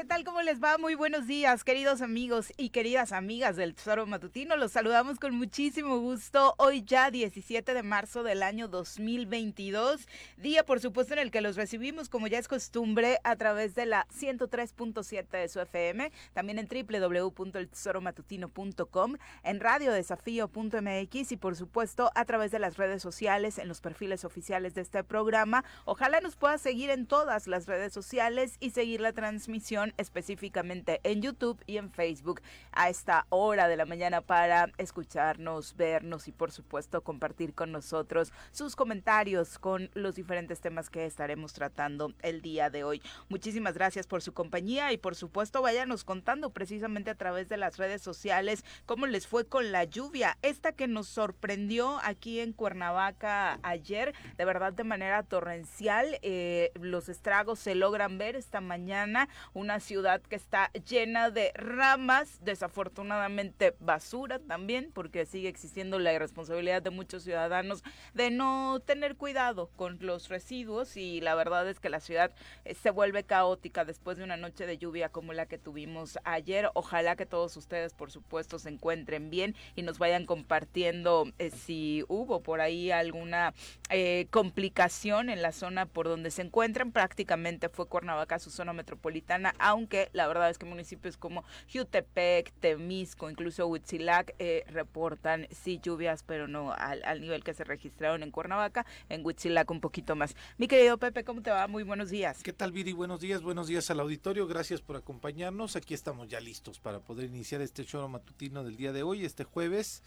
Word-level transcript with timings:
¿qué 0.00 0.06
tal? 0.06 0.24
¿Cómo 0.24 0.40
les 0.40 0.64
va? 0.64 0.78
Muy 0.78 0.94
buenos 0.94 1.26
días, 1.26 1.62
queridos 1.62 2.00
amigos 2.00 2.54
y 2.56 2.70
queridas 2.70 3.12
amigas 3.12 3.56
del 3.56 3.74
Tesoro 3.74 4.06
Matutino. 4.06 4.56
Los 4.56 4.72
saludamos 4.72 5.18
con 5.18 5.34
muchísimo 5.34 5.98
gusto. 5.98 6.54
Hoy 6.56 6.82
ya 6.84 7.10
17 7.10 7.74
de 7.74 7.82
marzo 7.82 8.22
del 8.22 8.42
año 8.42 8.66
2022, 8.66 10.08
día 10.38 10.64
por 10.64 10.80
supuesto 10.80 11.12
en 11.12 11.18
el 11.18 11.30
que 11.30 11.42
los 11.42 11.56
recibimos 11.56 12.08
como 12.08 12.28
ya 12.28 12.38
es 12.38 12.48
costumbre 12.48 13.18
a 13.24 13.36
través 13.36 13.74
de 13.74 13.84
la 13.84 14.06
103.7 14.08 15.28
de 15.28 15.48
su 15.48 15.60
FM, 15.60 16.10
también 16.32 16.58
en 16.58 16.66
www.eltesoromatutino.com, 16.66 19.16
en 19.42 19.60
radiodesafío.mx 19.60 21.32
y 21.32 21.36
por 21.36 21.56
supuesto 21.56 22.10
a 22.14 22.24
través 22.24 22.50
de 22.52 22.58
las 22.58 22.78
redes 22.78 23.02
sociales, 23.02 23.58
en 23.58 23.68
los 23.68 23.82
perfiles 23.82 24.24
oficiales 24.24 24.74
de 24.74 24.80
este 24.80 25.04
programa. 25.04 25.62
Ojalá 25.84 26.22
nos 26.22 26.36
pueda 26.36 26.56
seguir 26.56 26.88
en 26.88 27.04
todas 27.04 27.46
las 27.46 27.66
redes 27.66 27.92
sociales 27.92 28.56
y 28.60 28.70
seguir 28.70 29.02
la 29.02 29.12
transmisión 29.12 29.89
específicamente 29.96 31.00
en 31.04 31.22
YouTube 31.22 31.62
y 31.66 31.76
en 31.76 31.90
Facebook 31.90 32.40
a 32.72 32.88
esta 32.88 33.26
hora 33.28 33.68
de 33.68 33.76
la 33.76 33.86
mañana 33.86 34.20
para 34.20 34.70
escucharnos, 34.78 35.76
vernos 35.76 36.28
y 36.28 36.32
por 36.32 36.52
supuesto 36.52 37.02
compartir 37.02 37.54
con 37.54 37.72
nosotros 37.72 38.32
sus 38.52 38.76
comentarios 38.76 39.58
con 39.58 39.90
los 39.94 40.14
diferentes 40.14 40.60
temas 40.60 40.90
que 40.90 41.06
estaremos 41.06 41.52
tratando 41.52 42.12
el 42.22 42.42
día 42.42 42.70
de 42.70 42.84
hoy. 42.84 43.02
Muchísimas 43.28 43.74
gracias 43.74 44.06
por 44.06 44.22
su 44.22 44.32
compañía 44.32 44.92
y 44.92 44.98
por 44.98 45.14
supuesto 45.14 45.62
váyanos 45.62 46.04
contando 46.04 46.50
precisamente 46.50 47.10
a 47.10 47.14
través 47.14 47.48
de 47.48 47.56
las 47.56 47.76
redes 47.76 48.02
sociales 48.02 48.64
cómo 48.86 49.06
les 49.06 49.26
fue 49.26 49.46
con 49.46 49.72
la 49.72 49.84
lluvia, 49.84 50.38
esta 50.42 50.72
que 50.72 50.88
nos 50.88 51.08
sorprendió 51.08 51.98
aquí 52.02 52.40
en 52.40 52.52
Cuernavaca 52.52 53.58
ayer, 53.62 54.14
de 54.36 54.44
verdad 54.44 54.72
de 54.72 54.84
manera 54.84 55.22
torrencial. 55.22 56.18
Eh, 56.22 56.72
los 56.80 57.08
estragos 57.08 57.58
se 57.58 57.74
logran 57.74 58.18
ver 58.18 58.36
esta 58.36 58.60
mañana, 58.60 59.28
una 59.52 59.79
ciudad 59.80 60.20
que 60.22 60.36
está 60.36 60.70
llena 60.88 61.30
de 61.30 61.52
ramas, 61.54 62.38
desafortunadamente 62.42 63.74
basura 63.80 64.38
también, 64.38 64.90
porque 64.92 65.26
sigue 65.26 65.48
existiendo 65.48 65.98
la 65.98 66.12
irresponsabilidad 66.12 66.82
de 66.82 66.90
muchos 66.90 67.24
ciudadanos 67.24 67.82
de 68.14 68.30
no 68.30 68.80
tener 68.84 69.16
cuidado 69.16 69.70
con 69.76 69.98
los 70.00 70.28
residuos 70.28 70.96
y 70.96 71.20
la 71.20 71.34
verdad 71.34 71.68
es 71.68 71.80
que 71.80 71.88
la 71.88 72.00
ciudad 72.00 72.32
eh, 72.64 72.74
se 72.74 72.90
vuelve 72.90 73.24
caótica 73.24 73.84
después 73.84 74.18
de 74.18 74.24
una 74.24 74.36
noche 74.36 74.66
de 74.66 74.78
lluvia 74.78 75.08
como 75.08 75.32
la 75.32 75.46
que 75.46 75.58
tuvimos 75.58 76.18
ayer. 76.24 76.70
Ojalá 76.74 77.16
que 77.16 77.26
todos 77.26 77.56
ustedes, 77.56 77.94
por 77.94 78.10
supuesto, 78.10 78.58
se 78.58 78.68
encuentren 78.68 79.30
bien 79.30 79.54
y 79.76 79.82
nos 79.82 79.98
vayan 79.98 80.26
compartiendo 80.26 81.26
eh, 81.38 81.50
si 81.50 82.04
hubo 82.08 82.42
por 82.42 82.60
ahí 82.60 82.90
alguna 82.90 83.54
eh, 83.88 84.26
complicación 84.30 85.30
en 85.30 85.42
la 85.42 85.52
zona 85.52 85.86
por 85.86 86.08
donde 86.08 86.30
se 86.30 86.42
encuentran. 86.42 86.92
Prácticamente 86.92 87.68
fue 87.68 87.86
Cuernavaca 87.86 88.38
su 88.38 88.50
zona 88.50 88.72
metropolitana, 88.72 89.54
aunque 89.70 90.10
la 90.12 90.26
verdad 90.26 90.50
es 90.50 90.58
que 90.58 90.66
municipios 90.66 91.16
como 91.16 91.44
Jutepec, 91.72 92.52
Temisco, 92.60 93.30
incluso 93.30 93.66
Huitzilac 93.66 94.34
eh, 94.38 94.64
reportan 94.68 95.46
sí 95.50 95.80
lluvias, 95.82 96.22
pero 96.22 96.48
no 96.48 96.72
al, 96.72 97.20
nivel 97.20 97.44
que 97.44 97.54
se 97.54 97.64
registraron 97.64 98.22
en 98.22 98.30
Cuernavaca, 98.30 98.84
en 99.08 99.24
Huitzilac 99.24 99.70
un 99.70 99.80
poquito 99.80 100.16
más. 100.16 100.34
Mi 100.58 100.68
querido 100.68 100.98
Pepe, 100.98 101.24
¿cómo 101.24 101.42
te 101.42 101.50
va? 101.50 101.66
Muy 101.68 101.82
buenos 101.82 102.10
días. 102.10 102.42
¿Qué 102.42 102.52
tal, 102.52 102.72
Viri? 102.72 102.92
Buenos 102.92 103.20
días, 103.20 103.42
buenos 103.42 103.68
días 103.68 103.90
al 103.90 104.00
auditorio. 104.00 104.46
Gracias 104.46 104.80
por 104.80 104.96
acompañarnos. 104.96 105.76
Aquí 105.76 105.94
estamos 105.94 106.28
ya 106.28 106.40
listos 106.40 106.80
para 106.80 107.00
poder 107.00 107.26
iniciar 107.26 107.60
este 107.60 107.84
show 107.84 108.08
matutino 108.08 108.64
del 108.64 108.76
día 108.76 108.92
de 108.92 109.02
hoy, 109.02 109.24
este 109.24 109.44
jueves 109.44 110.02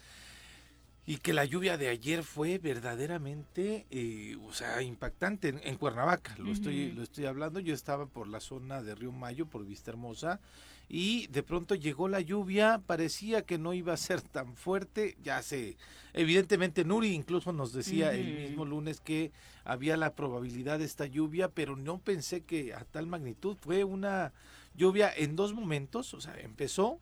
y 1.06 1.18
que 1.18 1.32
la 1.34 1.44
lluvia 1.44 1.76
de 1.76 1.88
ayer 1.88 2.22
fue 2.22 2.58
verdaderamente, 2.58 3.86
eh, 3.90 4.36
o 4.42 4.52
sea, 4.52 4.80
impactante 4.82 5.48
en, 5.48 5.60
en 5.62 5.76
Cuernavaca. 5.76 6.34
Lo 6.38 6.44
uh 6.44 6.48
-huh. 6.48 6.52
estoy, 6.52 6.92
lo 6.92 7.02
estoy 7.02 7.26
hablando. 7.26 7.60
Yo 7.60 7.74
estaba 7.74 8.06
por 8.06 8.26
la 8.26 8.40
zona 8.40 8.82
de 8.82 8.94
Río 8.94 9.12
Mayo, 9.12 9.46
por 9.46 9.66
Vista 9.66 9.90
Hermosa, 9.90 10.40
y 10.88 11.26
de 11.28 11.42
pronto 11.42 11.74
llegó 11.74 12.08
la 12.08 12.20
lluvia. 12.20 12.80
Parecía 12.86 13.42
que 13.42 13.58
no 13.58 13.74
iba 13.74 13.92
a 13.92 13.98
ser 13.98 14.22
tan 14.22 14.56
fuerte. 14.56 15.16
Ya 15.22 15.42
sé, 15.42 15.76
evidentemente 16.14 16.84
Nuri 16.84 17.08
incluso 17.12 17.52
nos 17.52 17.72
decía 17.74 18.08
uh 18.08 18.12
-huh. 18.12 18.18
el 18.18 18.48
mismo 18.48 18.64
lunes 18.64 19.00
que 19.00 19.30
había 19.64 19.98
la 19.98 20.14
probabilidad 20.14 20.78
de 20.78 20.86
esta 20.86 21.06
lluvia, 21.06 21.48
pero 21.48 21.76
no 21.76 21.98
pensé 21.98 22.42
que 22.42 22.72
a 22.72 22.84
tal 22.84 23.06
magnitud. 23.06 23.56
Fue 23.60 23.84
una 23.84 24.32
lluvia 24.74 25.12
en 25.14 25.36
dos 25.36 25.52
momentos, 25.52 26.14
o 26.14 26.20
sea, 26.20 26.38
empezó 26.40 26.98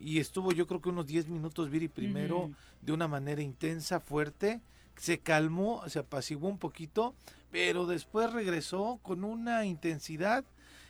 y 0.00 0.18
estuvo 0.18 0.52
yo 0.52 0.66
creo 0.66 0.80
que 0.80 0.88
unos 0.88 1.06
10 1.06 1.28
minutos 1.28 1.70
Viri 1.70 1.88
primero 1.88 2.38
uh 2.38 2.48
-huh. 2.48 2.54
de 2.82 2.92
una 2.92 3.06
manera 3.06 3.42
intensa, 3.42 4.00
fuerte, 4.00 4.60
se 4.96 5.18
calmó, 5.18 5.82
se 5.88 5.98
apaciguó 5.98 6.48
un 6.48 6.58
poquito, 6.58 7.14
pero 7.50 7.86
después 7.86 8.32
regresó 8.32 8.98
con 9.02 9.24
una 9.24 9.64
intensidad 9.66 10.44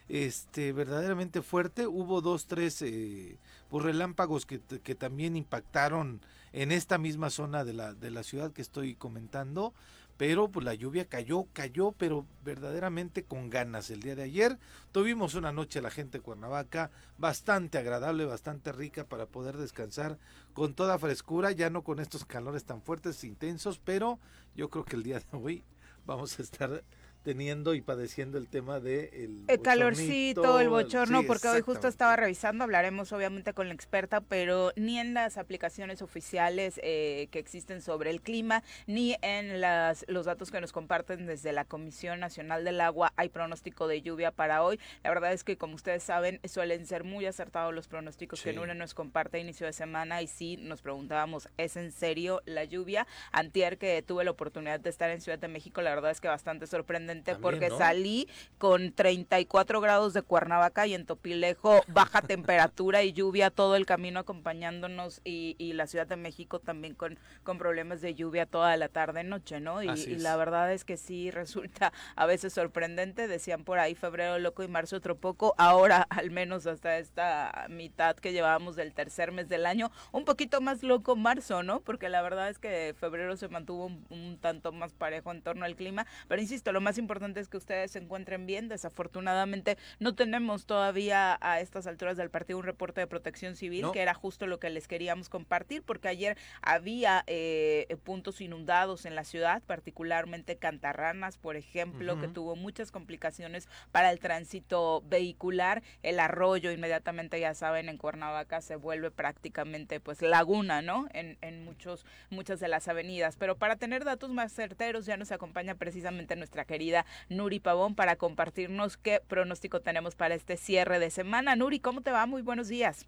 este 0.08 0.72
verdaderamente 0.72 1.40
fuerte, 1.40 1.86
hubo 1.86 2.20
dos, 2.20 2.46
tres 2.46 2.82
eh, 2.82 3.38
pues 3.68 3.84
relámpagos 3.84 4.44
que, 4.44 4.60
que 4.60 4.94
también 4.96 5.36
impactaron 5.36 6.20
en 6.52 6.72
esta 6.72 6.98
misma 6.98 7.30
zona 7.30 7.64
de 7.64 7.72
la, 7.74 7.94
de 7.94 8.10
la 8.10 8.24
ciudad 8.24 8.52
que 8.52 8.62
estoy 8.62 8.96
comentando, 8.96 9.72
pero 10.20 10.48
pues 10.48 10.66
la 10.66 10.74
lluvia 10.74 11.06
cayó, 11.08 11.46
cayó, 11.54 11.92
pero 11.92 12.26
verdaderamente 12.44 13.24
con 13.24 13.48
ganas. 13.48 13.88
El 13.88 14.02
día 14.02 14.14
de 14.14 14.24
ayer 14.24 14.58
tuvimos 14.92 15.34
una 15.34 15.50
noche 15.50 15.80
la 15.80 15.90
gente 15.90 16.18
de 16.18 16.22
Cuernavaca 16.22 16.90
bastante 17.16 17.78
agradable, 17.78 18.26
bastante 18.26 18.70
rica 18.70 19.04
para 19.04 19.24
poder 19.24 19.56
descansar 19.56 20.18
con 20.52 20.74
toda 20.74 20.98
frescura, 20.98 21.52
ya 21.52 21.70
no 21.70 21.84
con 21.84 22.00
estos 22.00 22.26
calores 22.26 22.64
tan 22.64 22.82
fuertes, 22.82 23.24
intensos, 23.24 23.80
pero 23.82 24.18
yo 24.54 24.68
creo 24.68 24.84
que 24.84 24.96
el 24.96 25.04
día 25.04 25.20
de 25.20 25.38
hoy 25.38 25.64
vamos 26.04 26.38
a 26.38 26.42
estar 26.42 26.84
teniendo 27.22 27.74
y 27.74 27.82
padeciendo 27.82 28.38
el 28.38 28.48
tema 28.48 28.80
de 28.80 29.10
el, 29.12 29.44
el 29.46 29.60
calorcito, 29.60 30.58
el 30.58 30.70
bochorno, 30.70 31.20
sí, 31.20 31.26
porque 31.26 31.48
hoy 31.48 31.60
justo 31.60 31.86
estaba 31.86 32.16
revisando, 32.16 32.64
hablaremos 32.64 33.12
obviamente 33.12 33.52
con 33.52 33.68
la 33.68 33.74
experta, 33.74 34.22
pero 34.22 34.72
ni 34.76 34.98
en 34.98 35.12
las 35.12 35.36
aplicaciones 35.36 36.00
oficiales 36.00 36.80
eh, 36.82 37.28
que 37.30 37.38
existen 37.38 37.82
sobre 37.82 38.10
el 38.10 38.22
clima, 38.22 38.62
ni 38.86 39.16
en 39.20 39.60
las, 39.60 40.06
los 40.08 40.24
datos 40.24 40.50
que 40.50 40.60
nos 40.60 40.72
comparten 40.72 41.26
desde 41.26 41.52
la 41.52 41.64
Comisión 41.64 42.20
Nacional 42.20 42.64
del 42.64 42.80
Agua 42.80 43.12
hay 43.16 43.28
pronóstico 43.28 43.86
de 43.86 44.00
lluvia 44.00 44.30
para 44.30 44.62
hoy. 44.62 44.80
La 45.04 45.10
verdad 45.10 45.32
es 45.32 45.44
que 45.44 45.58
como 45.58 45.74
ustedes 45.74 46.02
saben, 46.02 46.40
suelen 46.48 46.86
ser 46.86 47.04
muy 47.04 47.26
acertados 47.26 47.74
los 47.74 47.86
pronósticos 47.86 48.40
sí. 48.40 48.50
que 48.50 48.52
Nune 48.54 48.74
nos 48.74 48.94
comparte 48.94 49.36
a 49.36 49.40
inicio 49.40 49.66
de 49.66 49.74
semana 49.74 50.22
y 50.22 50.26
sí 50.26 50.56
nos 50.56 50.80
preguntábamos, 50.80 51.48
¿es 51.58 51.76
en 51.76 51.92
serio 51.92 52.40
la 52.46 52.64
lluvia? 52.64 53.06
Antier 53.30 53.76
que 53.76 54.02
tuve 54.02 54.24
la 54.24 54.30
oportunidad 54.30 54.80
de 54.80 54.88
estar 54.88 55.10
en 55.10 55.20
Ciudad 55.20 55.38
de 55.38 55.48
México, 55.48 55.82
la 55.82 55.90
verdad 55.90 56.10
es 56.10 56.20
que 56.20 56.28
bastante 56.28 56.66
sorprendente 56.66 57.09
También, 57.10 57.42
porque 57.42 57.68
¿no? 57.68 57.78
salí 57.78 58.28
con 58.58 58.92
34 58.92 59.80
grados 59.80 60.12
de 60.12 60.22
Cuernavaca 60.22 60.86
y 60.86 60.94
en 60.94 61.06
Topilejo 61.06 61.80
baja 61.88 62.22
temperatura 62.22 63.02
y 63.02 63.12
lluvia 63.12 63.50
todo 63.50 63.76
el 63.76 63.86
camino 63.86 64.20
acompañándonos 64.20 65.20
y, 65.24 65.56
y, 65.58 65.72
la 65.72 65.86
Ciudad 65.86 66.06
de 66.06 66.16
México 66.16 66.58
también 66.58 66.94
con, 66.94 67.18
con 67.42 67.58
problemas 67.58 68.00
de 68.00 68.14
lluvia 68.14 68.46
toda 68.46 68.76
la 68.76 68.88
tarde 68.88 69.24
noche, 69.24 69.60
¿no? 69.60 69.82
Y, 69.82 69.88
y, 69.88 70.16
la 70.16 70.36
verdad 70.36 70.72
es 70.72 70.84
que 70.84 70.96
sí 70.96 71.30
resulta 71.30 71.92
a 72.16 72.26
veces 72.26 72.52
sorprendente, 72.52 73.28
decían 73.28 73.64
por 73.64 73.78
ahí 73.78 73.94
febrero 73.94 74.38
loco 74.38 74.62
y 74.62 74.68
marzo 74.68 74.96
otro 74.96 75.16
poco, 75.16 75.54
ahora 75.58 76.06
al 76.10 76.30
menos 76.30 76.66
hasta 76.66 76.98
esta 76.98 77.66
mitad 77.68 78.16
que 78.16 78.32
llevábamos 78.32 78.76
del 78.76 78.92
tercer 78.92 79.32
mes 79.32 79.48
del 79.48 79.66
año, 79.66 79.90
un 80.12 80.24
poquito 80.24 80.60
más 80.60 80.82
loco 80.82 81.16
marzo, 81.16 81.62
¿no? 81.62 81.80
Porque 81.80 82.08
la 82.08 82.22
verdad 82.22 82.48
es 82.48 82.58
que 82.58 82.94
febrero 82.98 83.36
se 83.36 83.48
mantuvo 83.48 83.86
un, 83.86 84.06
un 84.10 84.38
tanto 84.38 84.72
más 84.72 84.92
parejo 84.92 85.32
en 85.32 85.42
torno 85.42 85.64
al 85.64 85.76
clima, 85.76 86.06
pero 86.28 86.40
insisto, 86.40 86.72
lo 86.72 86.80
más 86.80 86.98
importante 87.00 87.40
es 87.40 87.48
que 87.48 87.56
ustedes 87.56 87.90
se 87.90 87.98
encuentren 87.98 88.46
bien. 88.46 88.68
Desafortunadamente 88.68 89.76
no 89.98 90.14
tenemos 90.14 90.66
todavía 90.66 91.36
a 91.40 91.60
estas 91.60 91.86
alturas 91.88 92.16
del 92.16 92.30
partido 92.30 92.58
un 92.58 92.64
reporte 92.64 93.00
de 93.00 93.06
protección 93.08 93.56
civil, 93.56 93.82
no. 93.82 93.92
que 93.92 94.00
era 94.02 94.14
justo 94.14 94.46
lo 94.46 94.60
que 94.60 94.70
les 94.70 94.86
queríamos 94.86 95.28
compartir, 95.28 95.82
porque 95.82 96.08
ayer 96.08 96.36
había 96.62 97.24
eh, 97.26 97.96
puntos 98.04 98.40
inundados 98.40 99.06
en 99.06 99.14
la 99.14 99.24
ciudad, 99.24 99.62
particularmente 99.66 100.56
Cantarranas, 100.56 101.38
por 101.38 101.56
ejemplo, 101.56 102.14
uh 102.14 102.16
-huh. 102.16 102.20
que 102.20 102.28
tuvo 102.28 102.54
muchas 102.56 102.92
complicaciones 102.92 103.68
para 103.90 104.12
el 104.12 104.20
tránsito 104.20 105.02
vehicular. 105.08 105.82
El 106.02 106.20
arroyo 106.20 106.70
inmediatamente, 106.70 107.40
ya 107.40 107.54
saben, 107.54 107.88
en 107.88 107.98
Cuernavaca 107.98 108.60
se 108.60 108.76
vuelve 108.76 109.10
prácticamente 109.10 110.00
pues 110.00 110.22
laguna, 110.22 110.82
¿no? 110.82 111.08
En, 111.12 111.38
en 111.40 111.64
muchos, 111.64 112.04
muchas 112.28 112.60
de 112.60 112.68
las 112.68 112.88
avenidas. 112.88 113.36
Pero 113.36 113.56
para 113.56 113.76
tener 113.76 114.04
datos 114.04 114.30
más 114.30 114.52
certeros 114.52 115.06
ya 115.06 115.16
nos 115.16 115.32
acompaña 115.32 115.74
precisamente 115.74 116.36
nuestra 116.36 116.64
querida 116.64 116.89
querida 116.90 117.06
Nuri 117.28 117.60
Pavón 117.60 117.94
para 117.94 118.16
compartirnos 118.16 118.96
qué 118.96 119.20
pronóstico 119.26 119.80
tenemos 119.80 120.16
para 120.16 120.34
este 120.34 120.56
cierre 120.56 120.98
de 120.98 121.10
semana. 121.10 121.54
Nuri, 121.54 121.78
¿cómo 121.78 122.00
te 122.00 122.10
va? 122.10 122.26
Muy 122.26 122.42
buenos 122.42 122.68
días. 122.68 123.06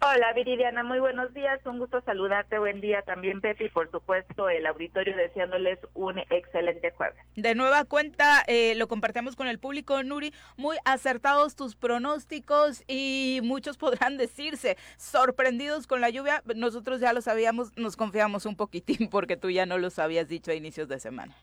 Hola 0.00 0.32
Viridiana, 0.32 0.84
muy 0.84 1.00
buenos 1.00 1.34
días, 1.34 1.58
un 1.66 1.80
gusto 1.80 2.00
saludarte, 2.02 2.60
buen 2.60 2.80
día 2.80 3.02
también 3.02 3.40
Pepe 3.40 3.64
y 3.64 3.68
por 3.68 3.90
supuesto 3.90 4.48
el 4.48 4.64
auditorio 4.66 5.16
deseándoles 5.16 5.80
un 5.94 6.20
excelente 6.30 6.92
jueves. 6.92 7.18
De 7.34 7.56
nueva 7.56 7.84
cuenta, 7.84 8.44
eh, 8.46 8.76
lo 8.76 8.86
compartimos 8.86 9.34
con 9.34 9.48
el 9.48 9.58
público, 9.58 10.00
Nuri, 10.04 10.32
muy 10.56 10.76
acertados 10.84 11.56
tus 11.56 11.74
pronósticos 11.74 12.84
y 12.86 13.40
muchos 13.42 13.76
podrán 13.78 14.18
decirse 14.18 14.76
sorprendidos 14.98 15.88
con 15.88 16.00
la 16.00 16.10
lluvia, 16.10 16.44
nosotros 16.54 17.00
ya 17.00 17.12
lo 17.12 17.20
sabíamos, 17.20 17.76
nos 17.76 17.96
confiamos 17.96 18.46
un 18.46 18.54
poquitín 18.54 19.10
porque 19.10 19.36
tú 19.36 19.50
ya 19.50 19.66
no 19.66 19.78
los 19.78 19.98
habías 19.98 20.28
dicho 20.28 20.52
a 20.52 20.54
inicios 20.54 20.86
de 20.86 21.00
semana. 21.00 21.34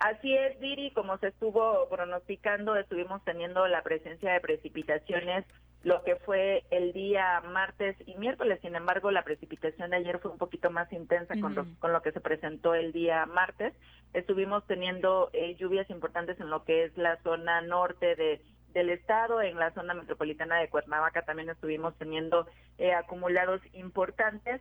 Así 0.00 0.34
es, 0.34 0.58
Viri, 0.60 0.90
como 0.92 1.18
se 1.18 1.28
estuvo 1.28 1.86
pronosticando, 1.90 2.74
estuvimos 2.74 3.22
teniendo 3.24 3.68
la 3.68 3.82
presencia 3.82 4.32
de 4.32 4.40
precipitaciones 4.40 5.44
lo 5.82 6.02
que 6.04 6.16
fue 6.16 6.64
el 6.70 6.92
día 6.92 7.40
martes 7.52 7.96
y 8.06 8.14
miércoles. 8.16 8.58
Sin 8.60 8.74
embargo, 8.74 9.10
la 9.10 9.22
precipitación 9.24 9.90
de 9.90 9.96
ayer 9.96 10.18
fue 10.18 10.30
un 10.30 10.38
poquito 10.38 10.70
más 10.70 10.92
intensa 10.92 11.34
con, 11.40 11.54
lo, 11.54 11.66
con 11.78 11.92
lo 11.92 12.02
que 12.02 12.12
se 12.12 12.20
presentó 12.20 12.74
el 12.74 12.92
día 12.92 13.24
martes. 13.26 13.74
Estuvimos 14.12 14.66
teniendo 14.66 15.30
eh, 15.32 15.54
lluvias 15.56 15.88
importantes 15.88 16.38
en 16.40 16.50
lo 16.50 16.64
que 16.64 16.84
es 16.84 16.96
la 16.96 17.16
zona 17.22 17.60
norte 17.62 18.16
de 18.16 18.40
del 18.72 18.90
estado, 18.90 19.42
en 19.42 19.58
la 19.58 19.72
zona 19.72 19.94
metropolitana 19.94 20.60
de 20.60 20.68
Cuernavaca 20.68 21.22
también 21.22 21.50
estuvimos 21.50 21.96
teniendo 21.98 22.46
eh, 22.78 22.92
acumulados 22.92 23.60
importantes. 23.72 24.60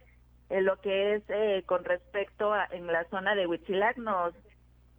En 0.50 0.66
lo 0.66 0.82
que 0.82 1.14
es 1.14 1.24
eh, 1.30 1.64
con 1.68 1.86
respecto 1.86 2.52
a 2.52 2.68
en 2.72 2.88
la 2.88 3.08
zona 3.10 3.36
de 3.36 3.46
Huitzilac, 3.46 3.98
nos 3.98 4.34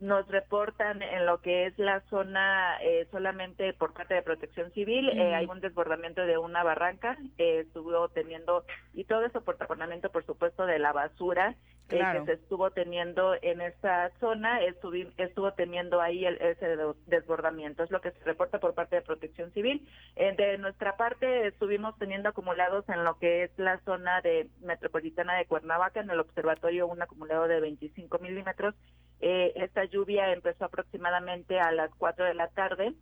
nos 0.01 0.27
reportan 0.29 1.03
en 1.03 1.27
lo 1.27 1.41
que 1.41 1.67
es 1.67 1.79
la 1.79 2.01
zona 2.09 2.79
eh, 2.83 3.07
solamente 3.11 3.75
por 3.75 3.93
parte 3.93 4.15
de 4.15 4.23
Protección 4.23 4.73
Civil, 4.73 5.11
eh, 5.11 5.35
hay 5.35 5.47
un 5.47 5.61
desbordamiento 5.61 6.23
de 6.23 6.39
una 6.39 6.63
barranca, 6.65 7.19
eh, 7.37 7.61
estuvo 7.67 8.09
teniendo, 8.09 8.65
y 8.95 9.05
todo 9.05 9.25
eso 9.27 9.43
por 9.43 9.59
taponamiento, 9.59 10.11
por 10.11 10.25
supuesto, 10.25 10.65
de 10.65 10.79
la 10.79 10.93
basura 10.93 11.55
que 11.89 12.01
se 12.25 12.35
estuvo 12.35 12.71
teniendo 12.71 13.35
en 13.43 13.61
esa 13.61 14.11
zona, 14.21 14.63
estuvo, 14.63 14.95
estuvo 15.17 15.53
teniendo 15.55 16.01
ahí 16.01 16.25
el, 16.25 16.41
ese 16.41 16.77
desbordamiento, 17.07 17.83
es 17.83 17.91
lo 17.91 18.01
que 18.01 18.13
se 18.13 18.25
reporta 18.25 18.61
por 18.61 18.75
parte 18.75 18.95
de 18.95 19.03
Protección 19.03 19.51
Civil. 19.51 19.89
de 20.15 20.57
nuestra 20.59 20.97
parte, 20.97 21.49
estuvimos 21.49 21.99
teniendo 21.99 22.29
acumulados 22.29 22.89
en 22.89 23.03
lo 23.03 23.19
que 23.19 23.43
es 23.43 23.51
la 23.57 23.81
zona 23.81 24.21
de 24.21 24.49
metropolitana 24.61 25.37
de 25.37 25.47
Cuernavaca, 25.47 25.99
en 25.99 26.11
el 26.11 26.21
observatorio, 26.21 26.87
un 26.87 27.03
acumulado 27.03 27.49
de 27.49 27.59
25 27.59 28.21
milímetros, 28.21 28.77
eh, 29.21 29.53
esta 29.57 29.85
lluvia 29.85 30.33
empezó 30.33 30.65
aproximadamente 30.65 31.61
a 31.61 31.73
las 31.73 31.91
4 31.97 32.25
de 32.25 32.35
la 32.35 32.49
tarde 32.49 32.95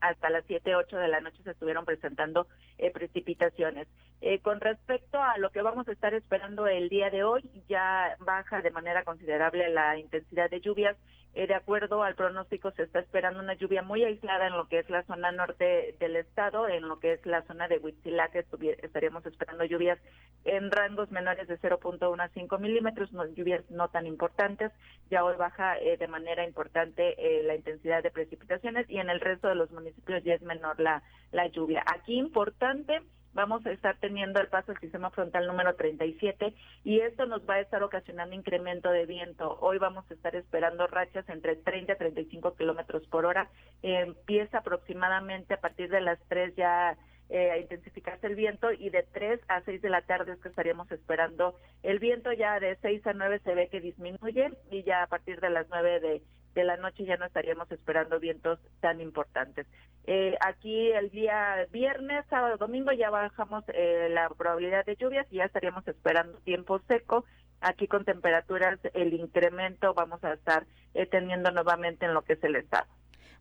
hasta 0.00 0.30
las 0.30 0.44
7, 0.46 0.76
8 0.76 0.96
de 0.96 1.08
la 1.08 1.20
noche 1.20 1.42
se 1.42 1.50
estuvieron 1.50 1.84
presentando 1.84 2.46
eh, 2.78 2.90
precipitaciones. 2.90 3.88
Eh, 4.20 4.40
con 4.40 4.60
respecto 4.60 5.22
a 5.22 5.38
lo 5.38 5.50
que 5.50 5.62
vamos 5.62 5.86
a 5.88 5.92
estar 5.92 6.12
esperando 6.14 6.66
el 6.66 6.88
día 6.88 7.10
de 7.10 7.22
hoy, 7.22 7.42
ya 7.68 8.16
baja 8.20 8.62
de 8.62 8.70
manera 8.70 9.04
considerable 9.04 9.68
la 9.68 9.98
intensidad 9.98 10.50
de 10.50 10.60
lluvias. 10.60 10.96
Eh, 11.34 11.46
de 11.46 11.54
acuerdo 11.54 12.02
al 12.02 12.14
pronóstico, 12.14 12.70
se 12.72 12.82
está 12.82 13.00
esperando 13.00 13.38
una 13.38 13.54
lluvia 13.54 13.82
muy 13.82 14.02
aislada 14.02 14.46
en 14.46 14.56
lo 14.56 14.66
que 14.66 14.78
es 14.78 14.90
la 14.90 15.04
zona 15.04 15.30
norte 15.30 15.94
del 16.00 16.16
estado, 16.16 16.68
en 16.68 16.88
lo 16.88 16.98
que 16.98 17.12
es 17.12 17.26
la 17.26 17.42
zona 17.42 17.68
de 17.68 17.78
Huitzilac, 17.78 18.34
estaríamos 18.34 19.24
esperando 19.26 19.64
lluvias 19.64 19.98
en 20.44 20.70
rangos 20.70 21.10
menores 21.12 21.46
de 21.46 21.58
0.1 21.60 22.20
a 22.20 22.28
5 22.28 22.58
milímetros, 22.58 23.10
lluvias 23.36 23.62
no 23.70 23.88
tan 23.88 24.06
importantes. 24.06 24.72
Ya 25.10 25.22
hoy 25.22 25.36
baja 25.36 25.76
de 25.76 26.08
manera 26.08 26.44
importante 26.44 27.14
la 27.44 27.54
intensidad 27.54 28.02
de 28.02 28.10
precipitaciones 28.10 28.88
y 28.88 28.98
en 28.98 29.10
el 29.10 29.20
resto 29.20 29.48
de 29.48 29.54
los 29.54 29.70
municipios 29.70 29.87
ya 30.24 30.34
es 30.34 30.42
menor 30.42 30.80
la, 30.80 31.02
la 31.32 31.46
lluvia. 31.48 31.82
Aquí 31.86 32.18
importante 32.18 33.02
vamos 33.38 33.64
a 33.66 33.70
estar 33.70 33.96
teniendo 33.98 34.40
el 34.40 34.48
paso 34.48 34.72
del 34.72 34.80
sistema 34.80 35.10
frontal 35.10 35.46
número 35.46 35.74
37 35.76 36.54
y 36.84 37.00
esto 37.00 37.26
nos 37.26 37.48
va 37.48 37.54
a 37.54 37.60
estar 37.60 37.82
ocasionando 37.82 38.34
incremento 38.34 38.90
de 38.90 39.06
viento. 39.06 39.58
Hoy 39.60 39.78
vamos 39.78 40.10
a 40.10 40.14
estar 40.14 40.34
esperando 40.34 40.86
rachas 40.86 41.28
entre 41.28 41.56
30 41.56 41.92
y 41.92 41.96
35 41.96 42.56
kilómetros 42.56 43.06
por 43.06 43.26
hora. 43.26 43.48
empieza 43.82 44.58
aproximadamente 44.58 45.54
a 45.54 45.60
partir 45.60 45.88
de 45.90 46.00
las 46.00 46.18
3 46.28 46.56
ya 46.56 46.96
eh, 47.30 47.50
a 47.50 47.58
intensificarse 47.58 48.26
el 48.26 48.34
viento 48.34 48.72
y 48.72 48.88
de 48.88 49.02
3 49.02 49.40
a 49.48 49.60
6 49.60 49.82
de 49.82 49.90
la 49.90 50.00
tarde 50.02 50.32
es 50.32 50.40
que 50.40 50.48
estaríamos 50.48 50.90
esperando 50.90 51.54
el 51.82 51.98
viento 51.98 52.32
ya 52.32 52.58
de 52.58 52.76
6 52.76 53.06
a 53.06 53.12
9 53.12 53.40
se 53.44 53.54
ve 53.54 53.68
que 53.68 53.80
disminuye 53.80 54.50
y 54.70 54.82
ya 54.82 55.02
a 55.02 55.06
partir 55.08 55.38
de 55.38 55.50
las 55.50 55.68
9 55.68 56.00
de 56.00 56.22
de 56.58 56.64
la 56.64 56.76
noche 56.76 57.04
ya 57.04 57.16
no 57.16 57.24
estaríamos 57.24 57.70
esperando 57.70 58.18
vientos 58.18 58.58
tan 58.80 59.00
importantes. 59.00 59.66
Eh, 60.06 60.36
aquí 60.40 60.90
el 60.90 61.10
día 61.10 61.66
viernes, 61.70 62.24
sábado, 62.28 62.56
domingo 62.56 62.90
ya 62.92 63.10
bajamos 63.10 63.62
eh, 63.68 64.08
la 64.10 64.28
probabilidad 64.30 64.84
de 64.84 64.96
lluvias 64.96 65.26
y 65.30 65.36
ya 65.36 65.44
estaríamos 65.44 65.86
esperando 65.86 66.38
tiempo 66.40 66.80
seco. 66.88 67.24
Aquí 67.60 67.86
con 67.86 68.04
temperaturas, 68.04 68.80
el 68.94 69.14
incremento 69.14 69.94
vamos 69.94 70.22
a 70.24 70.32
estar 70.32 70.66
eh, 70.94 71.06
teniendo 71.06 71.52
nuevamente 71.52 72.06
en 72.06 72.14
lo 72.14 72.22
que 72.22 72.32
es 72.32 72.42
el 72.42 72.56
estado. 72.56 72.86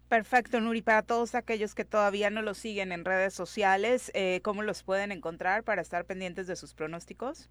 Perfecto, 0.09 0.61
Nuri. 0.61 0.83
Para 0.83 1.01
todos 1.01 1.33
aquellos 1.33 1.73
que 1.73 1.85
todavía 1.85 2.29
no 2.29 2.43
lo 2.43 2.53
siguen 2.53 2.91
en 2.91 3.03
redes 3.03 3.33
sociales, 3.33 4.11
¿cómo 4.41 4.63
los 4.63 4.83
pueden 4.83 5.11
encontrar 5.11 5.63
para 5.63 5.81
estar 5.81 6.05
pendientes 6.05 6.47
de 6.47 6.55
sus 6.55 6.73
pronósticos? 6.73 7.49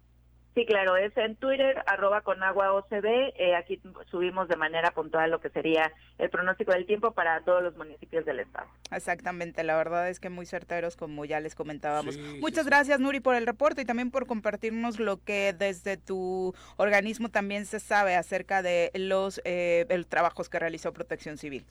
Sí, 0.55 0.65
claro, 0.65 0.97
es 0.97 1.15
en 1.17 1.35
Twitter, 1.35 1.83
arroba 1.85 2.21
con 2.21 2.41
agua 2.41 2.73
OCB. 2.73 3.05
Eh, 3.37 3.55
aquí 3.55 3.79
subimos 4.09 4.47
de 4.47 4.55
manera 4.55 4.91
puntual 4.91 5.29
lo 5.29 5.39
que 5.39 5.49
sería 5.49 5.91
el 6.17 6.29
pronóstico 6.31 6.71
del 6.71 6.87
tiempo 6.87 7.11
para 7.11 7.41
todos 7.41 7.61
los 7.61 7.77
municipios 7.77 8.25
del 8.25 8.39
estado. 8.39 8.67
Exactamente, 8.91 9.63
la 9.63 9.77
verdad 9.77 10.09
es 10.09 10.19
que 10.19 10.29
muy 10.29 10.47
certeros, 10.47 10.95
como 10.95 11.25
ya 11.25 11.39
les 11.39 11.53
comentábamos. 11.53 12.17
Muchas 12.39 12.65
gracias, 12.65 12.99
Nuri, 12.99 13.19
por 13.19 13.35
el 13.35 13.45
reporte 13.45 13.81
y 13.81 13.85
también 13.85 14.09
por 14.09 14.25
compartirnos 14.25 14.99
lo 14.99 15.23
que 15.23 15.53
desde 15.53 15.95
tu 15.97 16.55
organismo 16.77 17.29
también 17.29 17.65
se 17.67 17.79
sabe 17.79 18.15
acerca 18.15 18.63
de 18.63 18.91
los 18.95 19.39
eh, 19.45 19.85
trabajos 20.09 20.49
que 20.49 20.57
realizó 20.57 20.91
Protección 20.91 21.37
Civil. 21.37 21.65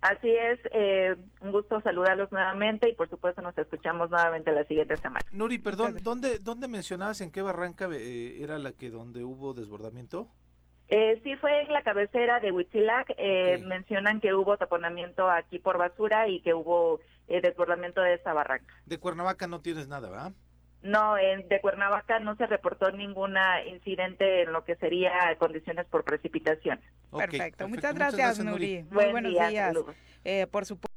Así 0.00 0.30
es, 0.30 0.58
eh, 0.72 1.14
un 1.42 1.52
gusto 1.52 1.80
saludarlos 1.82 2.32
nuevamente 2.32 2.88
y 2.88 2.94
por 2.94 3.10
supuesto 3.10 3.42
nos 3.42 3.56
escuchamos 3.58 4.10
nuevamente 4.10 4.50
la 4.50 4.64
siguiente 4.64 4.96
semana. 4.96 5.24
Nuri, 5.30 5.58
perdón, 5.58 5.98
¿dónde, 6.02 6.38
dónde 6.38 6.68
mencionabas 6.68 7.20
en 7.20 7.30
qué 7.30 7.42
barranca 7.42 7.88
eh, 7.92 8.42
era 8.42 8.58
la 8.58 8.72
que 8.72 8.90
donde 8.90 9.24
hubo 9.24 9.52
desbordamiento? 9.52 10.28
Eh, 10.90 11.20
sí, 11.22 11.36
fue 11.36 11.62
en 11.62 11.72
la 11.72 11.82
cabecera 11.82 12.40
de 12.40 12.50
Huitzilac. 12.50 13.14
Eh, 13.16 13.62
Mencionan 13.64 14.20
que 14.20 14.34
hubo 14.34 14.56
taponamiento 14.56 15.30
aquí 15.30 15.60
por 15.60 15.78
basura 15.78 16.28
y 16.28 16.40
que 16.40 16.52
hubo 16.52 17.00
eh, 17.28 17.40
desbordamiento 17.40 18.00
de 18.00 18.14
esa 18.14 18.32
barranca. 18.32 18.74
De 18.86 18.98
Cuernavaca 18.98 19.46
no 19.46 19.60
tienes 19.60 19.86
nada, 19.86 20.10
¿verdad? 20.10 20.32
No, 20.82 21.18
en, 21.18 21.46
de 21.48 21.60
Cuernavaca 21.60 22.20
no 22.20 22.36
se 22.36 22.46
reportó 22.46 22.90
ningún 22.90 23.36
incidente 23.70 24.42
en 24.42 24.52
lo 24.52 24.64
que 24.64 24.76
sería 24.76 25.12
condiciones 25.38 25.86
por 25.86 26.04
precipitación. 26.04 26.80
perfecto. 27.10 27.68
Muchas 27.68 27.94
gracias, 27.94 28.38
Nuri. 28.42 28.84
Muy 28.90 29.06
buenos 29.10 29.32
días. 29.32 29.74
Eh, 30.24 30.46
por 30.46 30.64
supuesto 30.66 30.89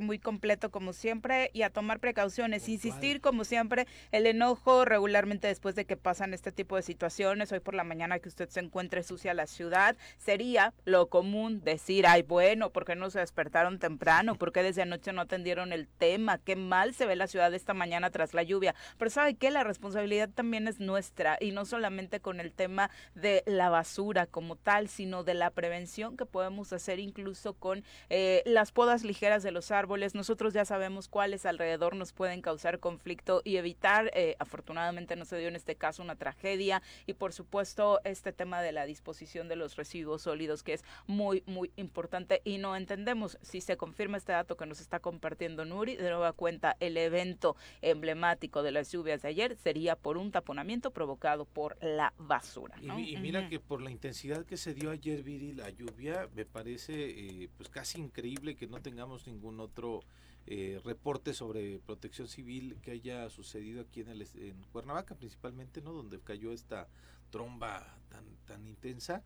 muy 0.00 0.18
completo 0.18 0.70
como 0.70 0.92
siempre 0.92 1.50
y 1.54 1.62
a 1.62 1.70
tomar 1.70 2.00
precauciones, 2.00 2.68
insistir 2.68 3.20
como 3.20 3.44
siempre, 3.44 3.86
el 4.12 4.26
enojo 4.26 4.84
regularmente 4.84 5.48
después 5.48 5.74
de 5.74 5.86
que 5.86 5.96
pasan 5.96 6.34
este 6.34 6.52
tipo 6.52 6.76
de 6.76 6.82
situaciones, 6.82 7.50
hoy 7.50 7.60
por 7.60 7.74
la 7.74 7.82
mañana 7.82 8.18
que 8.18 8.28
usted 8.28 8.48
se 8.50 8.60
encuentre 8.60 9.02
sucia 9.02 9.32
la 9.32 9.46
ciudad, 9.46 9.96
sería 10.18 10.74
lo 10.84 11.08
común 11.08 11.62
decir, 11.64 12.06
ay 12.06 12.22
bueno, 12.22 12.70
¿por 12.70 12.84
qué 12.84 12.94
no 12.94 13.10
se 13.10 13.20
despertaron 13.20 13.78
temprano? 13.78 14.34
¿Por 14.34 14.52
qué 14.52 14.62
desde 14.62 14.82
anoche 14.82 15.12
no 15.12 15.22
atendieron 15.22 15.72
el 15.72 15.88
tema? 15.88 16.38
Qué 16.38 16.56
mal 16.56 16.94
se 16.94 17.06
ve 17.06 17.16
la 17.16 17.26
ciudad 17.26 17.54
esta 17.54 17.72
mañana 17.72 18.10
tras 18.10 18.34
la 18.34 18.42
lluvia. 18.42 18.74
Pero 18.98 19.10
sabe 19.10 19.34
que 19.34 19.50
la 19.50 19.64
responsabilidad 19.64 20.28
también 20.28 20.68
es 20.68 20.78
nuestra 20.78 21.38
y 21.40 21.52
no 21.52 21.64
solamente 21.64 22.20
con 22.20 22.40
el 22.40 22.52
tema 22.52 22.90
de 23.14 23.42
la 23.46 23.70
basura 23.70 24.26
como 24.26 24.56
tal, 24.56 24.88
sino 24.88 25.24
de 25.24 25.34
la 25.34 25.50
prevención 25.50 26.16
que 26.16 26.26
podemos 26.26 26.72
hacer 26.72 26.98
incluso 26.98 27.54
con 27.54 27.84
eh, 28.10 28.42
las 28.44 28.72
podas 28.72 29.04
ligeras 29.04 29.42
de 29.42 29.52
los 29.52 29.69
árboles. 29.70 30.14
Nosotros 30.14 30.52
ya 30.52 30.64
sabemos 30.64 31.08
cuáles 31.08 31.46
alrededor 31.46 31.96
nos 31.96 32.12
pueden 32.12 32.42
causar 32.42 32.78
conflicto 32.78 33.42
y 33.44 33.56
evitar, 33.56 34.10
eh, 34.14 34.36
afortunadamente 34.38 35.16
no 35.16 35.24
se 35.24 35.38
dio 35.38 35.48
en 35.48 35.56
este 35.56 35.76
caso 35.76 36.02
una 36.02 36.16
tragedia 36.16 36.82
y 37.06 37.14
por 37.14 37.32
supuesto 37.32 38.00
este 38.04 38.32
tema 38.32 38.62
de 38.62 38.72
la 38.72 38.86
disposición 38.86 39.48
de 39.48 39.56
los 39.56 39.76
residuos 39.76 40.22
sólidos 40.22 40.62
que 40.62 40.74
es 40.74 40.84
muy, 41.06 41.42
muy 41.46 41.72
importante 41.76 42.40
y 42.44 42.58
no 42.58 42.76
entendemos 42.76 43.38
si 43.42 43.60
se 43.60 43.76
confirma 43.76 44.16
este 44.16 44.32
dato 44.32 44.56
que 44.56 44.66
nos 44.66 44.80
está 44.80 45.00
compartiendo 45.00 45.64
Nuri, 45.64 45.96
de 45.96 46.10
nueva 46.10 46.32
cuenta 46.32 46.76
el 46.80 46.96
evento 46.96 47.56
emblemático 47.82 48.62
de 48.62 48.72
las 48.72 48.90
lluvias 48.90 49.22
de 49.22 49.28
ayer 49.28 49.56
sería 49.56 49.96
por 49.96 50.16
un 50.16 50.30
taponamiento 50.30 50.90
provocado 50.90 51.44
por 51.44 51.76
la 51.82 52.12
basura. 52.18 52.76
Y, 52.80 53.16
mira 53.16 53.48
que 53.48 53.60
por 53.60 53.82
la 53.82 53.90
intensidad 53.90 54.44
que 54.44 54.56
se 54.56 54.74
dio 54.74 54.90
ayer, 54.90 55.22
Viri, 55.22 55.52
la 55.52 55.70
lluvia, 55.70 56.28
me 56.34 56.44
parece 56.44 56.92
eh, 57.10 57.48
pues 57.56 57.68
casi 57.68 57.98
increíble 57.98 58.56
que 58.56 58.66
no 58.66 58.80
tengamos 58.80 59.26
ningún 59.26 59.59
otro 59.60 60.00
eh, 60.46 60.80
reporte 60.84 61.34
sobre 61.34 61.78
protección 61.78 62.28
civil 62.28 62.76
que 62.82 62.92
haya 62.92 63.28
sucedido 63.30 63.82
aquí 63.82 64.00
en, 64.00 64.08
el, 64.08 64.22
en 64.34 64.62
Cuernavaca 64.72 65.14
principalmente, 65.14 65.80
¿no? 65.80 65.92
Donde 65.92 66.20
cayó 66.20 66.52
esta 66.52 66.88
tromba 67.30 67.96
tan 68.08 68.24
tan 68.50 68.66
intensa. 68.66 69.22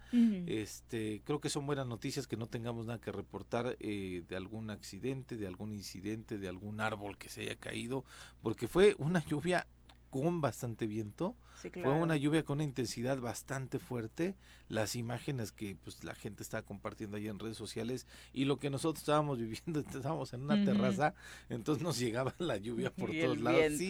Este, 0.47 1.23
creo 1.25 1.41
que 1.41 1.49
son 1.49 1.65
buenas 1.65 1.87
noticias 1.87 2.27
que 2.27 2.37
no 2.37 2.47
tengamos 2.47 2.85
nada 2.85 3.01
que 3.01 3.11
reportar 3.11 3.77
eh, 3.81 4.23
de 4.29 4.37
algún 4.37 4.69
accidente, 4.69 5.37
de 5.39 5.47
algún 5.47 5.73
incidente, 5.73 6.37
de 6.37 6.49
algún 6.49 6.81
árbol 6.81 7.17
que 7.17 7.31
se 7.31 7.43
haya 7.43 7.57
caído, 7.57 8.05
porque 8.43 8.69
fue 8.69 8.95
una 8.99 9.25
lluvia 9.25 9.67
con 10.11 10.43
bastante 10.43 10.87
viento. 10.87 11.37
Fue 11.73 11.93
una 11.93 12.17
lluvia 12.17 12.45
con 12.45 12.59
una 12.59 12.65
intensidad 12.65 13.19
bastante 13.19 13.79
fuerte. 13.79 14.37
Las 14.69 14.97
imágenes 14.97 15.53
que 15.53 15.77
pues 15.77 16.05
la 16.05 16.15
gente 16.15 16.43
estaba 16.43 16.63
compartiendo 16.63 17.17
ahí 17.17 17.29
en 17.29 17.39
redes 17.39 17.57
sociales 17.57 18.07
y 18.33 18.45
lo 18.45 18.59
que 18.59 18.71
nosotros 18.71 19.03
estábamos 19.03 19.39
viviendo, 19.41 19.81
estábamos 19.81 20.33
en 20.33 20.43
una 20.43 20.65
terraza, 20.65 21.15
entonces 21.49 21.83
nos 21.83 21.99
llegaba 21.99 22.35
la 22.39 22.57
lluvia 22.57 22.91
por 22.91 23.11
todos 23.11 23.41
lados. 23.41 23.73
sí, 23.77 23.89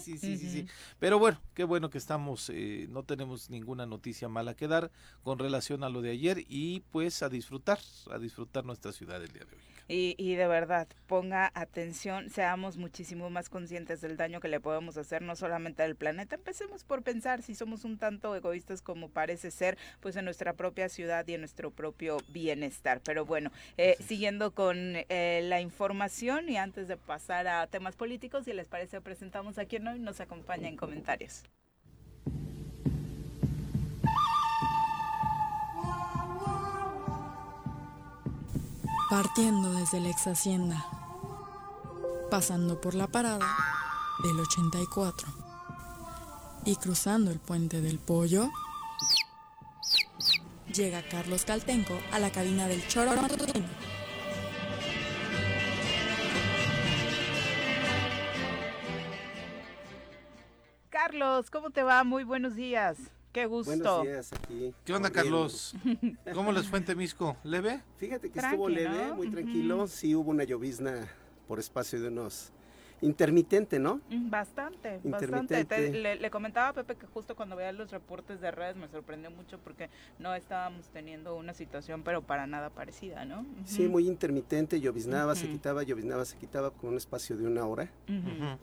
sí, 0.00 0.18
sí, 0.18 0.36
sí, 0.36 0.50
sí, 0.50 0.66
Pero 0.98 1.18
bueno, 1.18 1.40
qué 1.54 1.64
bueno 1.64 1.90
que 1.90 1.98
estamos, 1.98 2.50
eh, 2.50 2.86
no 2.90 3.02
tenemos 3.02 3.50
ninguna 3.50 3.86
noticia 3.86 4.28
mala 4.28 4.54
que 4.54 4.68
dar 4.68 4.90
con 5.22 5.38
relación 5.38 5.84
a 5.84 5.88
lo 5.88 6.02
de 6.02 6.10
ayer 6.10 6.44
y 6.48 6.80
pues 6.90 7.22
a 7.22 7.28
disfrutar, 7.28 7.78
a 8.10 8.18
disfrutar 8.18 8.64
nuestra 8.64 8.92
ciudad 8.92 9.22
el 9.22 9.32
día 9.32 9.44
de 9.44 9.56
hoy. 9.56 9.72
Y, 9.88 10.14
y, 10.16 10.36
de 10.36 10.46
verdad, 10.46 10.88
ponga 11.06 11.50
atención, 11.54 12.30
seamos 12.30 12.76
muchísimo 12.76 13.30
más 13.30 13.48
conscientes 13.48 14.00
del 14.00 14.16
daño 14.16 14.40
que 14.40 14.48
le 14.48 14.60
podemos 14.60 14.96
hacer 14.96 15.22
no 15.22 15.36
solamente 15.36 15.82
al 15.82 15.96
planeta. 15.96 16.36
Empecemos 16.36 16.84
por 16.84 17.02
pensar 17.02 17.42
si 17.42 17.54
somos 17.54 17.84
un 17.84 17.98
tanto 17.98 18.34
egoístas 18.34 18.80
como 18.80 19.10
parece 19.10 19.50
ser, 19.50 19.76
pues 20.00 20.16
en 20.22 20.24
nuestra 20.24 20.54
propia 20.54 20.88
ciudad 20.88 21.26
y 21.26 21.34
en 21.34 21.40
nuestro 21.40 21.70
propio 21.70 22.18
bienestar. 22.28 23.00
Pero 23.04 23.26
bueno, 23.26 23.50
eh, 23.76 23.96
siguiendo 24.06 24.52
con 24.52 24.76
eh, 24.78 25.40
la 25.44 25.60
información 25.60 26.48
y 26.48 26.56
antes 26.56 26.88
de 26.88 26.96
pasar 26.96 27.46
a 27.48 27.66
temas 27.66 27.96
políticos, 27.96 28.44
si 28.44 28.52
les 28.52 28.68
parece, 28.68 29.00
presentamos 29.00 29.58
a 29.58 29.66
quien 29.66 29.86
hoy 29.86 29.98
nos 29.98 30.20
acompaña 30.20 30.68
en 30.68 30.76
comentarios. 30.76 31.42
partiendo 39.12 39.74
desde 39.74 40.00
la 40.00 40.08
ex 40.08 40.26
hacienda, 40.26 40.86
pasando 42.30 42.80
por 42.80 42.94
la 42.94 43.08
parada 43.08 43.46
del 44.24 44.40
84 44.40 45.28
y 46.64 46.76
cruzando 46.76 47.30
el 47.30 47.38
puente 47.38 47.82
del 47.82 47.98
pollo, 47.98 48.48
llega 50.72 51.02
Carlos 51.02 51.44
Caltenco 51.44 51.98
a 52.12 52.18
la 52.18 52.30
cabina 52.30 52.66
del 52.66 52.86
choro 52.88 53.12
Carlos, 60.88 61.50
¿cómo 61.50 61.70
te 61.70 61.82
va? 61.82 62.04
Muy 62.04 62.24
buenos 62.24 62.54
días. 62.54 62.96
Qué 63.32 63.46
gusto. 63.46 63.70
Buenos 63.70 64.02
días 64.02 64.32
aquí. 64.32 64.74
¿Qué 64.84 64.94
onda, 64.94 65.10
Carlos? 65.10 65.74
¿Cómo 66.34 66.52
les 66.52 66.68
fue 66.68 66.78
en 66.78 66.84
Temisco? 66.84 67.36
¿Leve? 67.44 67.82
Fíjate 67.96 68.30
que 68.30 68.38
estuvo 68.38 68.68
leve, 68.68 69.12
muy 69.14 69.30
tranquilo. 69.30 69.86
Sí 69.86 70.14
hubo 70.14 70.30
una 70.30 70.44
llovizna 70.44 71.08
por 71.48 71.58
espacio 71.58 72.00
de 72.00 72.08
unos 72.08 72.52
intermitente, 73.02 73.78
¿no? 73.78 74.00
Mm, 74.08 74.30
bastante, 74.30 75.00
bastante. 75.04 75.92
le, 75.92 76.30
comentaba 76.30 76.68
a 76.68 76.72
Pepe 76.72 76.96
que 76.96 77.06
justo 77.06 77.36
cuando 77.36 77.56
veía 77.56 77.72
los 77.72 77.90
reportes 77.90 78.40
de 78.40 78.50
redes 78.50 78.76
me 78.76 78.88
sorprendió 78.88 79.30
mucho 79.30 79.58
porque 79.58 79.90
no 80.18 80.34
estábamos 80.34 80.88
teniendo 80.88 81.36
una 81.36 81.52
situación, 81.52 82.02
pero 82.02 82.22
para 82.22 82.46
nada 82.46 82.70
parecida, 82.70 83.24
¿no? 83.24 83.44
Sí, 83.66 83.88
muy 83.88 84.06
intermitente, 84.06 84.80
lloviznaba, 84.80 85.34
se 85.34 85.48
quitaba, 85.48 85.82
lloviznaba, 85.82 86.24
se 86.24 86.36
quitaba 86.38 86.70
con 86.70 86.90
un 86.90 86.96
espacio 86.96 87.36
de 87.36 87.46
una 87.46 87.66
hora, 87.66 87.90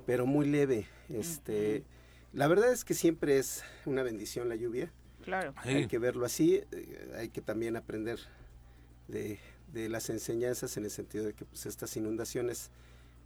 pero 0.06 0.26
muy 0.26 0.48
leve. 0.48 0.88
Este. 1.10 1.84
La 2.32 2.48
verdad 2.48 2.72
es 2.72 2.86
que 2.86 2.94
siempre 2.94 3.40
es 3.40 3.64
una 3.86 4.04
bendición 4.04 4.50
la 4.50 4.56
lluvia. 4.56 4.92
Claro. 5.24 5.54
Hay 5.58 5.88
que 5.88 5.98
verlo 5.98 6.26
así, 6.26 6.62
eh, 6.72 7.14
hay 7.18 7.30
que 7.30 7.42
también 7.42 7.76
aprender 7.76 8.20
de, 9.08 9.40
las 9.90 10.10
enseñanzas 10.10 10.78
en 10.78 10.86
el 10.86 10.92
sentido 10.92 11.26
de 11.26 11.34
que 11.34 11.46
pues, 11.46 11.66
estas 11.66 11.96
inundaciones 11.98 12.72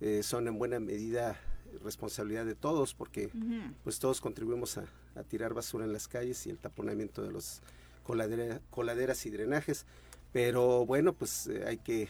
eh, 0.05 0.21
son 0.21 0.49
en 0.49 0.59
buena 0.59 0.81
medida 0.81 1.39
responsabilidad 1.81 2.45
de 2.45 2.55
todos 2.55 2.93
porque 2.93 3.29
pues 3.85 3.99
todos 3.99 4.19
contribuimos 4.19 4.77
a, 4.77 4.85
tirar 5.29 5.53
basura 5.53 5.85
en 5.85 5.93
las 5.93 6.09
calles 6.09 6.45
y 6.45 6.49
el 6.49 6.57
taponamiento 6.57 7.23
de 7.23 7.31
los 7.31 7.61
coladeras 8.03 9.25
y 9.25 9.29
drenajes. 9.29 9.85
Pero 10.33 10.85
bueno, 10.85 11.13
pues 11.13 11.47
eh, 11.47 11.63
hay 11.65 11.77
que 11.77 12.09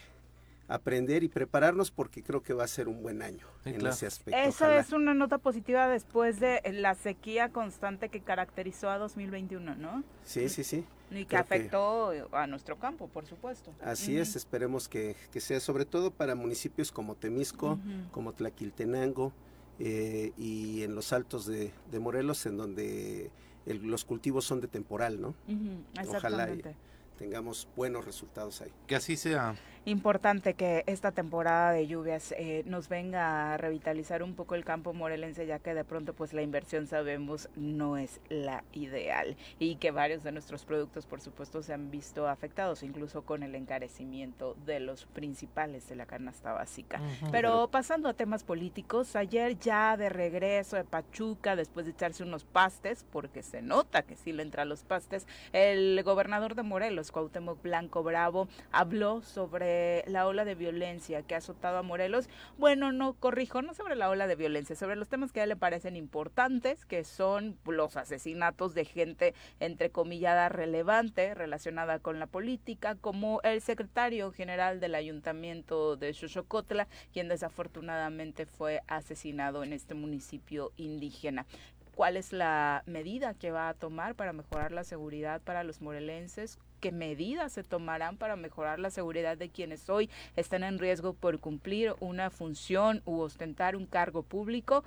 aprender 0.68 1.22
y 1.22 1.28
prepararnos 1.28 1.90
porque 1.90 2.22
creo 2.22 2.42
que 2.42 2.54
va 2.54 2.64
a 2.64 2.68
ser 2.68 2.88
un 2.88 3.02
buen 3.02 3.22
año 3.22 3.46
en 3.64 3.86
ese 3.86 4.06
aspecto. 4.06 4.40
Eso 4.40 4.70
es 4.70 4.92
una 4.92 5.14
nota 5.14 5.38
positiva 5.38 5.88
después 5.88 6.40
de 6.40 6.60
la 6.72 6.94
sequía 6.94 7.50
constante 7.50 8.08
que 8.08 8.20
caracterizó 8.20 8.88
a 8.88 8.98
2021, 8.98 9.74
¿no? 9.76 10.04
Sí, 10.24 10.48
sí, 10.48 10.64
sí. 10.64 10.84
Y 11.10 11.26
que 11.26 11.36
afectó 11.36 12.12
a 12.32 12.46
nuestro 12.46 12.78
campo, 12.78 13.08
por 13.08 13.26
supuesto. 13.26 13.72
Así 13.82 14.16
es, 14.16 14.36
esperemos 14.36 14.88
que, 14.88 15.16
sea 15.36 15.60
sobre 15.60 15.84
todo 15.84 16.10
para 16.10 16.34
municipios 16.34 16.90
como 16.90 17.14
Temisco, 17.14 17.78
como 18.10 18.32
Tlaquiltenango 18.32 19.32
eh, 19.78 20.32
y 20.38 20.82
en 20.82 20.94
los 20.94 21.12
altos 21.12 21.46
de, 21.46 21.72
Morelos, 22.00 22.46
en 22.46 22.56
donde 22.56 23.30
los 23.66 24.04
cultivos 24.04 24.44
son 24.44 24.60
de 24.60 24.68
temporal, 24.68 25.20
¿no? 25.20 25.34
Ojalá 26.08 26.48
tengamos 27.18 27.68
buenos 27.76 28.04
resultados 28.04 28.60
ahí. 28.60 28.72
Que 28.86 28.96
así 28.96 29.16
sea 29.16 29.54
importante 29.84 30.54
que 30.54 30.84
esta 30.86 31.12
temporada 31.12 31.72
de 31.72 31.86
lluvias 31.86 32.32
eh, 32.38 32.62
nos 32.66 32.88
venga 32.88 33.52
a 33.52 33.56
revitalizar 33.56 34.22
un 34.22 34.34
poco 34.34 34.54
el 34.54 34.64
campo 34.64 34.94
morelense, 34.94 35.46
ya 35.46 35.58
que 35.58 35.74
de 35.74 35.84
pronto 35.84 36.14
pues 36.14 36.32
la 36.32 36.42
inversión 36.42 36.86
sabemos 36.86 37.48
no 37.56 37.96
es 37.96 38.20
la 38.28 38.64
ideal 38.72 39.36
y 39.58 39.76
que 39.76 39.90
varios 39.90 40.22
de 40.22 40.32
nuestros 40.32 40.64
productos 40.64 41.06
por 41.06 41.20
supuesto 41.20 41.62
se 41.62 41.74
han 41.74 41.90
visto 41.90 42.28
afectados, 42.28 42.82
incluso 42.82 43.22
con 43.22 43.42
el 43.42 43.54
encarecimiento 43.54 44.56
de 44.64 44.80
los 44.80 45.04
principales 45.06 45.88
de 45.88 45.96
la 45.96 46.06
canasta 46.06 46.52
básica. 46.52 47.00
Pero 47.30 47.68
pasando 47.68 48.08
a 48.08 48.14
temas 48.14 48.42
políticos, 48.42 49.16
ayer 49.16 49.58
ya 49.58 49.96
de 49.96 50.08
regreso 50.08 50.76
de 50.76 50.84
Pachuca, 50.84 51.56
después 51.56 51.86
de 51.86 51.92
echarse 51.92 52.22
unos 52.22 52.44
pastes, 52.44 53.04
porque 53.12 53.42
se 53.42 53.62
nota 53.62 54.02
que 54.02 54.16
sí 54.16 54.32
le 54.32 54.42
entra 54.42 54.62
a 54.62 54.66
los 54.66 54.82
pastes, 54.82 55.26
el 55.52 56.00
gobernador 56.04 56.54
de 56.54 56.62
Morelos, 56.62 57.12
Cuauhtémoc 57.12 57.62
Blanco 57.62 58.02
Bravo, 58.02 58.48
habló 58.72 59.22
sobre 59.22 59.73
la 60.06 60.26
ola 60.26 60.44
de 60.44 60.54
violencia 60.54 61.22
que 61.22 61.34
ha 61.34 61.38
azotado 61.38 61.78
a 61.78 61.82
Morelos. 61.82 62.28
Bueno, 62.58 62.92
no 62.92 63.14
corrijo, 63.14 63.62
no 63.62 63.74
sobre 63.74 63.96
la 63.96 64.10
ola 64.10 64.26
de 64.26 64.36
violencia, 64.36 64.76
sobre 64.76 64.96
los 64.96 65.08
temas 65.08 65.32
que 65.32 65.40
a 65.40 65.44
él 65.44 65.50
le 65.50 65.56
parecen 65.56 65.96
importantes, 65.96 66.84
que 66.84 67.04
son 67.04 67.58
los 67.66 67.96
asesinatos 67.96 68.74
de 68.74 68.84
gente 68.84 69.34
entrecomillada 69.60 70.48
relevante 70.48 71.34
relacionada 71.34 71.98
con 71.98 72.18
la 72.18 72.26
política, 72.26 72.94
como 72.94 73.40
el 73.42 73.60
secretario 73.60 74.32
general 74.32 74.80
del 74.80 74.94
ayuntamiento 74.94 75.96
de 75.96 76.12
Xochocotla, 76.12 76.88
quien 77.12 77.28
desafortunadamente 77.28 78.46
fue 78.46 78.82
asesinado 78.86 79.62
en 79.62 79.72
este 79.72 79.94
municipio 79.94 80.72
indígena 80.76 81.46
cuál 81.94 82.16
es 82.16 82.32
la 82.32 82.82
medida 82.86 83.34
que 83.34 83.50
va 83.50 83.68
a 83.68 83.74
tomar 83.74 84.14
para 84.14 84.32
mejorar 84.32 84.72
la 84.72 84.84
seguridad 84.84 85.40
para 85.40 85.64
los 85.64 85.80
morelenses, 85.80 86.58
qué 86.80 86.92
medidas 86.92 87.52
se 87.52 87.62
tomarán 87.62 88.16
para 88.16 88.36
mejorar 88.36 88.78
la 88.78 88.90
seguridad 88.90 89.36
de 89.38 89.48
quienes 89.48 89.88
hoy 89.88 90.10
están 90.36 90.64
en 90.64 90.78
riesgo 90.78 91.14
por 91.14 91.40
cumplir 91.40 91.94
una 92.00 92.30
función 92.30 93.02
u 93.04 93.20
ostentar 93.20 93.76
un 93.76 93.86
cargo 93.86 94.22
público. 94.22 94.84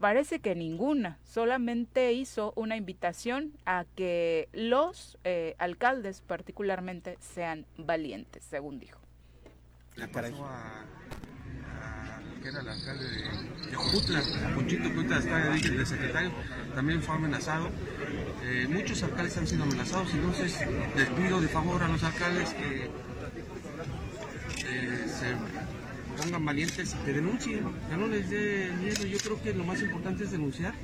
Parece 0.00 0.40
que 0.40 0.54
ninguna, 0.54 1.18
solamente 1.24 2.12
hizo 2.12 2.52
una 2.56 2.76
invitación 2.76 3.52
a 3.64 3.86
que 3.94 4.48
los 4.52 5.18
eh, 5.24 5.54
alcaldes 5.58 6.20
particularmente 6.20 7.16
sean 7.20 7.64
valientes, 7.78 8.44
según 8.44 8.78
dijo. 8.78 9.00
La 9.94 10.08
que 12.46 12.50
era 12.50 12.60
el 12.60 12.68
alcalde 12.68 13.04
de, 13.10 13.70
de 13.70 13.76
Jutla, 13.76 14.22
Ponchito 14.54 14.88
Jutla 14.90 15.18
está 15.18 15.36
de 15.50 15.86
secretario, 15.86 16.30
también 16.76 17.02
fue 17.02 17.16
amenazado. 17.16 17.70
Eh, 18.44 18.68
muchos 18.68 19.02
alcaldes 19.02 19.36
han 19.36 19.48
sido 19.48 19.64
amenazados, 19.64 20.14
entonces 20.14 20.56
les 20.96 21.08
pido 21.08 21.40
de 21.40 21.48
favor 21.48 21.82
a 21.82 21.88
los 21.88 22.02
alcaldes 22.04 22.50
que 22.50 22.84
eh, 24.64 25.06
se 25.08 25.34
pongan 26.16 26.44
valientes 26.44 26.94
y 26.94 27.04
que 27.04 27.12
denuncien, 27.12 27.64
que 27.88 27.96
no 27.96 28.06
les 28.08 28.28
dé 28.30 28.72
miedo. 28.80 29.04
Yo 29.06 29.18
creo 29.18 29.42
que 29.42 29.54
lo 29.54 29.64
más 29.64 29.80
importante 29.82 30.24
es 30.24 30.30
denunciar 30.30 30.74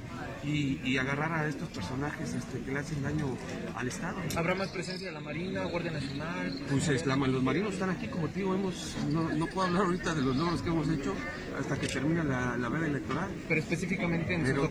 y, 0.45 0.97
agarrar 0.97 1.33
a 1.33 1.49
estos 1.49 1.69
personajes 1.71 2.35
este, 2.35 2.61
que 2.61 2.71
le 2.71 2.79
hacen 2.79 3.03
daño 3.03 3.37
al 3.75 3.89
Estado. 3.89 4.19
¿Habrá 4.37 4.55
más 4.55 4.69
presencia 4.69 5.09
de 5.09 5.13
la 5.13 5.21
Marina, 5.21 5.65
Guardia 5.65 5.91
Nacional? 5.91 6.61
Pues 6.69 7.07
los 7.07 7.43
marinos 7.43 7.75
están 7.75 7.91
aquí, 7.91 8.07
como 8.09 8.29
te 8.29 8.41
digo, 8.41 8.55
hemos, 8.55 8.97
no, 9.11 9.47
puedo 9.47 9.67
hablar 9.67 9.83
ahorita 9.83 10.15
de 10.15 10.23
los 10.23 10.37
logros 10.37 10.63
que 10.63 10.69
hemos 10.69 10.89
hecho 10.89 11.15
hasta 11.59 11.79
que 11.79 11.89
termine 11.89 12.23
la, 12.25 12.57
la 12.57 12.69
veda 12.69 12.87
electoral. 12.87 13.31
Pero 13.49 13.61
específicamente 13.61 14.35
en 14.35 14.45
pero, 14.45 14.71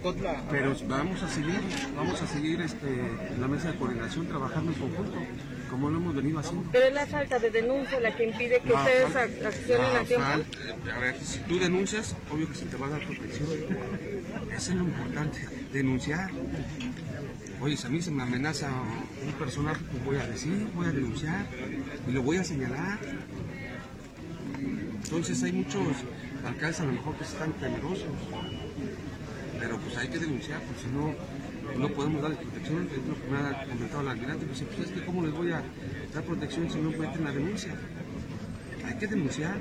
Pero 0.49 0.75
vamos 0.87 1.21
a 1.23 1.27
seguir, 1.27 1.59
vamos 1.95 2.21
a 2.21 2.27
seguir 2.27 2.61
este, 2.61 2.87
en 2.87 3.41
la 3.41 3.47
mesa 3.47 3.71
de 3.71 3.77
coordinación 3.77 4.27
trabajando 4.27 4.71
en 4.71 4.79
conjunto 4.79 5.17
como 5.71 5.89
lo 5.89 5.97
hemos 5.97 6.13
venido 6.13 6.39
haciendo. 6.39 6.69
Pero 6.71 6.85
es 6.87 6.93
la 6.93 7.07
falta 7.07 7.39
de 7.39 7.49
denuncia 7.49 7.99
la 8.01 8.13
que 8.13 8.25
impide 8.25 8.59
que 8.59 8.73
ustedes 8.73 9.15
accionen 9.15 9.95
a 9.95 10.03
tiempo. 10.03 10.27
A 10.93 10.99
ver, 10.99 11.15
si 11.21 11.39
tú 11.39 11.57
denuncias, 11.57 12.15
obvio 12.29 12.49
que 12.49 12.55
se 12.55 12.65
te 12.65 12.75
va 12.75 12.87
a 12.87 12.89
dar 12.89 13.05
protección. 13.07 13.47
Eso 14.55 14.71
es 14.71 14.77
lo 14.77 14.83
importante, 14.83 15.39
denunciar. 15.71 16.29
Oye, 17.61 17.77
si 17.77 17.87
a 17.87 17.89
mí 17.89 18.01
se 18.01 18.11
me 18.11 18.23
amenaza 18.23 18.69
un 19.25 19.31
personaje, 19.33 19.81
pues 19.89 20.03
voy 20.03 20.17
a 20.17 20.27
decir, 20.27 20.67
voy 20.75 20.87
a 20.87 20.91
denunciar 20.91 21.45
y 22.07 22.11
lo 22.11 22.21
voy 22.21 22.37
a 22.37 22.43
señalar. 22.43 22.99
Entonces 25.03 25.41
hay 25.43 25.53
muchos 25.53 25.87
alcaldes 26.45 26.79
a 26.81 26.85
lo 26.85 26.91
mejor 26.91 27.15
que 27.15 27.23
están 27.23 27.53
temerosos. 27.53 28.07
pero 29.57 29.77
pues 29.77 29.95
hay 29.95 30.09
que 30.09 30.19
denunciar, 30.19 30.59
porque 30.63 30.81
si 30.81 30.87
no, 30.89 31.13
no 31.77 31.87
podemos 31.89 32.21
darles 32.21 32.39
protección. 32.39 32.89
Es 32.91 33.07
lo 33.07 33.15
que 33.15 33.27
me 33.29 33.37
ha 33.37 33.65
comentado 33.65 34.03
la 34.03 34.11
almirante, 34.11 34.45
pues, 34.45 34.63
pues 34.75 34.89
es 34.89 34.93
que 34.93 35.05
cómo 35.05 35.23
les 35.23 35.33
voy 35.33 35.51
a 35.51 35.63
dar 36.13 36.23
protección 36.23 36.69
si 36.69 36.79
no 36.79 36.89
meten 36.91 37.23
la 37.23 37.31
denuncia. 37.31 37.73
Hay 38.85 38.95
que 38.97 39.07
denunciar. 39.07 39.57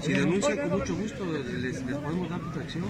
Si 0.00 0.12
denuncian 0.12 0.56
con 0.68 0.78
mucho 0.78 0.96
gusto, 0.96 1.24
les, 1.24 1.84
les 1.84 1.96
podemos 1.96 2.28
dar 2.28 2.40
protección. 2.40 2.84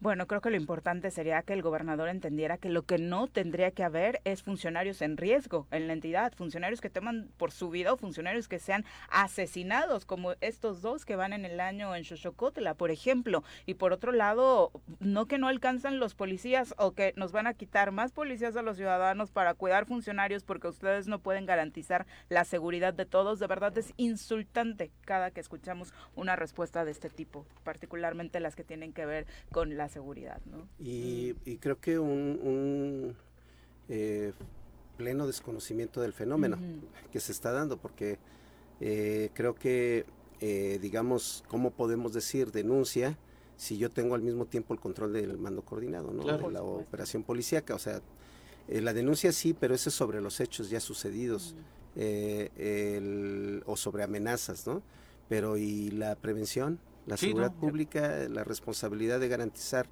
Bueno, 0.00 0.28
creo 0.28 0.40
que 0.40 0.50
lo 0.50 0.56
importante 0.56 1.10
sería 1.10 1.42
que 1.42 1.54
el 1.54 1.60
gobernador 1.60 2.08
entendiera 2.08 2.56
que 2.56 2.68
lo 2.68 2.84
que 2.84 2.98
no 2.98 3.26
tendría 3.26 3.72
que 3.72 3.82
haber 3.82 4.20
es 4.22 4.44
funcionarios 4.44 5.02
en 5.02 5.16
riesgo 5.16 5.66
en 5.72 5.88
la 5.88 5.92
entidad, 5.92 6.32
funcionarios 6.36 6.80
que 6.80 6.88
teman 6.88 7.32
por 7.36 7.50
su 7.50 7.68
vida 7.68 7.92
o 7.92 7.96
funcionarios 7.96 8.46
que 8.46 8.60
sean 8.60 8.84
asesinados, 9.10 10.04
como 10.04 10.34
estos 10.40 10.82
dos 10.82 11.04
que 11.04 11.16
van 11.16 11.32
en 11.32 11.44
el 11.44 11.58
año 11.58 11.96
en 11.96 12.04
Xochocotla, 12.04 12.74
por 12.74 12.92
ejemplo. 12.92 13.42
Y 13.66 13.74
por 13.74 13.92
otro 13.92 14.12
lado, 14.12 14.70
no 15.00 15.26
que 15.26 15.36
no 15.36 15.48
alcanzan 15.48 15.98
los 15.98 16.14
policías 16.14 16.74
o 16.78 16.92
que 16.92 17.12
nos 17.16 17.32
van 17.32 17.48
a 17.48 17.54
quitar 17.54 17.90
más 17.90 18.12
policías 18.12 18.54
a 18.54 18.62
los 18.62 18.76
ciudadanos 18.76 19.32
para 19.32 19.54
cuidar 19.54 19.86
funcionarios 19.86 20.44
porque 20.44 20.68
ustedes 20.68 21.08
no 21.08 21.18
pueden 21.18 21.44
garantizar 21.44 22.06
la 22.28 22.44
seguridad 22.44 22.94
de 22.94 23.04
todos. 23.04 23.40
De 23.40 23.48
verdad 23.48 23.76
es 23.76 23.92
insultante 23.96 24.92
cada 25.00 25.32
que 25.32 25.40
escuchamos 25.40 25.92
una 26.14 26.36
respuesta 26.36 26.84
de 26.84 26.92
este 26.92 27.10
tipo, 27.10 27.44
particularmente 27.64 28.38
las 28.38 28.54
que 28.54 28.62
tienen 28.62 28.92
que 28.92 29.04
ver 29.04 29.26
con 29.50 29.76
la 29.76 29.87
seguridad. 29.88 30.40
¿no? 30.46 30.68
Y, 30.78 31.34
creo 31.60 31.80
que 31.80 31.98
un, 31.98 33.14
eh, 33.88 34.32
pleno 34.96 35.26
desconocimiento 35.26 36.00
del 36.00 36.12
fenómeno 36.12 36.58
que 37.12 37.20
se 37.20 37.32
está 37.32 37.52
dando, 37.52 37.76
porque 37.76 38.18
eh, 38.80 39.30
creo 39.34 39.54
que, 39.54 40.06
eh, 40.40 40.78
digamos, 40.82 41.44
¿cómo 41.48 41.70
podemos 41.70 42.12
decir 42.12 42.50
denuncia 42.50 43.16
si 43.56 43.78
yo 43.78 43.90
tengo 43.90 44.14
al 44.14 44.22
mismo 44.22 44.46
tiempo 44.46 44.74
el 44.74 44.80
control 44.80 45.12
del 45.12 45.38
mando 45.38 45.62
coordinado, 45.62 46.12
¿no? 46.12 46.24
de 46.24 46.50
la 46.50 46.62
operación 46.62 47.22
policíaca? 47.22 47.74
O 47.74 47.78
sea, 47.78 48.02
la 48.68 48.92
denuncia 48.92 49.32
sí, 49.32 49.54
pero 49.54 49.74
eso 49.74 49.88
es 49.88 49.94
sobre 49.94 50.20
los 50.20 50.40
hechos 50.40 50.68
ya 50.68 50.80
sucedidos 50.80 51.54
o 53.66 53.76
sobre 53.76 54.02
amenazas, 54.02 54.66
¿no? 54.66 54.82
Pero 55.28 55.56
¿y 55.56 55.90
la 55.90 56.16
prevención? 56.16 56.78
La 57.08 57.16
seguridad 57.16 57.52
pública, 57.52 58.28
la 58.28 58.44
responsabilidad 58.44 59.18
de 59.18 59.28
garantizar 59.28 59.86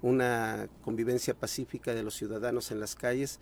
una 0.00 0.68
convivencia 0.82 1.34
pacífica 1.34 1.94
de 1.94 2.02
los 2.02 2.14
ciudadanos 2.14 2.70
en 2.70 2.80
las 2.80 2.96
calles 2.96 3.38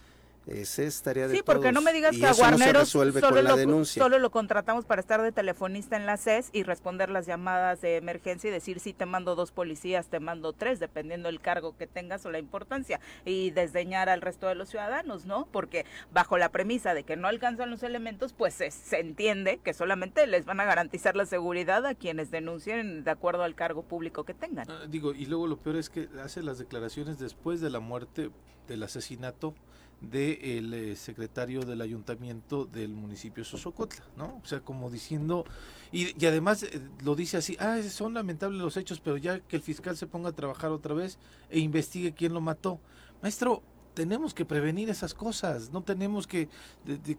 esa 0.46 0.82
es 0.82 1.02
tarea 1.02 1.28
de 1.28 1.36
Sí, 1.36 1.42
porque 1.44 1.70
no 1.70 1.80
me 1.80 1.92
digas 1.92 2.16
que 2.16 2.26
a 2.26 2.32
Guarneros 2.32 2.88
solo, 2.88 3.12
lo, 3.42 3.84
solo 3.84 4.18
lo 4.18 4.30
contratamos 4.30 4.84
para 4.84 5.00
estar 5.00 5.22
de 5.22 5.32
telefonista 5.32 5.96
en 5.96 6.06
la 6.06 6.16
CES 6.16 6.50
y 6.52 6.62
responder 6.62 7.10
las 7.10 7.26
llamadas 7.26 7.80
de 7.80 7.96
emergencia 7.96 8.48
y 8.48 8.52
decir 8.52 8.80
si 8.80 8.92
te 8.92 9.06
mando 9.06 9.34
dos 9.34 9.52
policías, 9.52 10.08
te 10.08 10.18
mando 10.18 10.52
tres, 10.52 10.80
dependiendo 10.80 11.28
del 11.28 11.40
cargo 11.40 11.76
que 11.76 11.86
tengas 11.86 12.24
o 12.26 12.30
la 12.30 12.38
importancia, 12.38 13.00
y 13.24 13.50
desdeñar 13.50 14.08
al 14.08 14.22
resto 14.22 14.48
de 14.48 14.54
los 14.54 14.70
ciudadanos, 14.70 15.26
¿no? 15.26 15.46
Porque 15.52 15.84
bajo 16.12 16.38
la 16.38 16.48
premisa 16.50 16.94
de 16.94 17.04
que 17.04 17.16
no 17.16 17.28
alcanzan 17.28 17.70
los 17.70 17.82
elementos, 17.82 18.32
pues 18.32 18.54
se, 18.54 18.70
se 18.70 18.98
entiende 18.98 19.60
que 19.62 19.74
solamente 19.74 20.26
les 20.26 20.46
van 20.46 20.60
a 20.60 20.64
garantizar 20.64 21.16
la 21.16 21.26
seguridad 21.26 21.84
a 21.86 21.94
quienes 21.94 22.30
denuncien 22.30 23.04
de 23.04 23.10
acuerdo 23.10 23.42
al 23.42 23.54
cargo 23.54 23.82
público 23.82 24.24
que 24.24 24.34
tengan. 24.34 24.70
Ah, 24.70 24.86
digo, 24.88 25.12
y 25.12 25.26
luego 25.26 25.46
lo 25.46 25.58
peor 25.58 25.76
es 25.76 25.90
que 25.90 26.08
hace 26.22 26.42
las 26.42 26.58
declaraciones 26.58 27.18
después 27.18 27.60
de 27.60 27.70
la 27.70 27.80
muerte, 27.80 28.30
del 28.66 28.82
asesinato 28.82 29.54
del 30.00 30.72
eh, 30.72 30.96
secretario 30.96 31.62
del 31.62 31.80
ayuntamiento 31.80 32.64
del 32.64 32.94
municipio 32.94 33.44
de 33.44 33.50
Sosocotla, 33.50 34.04
¿no? 34.16 34.40
O 34.42 34.46
sea, 34.46 34.60
como 34.60 34.90
diciendo, 34.90 35.44
y, 35.92 36.14
y 36.22 36.26
además 36.26 36.62
eh, 36.62 36.80
lo 37.04 37.14
dice 37.14 37.36
así, 37.36 37.56
ah, 37.60 37.80
son 37.82 38.14
lamentables 38.14 38.60
los 38.60 38.76
hechos, 38.76 39.00
pero 39.00 39.16
ya 39.16 39.40
que 39.40 39.56
el 39.56 39.62
fiscal 39.62 39.96
se 39.96 40.06
ponga 40.06 40.30
a 40.30 40.32
trabajar 40.32 40.70
otra 40.70 40.94
vez 40.94 41.18
e 41.50 41.58
investigue 41.58 42.14
quién 42.14 42.32
lo 42.32 42.40
mató. 42.40 42.80
Maestro, 43.22 43.62
tenemos 44.00 44.32
que 44.32 44.46
prevenir 44.46 44.88
esas 44.88 45.12
cosas, 45.12 45.72
no 45.72 45.82
tenemos 45.82 46.26
que, 46.26 46.48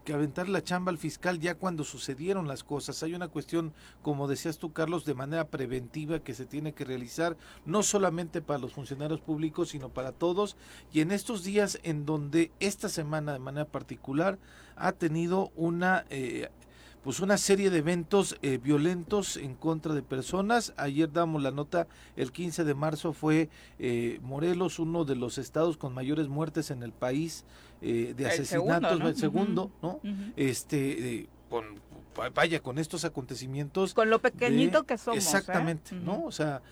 que, 0.04 0.12
aventar 0.12 0.48
la 0.48 0.64
chamba 0.64 0.90
al 0.90 0.98
fiscal 0.98 1.38
ya 1.38 1.54
cuando 1.54 1.84
sucedieron 1.84 2.48
las 2.48 2.64
cosas. 2.64 3.04
Hay 3.04 3.14
una 3.14 3.28
cuestión, 3.28 3.72
como 4.02 4.26
decías 4.26 4.58
tú, 4.58 4.72
Carlos, 4.72 5.04
de 5.04 5.14
manera 5.14 5.46
preventiva 5.46 6.18
que 6.18 6.34
se 6.34 6.44
tiene 6.44 6.72
que 6.72 6.84
realizar, 6.84 7.36
no 7.66 7.84
solamente 7.84 8.42
para 8.42 8.58
los 8.58 8.72
funcionarios 8.72 9.20
públicos, 9.20 9.68
sino 9.68 9.90
para 9.90 10.10
todos. 10.10 10.56
Y 10.92 11.02
en 11.02 11.12
estos 11.12 11.44
días 11.44 11.78
en 11.84 12.04
donde 12.04 12.50
esta 12.58 12.88
semana 12.88 13.32
de 13.32 13.38
manera 13.38 13.66
particular 13.66 14.40
ha 14.74 14.90
tenido 14.90 15.52
una 15.54 16.04
eh, 16.10 16.48
pues 17.02 17.20
una 17.20 17.36
serie 17.36 17.70
de 17.70 17.78
eventos 17.78 18.36
eh, 18.42 18.58
violentos 18.62 19.36
en 19.36 19.54
contra 19.54 19.94
de 19.94 20.02
personas. 20.02 20.72
Ayer 20.76 21.12
damos 21.12 21.42
la 21.42 21.50
nota, 21.50 21.88
el 22.16 22.32
15 22.32 22.64
de 22.64 22.74
marzo 22.74 23.12
fue 23.12 23.48
eh, 23.78 24.20
Morelos, 24.22 24.78
uno 24.78 25.04
de 25.04 25.16
los 25.16 25.38
estados 25.38 25.76
con 25.76 25.94
mayores 25.94 26.28
muertes 26.28 26.70
en 26.70 26.82
el 26.82 26.92
país 26.92 27.44
eh, 27.80 28.14
de 28.16 28.26
asesinatos, 28.26 29.00
el 29.00 29.16
segundo, 29.16 29.70
¿no? 29.82 30.00
Este, 30.36 31.28
con 31.50 31.64
vaya, 32.34 32.60
con 32.60 32.78
estos 32.78 33.04
acontecimientos. 33.04 33.94
Con 33.94 34.10
lo 34.10 34.20
pequeñito 34.20 34.84
que 34.84 34.98
somos. 34.98 35.18
Exactamente, 35.18 35.94
¿no? 35.94 36.24
O 36.24 36.32
sea, 36.32 36.62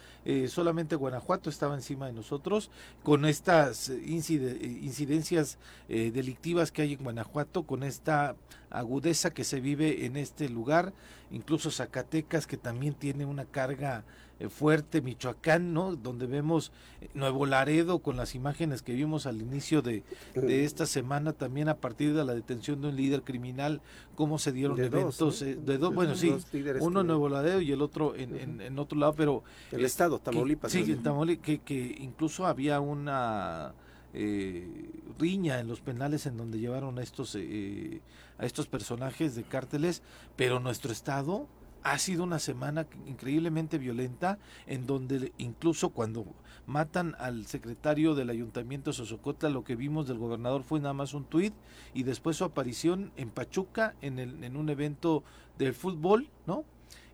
solamente 0.48 0.96
Guanajuato 0.96 1.50
estaba 1.50 1.74
encima 1.74 2.07
de 2.07 2.12
nosotros, 2.12 2.70
con 3.03 3.24
estas 3.24 3.88
incidencias 3.88 5.59
delictivas 5.88 6.72
que 6.72 6.83
hay 6.83 6.92
en 6.94 7.03
Guanajuato, 7.03 7.62
con 7.64 7.83
esta 7.83 8.37
agudeza 8.70 9.31
que 9.31 9.44
se 9.44 9.61
vive 9.61 10.07
en 10.07 10.16
este 10.16 10.48
lugar, 10.48 10.92
incluso 11.31 11.70
Zacatecas 11.70 12.46
que 12.46 12.57
también 12.57 12.94
tiene 12.94 13.24
una 13.24 13.44
carga 13.44 13.98
eh, 13.98 14.05
fuerte, 14.48 15.03
Michoacán, 15.03 15.74
¿no? 15.74 15.96
Donde 15.96 16.26
vemos 16.26 16.72
eh, 17.00 17.09
Nuevo 17.14 17.46
Laredo 17.46 17.98
con 17.98 18.16
las 18.16 18.35
imágenes 18.35 18.83
que 18.83 18.94
vimos 18.94 19.26
al 19.26 19.42
inicio 19.42 19.83
de, 19.83 20.03
esta 20.35 20.87
semana, 20.87 21.33
también 21.33 21.68
a 21.68 21.76
partir 21.76 22.14
de 22.14 22.24
la 22.24 22.35
detención 22.35 22.81
de 22.81 22.88
un 22.88 22.96
líder 22.96 23.22
criminal, 23.22 23.81
cómo 24.14 24.38
se 24.38 24.53
dieron 24.53 24.81
eventos, 24.81 25.42
eh, 25.42 25.57
de 25.57 25.79
dos, 25.79 25.94
bueno, 25.94 26.14
sí, 26.14 26.35
uno 26.81 27.00
en 27.00 27.07
Nuevo 27.07 27.29
Laredo 27.29 27.61
y 27.61 27.72
el 27.72 27.83
otro 27.83 28.14
en, 28.14 28.61
en, 28.61 28.79
otro 28.79 28.98
lado, 28.98 29.14
pero... 29.14 29.42
El 29.72 29.85
estado, 29.85 30.18
Tamaulipas. 30.18 30.72
sí, 30.72 30.85
en 30.90 31.03
Tamaulipas, 31.03 31.44
que, 31.44 31.59
que 31.59 31.96
incluso 32.00 32.46
había 32.46 32.81
una 32.81 33.74
eh, 34.12 34.90
riña 35.18 35.61
en 35.61 35.68
los 35.68 35.81
penales 35.81 36.26
en 36.26 36.37
donde 36.37 36.59
llevaron 36.59 36.98
a 36.98 37.03
estos, 37.03 37.37
eh, 37.38 38.00
a 38.38 38.46
estos 38.46 38.66
personajes 38.66 39.37
de 39.37 39.44
cárteles, 39.44 40.03
pero 40.35 40.59
nuestro 40.59 40.90
estado 40.90 41.46
ha 41.82 41.98
sido 41.98 42.24
una 42.24 42.38
semana 42.38 42.86
increíblemente 43.06 43.78
violenta 43.78 44.38
en 44.66 44.86
donde 44.86 45.32
incluso 45.38 45.90
cuando 45.90 46.26
matan 46.66 47.16
al 47.18 47.46
secretario 47.46 48.14
del 48.14 48.30
ayuntamiento 48.30 48.90
de 48.90 48.96
Sosocotla 48.96 49.48
lo 49.48 49.64
que 49.64 49.76
vimos 49.76 50.06
del 50.06 50.18
gobernador 50.18 50.62
fue 50.62 50.80
nada 50.80 50.94
más 50.94 51.14
un 51.14 51.24
tuit 51.24 51.54
y 51.94 52.02
después 52.02 52.36
su 52.36 52.44
aparición 52.44 53.12
en 53.16 53.30
Pachuca 53.30 53.94
en, 54.02 54.18
el, 54.18 54.44
en 54.44 54.56
un 54.56 54.68
evento 54.68 55.24
de 55.58 55.72
fútbol, 55.72 56.28
¿no? 56.46 56.64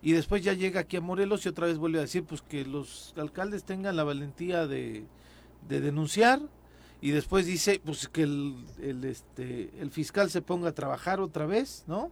Y 0.03 0.13
después 0.13 0.45
ya 0.45 0.53
llega 0.53 0.81
aquí 0.81 0.97
a 0.97 1.01
Morelos 1.01 1.45
y 1.47 1.49
otra 1.49 1.67
vez 1.67 1.79
vuelve 1.79 1.99
a 1.99 2.03
decir 2.03 2.25
pues 2.25 2.43
que 2.43 2.65
los 2.65 3.15
alcaldes 3.17 3.65
tengan 3.65 3.97
la 3.97 4.05
valentía 4.05 4.67
de, 4.67 5.05
de 5.69 5.81
denunciar 5.81 6.41
y 7.01 7.11
después 7.11 7.47
dice 7.47 7.81
pues 7.85 8.09
que 8.09 8.23
el, 8.23 8.57
el, 8.81 9.05
este, 9.05 9.71
el 9.81 9.91
fiscal 9.91 10.31
se 10.31 10.43
ponga 10.43 10.69
a 10.69 10.73
trabajar 10.73 11.21
otra 11.21 11.47
vez, 11.47 11.85
¿no? 11.87 12.11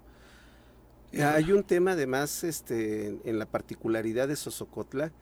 Hay 1.22 1.52
un 1.52 1.62
tema 1.62 1.92
además 1.92 2.44
este, 2.44 3.18
en 3.24 3.38
la 3.38 3.46
particularidad 3.46 4.28
de 4.28 4.36
Sosocotla, 4.36 5.12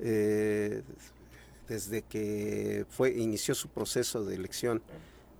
eh, 0.00 0.82
desde 1.68 2.02
que 2.02 2.86
fue 2.88 3.10
inició 3.10 3.54
su 3.54 3.68
proceso 3.68 4.24
de 4.24 4.34
elección 4.34 4.82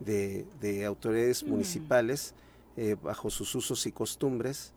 de, 0.01 0.47
de 0.61 0.85
autoridades 0.85 1.43
mm. 1.43 1.49
municipales 1.49 2.35
eh, 2.77 2.97
bajo 3.03 3.31
sus 3.31 3.55
usos 3.55 3.87
y 3.87 3.93
costumbres, 3.93 4.73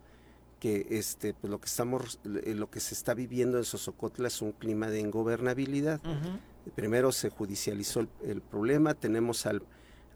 que 0.58 0.86
este, 0.90 1.34
pues 1.34 1.50
lo 1.50 1.60
que 1.60 1.66
estamos, 1.66 2.18
eh, 2.44 2.54
lo 2.54 2.70
que 2.70 2.80
se 2.80 2.94
está 2.94 3.14
viviendo 3.14 3.58
en 3.58 3.64
Sosocotla 3.64 4.28
es 4.28 4.42
un 4.42 4.52
clima 4.52 4.88
de 4.88 5.00
ingobernabilidad. 5.00 6.00
Primero 6.74 7.12
se 7.12 7.30
judicializó 7.30 8.06
el, 8.24 8.40
problema, 8.40 8.94
tenemos 8.94 9.46
al, 9.46 9.62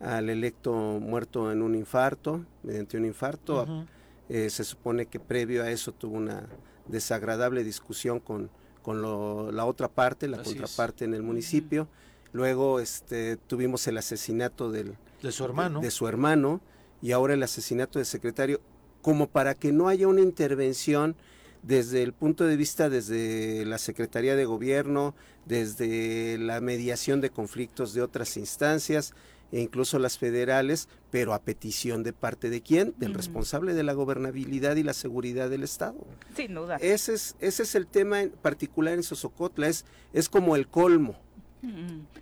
al, 0.01 0.31
electo 0.31 0.73
muerto 0.73 1.51
en 1.51 1.63
un 1.63 1.75
infarto, 1.75 2.45
mediante 2.63 2.97
un 2.97 3.05
infarto. 3.05 3.87
Eh, 4.29 4.51
se 4.51 4.65
supone 4.65 5.07
que 5.07 5.21
previo 5.21 5.63
a 5.63 5.71
eso 5.71 5.93
tuvo 5.93 6.17
una 6.17 6.49
desagradable 6.87 7.65
discusión 7.65 8.21
con, 8.21 8.51
con 8.83 9.03
la 9.03 9.65
otra 9.65 9.89
parte, 9.89 10.29
la 10.29 10.43
contraparte 10.43 11.05
en 11.05 11.15
el 11.15 11.23
municipio. 11.23 11.89
Luego 12.33 12.81
este, 12.81 13.37
tuvimos 13.37 13.87
el 13.87 13.99
asesinato 13.99 14.71
del, 14.71 14.97
de 15.23 15.33
su 15.33 15.45
hermano. 15.45 15.81
De, 15.81 15.91
su 15.91 16.07
hermano 16.07 16.61
y 17.01 17.13
ahora 17.13 17.35
el 17.35 17.43
asesinato 17.43 17.99
del 17.99 18.07
secretario, 18.07 18.61
como 19.03 19.29
para 19.29 19.55
que 19.55 19.73
no 19.73 19.89
haya 19.89 20.09
una 20.09 20.21
intervención 20.21 21.17
desde 21.63 22.03
el 22.03 22.13
punto 22.13 22.45
de 22.45 22.57
vista 22.57 22.89
desde 22.89 23.65
la 23.65 23.79
Secretaría 23.79 24.37
de 24.37 24.45
Gobierno, 24.45 25.15
desde 25.47 26.39
la 26.39 26.61
mediación 26.61 27.21
de 27.21 27.31
conflictos 27.31 27.93
de 27.93 28.03
otras 28.03 28.37
instancias, 28.37 29.15
e 29.53 29.61
incluso 29.61 29.99
las 29.99 30.19
federales, 30.19 30.89
pero 31.11 31.35
a 31.35 31.43
petición 31.43 32.03
de 32.03 32.13
parte 32.13 32.51
de 32.51 32.61
quién? 32.61 32.95
Del 32.99 33.15
responsable 33.15 33.75
de 33.75 33.83
la 33.83 33.93
gobernabilidad 33.93 34.77
y 34.77 34.83
la 34.83 34.95
seguridad 34.95 35.49
del 35.51 35.63
Estado. 35.63 35.99
Sin 36.35 36.55
duda. 36.55 36.77
Ese 36.81 37.15
es, 37.15 37.37
ese 37.41 37.63
es 37.63 37.75
el 37.75 37.87
tema 37.87 38.23
en 38.23 38.31
particular 38.31 38.95
en 38.95 39.03
Sosocotla, 39.03 39.69
es, 39.69 39.85
es 40.13 40.29
como 40.29 40.57
el 40.57 40.69
colmo. 40.69 41.17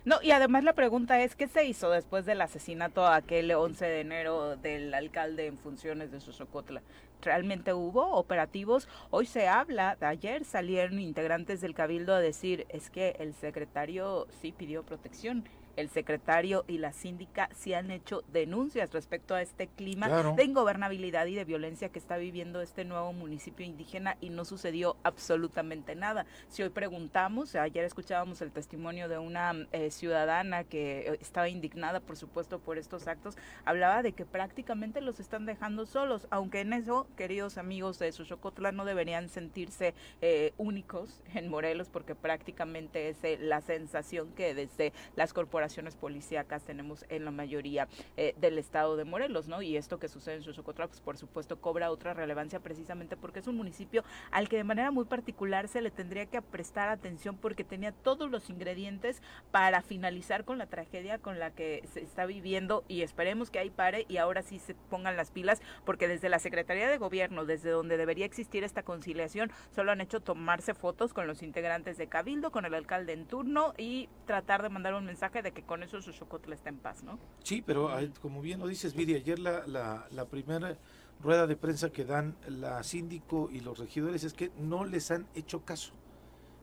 No, 0.05 0.21
y 0.23 0.31
además 0.31 0.63
la 0.63 0.73
pregunta 0.73 1.21
es, 1.21 1.35
¿qué 1.35 1.47
se 1.47 1.65
hizo 1.65 1.91
después 1.91 2.25
del 2.25 2.41
asesinato 2.41 3.05
aquel 3.05 3.51
11 3.51 3.85
de 3.85 4.01
enero 4.01 4.55
del 4.55 4.93
alcalde 4.93 5.45
en 5.45 5.57
funciones 5.57 6.11
de 6.11 6.19
Sosocotla? 6.19 6.81
¿Realmente 7.21 7.73
hubo 7.73 8.13
operativos? 8.13 8.87
Hoy 9.11 9.25
se 9.25 9.47
habla, 9.47 9.97
ayer 10.01 10.45
salieron 10.45 10.99
integrantes 10.99 11.61
del 11.61 11.75
cabildo 11.75 12.13
a 12.13 12.19
decir, 12.19 12.65
es 12.69 12.89
que 12.89 13.15
el 13.19 13.33
secretario 13.33 14.27
sí 14.41 14.51
pidió 14.51 14.83
protección 14.83 15.43
el 15.75 15.89
secretario 15.89 16.63
y 16.67 16.77
la 16.77 16.93
síndica 16.93 17.49
sí 17.53 17.73
han 17.73 17.91
hecho 17.91 18.23
denuncias 18.31 18.93
respecto 18.93 19.35
a 19.35 19.41
este 19.41 19.67
clima 19.67 20.33
de 20.33 20.43
ingobernabilidad 20.43 21.25
y 21.25 21.35
de 21.35 21.43
violencia 21.43 21.89
que 21.89 21.99
está 21.99 22.17
viviendo 22.17 22.61
este 22.61 22.85
nuevo 22.85 23.13
municipio 23.13 23.65
indígena 23.65 24.17
y 24.21 24.29
no 24.29 24.45
sucedió 24.45 24.95
absolutamente 25.03 25.95
nada. 25.95 26.25
Si 26.47 26.63
hoy 26.63 26.69
preguntamos, 26.69 27.55
ayer 27.55 27.83
escuchábamos 27.83 28.41
el 28.41 28.51
testimonio 28.51 29.09
de 29.09 29.17
una 29.17 29.53
eh, 29.71 29.91
ciudadana 29.91 30.63
que 30.63 30.99
eh, 30.99 31.17
estaba 31.21 31.49
indignada, 31.49 31.99
por 31.99 32.17
supuesto, 32.17 32.59
por 32.59 32.77
estos 32.77 33.07
actos, 33.07 33.35
hablaba 33.65 34.01
de 34.03 34.13
que 34.13 34.25
prácticamente 34.25 35.01
los 35.01 35.19
están 35.19 35.45
dejando 35.45 35.85
solos, 35.85 36.27
aunque 36.29 36.61
en 36.61 36.73
eso, 36.73 37.07
queridos 37.17 37.57
amigos 37.57 37.99
de 37.99 38.11
Xochocotla, 38.11 38.71
no 38.71 38.85
deberían 38.85 39.29
sentirse 39.29 39.93
eh, 40.21 40.53
únicos 40.57 41.21
en 41.33 41.49
Morelos, 41.49 41.89
porque 41.89 42.15
prácticamente 42.15 43.09
es 43.09 43.17
la 43.39 43.61
sensación 43.61 44.31
que 44.33 44.53
desde 44.53 44.93
las 45.15 45.33
corporaciones 45.33 45.64
policíacas 45.95 46.63
tenemos 46.63 47.05
en 47.09 47.25
la 47.25 47.31
mayoría 47.31 47.87
eh, 48.17 48.35
del 48.39 48.57
estado 48.57 48.95
de 48.95 49.05
Morelos, 49.05 49.47
¿no? 49.47 49.61
Y 49.61 49.77
esto 49.77 49.99
que 49.99 50.07
sucede 50.07 50.35
en 50.35 50.43
Xochocotla, 50.43 50.87
pues 50.87 51.01
por 51.01 51.17
supuesto 51.17 51.59
cobra 51.59 51.91
otra 51.91 52.13
relevancia 52.13 52.59
precisamente 52.59 53.17
porque 53.17 53.39
es 53.39 53.47
un 53.47 53.55
municipio 53.55 54.03
al 54.31 54.47
que 54.49 54.57
de 54.57 54.63
manera 54.63 54.91
muy 54.91 55.05
particular 55.05 55.67
se 55.67 55.81
le 55.81 55.91
tendría 55.91 56.25
que 56.27 56.41
prestar 56.41 56.89
atención 56.89 57.37
porque 57.37 57.63
tenía 57.63 57.91
todos 57.91 58.29
los 58.29 58.49
ingredientes 58.49 59.21
para 59.51 59.81
finalizar 59.81 60.45
con 60.45 60.57
la 60.57 60.67
tragedia 60.67 61.17
con 61.19 61.39
la 61.39 61.51
que 61.51 61.83
se 61.91 62.01
está 62.01 62.25
viviendo 62.25 62.83
y 62.87 63.01
esperemos 63.01 63.49
que 63.49 63.59
ahí 63.59 63.69
pare 63.69 64.05
y 64.07 64.17
ahora 64.17 64.41
sí 64.41 64.59
se 64.59 64.75
pongan 64.75 65.17
las 65.17 65.31
pilas 65.31 65.61
porque 65.85 66.07
desde 66.07 66.29
la 66.29 66.39
Secretaría 66.39 66.87
de 66.87 66.97
Gobierno, 66.97 67.45
desde 67.45 67.71
donde 67.71 67.97
debería 67.97 68.25
existir 68.25 68.63
esta 68.63 68.83
conciliación, 68.83 69.51
solo 69.73 69.91
han 69.91 70.01
hecho 70.01 70.19
tomarse 70.19 70.73
fotos 70.73 71.13
con 71.13 71.27
los 71.27 71.41
integrantes 71.41 71.97
de 71.97 72.07
Cabildo, 72.07 72.51
con 72.51 72.65
el 72.65 72.73
alcalde 72.73 73.13
en 73.13 73.25
turno 73.25 73.73
y 73.77 74.09
tratar 74.25 74.61
de 74.61 74.69
mandar 74.69 74.93
un 74.93 75.05
mensaje 75.05 75.41
de 75.41 75.51
que 75.55 75.63
con 75.63 75.81
eso 75.81 75.99
Xochocotla 75.99 76.53
está 76.53 76.69
en 76.69 76.77
paz, 76.77 77.03
¿no? 77.03 77.17
Sí, 77.43 77.63
pero 77.65 77.89
como 78.21 78.41
bien 78.41 78.59
lo 78.59 78.67
dices, 78.67 78.93
Viri, 78.93 79.15
ayer 79.15 79.39
la, 79.39 79.65
la, 79.65 80.07
la 80.11 80.25
primera 80.25 80.77
rueda 81.23 81.47
de 81.47 81.55
prensa 81.55 81.89
que 81.89 82.05
dan 82.05 82.35
la 82.47 82.83
síndico 82.83 83.49
y 83.51 83.61
los 83.61 83.79
regidores 83.79 84.23
es 84.23 84.33
que 84.33 84.51
no 84.59 84.85
les 84.85 85.09
han 85.09 85.25
hecho 85.33 85.65
caso. 85.65 85.93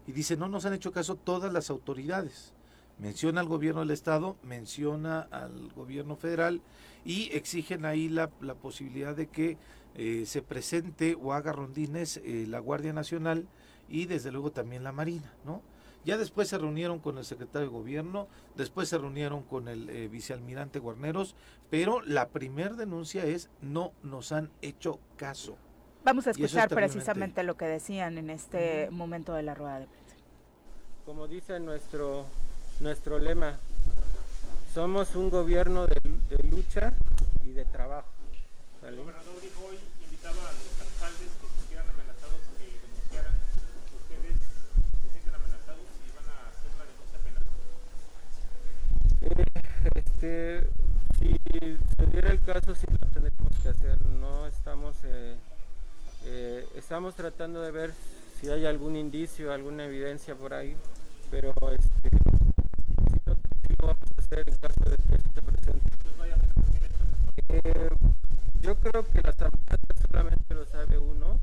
Y 0.07 0.12
dice, 0.12 0.37
no 0.37 0.48
nos 0.48 0.66
han 0.66 0.74
hecho 0.74 0.92
caso 0.92 1.16
todas 1.16 1.52
las 1.52 1.70
autoridades. 1.70 2.52
Menciona 2.98 3.40
al 3.40 3.48
gobierno 3.48 3.81
del 3.81 3.90
estado, 3.90 4.37
menciona 4.42 5.22
al 5.31 5.72
gobierno 5.72 6.14
federal 6.14 6.61
y 7.05 7.31
exigen 7.33 7.85
ahí 7.85 8.09
la, 8.09 8.31
la 8.40 8.55
posibilidad 8.55 9.16
de 9.16 9.28
que 9.28 9.57
eh, 9.94 10.24
se 10.26 10.42
presente 10.42 11.16
o 11.20 11.33
haga 11.33 11.52
rondines 11.52 12.18
eh, 12.18 12.44
la 12.46 12.61
Guardia 12.61 12.92
Nacional 12.92 13.48
y 13.88 14.07
desde 14.07 14.31
luego 14.31 14.52
también 14.52 14.85
la 14.85 14.92
Marina, 14.92 15.33
¿no? 15.44 15.62
Ya 16.05 16.19
después 16.19 16.49
se 16.49 16.59
reunieron 16.59 16.99
con 16.99 17.19
el 17.19 17.25
secretario 17.25 17.69
de 17.69 17.73
gobierno, 17.73 18.27
después 18.57 18.88
se 18.88 18.99
reunieron 18.99 19.43
con 19.43 19.69
el 19.69 19.88
eh, 19.88 20.09
vicealmirante 20.09 20.81
Guarneros, 20.81 21.37
pero 21.71 22.01
la 22.03 22.29
primera 22.29 22.75
denuncia 22.75 23.25
es 23.25 23.51
no 23.61 23.93
nos 24.03 24.33
han 24.33 24.51
hecho 24.62 24.99
caso. 25.17 25.57
Vamos 26.05 26.27
a 26.27 26.31
escuchar 26.31 26.69
precisamente 26.69 27.45
lo 27.45 27.57
que 27.57 27.67
decían 27.67 28.19
en 28.19 28.31
este 28.31 28.91
momento 28.91 29.35
de 29.35 29.45
la 29.45 29.55
rueda 29.55 29.79
de 29.79 29.87
prensa. 29.87 30.17
Como 31.05 31.29
dice 31.29 31.61
nuestro, 31.61 32.27
nuestro 32.81 33.21
lema, 33.21 33.59
somos 34.75 35.15
un 35.15 35.31
gobierno 35.31 35.87
de, 35.87 36.01
lucha 36.51 36.93
y 37.45 37.53
de 37.53 37.65
trabajo. 37.67 38.09
El 38.87 38.97
gobernador 38.97 39.41
dijo 39.41 39.65
hoy, 39.69 39.79
invitaba 40.03 40.35
a 40.35 40.53
los 40.53 40.81
alcaldes 40.81 41.29
que 41.41 41.47
se 41.61 41.67
quieran 41.69 41.88
amenazados 41.88 42.41
que 42.59 42.65
denunciaran. 42.81 43.37
Ustedes 49.23 50.12
Este, 50.22 50.68
si 51.18 51.37
se 51.96 52.06
diera 52.06 52.30
el 52.30 52.40
caso, 52.42 52.76
sí 52.76 52.87
lo 52.92 53.08
tendríamos 53.08 53.58
que 53.61 53.70
hacer. 53.70 54.06
No 54.06 54.46
estamos, 54.46 54.94
eh, 55.02 55.35
eh, 56.26 56.64
estamos 56.76 57.16
tratando 57.16 57.61
de 57.61 57.72
ver 57.72 57.92
si 58.40 58.48
hay 58.48 58.64
algún 58.64 58.94
indicio, 58.94 59.52
alguna 59.52 59.87
evidencia 59.87 60.37
por 60.37 60.54
ahí, 60.54 60.76
pero 61.28 61.52
este, 61.72 62.08
sí 62.08 63.74
lo, 63.80 63.87
vamos 63.88 64.08
a 64.16 64.20
hacer 64.20 64.48
en 64.48 64.56
caso 64.58 64.90
de 64.90 64.96
que 64.96 65.14
esté 65.16 65.42
presente. 65.42 65.90
Eh, 67.48 67.88
yo 68.61 68.76
creo 68.76 69.04
que 69.04 69.22
las 69.22 69.40
amenazas 69.40 70.08
solamente 70.08 70.54
lo 70.54 70.64
sabe 70.66 70.98
uno. 70.98 71.40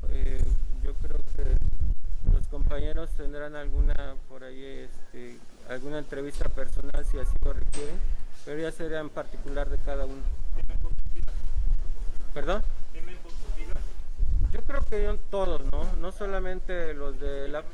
yo 0.82 0.94
creo 0.94 1.18
que 1.36 2.32
los 2.32 2.46
compañeros 2.46 3.10
tendrán 3.10 3.56
alguna 3.56 4.14
por 4.26 4.42
ahí, 4.42 4.88
este, 4.88 5.36
alguna 5.68 5.98
entrevista 5.98 6.48
personal 6.48 7.04
si 7.04 7.18
así 7.18 7.36
lo 7.44 7.52
requieren 7.52 8.19
pero 8.44 8.60
ya 8.60 8.72
sería 8.72 9.00
en 9.00 9.10
particular 9.10 9.68
de 9.68 9.78
cada 9.78 10.04
uno. 10.04 10.22
¿Perdón? 12.34 12.62
Yo 14.52 14.62
creo 14.62 14.80
que 14.86 15.18
todos, 15.30 15.62
¿no? 15.72 15.84
No 16.00 16.12
solamente 16.12 16.94
los 16.94 17.18
de 17.20 17.48
la... 17.48 17.64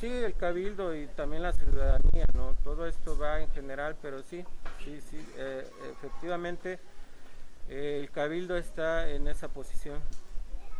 Sí, 0.00 0.06
el 0.06 0.34
cabildo 0.34 0.94
y 0.94 1.06
también 1.08 1.42
la 1.42 1.52
ciudadanía, 1.52 2.24
¿no? 2.32 2.54
Todo 2.64 2.86
esto 2.86 3.18
va 3.18 3.42
en 3.42 3.50
general, 3.50 3.96
pero 4.00 4.22
sí, 4.22 4.44
sí, 4.82 4.98
sí, 5.02 5.22
eh, 5.36 5.68
efectivamente 5.92 6.78
el 7.68 8.10
cabildo 8.10 8.56
está 8.56 9.10
en 9.10 9.28
esa 9.28 9.48
posición. 9.48 10.00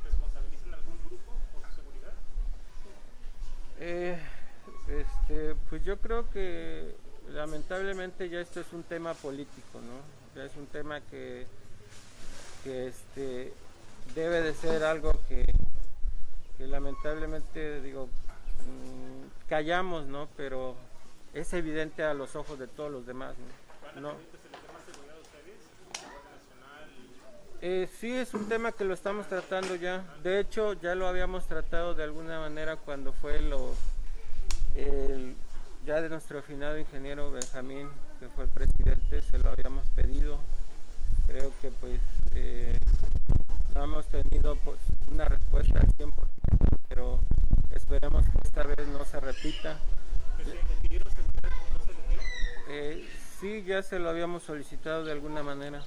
¿Responsabilizan 0.05 0.73
algún 0.73 0.99
grupo 1.07 1.33
por 1.53 1.71
seguridad? 1.71 2.13
Eh, 3.79 4.19
este, 4.89 5.55
pues 5.69 5.85
yo 5.85 5.99
creo 5.99 6.31
que 6.31 6.97
lamentablemente 7.33 8.29
ya 8.29 8.41
esto 8.41 8.61
es 8.61 8.73
un 8.73 8.83
tema 8.83 9.15
político, 9.15 9.81
¿no? 9.81 10.39
Ya 10.41 10.47
es 10.47 10.57
un 10.57 10.67
tema 10.67 11.01
que, 11.01 11.47
este, 12.65 13.53
debe 14.15 14.43
de 14.43 14.55
ser 14.55 14.85
algo 14.85 15.13
que, 15.29 15.45
lamentablemente, 16.59 17.81
digo, 17.81 18.07
mm, 18.07 19.49
callamos, 19.49 20.07
¿no? 20.07 20.29
Pero 20.37 20.77
es 21.35 21.53
evidente 21.53 22.05
a 22.05 22.15
los 22.15 22.37
ojos 22.37 22.59
de 22.59 22.67
todos 22.67 22.91
los 22.91 23.07
demás, 23.07 23.35
¿no? 24.01 24.13
Eh, 27.63 27.89
sí, 28.01 28.11
es 28.11 28.33
un 28.33 28.49
tema 28.49 28.73
que 28.73 28.85
lo 28.85 28.95
estamos 28.95 29.27
tratando 29.27 29.75
ya. 29.75 30.03
De 30.23 30.41
hecho, 30.41 30.73
ya 30.75 30.95
lo 30.95 31.07
habíamos 31.07 31.47
tratado 31.47 31.95
de 31.95 32.05
alguna 32.05 32.41
manera 32.41 32.77
cuando 32.77 33.13
fue 33.13 33.41
lo, 33.43 33.75
el, 34.75 35.37
ya 35.85 36.01
de 36.01 36.09
nuestro 36.09 36.39
afinado 36.39 36.79
ingeniero 36.79 37.31
Benjamín, 37.31 37.89
que 38.19 38.29
fue 38.29 38.45
el 38.45 38.51
presidente, 38.51 39.21
se 39.23 39.39
lo 39.39 39.51
habíamos 39.51 39.89
pedido. 39.91 40.39
Creo 41.27 41.53
que 41.61 41.71
pues 41.71 42.01
eh, 42.35 42.79
no 43.75 43.85
hemos 43.85 44.07
tenido 44.09 44.57
pues, 44.57 44.79
una 45.11 45.25
respuesta 45.25 45.79
al 45.79 45.89
100%, 45.89 46.13
pero 46.89 47.21
esperemos 47.71 48.25
que 48.27 48.39
esta 48.45 48.63
vez 48.65 48.87
no 48.89 49.05
se 49.05 49.21
repita. 49.21 49.79
Eh, 52.69 53.09
sí, 53.41 53.65
ya 53.65 53.83
se 53.83 53.99
lo 53.99 54.11
habíamos 54.11 54.43
solicitado 54.43 55.05
de 55.05 55.13
alguna 55.13 55.43
manera. 55.43 55.83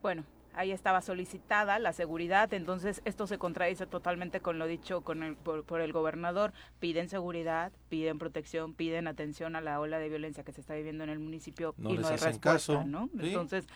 Bueno, 0.00 0.24
ahí 0.58 0.72
estaba 0.72 1.00
solicitada 1.02 1.78
la 1.78 1.92
seguridad, 1.92 2.52
entonces 2.52 3.00
esto 3.04 3.28
se 3.28 3.38
contradice 3.38 3.86
totalmente 3.86 4.40
con 4.40 4.58
lo 4.58 4.66
dicho 4.66 5.02
con 5.02 5.22
el, 5.22 5.36
por, 5.36 5.80
el 5.80 5.92
gobernador, 5.92 6.52
piden 6.80 7.08
seguridad, 7.08 7.70
piden 7.88 8.18
protección, 8.18 8.74
piden 8.74 9.06
atención 9.06 9.54
a 9.54 9.60
la 9.60 9.78
ola 9.78 10.00
de 10.00 10.08
violencia 10.08 10.42
que 10.42 10.50
se 10.50 10.60
está 10.60 10.74
viviendo 10.74 11.04
en 11.04 11.10
el 11.10 11.20
municipio 11.20 11.76
y 11.78 11.96
no 11.96 12.08
hay 12.08 12.16
respuesta, 12.16 12.84
¿no? 12.84 13.08
Entonces, 13.20 13.68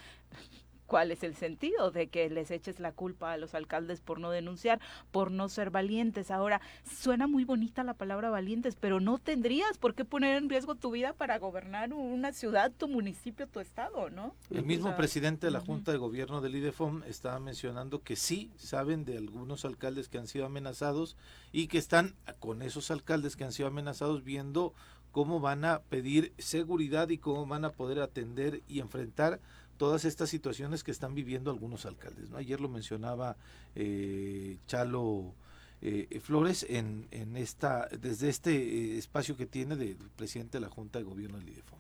cuál 0.93 1.11
es 1.11 1.23
el 1.23 1.35
sentido 1.35 1.91
de 1.91 2.09
que 2.09 2.29
les 2.29 2.51
eches 2.51 2.79
la 2.79 2.93
culpa 2.93 3.33
a 3.33 3.39
los 3.39 3.55
alcaldes 3.55 4.03
por 4.03 4.21
no 4.21 4.31
denunciar, 4.31 4.79
por 5.11 5.31
no 5.31 5.49
ser 5.49 5.71
valientes. 5.71 6.31
Ahora, 6.31 6.61
suena 6.85 7.27
muy 7.27 7.47
bonita 7.47 7.83
la 7.83 7.95
palabra 7.95 8.29
valientes, 8.29 8.77
pero 8.79 9.01
no 9.01 9.17
tendrías 9.17 9.79
por 9.79 9.95
qué 9.95 10.05
poner 10.05 10.37
en 10.37 10.51
riesgo 10.51 10.75
tu 10.75 10.91
vida 10.91 11.15
para 11.15 11.39
gobernar 11.39 11.95
una 11.95 12.33
ciudad, 12.33 12.71
tu 12.77 12.89
municipio, 12.89 13.47
tu 13.47 13.61
estado, 13.61 14.11
¿no? 14.11 14.35
El 14.51 14.67
mismo 14.67 14.95
presidente 14.95 15.47
de 15.47 15.53
la 15.53 15.61
Junta 15.61 15.93
de 15.93 15.97
Gobierno 15.97 16.43
del 16.43 16.57
IDEFOM 16.57 17.05
estaba 17.05 17.41
mencionando 17.41 18.03
que 18.03 18.15
sí 18.15 18.51
saben 18.59 19.07
de 19.07 19.17
algunos 19.17 19.65
alcaldes 19.65 20.11
que 20.11 20.19
han 20.19 20.27
sido 20.27 20.45
amenazados 20.45 21.17
y 21.53 21.69
que 21.69 21.79
están 21.79 22.17
con 22.39 22.61
esos 22.61 22.91
alcaldes 22.91 23.35
que 23.35 23.45
han 23.45 23.53
sido 23.53 23.69
amenazados 23.69 24.25
viendo 24.25 24.75
cómo 25.11 25.41
van 25.41 25.65
a 25.65 25.81
pedir 25.81 26.33
seguridad 26.39 27.11
y 27.11 27.19
cómo 27.19 27.47
van 27.47 27.65
a 27.65 27.71
poder 27.71 28.01
atender 28.01 28.63
y 28.67 28.81
enfrentar 28.81 29.41
todas 29.77 30.05
estas 30.05 30.31
situaciones 30.31 30.85
que 30.85 30.91
están 30.91 31.15
viviendo 31.15 31.51
algunos 31.51 31.87
alcaldes. 31.87 32.31
¿no? 32.31 32.37
Ayer 32.37 32.61
lo 32.61 32.69
mencionaba 32.69 33.37
eh, 33.75 34.59
Chalo 34.67 35.35
eh, 35.81 36.21
Flores 36.23 36.65
en, 36.69 37.09
en, 37.11 37.37
esta 37.37 37.89
desde 37.89 38.29
este 38.29 38.53
eh, 38.53 38.99
espacio 38.99 39.37
que 39.37 39.47
tiene 39.47 39.77
de, 39.77 39.97
presidente 40.17 40.59
de 40.59 40.63
la 40.63 40.71
Junta 40.71 40.99
de 40.99 41.05
Gobierno 41.05 41.39
del 41.39 41.49
IDEFON. 41.49 41.79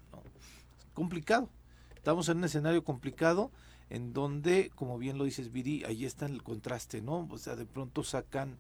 Complicado. 0.94 1.48
Estamos 1.94 2.28
en 2.28 2.38
un 2.38 2.44
escenario 2.44 2.83
complicado 2.83 3.50
en 3.88 4.12
donde, 4.12 4.72
como 4.74 4.98
bien 4.98 5.18
lo 5.18 5.24
dices, 5.24 5.52
Viri, 5.52 5.85
ahí 5.85 6.05
está 6.05 6.26
el 6.26 6.42
contraste, 6.42 7.00
¿no? 7.00 7.28
O 7.31 7.38
sea, 7.38 7.57
de 7.57 7.66
pronto 7.66 8.02
sacan 8.02 8.57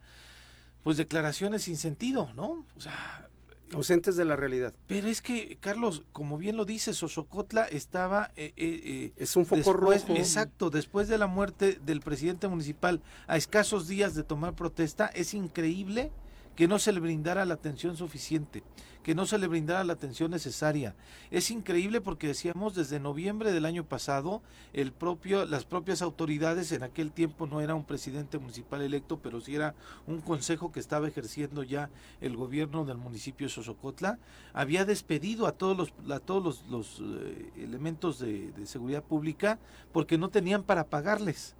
pues 0.82 0.96
declaraciones 0.96 1.62
sin 1.62 1.76
sentido, 1.76 2.32
¿no? 2.34 2.64
O 2.76 2.80
sea, 2.80 3.28
ausentes 3.74 4.16
de 4.16 4.24
la 4.24 4.36
realidad. 4.36 4.74
Pero 4.86 5.08
es 5.08 5.22
que, 5.22 5.56
Carlos, 5.60 6.04
como 6.12 6.38
bien 6.38 6.56
lo 6.56 6.64
dice, 6.64 6.94
Sosocotla 6.94 7.64
estaba... 7.64 8.30
Eh, 8.36 8.52
eh, 8.56 8.80
eh, 8.84 9.12
es 9.16 9.36
un 9.36 9.46
foco 9.46 9.56
después, 9.56 10.02
rojo. 10.02 10.18
Exacto, 10.18 10.70
después 10.70 11.08
de 11.08 11.18
la 11.18 11.26
muerte 11.26 11.78
del 11.84 12.00
presidente 12.00 12.48
municipal, 12.48 13.00
a 13.26 13.36
escasos 13.36 13.88
días 13.88 14.14
de 14.14 14.22
tomar 14.22 14.54
protesta, 14.54 15.06
es 15.06 15.34
increíble 15.34 16.12
que 16.56 16.68
no 16.68 16.78
se 16.78 16.92
le 16.92 17.00
brindara 17.00 17.44
la 17.44 17.54
atención 17.54 17.96
suficiente, 17.96 18.62
que 19.02 19.14
no 19.14 19.26
se 19.26 19.38
le 19.38 19.48
brindara 19.48 19.84
la 19.84 19.94
atención 19.94 20.30
necesaria. 20.30 20.94
Es 21.30 21.50
increíble 21.50 22.00
porque 22.00 22.28
decíamos 22.28 22.74
desde 22.74 23.00
noviembre 23.00 23.52
del 23.52 23.64
año 23.64 23.84
pasado, 23.84 24.42
el 24.72 24.92
propio, 24.92 25.44
las 25.44 25.64
propias 25.64 26.02
autoridades 26.02 26.70
en 26.72 26.82
aquel 26.82 27.10
tiempo 27.10 27.46
no 27.46 27.60
era 27.60 27.74
un 27.74 27.84
presidente 27.84 28.38
municipal 28.38 28.82
electo, 28.82 29.18
pero 29.18 29.40
sí 29.40 29.54
era 29.54 29.74
un 30.06 30.20
consejo 30.20 30.72
que 30.72 30.80
estaba 30.80 31.08
ejerciendo 31.08 31.62
ya 31.62 31.90
el 32.20 32.36
gobierno 32.36 32.84
del 32.84 32.98
municipio 32.98 33.46
de 33.46 33.52
Sosocotla, 33.52 34.18
había 34.52 34.84
despedido 34.84 35.46
a 35.46 35.52
todos 35.52 35.76
los, 35.76 35.92
a 36.10 36.20
todos 36.20 36.64
los, 36.70 37.00
eh, 37.00 37.50
elementos 37.56 38.18
de, 38.18 38.52
de 38.52 38.66
seguridad 38.66 39.02
pública 39.02 39.58
porque 39.92 40.18
no 40.18 40.28
tenían 40.28 40.62
para 40.62 40.84
pagarles. 40.84 41.56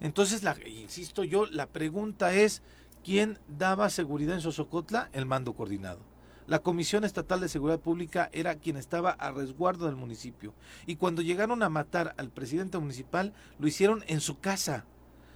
Entonces, 0.00 0.42
la, 0.44 0.56
insisto 0.68 1.24
yo, 1.24 1.46
la 1.46 1.66
pregunta 1.66 2.32
es, 2.32 2.62
¿quién 3.04 3.38
daba 3.48 3.90
seguridad 3.90 4.34
en 4.34 4.40
Sosocotla? 4.40 5.08
El 5.12 5.26
mando 5.26 5.54
coordinado. 5.54 6.00
La 6.46 6.60
Comisión 6.60 7.04
Estatal 7.04 7.40
de 7.40 7.48
Seguridad 7.48 7.78
Pública 7.78 8.30
era 8.32 8.54
quien 8.54 8.78
estaba 8.78 9.10
a 9.10 9.32
resguardo 9.32 9.84
del 9.84 9.96
municipio. 9.96 10.54
Y 10.86 10.96
cuando 10.96 11.20
llegaron 11.20 11.62
a 11.62 11.68
matar 11.68 12.14
al 12.16 12.30
presidente 12.30 12.78
municipal, 12.78 13.34
lo 13.58 13.68
hicieron 13.68 14.02
en 14.06 14.20
su 14.20 14.38
casa, 14.38 14.86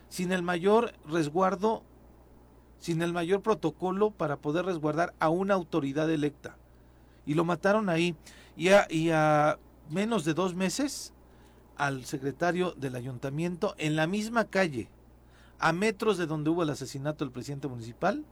sin 0.09 0.33
el 0.33 0.43
mayor 0.43 0.95
resguardo, 1.07 1.83
sin 2.79 3.03
el 3.03 3.13
mayor 3.13 3.43
protocolo 3.43 4.11
para 4.11 4.39
poder 4.39 4.65
resguardar 4.65 5.13
a 5.19 5.29
una 5.29 5.53
autoridad 5.53 6.11
electa. 6.11 6.57
Y 7.27 7.35
lo 7.35 7.45
mataron 7.45 7.91
ahí. 7.91 8.17
Y 8.57 8.69
a, 8.69 8.87
y 8.89 9.11
a 9.11 9.59
menos 9.91 10.25
de 10.25 10.33
dos 10.33 10.55
meses, 10.55 11.13
al 11.77 12.07
secretario 12.07 12.73
del 12.73 12.97
ayuntamiento, 12.97 13.75
en 13.77 13.97
la 13.97 14.07
misma 14.07 14.47
calle, 14.47 14.89
a 15.63 15.73
metros 15.73 16.19
de 16.19 16.27
donde 16.27 16.51
hubo 16.51 16.65
el 16.65 16.71
asesinato 16.71 17.25
del 17.25 17.33
presidente 17.33 17.69
municipal, 17.69 18.25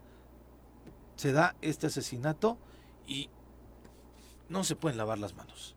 se 1.14 1.31
da 1.31 1.55
este 1.62 1.87
asesinato 1.87 2.59
y 3.07 3.31
no 4.49 4.64
se 4.64 4.75
pueden 4.75 4.99
lavar 4.99 5.19
las 5.19 5.37
manos. 5.37 5.77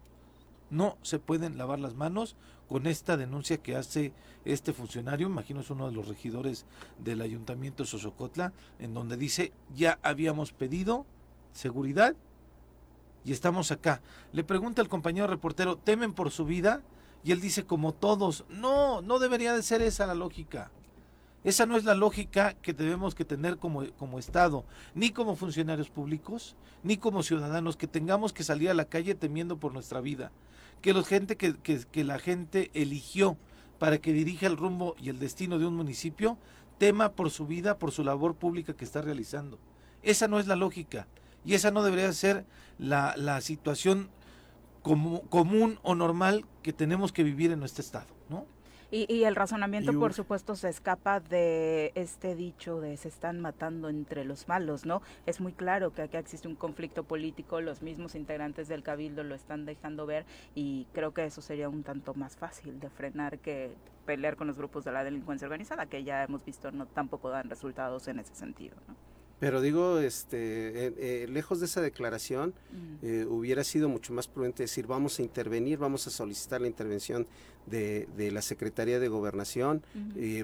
No 0.71 0.97
se 1.03 1.19
pueden 1.19 1.59
lavar 1.59 1.79
las 1.79 1.93
manos 1.93 2.35
con 2.67 2.87
esta 2.87 3.17
denuncia 3.17 3.59
que 3.59 3.75
hace 3.75 4.13
este 4.45 4.73
funcionario, 4.73 5.27
imagino 5.27 5.59
es 5.59 5.69
uno 5.69 5.85
de 5.85 5.93
los 5.93 6.07
regidores 6.07 6.65
del 6.97 7.21
ayuntamiento 7.21 7.83
de 7.83 7.89
Sosocotla, 7.89 8.51
en 8.79 8.95
donde 8.95 9.15
dice, 9.15 9.53
ya 9.75 9.99
habíamos 10.01 10.53
pedido 10.53 11.05
seguridad 11.51 12.15
y 13.23 13.31
estamos 13.31 13.71
acá. 13.71 14.01
Le 14.31 14.43
pregunta 14.43 14.81
al 14.81 14.89
compañero 14.89 15.27
reportero, 15.27 15.77
¿temen 15.77 16.13
por 16.13 16.31
su 16.31 16.45
vida? 16.45 16.81
Y 17.23 17.31
él 17.31 17.41
dice, 17.41 17.63
como 17.63 17.93
todos, 17.93 18.43
no, 18.49 19.03
no 19.03 19.19
debería 19.19 19.53
de 19.53 19.61
ser 19.61 19.83
esa 19.83 20.07
la 20.07 20.15
lógica. 20.15 20.71
Esa 21.43 21.65
no 21.65 21.75
es 21.75 21.83
la 21.83 21.93
lógica 21.93 22.53
que 22.53 22.73
debemos 22.73 23.15
que 23.15 23.25
tener 23.25 23.57
como, 23.57 23.85
como 23.97 24.17
Estado, 24.17 24.63
ni 24.95 25.09
como 25.09 25.35
funcionarios 25.35 25.89
públicos, 25.89 26.55
ni 26.83 26.97
como 26.97 27.21
ciudadanos, 27.21 27.75
que 27.75 27.87
tengamos 27.87 28.31
que 28.31 28.43
salir 28.43 28.69
a 28.69 28.73
la 28.73 28.85
calle 28.85 29.13
temiendo 29.13 29.57
por 29.57 29.73
nuestra 29.73 29.99
vida. 29.99 30.31
Que, 30.81 30.93
los 30.93 31.07
gente, 31.07 31.35
que, 31.35 31.55
que, 31.55 32.03
la 32.03 32.19
gente 32.19 32.71
eligió 32.73 33.37
para 33.77 33.97
que 33.97 34.13
dirija 34.13 34.47
el 34.47 34.57
rumbo 34.57 34.95
y 35.01 35.09
el 35.09 35.19
destino 35.19 35.59
de 35.59 35.65
un 35.65 35.75
municipio, 35.75 36.37
tema 36.77 37.11
por 37.11 37.29
su 37.29 37.45
vida, 37.45 37.77
por 37.77 37.91
su 37.91 38.03
labor 38.03 38.35
pública 38.35 38.73
que 38.73 38.85
está 38.85 39.01
realizando. 39.01 39.59
Esa 40.01 40.27
no 40.27 40.39
es 40.39 40.47
la 40.47 40.55
lógica. 40.55 41.07
Y 41.45 41.55
esa 41.55 41.71
no 41.71 41.83
debería 41.83 42.11
ser 42.13 42.45
la, 42.77 43.15
la 43.17 43.41
situación 43.41 44.09
como, 44.81 45.21
común 45.23 45.79
o 45.81 45.95
normal 45.95 46.45
que 46.61 46.71
tenemos 46.71 47.11
que 47.11 47.23
vivir 47.23 47.51
en 47.51 47.59
nuestro 47.59 47.81
Estado, 47.81 48.13
¿no? 48.29 48.45
Y, 48.93 49.11
y, 49.11 49.23
el 49.23 49.35
razonamiento, 49.35 49.91
y 49.91 49.95
por 49.95 50.13
supuesto, 50.13 50.55
se 50.55 50.69
escapa 50.69 51.19
de 51.19 51.91
este 51.95 52.35
dicho 52.35 52.79
de 52.79 52.95
se 52.97 53.07
están 53.07 53.39
matando 53.39 53.89
entre 53.89 54.23
los 54.23 54.47
malos, 54.47 54.85
¿no? 54.85 55.01
Es 55.25 55.41
muy 55.41 55.51
claro 55.51 55.95
que 55.95 56.03
acá 56.03 56.19
existe 56.19 56.47
un 56.47 56.53
conflicto 56.55 57.03
político, 57.03 57.59
los 57.59 57.81
mismos 57.81 58.13
integrantes 58.13 58.67
del 58.67 58.83
cabildo 58.83 59.23
lo 59.23 59.33
están 59.33 59.65
dejando 59.65 60.05
ver 60.05 60.27
y 60.53 60.85
creo 60.93 61.11
que 61.11 61.25
eso 61.25 61.41
sería 61.41 61.69
un 61.69 61.81
tanto 61.81 62.13
más 62.13 62.37
fácil 62.37 62.79
de 62.79 62.91
frenar 62.91 63.39
que 63.39 63.73
pelear 64.05 64.35
con 64.35 64.45
los 64.45 64.59
grupos 64.59 64.83
de 64.83 64.91
la 64.91 65.03
delincuencia 65.03 65.47
organizada, 65.47 65.87
que 65.87 66.03
ya 66.03 66.23
hemos 66.23 66.45
visto 66.45 66.71
no 66.71 66.85
tampoco 66.85 67.31
dan 67.31 67.49
resultados 67.49 68.07
en 68.07 68.19
ese 68.19 68.35
sentido, 68.35 68.75
¿no? 68.87 68.95
Pero 69.43 69.59
digo, 69.59 69.99
este, 69.99 70.87
eh, 70.87 70.93
eh, 70.97 71.27
lejos 71.27 71.59
de 71.59 71.65
esa 71.65 71.81
declaración, 71.81 72.53
eh, 73.01 73.25
hubiera 73.27 73.65
sido 73.65 73.89
mucho 73.89 74.13
más 74.13 74.25
prudente 74.25 74.63
decir, 74.63 74.87
vamos 74.87 75.19
a 75.19 75.21
intervenir, 75.21 75.79
vamos 75.79 76.07
a 76.07 76.11
solicitar 76.11 76.61
la 76.61 76.67
intervención 76.67 77.27
de, 77.65 78.07
de 78.17 78.31
la 78.31 78.41
Secretaría 78.41 78.99
de 78.99 79.07
Gobernación, 79.07 79.83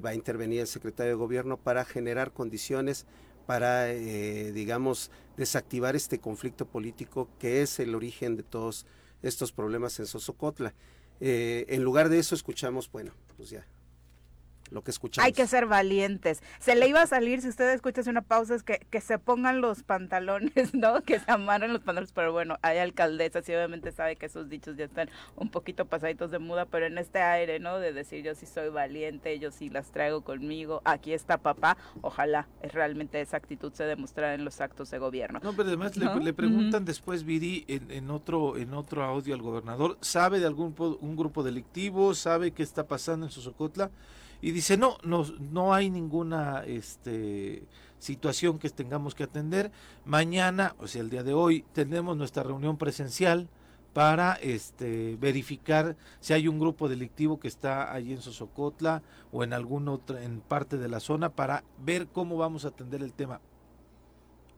va 0.03 0.11
a 0.11 0.15
intervenir 0.15 0.61
el 0.61 0.67
Secretario 0.67 1.13
de 1.13 1.17
Gobierno 1.17 1.57
para 1.57 1.85
generar 1.85 2.31
condiciones 2.31 3.05
para, 3.45 3.87
digamos, 3.87 5.09
desactivar 5.35 5.95
este 5.95 6.19
conflicto 6.19 6.67
político 6.67 7.27
que 7.39 7.63
es 7.63 7.79
el 7.79 7.95
origen 7.95 8.35
de 8.35 8.43
todos 8.43 8.85
estos 9.23 9.51
problemas 9.51 9.99
en 9.99 10.05
Sosocotla. 10.05 10.73
en 11.19 11.83
lugar 11.83 12.09
de 12.09 12.19
eso 12.19 12.35
escuchamos, 12.35 12.91
bueno, 12.91 13.11
pues 13.37 13.49
ya, 13.49 13.65
lo 14.71 14.83
que 14.83 14.91
escuchamos. 14.91 15.25
Hay 15.25 15.33
que 15.33 15.47
ser 15.47 15.65
valientes. 15.65 16.41
Se 16.59 16.75
le 16.75 16.87
iba 16.87 17.01
a 17.01 17.07
salir, 17.07 17.41
si 17.41 17.49
usted 17.49 17.71
escucha 17.73 17.99
una 18.07 18.21
pausa, 18.21 18.55
es 18.55 18.63
que, 18.63 18.85
que 18.89 19.01
se 19.01 19.19
pongan 19.19 19.61
los 19.61 19.83
pantalones, 19.83 20.53
¿no? 20.73 21.01
Que 21.01 21.19
se 21.19 21.31
amarren 21.31 21.73
los 21.73 21.81
pantalones, 21.81 22.11
pero 22.13 22.31
bueno, 22.31 22.57
hay 22.61 22.77
alcaldesas 22.77 23.47
y 23.49 23.53
obviamente 23.53 23.91
sabe 23.91 24.15
que 24.15 24.27
esos 24.27 24.49
dichos 24.49 24.77
ya 24.77 24.85
están 24.85 25.09
un 25.35 25.49
poquito 25.49 25.85
pasaditos 25.85 26.31
de 26.31 26.39
muda, 26.39 26.65
pero 26.65 26.85
en 26.85 26.97
este 26.97 27.21
aire, 27.21 27.59
¿no? 27.59 27.79
De 27.79 27.93
decir 27.93 28.23
yo 28.23 28.35
sí 28.35 28.45
soy 28.45 28.69
valiente, 28.69 29.37
yo 29.39 29.51
sí 29.51 29.69
las 29.69 29.91
traigo 29.91 30.21
conmigo, 30.21 30.81
aquí 30.85 31.13
está 31.13 31.37
papá, 31.37 31.77
ojalá 32.01 32.47
es 32.61 32.73
realmente 32.73 33.19
esa 33.21 33.37
actitud 33.37 33.73
se 33.73 33.83
demostrara 33.83 34.33
en 34.33 34.45
los 34.45 34.61
actos 34.61 34.91
de 34.91 34.99
gobierno. 34.99 35.39
No, 35.43 35.53
pero 35.53 35.67
además 35.67 35.97
¿no? 35.97 36.15
le, 36.15 36.25
le, 36.25 36.33
preguntan 36.33 36.83
uh 36.83 36.85
-huh. 36.85 36.87
después, 36.87 37.23
Viri, 37.23 37.65
en, 37.67 37.91
en, 37.91 38.09
otro, 38.09 38.57
en 38.57 38.73
otro 38.73 39.03
audio 39.03 39.33
al 39.33 39.41
gobernador, 39.41 39.97
¿sabe 40.01 40.39
de 40.39 40.47
algún 40.47 40.75
un 41.01 41.15
grupo 41.15 41.43
delictivo? 41.43 42.13
¿Sabe 42.13 42.51
qué 42.51 42.63
está 42.63 42.87
pasando 42.87 43.25
en 43.25 43.31
Sosocotla? 43.31 43.91
Y 44.41 44.51
dice 44.51 44.77
no 44.77 44.97
no 45.03 45.25
no 45.39 45.73
hay 45.73 45.89
ninguna 45.89 46.63
este 46.65 47.67
situación 47.99 48.59
que 48.59 48.69
tengamos 48.69 49.15
que 49.15 49.23
atender 49.23 49.71
mañana 50.05 50.75
o 50.79 50.87
sea 50.87 51.01
el 51.01 51.09
día 51.09 51.23
de 51.23 51.33
hoy 51.33 51.65
tenemos 51.73 52.15
nuestra 52.15 52.43
reunión 52.43 52.77
presencial 52.77 53.49
para 53.93 54.33
este 54.35 55.17
verificar 55.19 55.97
si 56.19 56.33
hay 56.33 56.47
un 56.47 56.59
grupo 56.59 56.87
delictivo 56.87 57.39
que 57.39 57.47
está 57.47 57.91
allí 57.91 58.13
en 58.13 58.21
Sosocotla 58.21 59.01
o 59.31 59.43
en 59.43 59.51
alguna 59.51 59.91
otra 59.91 60.23
en 60.23 60.41
parte 60.41 60.77
de 60.77 60.87
la 60.87 60.99
zona 60.99 61.29
para 61.29 61.63
ver 61.83 62.07
cómo 62.07 62.37
vamos 62.37 62.65
a 62.65 62.69
atender 62.69 63.01
el 63.01 63.13
tema 63.13 63.41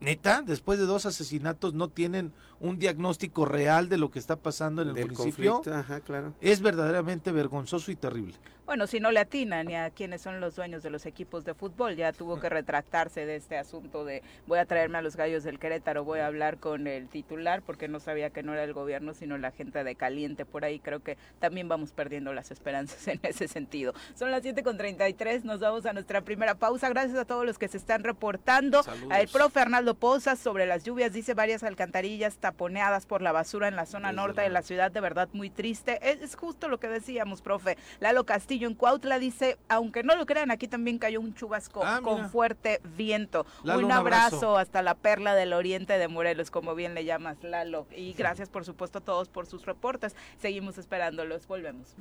neta, 0.02 0.42
después 0.42 0.78
de 0.78 0.86
dos 0.86 1.06
asesinatos 1.06 1.74
no 1.74 1.88
tienen 1.88 2.32
un 2.60 2.78
diagnóstico 2.78 3.44
real 3.44 3.88
de 3.88 3.96
lo 3.96 4.10
que 4.10 4.18
está 4.18 4.36
pasando 4.36 4.82
en 4.82 4.88
el 4.88 4.94
Del 4.94 5.12
municipio. 5.12 5.54
conflicto, 5.54 5.78
ajá, 5.78 6.00
claro. 6.00 6.34
Es 6.40 6.60
verdaderamente 6.60 7.32
vergonzoso 7.32 7.90
y 7.90 7.96
terrible. 7.96 8.34
Bueno, 8.64 8.86
si 8.86 9.00
no 9.00 9.10
le 9.10 9.18
atinan 9.18 9.66
ni 9.66 9.74
a 9.74 9.90
quienes 9.90 10.22
son 10.22 10.40
los 10.40 10.54
dueños 10.54 10.84
de 10.84 10.90
los 10.90 11.04
equipos 11.04 11.44
de 11.44 11.52
fútbol, 11.52 11.96
ya 11.96 12.12
tuvo 12.12 12.38
que 12.38 12.48
retractarse 12.48 13.26
de 13.26 13.34
este 13.34 13.58
asunto 13.58 14.04
de 14.04 14.22
voy 14.46 14.60
a 14.60 14.66
traerme 14.66 14.98
a 14.98 15.02
los 15.02 15.16
gallos 15.16 15.42
del 15.42 15.58
Querétaro, 15.58 16.04
voy 16.04 16.20
a 16.20 16.26
hablar 16.28 16.58
con 16.58 16.86
el 16.86 17.08
titular 17.08 17.62
porque 17.62 17.88
no 17.88 17.98
sabía 17.98 18.30
que 18.30 18.44
no 18.44 18.52
era 18.52 18.62
el 18.62 18.72
gobierno, 18.72 19.14
sino 19.14 19.36
la 19.36 19.50
gente 19.50 19.82
de 19.82 19.96
caliente 19.96 20.46
por 20.46 20.64
ahí. 20.64 20.78
Creo 20.78 21.00
que 21.00 21.18
también 21.40 21.68
vamos 21.68 21.90
perdiendo 21.90 22.32
las 22.32 22.52
esperanzas 22.52 23.06
en 23.08 23.18
ese 23.24 23.48
sentido. 23.48 23.94
Son 24.14 24.30
las 24.30 24.42
7 24.42 24.62
con 24.62 24.78
33, 24.78 25.44
nos 25.44 25.58
vamos 25.58 25.84
a 25.84 25.92
nuestra 25.92 26.20
primera 26.20 26.54
pausa. 26.54 26.88
Gracias 26.88 27.18
a 27.18 27.24
todos 27.24 27.44
los 27.44 27.58
que 27.58 27.66
se 27.66 27.78
están 27.78 28.04
reportando. 28.04 28.84
Saludos. 28.84 29.18
El 29.18 29.26
profe 29.26 29.58
Arnaldo 29.58 29.96
Pozas 29.96 30.38
sobre 30.38 30.66
las 30.66 30.84
lluvias, 30.84 31.12
dice 31.12 31.34
varias 31.34 31.64
alcantarillas 31.64 32.36
taponeadas 32.36 33.06
por 33.06 33.22
la 33.22 33.32
basura 33.32 33.66
en 33.66 33.74
la 33.74 33.86
zona 33.86 34.12
norte 34.12 34.40
de 34.40 34.50
la 34.50 34.62
ciudad, 34.62 34.92
de 34.92 35.00
verdad 35.00 35.28
muy 35.32 35.50
triste. 35.50 35.98
Es, 36.08 36.22
es 36.22 36.36
justo 36.36 36.68
lo 36.68 36.78
que 36.78 36.86
decíamos, 36.88 37.42
profe. 37.42 37.76
Lalo 37.98 38.24
Castillo 38.24 38.61
Castillo 38.62 38.68
en 38.68 38.74
Cuautla 38.74 39.18
dice, 39.18 39.58
aunque 39.68 40.02
no 40.04 40.14
lo 40.14 40.24
crean, 40.26 40.50
aquí 40.52 40.68
también 40.68 40.98
cayó 40.98 41.20
un 41.20 41.34
chubasco 41.34 41.82
Ah, 41.84 42.00
con 42.02 42.30
fuerte 42.30 42.80
viento. 42.96 43.44
Lalo, 43.64 43.84
un 43.84 43.90
abrazo. 43.92 44.56
hasta 44.56 44.82
la 44.82 44.94
perla 44.94 45.34
del 45.34 45.52
oriente 45.52 45.98
de 45.98 46.06
Morelos, 46.08 46.50
como 46.50 46.74
bien 46.74 46.94
le 46.94 47.04
llamas, 47.04 47.42
Lalo. 47.42 47.86
Y 47.96 48.12
gracias, 48.12 48.48
por 48.48 48.64
supuesto, 48.64 48.98
a 48.98 49.00
todos 49.00 49.28
por 49.28 49.46
sus 49.46 49.66
reportes. 49.66 50.14
Seguimos 50.40 50.78
esperándolos. 50.78 51.46
Volvemos. 51.48 51.96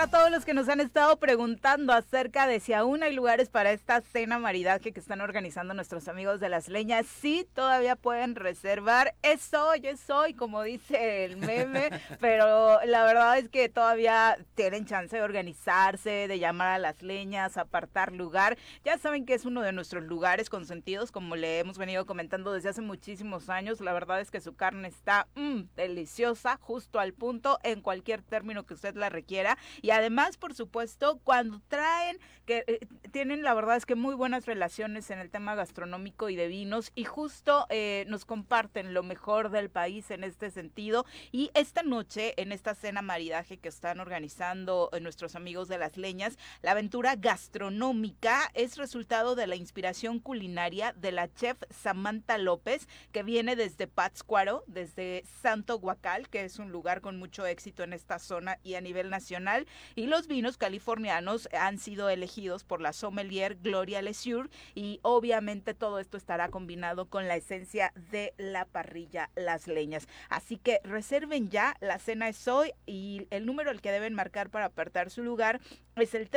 Para 0.00 0.12
todos 0.12 0.30
los 0.30 0.46
que 0.46 0.54
nos 0.54 0.66
han 0.70 0.80
estado 0.80 1.18
preguntando 1.18 1.92
acerca 1.92 2.46
de 2.46 2.58
si 2.58 2.72
aún 2.72 3.02
hay 3.02 3.12
lugares 3.14 3.50
para 3.50 3.70
esta 3.70 4.00
cena 4.00 4.38
maridaje 4.38 4.92
que 4.92 5.00
están 5.00 5.20
organizando 5.20 5.74
nuestros 5.74 6.08
amigos 6.08 6.40
de 6.40 6.48
las 6.48 6.68
leñas, 6.68 7.04
sí, 7.04 7.46
todavía 7.52 7.96
pueden 7.96 8.34
reservar. 8.34 9.14
Es 9.20 9.52
hoy, 9.52 9.82
es 9.82 10.08
hoy, 10.08 10.32
como 10.32 10.62
dice 10.62 11.26
el 11.26 11.36
meme, 11.36 11.90
pero 12.18 12.82
la 12.86 13.04
verdad 13.04 13.36
es 13.36 13.50
que 13.50 13.68
todavía 13.68 14.38
tienen 14.54 14.86
chance 14.86 15.14
de 15.14 15.22
organizarse, 15.22 16.28
de 16.28 16.38
llamar 16.38 16.68
a 16.68 16.78
las 16.78 17.02
leñas, 17.02 17.58
apartar 17.58 18.12
lugar. 18.12 18.56
Ya 18.86 18.96
saben 18.96 19.26
que 19.26 19.34
es 19.34 19.44
uno 19.44 19.60
de 19.60 19.72
nuestros 19.72 20.04
lugares 20.04 20.48
consentidos, 20.48 21.12
como 21.12 21.36
le 21.36 21.58
hemos 21.58 21.76
venido 21.76 22.06
comentando 22.06 22.54
desde 22.54 22.70
hace 22.70 22.80
muchísimos 22.80 23.50
años. 23.50 23.82
La 23.82 23.92
verdad 23.92 24.22
es 24.22 24.30
que 24.30 24.40
su 24.40 24.54
carne 24.54 24.88
está 24.88 25.28
mm, 25.34 25.64
deliciosa, 25.76 26.56
justo 26.62 27.00
al 27.00 27.12
punto, 27.12 27.58
en 27.64 27.82
cualquier 27.82 28.22
término 28.22 28.64
que 28.64 28.72
usted 28.72 28.94
la 28.96 29.10
requiera. 29.10 29.58
Y 29.82 29.89
además, 29.90 30.36
por 30.36 30.54
supuesto, 30.54 31.20
cuando 31.24 31.60
traen, 31.68 32.18
que 32.46 32.64
eh, 32.66 32.80
tienen 33.12 33.42
la 33.42 33.54
verdad 33.54 33.76
es 33.76 33.86
que 33.86 33.94
muy 33.94 34.14
buenas 34.14 34.46
relaciones 34.46 35.10
en 35.10 35.18
el 35.18 35.30
tema 35.30 35.54
gastronómico 35.54 36.28
y 36.28 36.36
de 36.36 36.48
vinos 36.48 36.90
y 36.94 37.04
justo 37.04 37.66
eh, 37.68 38.04
nos 38.08 38.24
comparten 38.24 38.92
lo 38.92 39.02
mejor 39.02 39.50
del 39.50 39.70
país 39.70 40.10
en 40.10 40.24
este 40.24 40.50
sentido. 40.50 41.06
Y 41.32 41.50
esta 41.54 41.82
noche, 41.82 42.34
en 42.40 42.52
esta 42.52 42.74
cena 42.74 43.02
maridaje 43.02 43.58
que 43.58 43.68
están 43.68 44.00
organizando 44.00 44.90
eh, 44.92 45.00
nuestros 45.00 45.36
amigos 45.36 45.68
de 45.68 45.78
las 45.78 45.96
leñas, 45.96 46.38
la 46.62 46.72
aventura 46.72 47.14
gastronómica 47.16 48.50
es 48.54 48.76
resultado 48.76 49.34
de 49.34 49.46
la 49.46 49.56
inspiración 49.56 50.18
culinaria 50.18 50.92
de 50.94 51.12
la 51.12 51.32
chef 51.32 51.56
Samantha 51.70 52.38
López, 52.38 52.88
que 53.12 53.22
viene 53.22 53.56
desde 53.56 53.86
Pátzcuaro, 53.86 54.64
desde 54.66 55.24
Santo 55.42 55.78
Guacal, 55.78 56.28
que 56.28 56.44
es 56.44 56.58
un 56.58 56.72
lugar 56.72 57.00
con 57.00 57.18
mucho 57.18 57.46
éxito 57.46 57.82
en 57.82 57.92
esta 57.92 58.18
zona 58.18 58.58
y 58.62 58.74
a 58.74 58.80
nivel 58.80 59.10
nacional. 59.10 59.66
Y 59.94 60.06
los 60.06 60.26
vinos 60.26 60.56
californianos 60.56 61.48
han 61.52 61.78
sido 61.78 62.08
elegidos 62.08 62.64
por 62.64 62.80
la 62.80 62.92
sommelier 62.92 63.56
Gloria 63.56 64.02
Lesure 64.02 64.48
y 64.74 65.00
obviamente 65.02 65.74
todo 65.74 65.98
esto 65.98 66.16
estará 66.16 66.48
combinado 66.48 67.06
con 67.06 67.28
la 67.28 67.36
esencia 67.36 67.92
de 68.10 68.34
la 68.36 68.64
parrilla 68.64 69.30
Las 69.34 69.66
Leñas. 69.66 70.08
Así 70.28 70.56
que 70.56 70.80
reserven 70.84 71.50
ya, 71.50 71.76
la 71.80 71.98
cena 71.98 72.28
es 72.28 72.48
hoy 72.48 72.72
y 72.86 73.26
el 73.30 73.46
número 73.46 73.70
al 73.70 73.80
que 73.80 73.92
deben 73.92 74.14
marcar 74.14 74.50
para 74.50 74.66
apartar 74.66 75.10
su 75.10 75.22
lugar 75.22 75.60
es 75.96 76.14
el 76.14 76.28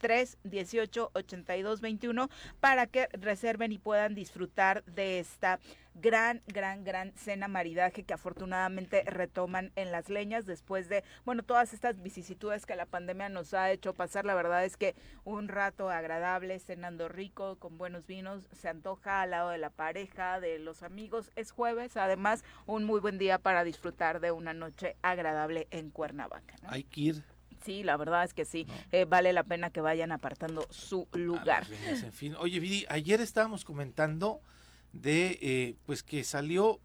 318-8221. 0.00 1.04
318-8221 1.14 2.30
para 2.60 2.86
que 2.86 3.08
reserven 3.12 3.72
y 3.72 3.78
puedan 3.78 4.14
disfrutar 4.14 4.84
de 4.84 5.18
esta 5.18 5.58
gran, 5.94 6.42
gran, 6.48 6.82
gran 6.84 7.12
cena 7.12 7.46
maridaje 7.46 8.02
que 8.02 8.14
afortunadamente 8.14 9.02
retoman 9.04 9.70
en 9.76 9.92
las 9.92 10.08
leñas 10.08 10.44
después 10.44 10.88
de, 10.88 11.04
bueno, 11.24 11.44
todas 11.44 11.72
estas 11.72 12.02
vicisitudes 12.02 12.66
que 12.66 12.74
la 12.74 12.86
pandemia 12.86 13.28
nos 13.28 13.54
ha 13.54 13.70
hecho 13.70 13.94
pasar. 13.94 14.24
La 14.24 14.34
verdad 14.34 14.64
es 14.64 14.76
que 14.76 14.94
un 15.24 15.48
rato 15.48 15.90
agradable, 15.90 16.58
cenando 16.58 17.08
rico, 17.08 17.56
con 17.56 17.78
buenos 17.78 18.06
vinos, 18.06 18.48
se 18.52 18.68
antoja 18.68 19.22
al 19.22 19.30
lado 19.30 19.50
de 19.50 19.58
la 19.58 19.70
pareja, 19.70 20.40
de 20.40 20.58
los 20.58 20.82
amigos. 20.82 21.30
Es 21.36 21.52
jueves, 21.52 21.96
además, 21.96 22.44
un 22.66 22.84
muy 22.84 23.00
buen 23.00 23.18
día 23.18 23.38
para 23.38 23.62
disfrutar 23.62 24.20
de 24.20 24.32
una 24.32 24.52
noche 24.52 24.96
agradable 25.02 25.68
en 25.70 25.90
Cuernavaca. 25.90 26.56
Hay 26.66 26.82
que 26.84 27.00
ir. 27.00 27.33
Sí, 27.64 27.82
la 27.82 27.96
verdad 27.96 28.24
es 28.24 28.34
que 28.34 28.44
sí, 28.44 28.66
eh, 28.92 29.06
vale 29.06 29.32
la 29.32 29.44
pena 29.44 29.70
que 29.70 29.80
vayan 29.80 30.12
apartando 30.12 30.66
su 30.70 31.08
lugar. 31.12 31.66
en 31.86 32.12
fin. 32.12 32.34
Oye, 32.38 32.60
Viri, 32.60 32.84
ayer 32.88 33.20
estábamos 33.20 33.64
comentando 33.64 34.40
de 34.92 35.38
eh, 35.40 35.76
pues 35.86 36.02
que 36.02 36.24
salió 36.24 36.80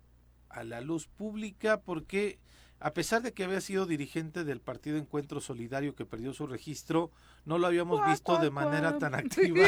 a 0.50 0.64
la 0.64 0.82
luz 0.82 1.08
pública 1.08 1.82
porque 1.82 2.40
a 2.80 2.94
pesar 2.94 3.22
de 3.22 3.34
que 3.34 3.44
había 3.44 3.60
sido 3.60 3.86
dirigente 3.86 4.46
del 4.46 4.62
Partido 4.62 4.98
Encuentro 4.98 5.42
Solidario 5.42 5.96
que 5.96 6.06
perdió 6.06 6.34
su 6.34 6.48
registro, 6.48 7.12
no 7.46 7.58
lo 7.58 7.68
habíamos 7.68 8.00
Cuá, 8.00 8.12
visto 8.12 8.34
cuá, 8.34 8.42
de 8.42 8.52
manera 8.52 8.92
cuá. 8.92 9.00
tan 9.00 9.16
activa. 9.16 9.68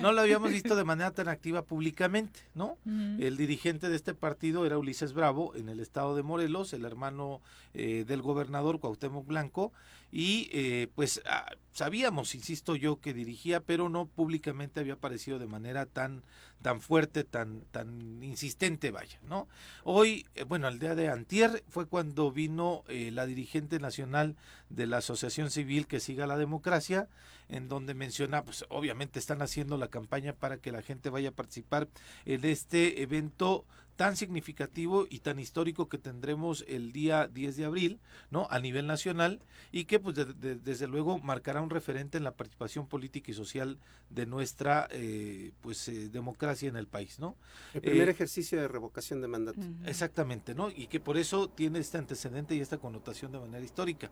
no 0.00 0.12
lo 0.12 0.20
habíamos 0.20 0.50
visto 0.50 0.76
de 0.76 0.84
manera 0.84 1.10
tan 1.12 1.28
activa 1.28 1.62
públicamente, 1.62 2.40
¿no? 2.54 2.78
El 2.84 3.36
dirigente 3.36 3.88
de 3.88 3.96
este 3.96 4.14
partido 4.14 4.66
era 4.66 4.78
Ulises 4.78 5.12
Bravo 5.12 5.54
en 5.54 5.68
el 5.68 5.80
estado 5.80 6.16
de 6.16 6.22
Morelos, 6.22 6.72
el 6.72 6.84
hermano 6.84 7.40
eh, 7.74 8.04
del 8.06 8.22
gobernador 8.22 8.80
Cuauhtémoc 8.80 9.26
Blanco, 9.26 9.72
y 10.12 10.48
eh, 10.52 10.88
pues 10.94 11.22
ah, 11.26 11.52
sabíamos, 11.72 12.34
insisto 12.34 12.74
yo, 12.74 13.00
que 13.00 13.14
dirigía, 13.14 13.60
pero 13.60 13.88
no 13.88 14.06
públicamente 14.06 14.80
había 14.80 14.94
aparecido 14.94 15.38
de 15.38 15.46
manera 15.46 15.86
tan 15.86 16.22
tan 16.62 16.82
fuerte, 16.82 17.24
tan 17.24 17.62
tan 17.70 18.22
insistente, 18.22 18.90
vaya, 18.90 19.18
¿no? 19.22 19.48
Hoy, 19.84 20.26
eh, 20.34 20.44
bueno, 20.44 20.68
el 20.68 20.78
día 20.78 20.94
de 20.94 21.08
antier 21.08 21.64
fue 21.68 21.86
cuando 21.86 22.30
vino 22.32 22.84
eh, 22.88 23.10
la 23.12 23.24
dirigente 23.24 23.78
nacional 23.78 24.36
de 24.70 24.86
la 24.86 24.98
Asociación 24.98 25.50
Civil 25.50 25.86
que 25.86 26.00
siga 26.00 26.26
la 26.26 26.38
democracia, 26.38 27.08
en 27.50 27.68
donde 27.68 27.94
menciona, 27.94 28.42
pues 28.44 28.64
obviamente 28.68 29.18
están 29.18 29.42
haciendo 29.42 29.76
la 29.76 29.88
campaña 29.88 30.32
para 30.32 30.58
que 30.58 30.72
la 30.72 30.82
gente 30.82 31.10
vaya 31.10 31.30
a 31.30 31.32
participar 31.32 31.88
en 32.24 32.44
este 32.44 33.02
evento 33.02 33.64
tan 33.96 34.16
significativo 34.16 35.06
y 35.10 35.18
tan 35.18 35.38
histórico 35.38 35.90
que 35.90 35.98
tendremos 35.98 36.64
el 36.68 36.90
día 36.90 37.28
10 37.28 37.56
de 37.58 37.66
abril, 37.66 38.00
¿no? 38.30 38.46
A 38.50 38.58
nivel 38.58 38.86
nacional 38.86 39.40
y 39.72 39.84
que 39.84 40.00
pues 40.00 40.16
de- 40.16 40.24
de- 40.24 40.54
desde 40.56 40.86
luego 40.86 41.18
marcará 41.18 41.60
un 41.60 41.68
referente 41.68 42.16
en 42.16 42.24
la 42.24 42.30
participación 42.34 42.86
política 42.86 43.30
y 43.30 43.34
social 43.34 43.78
de 44.08 44.24
nuestra 44.24 44.88
eh, 44.90 45.52
pues 45.60 45.86
eh, 45.88 46.08
democracia 46.08 46.66
en 46.70 46.76
el 46.76 46.86
país, 46.86 47.18
¿no? 47.18 47.36
El 47.74 47.82
primer 47.82 48.08
Eh, 48.08 48.12
ejercicio 48.12 48.58
de 48.58 48.68
revocación 48.68 49.20
de 49.20 49.28
mandato. 49.28 49.60
Exactamente, 49.84 50.54
¿no? 50.54 50.70
Y 50.70 50.86
que 50.86 50.98
por 50.98 51.18
eso 51.18 51.50
tiene 51.50 51.78
este 51.78 51.98
antecedente 51.98 52.54
y 52.54 52.60
esta 52.60 52.78
connotación 52.78 53.32
de 53.32 53.40
manera 53.40 53.62
histórica. 53.62 54.10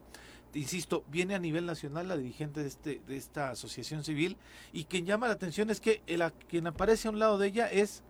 Insisto, 0.55 1.05
viene 1.09 1.35
a 1.35 1.38
nivel 1.38 1.64
nacional 1.66 2.09
la 2.09 2.16
dirigente 2.16 2.61
de, 2.61 2.68
este, 2.68 3.01
de 3.07 3.16
esta 3.28 3.50
asociación 3.50 4.04
civil 4.04 4.36
y 4.72 4.84
quien 4.84 5.04
llama 5.04 5.26
la 5.26 5.34
atención 5.34 5.68
es 5.70 5.80
que 5.80 6.02
el, 6.06 6.22
quien 6.48 6.66
aparece 6.66 7.08
a 7.08 7.10
un 7.10 7.18
lado 7.18 7.36
de 7.38 7.48
ella 7.48 7.70
es 7.70 8.02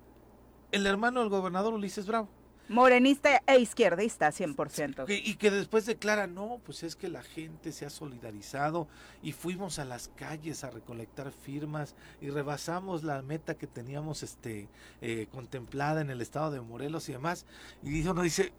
el 0.71 0.87
hermano 0.87 1.21
del 1.21 1.29
gobernador 1.29 1.75
Ulises 1.75 2.07
Bravo. 2.07 2.29
Morenista 2.69 3.41
e 3.47 3.59
izquierdista, 3.59 4.29
100%. 4.31 5.07
Que- 5.07 5.17
y 5.19 5.37
que 5.37 5.51
después 5.51 5.87
declara, 5.87 6.27
no, 6.27 6.61
pues 6.67 6.83
es 6.83 6.97
que 6.97 7.09
la 7.09 7.23
gente 7.23 7.73
se 7.73 7.87
ha 7.87 7.91
solidarizado 7.91 8.87
y 9.23 9.33
fuimos 9.33 9.79
a 9.79 9.87
las 9.87 10.09
calles 10.17 10.63
a 10.65 10.71
recolectar 10.71 11.33
firmas 11.33 11.95
y 12.21 12.29
rebasamos 12.29 13.03
la 13.05 13.23
meta 13.23 13.55
que 13.57 13.67
teníamos 13.67 14.23
este 14.23 14.69
eh, 15.01 15.27
contemplada 15.33 16.03
en 16.03 16.11
el 16.11 16.21
estado 16.21 16.51
de 16.51 16.61
Morelos 16.61 17.09
y 17.09 17.13
demás. 17.13 17.47
Y 17.83 18.07
uno, 18.07 18.23
dice, 18.23 18.53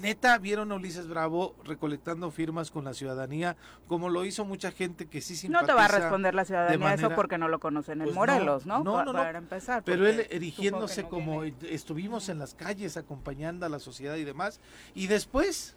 neta, 0.00 0.38
vieron 0.38 0.72
a 0.72 0.76
Ulises 0.76 1.06
Bravo 1.08 1.54
recolectando 1.64 2.30
firmas 2.30 2.70
con 2.70 2.84
la 2.84 2.94
ciudadanía, 2.94 3.56
como 3.86 4.08
lo 4.08 4.24
hizo 4.24 4.44
mucha 4.44 4.70
gente 4.72 5.06
que 5.06 5.20
sí 5.20 5.34
No 5.48 5.60
te 5.64 5.72
va 5.72 5.80
a 5.80 5.84
simpatiza, 5.84 5.98
responder 6.00 6.34
la 6.34 6.44
ciudadanía 6.44 6.78
manera- 6.78 7.08
eso 7.08 7.14
porque 7.14 7.38
no 7.38 7.48
lo 7.48 7.60
conocen 7.60 8.00
en 8.00 8.04
Pues 8.06 8.14
no, 8.14 8.20
Morelos, 8.20 8.66
¿no? 8.66 8.82
no, 8.82 9.04
no, 9.04 9.12
no. 9.12 9.18
Para 9.18 9.38
empezar. 9.38 9.82
Pero 9.84 10.06
él 10.06 10.26
erigiéndose 10.30 11.02
no 11.04 11.08
como 11.08 11.40
viene. 11.42 11.56
estuvimos 11.70 12.28
en 12.28 12.38
las 12.38 12.54
calles 12.54 12.96
acompañando 12.96 13.66
a 13.66 13.68
la 13.68 13.78
sociedad 13.78 14.16
y 14.16 14.24
demás. 14.24 14.60
Y 14.94 15.06
después, 15.08 15.76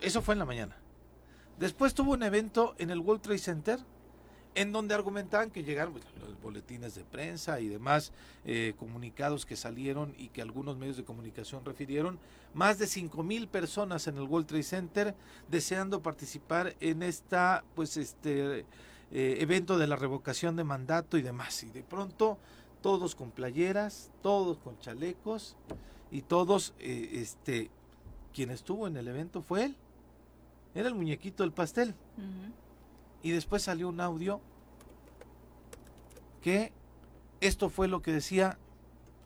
eso 0.00 0.22
fue 0.22 0.34
en 0.34 0.38
la 0.38 0.44
mañana. 0.46 0.76
Después 1.58 1.94
tuvo 1.94 2.12
un 2.12 2.22
evento 2.22 2.74
en 2.78 2.90
el 2.90 2.98
World 3.00 3.22
Trade 3.22 3.38
Center 3.38 3.78
en 4.56 4.72
donde 4.72 4.94
argumentaban 4.94 5.50
que 5.50 5.62
llegaron 5.62 5.92
pues, 5.92 6.04
los 6.18 6.40
boletines 6.40 6.94
de 6.94 7.04
prensa 7.04 7.60
y 7.60 7.68
demás 7.68 8.10
eh, 8.46 8.72
comunicados 8.78 9.44
que 9.44 9.54
salieron 9.54 10.14
y 10.16 10.28
que 10.28 10.40
algunos 10.40 10.78
medios 10.78 10.96
de 10.96 11.04
comunicación 11.04 11.64
refirieron, 11.64 12.18
más 12.54 12.78
de 12.78 12.86
5 12.86 13.22
mil 13.22 13.48
personas 13.48 14.06
en 14.06 14.16
el 14.16 14.22
World 14.22 14.46
Trade 14.46 14.62
Center 14.62 15.14
deseando 15.48 16.02
participar 16.02 16.74
en 16.80 17.02
esta 17.02 17.64
pues 17.74 17.98
este 17.98 18.64
eh, 19.12 19.36
evento 19.40 19.78
de 19.78 19.86
la 19.86 19.96
revocación 19.96 20.56
de 20.56 20.64
mandato 20.64 21.18
y 21.18 21.22
demás. 21.22 21.62
Y 21.62 21.70
de 21.70 21.82
pronto 21.82 22.38
todos 22.80 23.14
con 23.14 23.30
playeras, 23.30 24.10
todos 24.22 24.56
con 24.58 24.78
chalecos 24.78 25.54
y 26.10 26.22
todos, 26.22 26.72
eh, 26.78 27.10
este, 27.12 27.70
quien 28.32 28.50
estuvo 28.50 28.86
en 28.86 28.96
el 28.96 29.06
evento 29.06 29.42
fue 29.42 29.66
él. 29.66 29.76
Era 30.74 30.88
el 30.88 30.94
muñequito 30.94 31.42
del 31.42 31.52
pastel. 31.52 31.94
Y 33.26 33.32
después 33.32 33.64
salió 33.64 33.88
un 33.88 34.00
audio 34.00 34.40
que 36.40 36.72
esto 37.40 37.70
fue 37.70 37.88
lo 37.88 38.00
que 38.00 38.12
decía, 38.12 38.56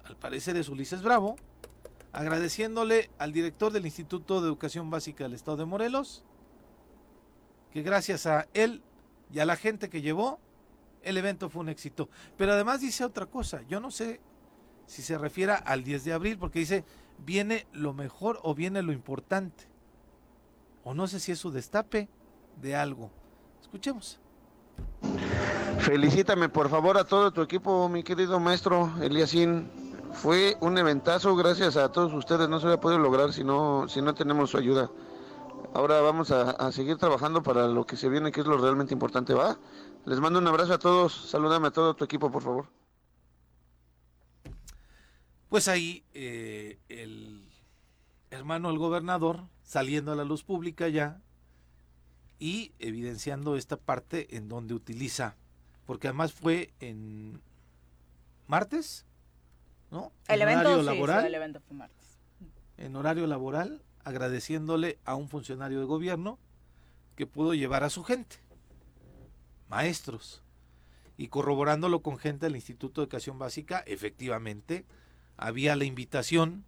al 0.04 0.16
parecer 0.16 0.56
es 0.56 0.70
Ulises 0.70 1.02
Bravo, 1.02 1.36
agradeciéndole 2.10 3.10
al 3.18 3.32
director 3.32 3.70
del 3.70 3.84
Instituto 3.84 4.40
de 4.40 4.46
Educación 4.46 4.88
Básica 4.88 5.24
del 5.24 5.34
Estado 5.34 5.58
de 5.58 5.64
Morelos, 5.66 6.24
que 7.74 7.82
gracias 7.82 8.24
a 8.24 8.48
él 8.54 8.82
y 9.30 9.40
a 9.40 9.44
la 9.44 9.56
gente 9.56 9.90
que 9.90 10.00
llevó, 10.00 10.40
el 11.02 11.18
evento 11.18 11.50
fue 11.50 11.60
un 11.60 11.68
éxito. 11.68 12.08
Pero 12.38 12.54
además 12.54 12.80
dice 12.80 13.04
otra 13.04 13.26
cosa, 13.26 13.60
yo 13.68 13.80
no 13.80 13.90
sé 13.90 14.18
si 14.86 15.02
se 15.02 15.18
refiere 15.18 15.52
al 15.52 15.84
10 15.84 16.04
de 16.04 16.14
abril, 16.14 16.38
porque 16.38 16.60
dice, 16.60 16.86
viene 17.18 17.66
lo 17.74 17.92
mejor 17.92 18.40
o 18.44 18.54
viene 18.54 18.80
lo 18.80 18.92
importante. 18.92 19.64
O 20.84 20.94
no 20.94 21.06
sé 21.06 21.20
si 21.20 21.32
es 21.32 21.38
su 21.38 21.50
destape 21.50 22.08
de 22.62 22.76
algo. 22.76 23.10
Escuchemos. 23.70 24.18
Felicítame 25.78 26.48
por 26.48 26.68
favor 26.68 26.98
a 26.98 27.04
todo 27.04 27.30
tu 27.30 27.40
equipo, 27.40 27.88
mi 27.88 28.02
querido 28.02 28.40
maestro 28.40 28.92
Eliasín. 29.00 29.70
Fue 30.12 30.56
un 30.60 30.76
eventazo, 30.76 31.36
gracias 31.36 31.76
a 31.76 31.92
todos 31.92 32.12
ustedes. 32.12 32.48
No 32.48 32.58
se 32.58 32.66
hubiera 32.66 32.80
podido 32.80 32.98
lograr 32.98 33.32
si 33.32 33.44
no, 33.44 33.86
si 33.88 34.02
no 34.02 34.12
tenemos 34.12 34.50
su 34.50 34.58
ayuda. 34.58 34.90
Ahora 35.72 36.00
vamos 36.00 36.32
a, 36.32 36.50
a, 36.50 36.72
seguir 36.72 36.96
trabajando 36.96 37.44
para 37.44 37.68
lo 37.68 37.86
que 37.86 37.96
se 37.96 38.08
viene, 38.08 38.32
que 38.32 38.40
es 38.40 38.46
lo 38.48 38.58
realmente 38.58 38.92
importante, 38.92 39.34
¿va? 39.34 39.56
Les 40.04 40.18
mando 40.18 40.40
un 40.40 40.48
abrazo 40.48 40.74
a 40.74 40.78
todos. 40.80 41.30
Salúdame 41.30 41.68
a 41.68 41.70
todo 41.70 41.94
tu 41.94 42.02
equipo, 42.02 42.28
por 42.28 42.42
favor. 42.42 42.66
Pues 45.48 45.68
ahí 45.68 46.02
eh, 46.12 46.80
el 46.88 47.48
hermano 48.30 48.66
del 48.66 48.78
gobernador 48.78 49.44
saliendo 49.62 50.10
a 50.10 50.16
la 50.16 50.24
luz 50.24 50.42
pública 50.42 50.88
ya 50.88 51.20
y 52.40 52.72
evidenciando 52.78 53.54
esta 53.54 53.76
parte 53.76 54.36
en 54.36 54.48
donde 54.48 54.74
utiliza, 54.74 55.36
porque 55.86 56.08
además 56.08 56.32
fue 56.32 56.72
en 56.80 57.40
martes, 58.48 59.04
¿no? 59.90 60.10
El 60.26 60.40
en 60.40 60.48
evento, 60.48 60.70
horario 60.70 60.80
sí, 60.80 60.86
laboral, 60.86 61.26
el 61.26 61.34
evento 61.34 61.60
fue 61.60 61.76
martes. 61.76 62.18
en 62.78 62.96
horario 62.96 63.26
laboral, 63.26 63.82
agradeciéndole 64.02 64.98
a 65.04 65.14
un 65.14 65.28
funcionario 65.28 65.78
de 65.78 65.84
gobierno 65.84 66.38
que 67.14 67.26
pudo 67.26 67.52
llevar 67.54 67.84
a 67.84 67.90
su 67.90 68.02
gente, 68.02 68.36
maestros, 69.68 70.42
y 71.18 71.28
corroborándolo 71.28 72.00
con 72.00 72.16
gente 72.16 72.46
del 72.46 72.56
Instituto 72.56 73.02
de 73.02 73.04
Educación 73.04 73.38
Básica, 73.38 73.84
efectivamente, 73.86 74.86
había 75.36 75.76
la 75.76 75.84
invitación, 75.84 76.64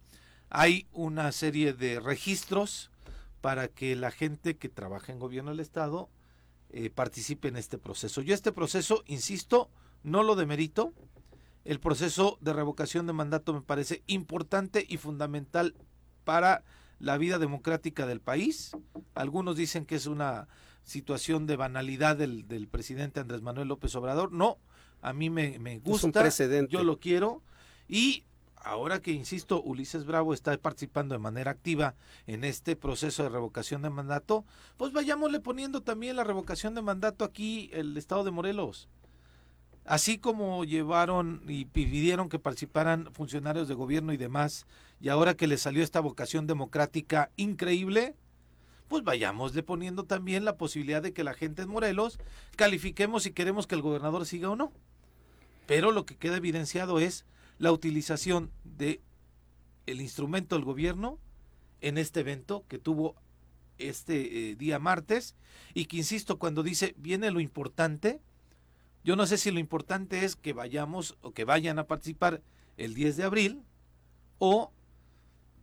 hay 0.51 0.87
una 0.93 1.33
serie 1.33 1.73
de 1.73 1.99
registros 1.99 2.92
para 3.43 3.69
que 3.69 3.95
la 3.95 4.11
gente 4.11 4.57
que 4.57 4.71
trabaja 4.71 5.13
en 5.13 5.19
gobierno 5.19 5.51
del 5.51 5.61
Estado 5.61 6.09
eh, 6.71 6.89
participe 6.89 7.49
en 7.49 7.57
este 7.57 7.77
proceso. 7.77 8.23
Yo 8.23 8.33
este 8.33 8.53
proceso, 8.53 9.03
insisto, 9.07 9.69
no 10.05 10.23
lo 10.23 10.37
demerito, 10.37 10.95
el 11.65 11.81
proceso 11.81 12.39
de 12.41 12.55
revocación 12.55 13.07
de 13.07 13.13
mandato 13.13 13.53
me 13.53 13.61
parece 13.61 14.03
importante 14.07 14.87
y 14.89 14.97
fundamental 14.97 15.75
para 16.25 16.65
la 16.99 17.19
vida 17.19 17.39
democrática 17.39 18.07
del 18.07 18.21
país. 18.21 18.77
Algunos 19.15 19.57
dicen 19.57 19.85
que 19.85 19.97
es 19.97 20.07
una 20.07 20.49
situación 20.85 21.47
de 21.47 21.57
banalidad 21.57 22.17
del, 22.17 22.49
del 22.49 22.69
presidente 22.69 23.21
Andrés 23.21 23.43
Manuel 23.43 23.69
López 23.69 23.95
Obrador. 23.97 24.33
No, 24.33 24.59
a 25.01 25.13
mí 25.13 25.31
me, 25.31 25.59
me 25.59 25.81
gusta, 25.81 26.23
precedente. 26.23 26.73
yo 26.73 26.85
lo 26.85 27.01
quiero 27.01 27.43
y 27.89 28.25
ahora 28.65 29.01
que, 29.01 29.13
insisto, 29.13 29.63
Ulises 29.63 30.05
Bravo 30.05 30.35
está 30.35 30.57
participando 30.57 31.15
de 31.15 31.19
manera 31.19 31.51
activa 31.51 31.95
en 32.27 32.45
este 32.45 32.77
proceso 32.77 33.23
de 33.23 33.29
revocación 33.29 33.83
de 33.83 33.91
mandato, 33.91 34.45
pues 34.77 34.93
vayámosle 34.93 35.41
poniendo 35.41 35.83
también 35.83 36.17
la 36.17 36.25
revocación 36.25 36.75
de 36.75 36.83
mandato 36.83 37.25
aquí 37.25 37.71
el 37.73 37.97
estado 37.97 38.25
de 38.25 38.31
Morelos. 38.31 38.89
Así 39.85 40.19
como 40.19 40.65
llevaron 40.65 41.43
y 41.49 41.65
pidieron 41.65 42.29
que 42.29 42.39
participaran 42.39 43.13
funcionarios 43.13 43.67
de 43.67 43.75
gobierno 43.75 44.13
y 44.13 44.17
demás, 44.17 44.67
y 45.01 45.09
ahora 45.09 45.35
que 45.35 45.49
les 45.49 45.63
salió 45.63 45.83
esta 45.83 46.01
vocación 46.01 46.47
democrática 46.47 47.31
increíble, 47.37 48.15
pues 48.87 49.03
vayámosle 49.03 49.63
poniendo 49.63 50.05
también 50.05 50.45
la 50.45 50.57
posibilidad 50.57 51.03
de 51.03 51.13
que 51.13 51.25
la 51.25 51.35
gente 51.35 51.63
en 51.63 51.69
Morelos 51.69 52.21
califiquemos 52.57 53.25
si 53.25 53.33
queremos 53.33 53.67
que 53.67 53.75
el 53.75 53.83
gobernador 53.83 54.27
siga 54.27 54.51
o 54.51 54.57
no. 54.57 54.73
Pero 55.67 55.91
lo 55.91 56.05
que 56.05 56.17
queda 56.17 56.37
evidenciado 56.37 57.01
es 57.01 57.25
la 57.59 57.73
utilización 57.73 58.51
de 58.65 59.01
el 59.87 60.01
instrumento 60.01 60.57
del 60.57 60.65
gobierno 60.65 61.19
en 61.81 61.99
este 61.99 62.21
evento 62.21 62.65
que 62.69 62.79
tuvo 62.79 63.17
este 63.79 64.51
eh, 64.51 64.57
día 64.57 64.79
martes 64.79 65.35
y 65.75 65.87
que 65.87 65.97
insisto 65.97 66.39
cuando 66.39 66.63
dice 66.63 66.95
viene 66.99 67.31
lo 67.31 67.41
importante 67.41 68.21
yo 69.05 69.17
no 69.17 69.27
sé 69.27 69.37
si 69.37 69.51
lo 69.51 69.59
importante 69.59 70.25
es 70.25 70.37
que 70.37 70.53
vayamos 70.53 71.17
o 71.23 71.33
que 71.33 71.45
vayan 71.45 71.79
a 71.79 71.87
participar 71.87 72.41
el 72.77 72.95
10 72.95 73.17
de 73.17 73.25
abril 73.25 73.63
o 74.39 74.73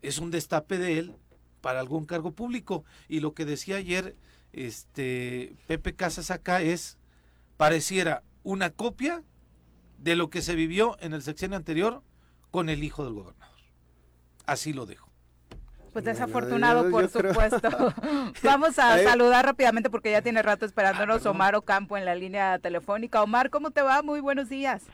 es 0.02 0.20
un 0.20 0.32
destape 0.32 0.78
de 0.78 1.00
él 1.00 1.16
para 1.62 1.80
algún 1.80 2.06
cargo 2.06 2.32
público. 2.32 2.84
Y 3.08 3.22
lo 3.22 3.34
que 3.34 3.46
decía 3.46 3.78
ayer 3.78 4.16
este 4.52 5.56
Pepe 5.68 5.96
Casas 5.96 6.32
acá 6.32 6.62
es 6.62 6.98
pareciera 7.56 8.24
una 8.44 8.72
copia 8.72 9.24
de 10.02 10.16
lo 10.16 10.30
que 10.30 10.42
se 10.42 10.56
vivió 10.56 10.98
en 11.02 11.14
el 11.14 11.22
sexenio 11.22 11.58
anterior 11.58 12.02
con 12.52 12.70
el 12.70 12.84
hijo 12.84 13.04
del 13.04 13.14
gobernador. 13.14 13.56
Así 14.46 14.74
lo 14.74 14.86
dejo. 14.86 15.08
Pues 15.94 16.06
desafortunado, 16.06 16.86
yo- 16.86 16.92
por 16.92 17.04
yo 17.04 17.10
creo- 17.20 17.34
supuesto. 17.34 17.70
Vamos 18.44 18.80
a 18.80 18.94
Ahí- 18.94 19.04
saludar 19.06 19.46
rápidamente 19.46 19.90
porque 19.90 20.12
ya 20.12 20.22
tiene 20.22 20.42
rato 20.42 20.66
Ah, 20.66 20.68
esperándonos 20.68 21.26
Omar 21.26 21.56
Ocampo 21.56 21.98
en 21.98 22.06
la 22.06 22.16
línea 22.16 22.60
telefónica. 22.60 23.22
Omar, 23.24 23.50
¿cómo 23.50 23.72
te 23.72 23.82
va? 23.82 24.02
Muy 24.02 24.20
buenos 24.22 24.50
días. 24.50 24.86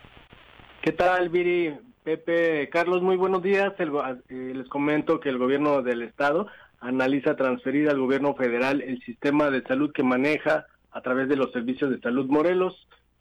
¿Qué 0.82 0.92
tal, 0.92 1.30
Viri? 1.30 1.78
Pepe, 2.04 2.70
Carlos, 2.70 3.02
muy 3.02 3.16
buenos 3.18 3.42
días. 3.42 3.74
El 3.80 3.92
eh, 4.30 4.54
les 4.56 4.68
comento 4.70 5.20
que 5.20 5.30
el 5.30 5.38
gobierno 5.40 5.82
del 5.82 6.04
estado 6.04 6.48
analiza 6.80 7.36
transferir 7.36 7.90
al 7.90 8.00
gobierno 8.00 8.36
federal 8.36 8.82
el 8.82 9.02
sistema 9.04 9.50
de 9.50 9.64
salud 9.64 9.92
que 9.92 10.04
maneja 10.04 10.68
a 10.92 11.02
través 11.02 11.28
de 11.28 11.36
los 11.36 11.52
servicios 11.52 11.90
de 11.90 12.00
salud 12.00 12.28
Morelos. 12.28 12.74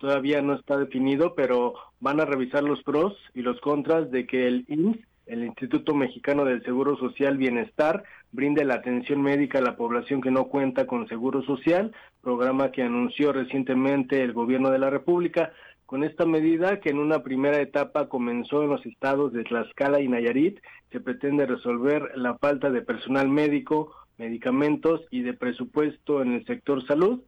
Todavía 0.05 0.43
no 0.43 0.53
está 0.53 0.77
definido, 0.77 1.35
pero 1.35 1.73
van 1.99 2.21
a 2.21 2.27
revisar 2.27 2.63
los 2.63 2.83
pros 2.83 3.17
y 3.33 3.41
los 3.41 3.59
contras 3.63 4.11
de 4.11 4.27
que 4.27 4.47
el 4.47 4.67
IMSS, 4.69 4.99
el 5.25 5.45
Instituto 5.45 5.95
Mexicano 5.95 6.45
del 6.45 6.63
Seguro 6.63 6.99
Social 6.99 7.39
Bienestar, 7.39 8.05
brinde 8.31 8.67
la 8.67 8.75
atención 8.75 9.23
médica 9.23 9.61
a 9.61 9.63
la 9.63 9.79
población 9.79 10.21
que 10.21 10.31
no 10.31 10.45
cuenta 10.49 10.87
con 10.87 11.09
seguro 11.09 11.43
social, 11.45 11.91
programa 12.21 12.71
que 12.71 12.83
anunció 12.83 13.33
recientemente 13.33 14.23
el 14.23 14.35
gobierno 14.35 14.71
de 14.71 14.79
la 14.79 14.91
República. 14.91 15.55
Con 15.87 16.05
esta 16.05 16.27
medida, 16.27 16.81
que 16.81 16.91
en 16.91 16.99
una 16.99 17.23
primera 17.23 17.59
etapa 17.63 18.11
comenzó 18.11 18.63
en 18.63 18.69
los 18.69 18.85
estados 18.85 19.33
de 19.33 19.45
Tlaxcala 19.45 20.03
y 20.03 20.09
Nayarit, 20.09 20.61
se 20.93 21.01
pretende 21.01 21.47
resolver 21.47 22.11
la 22.15 22.37
falta 22.37 22.69
de 22.69 22.83
personal 22.83 23.31
médico, 23.31 23.95
medicamentos 24.19 25.01
y 25.11 25.23
de 25.23 25.33
presupuesto 25.33 26.21
en 26.21 26.35
el 26.35 26.45
sector 26.45 26.87
salud, 26.87 27.23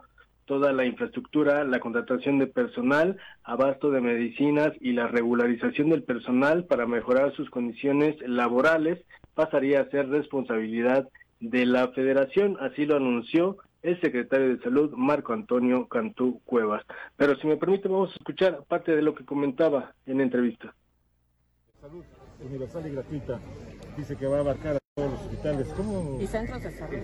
toda 0.47 0.73
la 0.73 0.87
infraestructura, 0.87 1.65
la 1.65 1.81
contratación 1.81 2.39
de 2.39 2.47
personal, 2.47 3.19
abasto 3.45 3.91
de 3.91 4.01
medicinas 4.01 4.73
y 4.81 4.93
la 4.93 5.09
regularización 5.09 5.91
del 5.91 6.03
personal 6.03 6.65
para 6.65 6.87
mejorar 6.87 7.35
sus 7.35 7.51
condiciones 7.51 8.17
laborales 8.27 9.05
pasaría 9.35 9.81
a 9.81 9.91
ser 9.91 10.09
responsabilidad 10.09 11.09
de 11.41 11.67
la 11.67 11.89
federación, 11.89 12.57
así 12.61 12.87
lo 12.87 12.97
anunció 12.97 13.59
el 13.83 14.01
secretario 14.01 14.49
de 14.49 14.63
Salud, 14.63 14.93
Marco 14.97 15.33
Antonio 15.33 15.87
Cantú 15.87 16.41
Cuevas. 16.45 16.83
Pero 17.17 17.37
si 17.37 17.47
me 17.47 17.57
permite, 17.57 17.89
vamos 17.89 18.11
a 18.13 18.17
escuchar 18.17 18.65
parte 18.67 18.97
de 18.97 19.03
lo 19.03 19.15
que 19.15 19.25
comentaba 19.25 19.93
en 20.07 20.19
la 20.19 20.23
entrevista. 20.25 20.75
Salud 21.81 22.05
universal 22.41 22.87
y 22.87 22.91
gratuita. 22.91 23.41
Dice 23.97 24.17
que 24.17 24.27
va 24.27 24.39
a 24.39 24.41
abarcar 24.41 24.79
los 24.99 25.13
hospitales. 25.13 25.67
¿Cómo? 25.77 26.19
Y 26.23 26.27
centros 26.27 26.63
de 26.63 26.71
salud. 26.71 26.97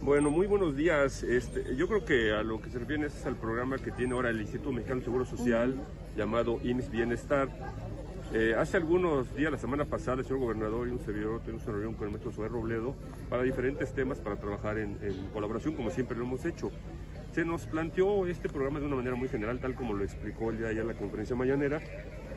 Bueno, 0.00 0.30
muy 0.30 0.46
buenos 0.46 0.74
días. 0.74 1.22
Este, 1.24 1.76
yo 1.76 1.88
creo 1.88 2.06
que 2.06 2.32
a 2.32 2.42
lo 2.42 2.58
que 2.62 2.70
se 2.70 2.78
refiere 2.78 3.06
es 3.06 3.26
al 3.26 3.36
programa 3.36 3.76
que 3.76 3.90
tiene 3.90 4.14
ahora 4.14 4.30
el 4.30 4.40
Instituto 4.40 4.72
Mexicano 4.72 5.00
de 5.00 5.04
Seguro 5.04 5.26
Social 5.26 5.74
llamado 6.16 6.58
IMSS 6.64 6.90
Bienestar. 6.90 7.50
Eh, 8.32 8.54
hace 8.56 8.78
algunos 8.78 9.36
días, 9.36 9.52
la 9.52 9.58
semana 9.58 9.84
pasada, 9.84 10.20
el 10.20 10.24
señor 10.24 10.40
gobernador 10.40 10.88
y 10.88 10.92
un 10.92 10.98
servidor 10.98 11.42
tuvimos 11.42 11.64
una 11.64 11.72
reunión 11.72 11.94
con 11.96 12.06
el 12.06 12.12
maestro 12.12 12.32
Zoé 12.32 12.48
Robledo 12.48 12.94
para 13.28 13.42
diferentes 13.42 13.92
temas 13.92 14.18
para 14.18 14.36
trabajar 14.36 14.78
en, 14.78 14.96
en 15.02 15.26
colaboración, 15.34 15.74
como 15.74 15.90
siempre 15.90 16.16
lo 16.16 16.24
hemos 16.24 16.46
hecho. 16.46 16.70
Se 17.34 17.44
nos 17.44 17.66
planteó 17.66 18.26
este 18.26 18.48
programa 18.48 18.80
de 18.80 18.86
una 18.86 18.96
manera 18.96 19.16
muy 19.16 19.28
general, 19.28 19.60
tal 19.60 19.74
como 19.74 19.92
lo 19.92 20.02
explicó 20.02 20.50
el 20.50 20.56
día 20.56 20.68
de 20.68 20.72
ayer 20.72 20.86
la 20.86 20.94
conferencia 20.94 21.36
mañanera, 21.36 21.78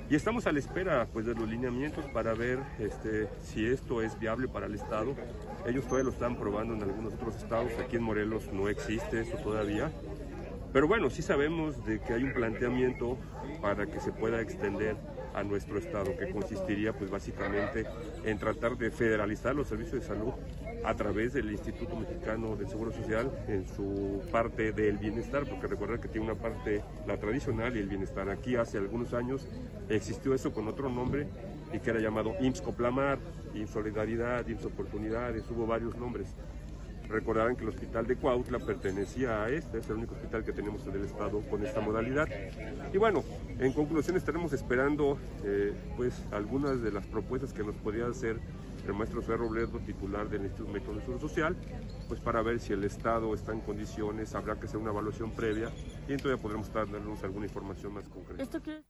y 0.09 0.15
estamos 0.15 0.47
a 0.47 0.51
la 0.51 0.59
espera 0.59 1.07
pues, 1.13 1.25
de 1.25 1.35
los 1.35 1.47
lineamientos 1.47 2.03
para 2.05 2.33
ver 2.33 2.59
este, 2.79 3.29
si 3.43 3.65
esto 3.65 4.01
es 4.01 4.17
viable 4.17 4.47
para 4.47 4.65
el 4.65 4.73
Estado. 4.73 5.15
Ellos 5.67 5.83
todavía 5.85 6.05
lo 6.05 6.09
están 6.09 6.35
probando 6.35 6.73
en 6.73 6.81
algunos 6.81 7.13
otros 7.13 7.35
estados, 7.35 7.71
aquí 7.79 7.97
en 7.97 8.03
Morelos 8.03 8.51
no 8.51 8.69
existe 8.69 9.21
eso 9.21 9.37
todavía. 9.37 9.91
Pero 10.73 10.87
bueno, 10.87 11.09
sí 11.09 11.21
sabemos 11.21 11.85
de 11.85 11.99
que 11.99 12.13
hay 12.13 12.23
un 12.23 12.33
planteamiento 12.33 13.17
para 13.61 13.85
que 13.85 13.99
se 13.99 14.11
pueda 14.11 14.41
extender 14.41 14.95
a 15.35 15.43
nuestro 15.43 15.77
estado, 15.77 16.15
que 16.17 16.31
consistiría 16.31 16.93
pues 16.93 17.11
básicamente 17.11 17.85
en 18.23 18.37
tratar 18.39 18.77
de 18.77 18.89
federalizar 18.89 19.55
los 19.55 19.67
servicios 19.67 20.01
de 20.01 20.07
salud 20.07 20.33
a 20.83 20.95
través 20.95 21.33
del 21.33 21.51
Instituto 21.51 21.95
Mexicano 21.95 22.55
del 22.55 22.69
Seguro 22.69 22.91
Social 22.91 23.31
en 23.47 23.67
su 23.67 24.21
parte 24.31 24.71
del 24.71 24.97
bienestar, 24.97 25.45
porque 25.45 25.67
recordar 25.67 25.99
que 25.99 26.07
tiene 26.07 26.31
una 26.31 26.39
parte, 26.39 26.81
la 27.07 27.17
tradicional 27.17 27.75
y 27.75 27.79
el 27.79 27.87
bienestar. 27.87 28.29
Aquí 28.29 28.55
hace 28.55 28.77
algunos 28.77 29.13
años 29.13 29.45
existió 29.89 30.33
eso 30.33 30.53
con 30.53 30.67
otro 30.67 30.89
nombre 30.89 31.27
y 31.73 31.79
que 31.79 31.89
era 31.89 31.99
llamado 31.99 32.33
IMSS 32.39 32.61
Coplamar, 32.61 33.19
IMSS 33.53 33.71
Solidaridad, 33.71 34.47
IMSS 34.47 34.65
Oportunidades, 34.65 35.43
hubo 35.51 35.67
varios 35.67 35.95
nombres. 35.97 36.27
Recordarán 37.09 37.55
que 37.55 37.63
el 37.63 37.69
hospital 37.69 38.05
de 38.05 38.15
Cuautla 38.15 38.59
pertenecía 38.59 39.43
a 39.43 39.49
este, 39.49 39.79
es 39.79 39.89
el 39.89 39.95
único 39.95 40.13
hospital 40.13 40.43
que 40.43 40.51
tenemos 40.51 40.85
en 40.85 40.93
el 40.93 41.05
estado 41.05 41.41
con 41.49 41.65
esta 41.65 41.81
modalidad. 41.81 42.27
Y 42.93 42.97
bueno, 42.99 43.23
en 43.57 43.73
conclusión 43.73 44.15
estaremos 44.15 44.53
esperando 44.53 45.17
eh, 45.43 45.73
pues 45.97 46.21
algunas 46.31 46.83
de 46.83 46.91
las 46.91 47.07
propuestas 47.07 47.51
que 47.51 47.63
nos 47.63 47.75
podría 47.77 48.05
hacer 48.05 48.37
el 48.89 48.97
maestro 48.97 49.21
Ferro 49.21 49.47
Robledo, 49.47 49.79
titular 49.79 50.29
del 50.29 50.43
Instituto 50.43 50.71
Médico 50.73 50.93
de 50.93 51.01
Seguro 51.01 51.19
Social, 51.19 51.55
pues 52.07 52.19
para 52.19 52.41
ver 52.41 52.59
si 52.59 52.73
el 52.73 52.83
Estado 52.83 53.33
está 53.33 53.53
en 53.53 53.61
condiciones, 53.61 54.35
habrá 54.35 54.59
que 54.59 54.65
hacer 54.65 54.79
una 54.79 54.91
evaluación 54.91 55.31
previa 55.31 55.69
y 56.07 56.13
entonces 56.13 56.39
podremos 56.41 56.71
darnos 56.73 57.23
alguna 57.23 57.45
información 57.45 57.93
más 57.93 58.07
concreta. 58.09 58.41
¿Esto 58.41 58.61
qué? 58.61 58.81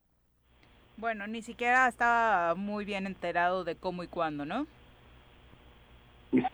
Bueno, 0.97 1.27
ni 1.27 1.41
siquiera 1.41 1.87
estaba 1.87 2.55
muy 2.55 2.83
bien 2.83 3.07
enterado 3.07 3.63
de 3.63 3.75
cómo 3.75 4.03
y 4.03 4.07
cuándo, 4.07 4.45
¿no? 4.45 4.67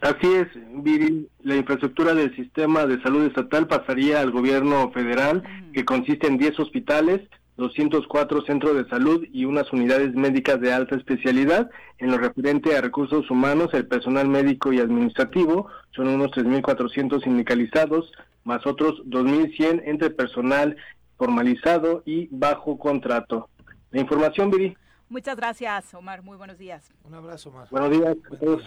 Así 0.01 0.27
es, 0.27 0.47
Viri. 0.83 1.27
La 1.43 1.55
infraestructura 1.55 2.13
del 2.13 2.33
sistema 2.35 2.85
de 2.85 3.01
salud 3.01 3.25
estatal 3.25 3.67
pasaría 3.67 4.21
al 4.21 4.31
gobierno 4.31 4.91
federal, 4.91 5.43
que 5.73 5.83
consiste 5.83 6.27
en 6.27 6.37
10 6.37 6.59
hospitales, 6.59 7.27
204 7.57 8.41
centros 8.41 8.75
de 8.75 8.89
salud 8.89 9.25
y 9.31 9.45
unas 9.45 9.71
unidades 9.71 10.13
médicas 10.13 10.59
de 10.59 10.73
alta 10.73 10.95
especialidad. 10.95 11.69
En 11.97 12.11
lo 12.11 12.17
referente 12.17 12.75
a 12.75 12.81
recursos 12.81 13.29
humanos, 13.31 13.69
el 13.73 13.87
personal 13.87 14.27
médico 14.27 14.73
y 14.73 14.79
administrativo 14.79 15.67
son 15.95 16.09
unos 16.09 16.31
3.400 16.31 17.23
sindicalizados, 17.23 18.11
más 18.43 18.65
otros 18.65 19.01
2.100 19.05 19.83
entre 19.85 20.09
personal 20.09 20.75
formalizado 21.17 22.03
y 22.05 22.27
bajo 22.31 22.77
contrato. 22.77 23.49
La 23.91 24.01
información, 24.01 24.51
Viri. 24.51 24.75
Muchas 25.07 25.35
gracias, 25.35 25.93
Omar. 25.93 26.21
Muy 26.23 26.37
buenos 26.37 26.57
días. 26.57 26.91
Un 27.03 27.13
abrazo, 27.13 27.49
Omar. 27.49 27.67
Buenos 27.71 27.91
días 27.91 28.17
a 28.31 28.37
todos. 28.37 28.63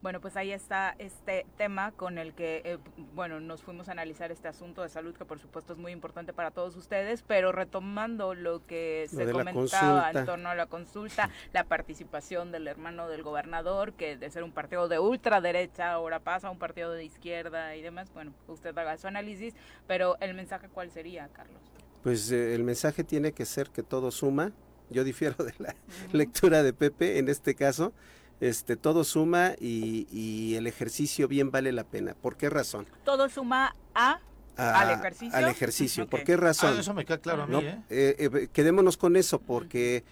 Bueno, 0.00 0.20
pues 0.20 0.36
ahí 0.36 0.52
está 0.52 0.94
este 0.98 1.44
tema 1.56 1.90
con 1.90 2.18
el 2.18 2.32
que, 2.32 2.62
eh, 2.64 2.78
bueno, 3.16 3.40
nos 3.40 3.62
fuimos 3.62 3.88
a 3.88 3.92
analizar 3.92 4.30
este 4.30 4.46
asunto 4.46 4.82
de 4.82 4.88
salud 4.88 5.12
que 5.12 5.24
por 5.24 5.40
supuesto 5.40 5.72
es 5.72 5.78
muy 5.78 5.90
importante 5.90 6.32
para 6.32 6.52
todos 6.52 6.76
ustedes, 6.76 7.22
pero 7.22 7.50
retomando 7.50 8.34
lo 8.34 8.64
que 8.64 9.08
se 9.10 9.28
comentaba 9.32 10.12
en 10.12 10.24
torno 10.24 10.50
a 10.50 10.54
la 10.54 10.66
consulta, 10.66 11.30
la 11.52 11.64
participación 11.64 12.52
del 12.52 12.68
hermano 12.68 13.08
del 13.08 13.24
gobernador, 13.24 13.92
que 13.92 14.16
de 14.16 14.30
ser 14.30 14.44
un 14.44 14.52
partido 14.52 14.86
de 14.86 15.00
ultraderecha 15.00 15.90
ahora 15.90 16.20
pasa 16.20 16.46
a 16.46 16.50
un 16.52 16.60
partido 16.60 16.92
de 16.92 17.04
izquierda 17.04 17.74
y 17.74 17.82
demás, 17.82 18.12
bueno, 18.14 18.32
usted 18.46 18.76
haga 18.78 18.96
su 18.98 19.08
análisis, 19.08 19.54
pero 19.88 20.16
el 20.20 20.32
mensaje 20.34 20.68
cuál 20.68 20.92
sería, 20.92 21.28
Carlos? 21.32 21.60
Pues 22.04 22.30
eh, 22.30 22.54
el 22.54 22.62
mensaje 22.62 23.02
tiene 23.02 23.32
que 23.32 23.44
ser 23.44 23.70
que 23.70 23.82
todo 23.82 24.12
suma, 24.12 24.52
yo 24.90 25.02
difiero 25.02 25.42
de 25.44 25.54
la 25.58 25.74
lectura 26.12 26.62
de 26.62 26.72
Pepe 26.72 27.18
en 27.18 27.28
este 27.28 27.56
caso, 27.56 27.92
este, 28.40 28.76
todo 28.76 29.04
suma 29.04 29.54
y, 29.60 30.54
el 30.54 30.66
ejercicio 30.66 31.28
bien 31.28 31.50
vale 31.50 31.72
la 31.72 31.84
pena. 31.84 32.14
¿Por 32.14 32.36
qué 32.36 32.50
razón? 32.50 32.86
Todo 33.04 33.28
suma 33.28 33.74
a 33.94 34.20
al 34.56 34.90
ejercicio. 34.90 35.36
Al 35.36 35.48
ejercicio. 35.48 36.08
¿Por 36.08 36.24
qué 36.24 36.36
razón? 36.36 36.74
Ah, 36.76 36.80
eso 36.80 36.92
me 36.92 37.04
queda 37.04 37.18
claro 37.18 37.44
a 37.44 37.46
mí. 37.46 37.58
¿eh? 37.58 37.82
Eh, 37.90 38.30
eh, 38.32 38.48
quedémonos 38.52 38.96
con 38.96 39.16
eso 39.16 39.38
porque 39.38 40.04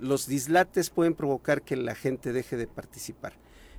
los 0.00 0.26
dislates 0.28 0.90
pueden 0.90 1.14
provocar 1.14 1.62
que 1.62 1.74
la 1.76 1.94
gente 1.94 2.32
deje 2.32 2.56
de 2.56 2.66
participar. 2.68 3.32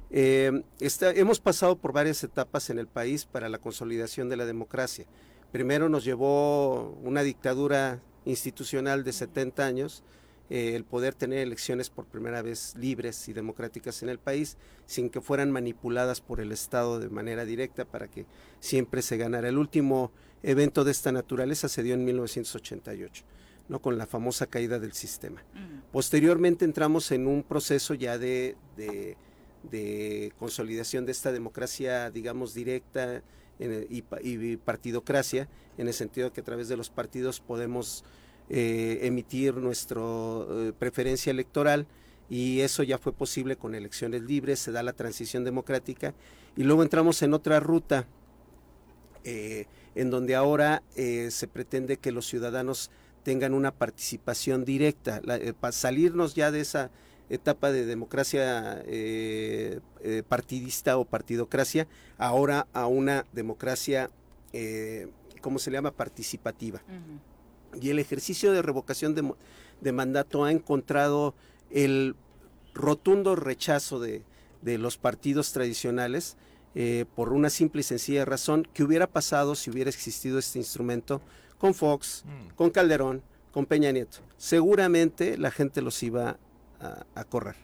hemos 0.10 1.40
pasado 1.40 1.78
por 1.78 1.94
varias 1.94 2.24
etapas 2.24 2.70
en 2.70 2.80
el 2.80 2.88
país 2.88 3.26
para 3.26 3.48
la 3.48 3.58
consolidación 3.58 4.30
de 4.30 4.38
la 4.38 4.46
democracia. 4.46 5.06
Primero 5.52 5.88
nos 5.88 6.04
llevó 6.04 6.90
una 7.04 7.24
dictadura 7.24 8.02
institucional 8.26 9.04
de 9.06 9.14
70 9.14 9.66
años, 9.66 10.04
eh, 10.50 10.76
el 10.76 10.86
poder 10.86 11.14
tener 11.14 11.40
elecciones 11.40 11.90
por 11.90 12.06
primera 12.06 12.42
vez 12.42 12.74
libres 12.78 13.28
y 13.28 13.34
democráticas 13.34 14.02
en 14.02 14.10
el 14.10 14.18
país 14.18 14.58
sin 14.86 15.10
que 15.10 15.20
fueran 15.20 15.52
manipuladas 15.52 16.22
por 16.22 16.40
el 16.40 16.54
Estado 16.54 17.00
de 17.00 17.10
manera 17.10 17.44
directa 17.44 17.84
para 17.84 18.08
que 18.08 18.26
siempre 18.62 19.02
se 19.02 19.18
ganara. 19.18 19.50
El 19.50 19.58
último 19.58 20.12
evento 20.44 20.86
de 20.86 20.92
esta 20.92 21.12
naturaleza 21.12 21.68
se 21.68 21.84
dio 21.84 21.96
en 21.96 22.06
1988. 22.06 23.26
¿no? 23.70 23.82
con 23.82 23.98
la 23.98 24.08
famosa 24.08 24.48
caída 24.48 24.80
del 24.80 24.94
sistema. 24.94 25.44
Posteriormente 25.92 26.64
entramos 26.64 27.12
en 27.12 27.28
un 27.28 27.44
proceso 27.44 27.94
ya 27.94 28.18
de, 28.18 28.56
de, 28.78 30.32
consolidación 30.40 31.06
de 31.06 31.12
esta 31.12 31.34
democracia, 31.34 32.10
digamos, 32.10 32.54
directa 32.54 33.22
y, 33.60 34.04
y, 34.22 34.56
partidocracia, 34.56 35.50
en 35.78 35.90
el 35.90 35.94
sentido 35.94 36.30
de 36.30 36.34
que 36.34 36.40
a 36.40 36.46
través 36.46 36.70
de 36.70 36.78
los 36.78 36.90
partidos 36.90 37.42
podemos 37.42 38.06
eh, 38.50 39.00
emitir 39.02 39.56
nuestra 39.56 40.00
eh, 40.02 40.72
preferencia 40.80 41.32
electoral 41.32 41.86
y 42.30 42.62
eso 42.62 42.82
ya 42.82 42.98
fue 42.98 43.12
posible 43.12 43.58
con 43.58 43.76
elecciones 43.76 44.22
libres, 44.22 44.60
se 44.60 44.72
da 44.72 44.84
la 44.84 44.94
transición 44.94 45.44
democrática 45.44 46.14
y 46.56 46.64
luego 46.64 46.82
entramos 46.82 47.22
en 47.24 47.34
otra 47.34 47.60
ruta 47.60 48.08
eh, 49.26 49.66
en 49.96 50.10
donde 50.10 50.36
ahora 50.36 50.82
se 50.96 51.48
pretende 51.52 51.98
que 51.98 52.14
los 52.14 52.26
ciudadanos 52.26 52.90
tengan 53.24 53.54
una 53.54 53.72
participación 53.72 54.64
directa, 54.64 55.22
para 55.60 55.72
salirnos 55.74 56.34
ya 56.34 56.50
de 56.50 56.62
esa 56.62 56.92
etapa 57.30 57.72
de 57.72 57.86
democracia 57.86 58.84
partidista 60.30 60.98
o 60.98 61.04
partidocracia, 61.04 61.88
ahora 62.18 62.68
a 62.74 62.86
una 62.86 63.26
democracia, 63.34 64.12
¿cómo 65.42 65.60
se 65.60 65.72
llama?, 65.72 65.92
participativa 65.92 66.82
y 67.82 67.90
el 67.90 68.00
ejercicio 68.00 68.52
de 68.52 68.62
revocación 68.62 69.16
de, 69.82 69.92
mandato 69.92 70.44
ha 70.44 70.52
encontrado 70.52 71.36
el 71.70 72.16
rotundo 72.74 73.36
rechazo 73.36 74.00
de, 74.00 74.24
los 74.64 74.98
partidos 74.98 75.54
tradicionales 75.54 76.36
eh, 76.76 77.06
por 77.16 77.32
una 77.32 77.50
simple 77.50 77.82
y 77.82 77.84
sencilla 77.84 78.26
razón 78.26 78.68
que 78.74 78.84
hubiera 78.84 79.08
pasado 79.08 79.56
si 79.56 79.70
hubiera 79.70 79.90
existido 79.90 80.38
este 80.40 80.60
instrumento 80.60 81.22
con 81.58 81.74
Fox, 81.74 82.24
mm. 82.26 82.56
con 82.56 82.70
Calderón, 82.70 83.24
con 83.52 83.66
Peña 83.66 83.92
Nieto. 83.92 84.20
Seguramente 84.38 85.38
la 85.38 85.52
gente 85.52 85.82
los 85.82 86.04
iba 86.04 86.38
a, 86.80 87.24
correr. 87.24 87.56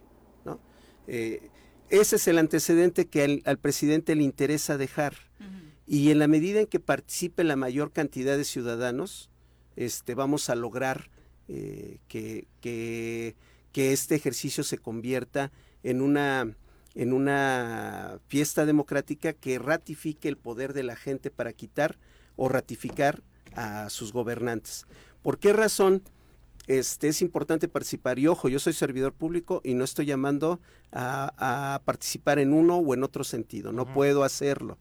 ¿no? 0.45 0.60
Eh, 1.08 1.49
ese 1.89 2.16
es 2.16 2.28
el 2.28 2.39
antecedente 2.39 3.06
que 3.06 3.41
al, 3.45 3.58
presidente 3.60 4.16
le 4.16 4.24
interesa 4.24 4.78
dejar. 4.78 5.14
Y 5.86 6.12
en 6.12 6.18
la 6.18 6.28
medida 6.28 6.62
en 6.62 6.66
que 6.66 6.80
participe 6.80 7.43
la 7.43 7.58
mayor 7.58 7.91
cantidad 7.91 8.38
de 8.38 8.45
ciudadanos, 8.45 9.30
este, 9.76 10.16
vamos 10.16 10.50
a 10.50 10.56
lograr 10.56 11.10
eh, 11.48 12.00
que, 12.08 12.48
que, 12.62 13.36
este 13.74 14.16
ejercicio 14.16 14.64
se 14.64 14.78
convierta 14.78 15.52
en 15.84 16.02
una, 16.02 16.56
en 16.96 17.14
una 17.14 18.20
fiesta 18.28 18.66
democrática 18.66 19.34
que 19.34 19.60
ratifique 19.60 20.30
el 20.30 20.38
poder 20.38 20.74
de 20.74 20.84
la 20.84 20.96
gente 20.96 21.32
para 21.32 21.54
quitar 21.54 21.98
o 22.36 22.50
ratificar 22.50 23.24
a 23.56 23.90
sus 23.90 24.14
gobernantes. 24.14 24.86
¿Por 25.22 25.40
qué 25.40 25.54
razón? 25.54 26.04
Este, 26.68 27.10
es 27.10 27.22
importante 27.22 27.68
participar. 27.68 28.20
Y 28.20 28.28
ojo, 28.28 28.48
yo 28.48 28.60
soy 28.60 28.74
servidor 28.74 29.14
público 29.14 29.62
y 29.64 29.74
no 29.74 29.84
estoy 29.84 30.06
llamando 30.06 30.60
a, 30.92 31.82
participar 31.84 32.40
en 32.40 32.54
uno 32.54 32.78
o 32.78 32.94
en 32.94 33.04
otro 33.04 33.24
sentido. 33.24 33.72
No 33.72 33.86
puedo 33.86 34.24
hacerlo. 34.24 34.78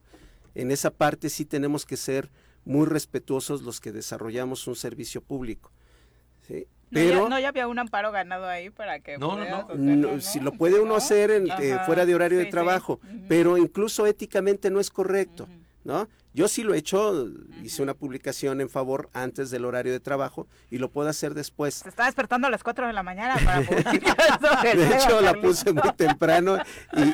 En 0.55 0.71
esa 0.71 0.91
parte 0.91 1.31
sí 1.31 1.45
tenemos 1.45 1.87
que 1.87 1.97
ser 1.97 2.31
muy 2.65 2.87
respetuosos 2.87 3.63
los 3.63 3.81
que 3.81 3.93
desarrollamos 3.93 4.67
un 4.67 4.77
servicio 4.77 5.21
público. 5.21 5.71
Pero, 6.91 7.29
no, 7.29 7.39
ya, 7.39 7.49
había 7.49 7.69
un 7.69 7.79
amparo 7.79 8.13
ganado 8.13 8.47
ahí 8.47 8.69
para 8.69 9.01
que 9.01 9.17
no, 9.17 9.39
no, 9.39 9.75
no. 9.75 10.21
si 10.21 10.41
lo 10.41 10.53
puede 10.53 10.79
uno 10.79 10.95
hacer 10.95 11.31
eh, 11.31 11.79
fuera 11.87 12.05
de 12.05 12.15
horario 12.15 12.39
de 12.39 12.47
trabajo, 12.47 13.01
pero 13.29 13.57
incluso 13.57 14.07
éticamente 14.07 14.71
no 14.71 14.79
es 14.79 14.91
correcto, 14.91 15.49
¿no? 15.85 16.09
Yo 16.35 16.49
sí 16.49 16.63
lo 16.63 16.73
he 16.73 16.79
hecho, 16.79 17.29
hice 17.63 17.83
una 17.83 17.93
publicación 17.93 18.63
en 18.63 18.71
favor 18.71 19.11
antes 19.13 19.51
del 19.51 19.67
horario 19.67 19.93
de 19.93 20.01
trabajo 20.01 20.49
y 20.71 20.79
lo 20.79 20.91
puedo 20.91 21.09
hacer 21.11 21.35
después. 21.35 21.75
Se 21.75 21.91
está 21.91 22.07
despertando 22.07 22.47
a 22.47 22.51
las 22.51 22.63
4 22.63 22.87
de 22.87 22.93
la 22.95 23.03
mañana 23.03 23.37
para 23.45 23.61
publicar 23.61 24.17
De 24.77 24.97
hecho, 24.97 25.21
la 25.21 25.35
puse 25.35 25.73
muy 25.73 25.93
temprano 25.93 26.57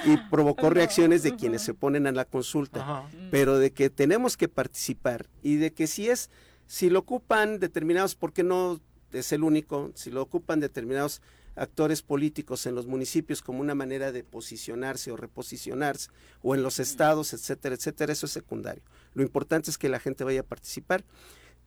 y, 0.06 0.16
provocó 0.30 0.70
reacciones 0.70 1.22
de 1.24 1.34
quienes 1.34 1.62
se 1.62 1.72
oponen 1.72 2.06
a 2.06 2.12
la 2.12 2.24
consulta. 2.24 3.08
Pero 3.30 3.58
de 3.58 3.72
que 3.72 3.90
tenemos 3.90 4.36
que 4.36 4.48
participar 4.48 5.26
y 5.42 5.56
de 5.56 5.72
que 5.72 5.88
si 5.88 6.08
es, 6.08 6.30
si 6.66 6.88
lo 6.88 7.00
ocupan 7.00 7.58
determinados, 7.58 8.14
porque 8.14 8.44
no 8.44 8.80
es 9.12 9.32
el 9.32 9.42
único, 9.42 9.90
si 9.94 10.10
lo 10.10 10.22
ocupan 10.22 10.60
determinados 10.60 11.22
actores 11.58 12.02
políticos 12.02 12.66
en 12.66 12.74
los 12.74 12.86
municipios 12.86 13.42
como 13.42 13.60
una 13.60 13.74
manera 13.74 14.12
de 14.12 14.24
posicionarse 14.24 15.10
o 15.10 15.16
reposicionarse, 15.16 16.10
o 16.42 16.54
en 16.54 16.62
los 16.62 16.78
estados, 16.78 17.32
etcétera, 17.32 17.74
etcétera, 17.74 18.12
eso 18.12 18.26
es 18.26 18.32
secundario. 18.32 18.82
Lo 19.14 19.22
importante 19.22 19.70
es 19.70 19.78
que 19.78 19.88
la 19.88 20.00
gente 20.00 20.24
vaya 20.24 20.40
a 20.40 20.44
participar. 20.44 21.04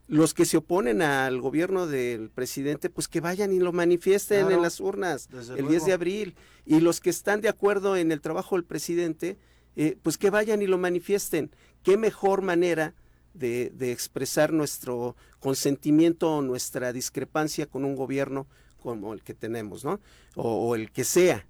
Los 0.07 0.33
que 0.33 0.45
se 0.45 0.57
oponen 0.57 1.01
al 1.01 1.39
gobierno 1.39 1.87
del 1.87 2.29
presidente, 2.29 2.89
pues 2.89 3.07
que 3.07 3.21
vayan 3.21 3.53
y 3.53 3.59
lo 3.59 3.71
manifiesten 3.71 4.51
en 4.51 4.61
las 4.61 4.79
urnas 4.79 5.29
el 5.55 5.67
10 5.67 5.85
de 5.85 5.93
abril. 5.93 6.35
Y 6.65 6.81
los 6.81 6.99
que 6.99 7.09
están 7.09 7.39
de 7.39 7.49
acuerdo 7.49 7.95
en 7.95 8.11
el 8.11 8.19
trabajo 8.19 8.55
del 8.55 8.65
presidente, 8.65 9.37
eh, 9.75 9.97
pues 10.01 10.17
que 10.17 10.29
vayan 10.29 10.61
y 10.61 10.67
lo 10.67 10.77
manifiesten. 10.77 11.51
¿Qué 11.83 11.95
mejor 11.95 12.41
manera 12.41 12.93
de, 13.33 13.71
de, 13.73 13.93
expresar 13.93 14.51
nuestro 14.51 15.15
consentimiento 15.39 16.29
o 16.29 16.41
nuestra 16.41 16.91
discrepancia 16.91 17.65
con 17.65 17.85
un 17.85 17.95
gobierno 17.95 18.47
como 18.81 19.13
el 19.13 19.23
que 19.23 19.33
tenemos, 19.33 19.85
¿no? 19.85 20.01
O, 20.35 20.75
el 20.75 20.91
que 20.91 21.05
sea. 21.05 21.47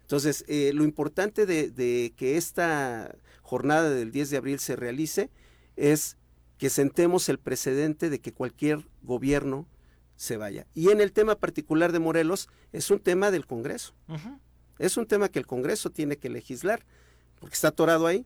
Entonces, 0.00 0.44
eh, 0.48 0.72
lo 0.74 0.82
importante 0.82 1.46
de, 1.46 1.70
de 1.70 2.12
que 2.16 2.36
esta 2.36 3.14
jornada 3.42 3.90
del 3.90 4.10
10 4.10 4.30
de 4.30 4.36
abril 4.36 4.58
se 4.58 4.74
realice 4.74 5.30
es 5.76 6.16
que 6.58 6.70
sentemos 6.70 7.28
el 7.28 7.38
precedente 7.38 8.10
de 8.10 8.20
que 8.20 8.32
cualquier 8.32 8.88
gobierno 9.02 9.68
se 10.16 10.36
vaya. 10.36 10.66
Y 10.74 10.90
en 10.90 11.00
el 11.00 11.12
tema 11.12 11.34
particular 11.34 11.90
de 11.90 11.98
Morelos, 11.98 12.48
es 12.72 12.90
un 12.90 13.00
tema 13.00 13.30
del 13.30 13.46
Congreso. 13.46 13.94
Es 14.78 14.96
un 14.96 15.06
tema 15.06 15.28
que 15.28 15.40
el 15.40 15.46
Congreso 15.46 15.90
tiene 15.90 16.16
que 16.16 16.30
legislar, 16.30 16.84
porque 17.40 17.54
está 17.54 17.68
atorado 17.68 18.06
ahí. 18.06 18.24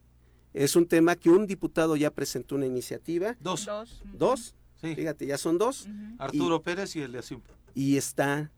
Es 0.52 0.76
un 0.76 0.86
tema 0.86 1.16
que 1.16 1.30
un 1.30 1.46
diputado 1.46 1.96
ya 1.96 2.10
presentó 2.10 2.54
una 2.54 2.66
iniciativa. 2.66 3.36
Dos. 3.40 3.68
Dos. 4.12 4.54
Fíjate, 4.80 5.26
ya 5.26 5.38
son 5.38 5.58
dos. 5.58 5.88
Arturo 6.18 6.62
Pérez 6.62 6.94
y 6.96 7.02
el 7.02 7.12
de 7.12 7.22
Y 7.74 7.96
está 7.96 8.50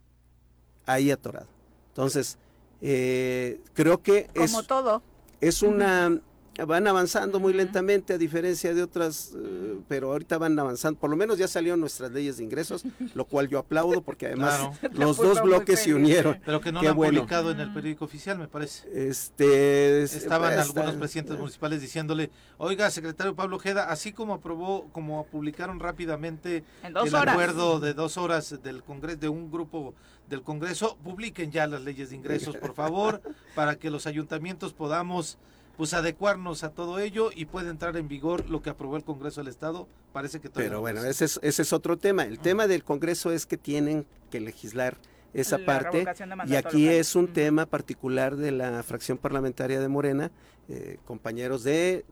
ahí 0.87 1.11
atorado. 1.11 1.49
Entonces, 1.89 2.39
eh, 2.81 3.61
creo 3.75 4.03
que 4.03 4.29
Como 4.35 4.63
todo. 4.63 5.03
Es 5.41 5.63
una 5.63 6.21
van 6.67 6.87
avanzando 6.87 7.39
muy 7.39 7.53
lentamente 7.53 8.15
a 8.15 8.19
diferencia 8.19 8.75
de 8.75 8.83
otras, 8.83 9.33
eh, 9.37 9.79
pero 9.89 10.13
ahorita 10.13 10.39
van 10.39 10.59
avanzando. 10.59 10.99
Por 10.99 11.11
lo 11.11 11.17
menos 11.17 11.39
ya 11.39 11.47
salieron 11.47 11.81
nuestras 11.81 12.11
leyes 12.11 12.39
de 12.39 12.45
ingresos, 12.45 12.85
lo 13.15 13.25
cual 13.25 13.49
yo 13.49 13.59
aplaudo 13.59 14.03
porque 14.03 14.27
además 14.27 14.71
los 14.93 15.17
dos 15.17 15.41
bloques 15.43 15.81
se 15.81 15.95
unieron. 15.95 16.41
Pero 16.45 16.61
que 16.61 16.73
no 16.73 16.83
lo 16.83 16.89
han 16.89 16.97
publicado 16.97 17.51
en 17.51 17.61
el 17.61 17.73
periódico 17.73 18.05
oficial, 18.05 18.39
me 18.39 18.49
parece. 18.49 18.89
Este, 18.93 20.03
Estaban 20.03 20.59
algunos 20.59 20.95
presidentes 20.97 21.39
municipales 21.39 21.81
diciéndole, 21.81 22.31
oiga, 22.59 22.91
secretario 22.91 23.35
Pablo 23.35 23.57
Ojeda, 23.57 23.91
así 23.91 24.13
como 24.13 24.35
aprobó, 24.35 24.89
como 24.93 25.25
publicaron 25.27 25.81
rápidamente 25.81 26.65
el 26.83 27.15
acuerdo 27.15 27.81
de 27.81 27.95
dos 27.95 28.17
horas 28.17 28.63
del 28.63 28.83
Congreso, 28.83 29.19
de 29.19 29.29
un 29.29 29.51
grupo 29.51 29.95
del 30.29 30.43
Congreso, 30.43 30.99
publiquen 31.03 31.51
ya 31.51 31.67
las 31.67 31.83
leyes 31.83 32.11
de 32.11 32.17
ingresos, 32.17 32.57
por 32.57 32.75
favor, 32.75 33.23
para 33.55 33.77
que 33.77 33.91
los 33.91 34.07
ayuntamientos 34.07 34.73
podamos 34.73 35.39
pues 35.79 35.95
adecuarnos 35.95 36.65
a 36.65 36.71
todo 36.71 36.99
ello 36.99 37.31
y 37.33 37.45
puede 37.45 37.71
entrar 37.71 37.97
en 37.97 38.09
vigor 38.09 38.51
lo 38.51 38.61
que 38.63 38.69
aprobó 38.69 38.97
el 38.97 39.05
Congreso 39.05 39.41
del 39.41 39.49
Estado. 39.49 39.87
Parece 40.13 40.41
que 40.41 40.51
Pero 40.51 40.81
bueno, 40.81 41.05
ese 41.05 41.25
es, 41.25 41.39
ese 41.41 41.63
es 41.63 41.73
otro 41.73 41.97
tema. 41.97 42.25
El 42.25 42.41
tema 42.41 42.67
del 42.67 42.83
Congreso 42.83 43.31
es 43.31 43.47
que 43.47 43.57
tienen 43.57 44.05
que 44.29 44.41
legislar 44.41 44.99
esa 45.33 45.59
parte 45.59 46.05
y 46.47 46.57
aquí 46.57 46.89
es 46.89 47.15
un 47.15 47.33
tema 47.33 47.65
particular 47.65 48.35
de 48.35 48.51
la 48.51 48.83
fracción 48.83 49.19
parlamentaria 49.19 49.79
de 49.79 49.87
Morena, 49.87 50.33
eh, 50.69 50.99
compañeros 51.05 51.63
de 51.63 52.05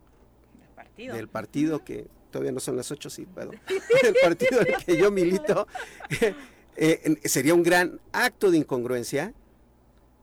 partido. 0.77 1.17
del 1.17 1.27
partido 1.27 1.85
que 1.85 2.07
todavía 2.31 2.53
no 2.53 2.61
son 2.61 2.77
las 2.77 2.93
ocho, 2.93 3.11
sí 3.11 3.27
puedo, 3.27 3.51
el 4.05 4.15
partido 4.23 4.61
en 4.61 4.75
el 4.75 4.85
que 4.85 4.97
yo 4.97 5.11
milito, 5.11 5.67
eh, 6.77 7.17
sería 7.25 7.53
un 7.53 7.65
gran 7.65 8.01
acto 8.13 8.53
de 8.53 8.59
incongruencia 8.59 9.35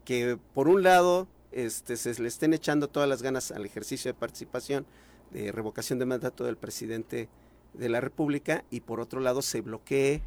que 0.05 0.37
por 0.53 0.69
un 0.69 0.81
lado 0.81 1.27
este, 1.53 1.97
se 1.97 2.21
le 2.21 2.27
estén 2.27 2.53
echando 2.53 2.87
todas 2.87 3.07
las 3.07 3.21
ganas 3.21 3.51
al 3.51 3.65
ejercicio 3.65 4.11
de 4.11 4.17
participación 4.17 4.85
de 5.31 5.51
revocación 5.51 5.99
de 5.99 6.05
mandato 6.05 6.43
del 6.43 6.57
presidente 6.57 7.27
de 7.73 7.89
la 7.89 8.01
República 8.01 8.63
y 8.69 8.81
por 8.81 8.99
otro 8.99 9.19
lado 9.19 9.41
se 9.41 9.61
bloquee 9.61 10.21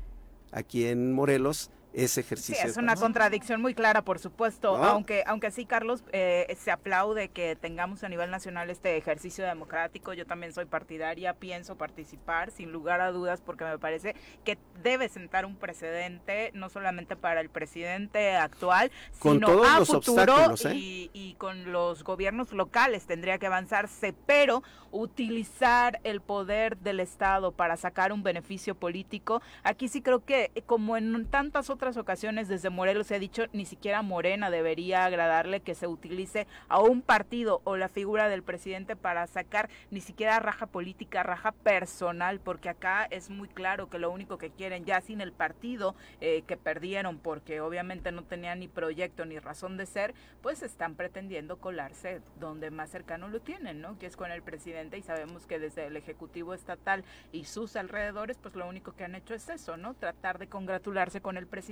aquí 0.53 0.87
en 0.87 1.13
Morelos 1.13 1.71
ese 1.97 2.21
ejercicio. 2.21 2.63
Sí, 2.63 2.69
es 2.69 2.77
una 2.77 2.95
contradicción 2.95 3.63
muy 3.63 3.75
clara, 3.75 4.03
por 4.03 4.19
supuesto, 4.19 4.77
aunque 4.77 5.25
aunque 5.27 5.51
sí, 5.51 5.65
Carlos, 5.65 6.05
eh, 6.13 6.55
se 6.61 6.71
aplaude 6.71 7.29
que 7.29 7.57
tengamos 7.57 8.05
a 8.05 8.09
nivel 8.09 8.31
nacional 8.31 8.69
este 8.69 8.97
ejercicio 8.97 9.45
democrático. 9.47 10.13
Yo 10.13 10.27
también 10.27 10.53
soy 10.53 10.67
partidaria, 10.67 11.33
pienso 11.33 11.77
participar 11.77 12.51
sin 12.51 12.71
lugar 12.71 13.01
a 13.01 13.13
dudas 13.13 13.41
porque 13.41 13.65
me 13.65 13.79
parece 13.79 14.15
que 14.45 14.59
debe 14.83 15.09
sentar 15.09 15.47
un 15.47 15.57
precedente 15.57 16.51
no 16.55 16.69
solamente 16.69 17.17
para 17.17 17.41
el 17.41 17.49
presidente 17.49 18.37
actual, 18.37 18.91
sino 19.13 19.65
a 19.65 19.85
futuro 19.85 20.55
¿eh? 20.65 20.75
y, 20.75 21.11
y 21.15 21.35
con 21.35 21.73
los 21.73 22.05
gobiernos 22.05 22.53
locales 22.53 23.07
tendría 23.07 23.39
que 23.39 23.47
avanzarse, 23.47 24.15
pero 24.27 24.63
utilizar 24.91 26.01
el 26.05 26.21
poder 26.21 26.77
del 26.79 27.01
Estado 27.01 27.53
para 27.53 27.77
sacar 27.77 28.13
un 28.13 28.23
beneficio 28.23 28.75
político, 28.75 29.41
aquí 29.63 29.89
sí 29.89 30.03
creo 30.03 30.25
que 30.25 30.51
como 30.67 30.97
en 30.97 31.27
tantas 31.27 31.71
otras 31.71 31.86
ocasiones 31.95 32.49
desde 32.49 32.71
Morelos 32.71 33.07
se 33.07 33.15
ha 33.15 33.19
dicho, 33.21 33.45
ni 33.53 33.65
siquiera 33.65 34.03
Morena 34.03 34.51
debería 34.51 35.05
agradarle 35.05 35.61
que 35.61 35.77
se 35.77 35.87
utilice 35.87 36.49
a 36.69 36.81
un 36.81 37.03
partido 37.03 37.61
o 37.63 37.77
la 37.77 37.89
figura 37.89 38.29
del 38.29 38.43
presidente 38.43 38.97
para 38.97 39.27
sacar 39.29 39.69
ni 39.93 40.01
siquiera 40.01 40.41
raja 40.41 40.67
política, 40.67 41.23
raja 41.23 41.53
personal, 41.53 42.41
porque 42.41 42.71
acá 42.71 43.07
es 43.11 43.31
muy 43.31 43.47
claro 43.49 43.89
que 43.89 44.01
lo 44.01 44.11
único 44.11 44.39
que 44.39 44.51
quieren 44.51 44.85
ya 44.85 45.01
sin 45.01 45.21
el 45.21 45.33
partido 45.33 45.95
eh, 46.21 46.43
que 46.47 46.57
perdieron 46.57 47.19
porque 47.19 47.61
obviamente 47.61 48.11
no 48.11 48.25
tenían 48.25 48.61
ni 48.61 48.69
proyecto 48.69 49.25
ni 49.25 49.39
razón 49.39 49.77
de 49.77 49.87
ser, 49.87 50.15
pues 50.43 50.63
están 50.63 50.95
pretendiendo 50.95 51.59
colarse 51.59 52.23
donde 52.41 52.71
más 52.71 52.91
cercano 52.91 53.29
lo 53.29 53.41
tienen, 53.41 53.81
¿no? 53.81 53.99
Que 53.99 54.07
es 54.07 54.17
con 54.17 54.33
el 54.33 54.43
presidente 54.43 54.99
y 54.99 55.03
sabemos 55.03 55.47
que 55.47 55.59
desde 55.59 55.87
el 55.87 55.97
Ejecutivo 55.97 56.55
Estatal 56.55 57.05
y 57.33 57.45
sus 57.45 57.77
alrededores, 57.77 58.39
pues 58.39 58.57
lo 58.57 58.67
único 58.67 58.97
que 58.97 59.05
han 59.05 59.15
hecho 59.15 59.35
es 59.35 59.49
eso, 59.49 59.77
¿no? 59.77 59.95
Tratar 59.95 60.39
de 60.39 60.49
congratularse 60.49 61.21
con 61.21 61.37
el 61.37 61.47
presidente 61.47 61.66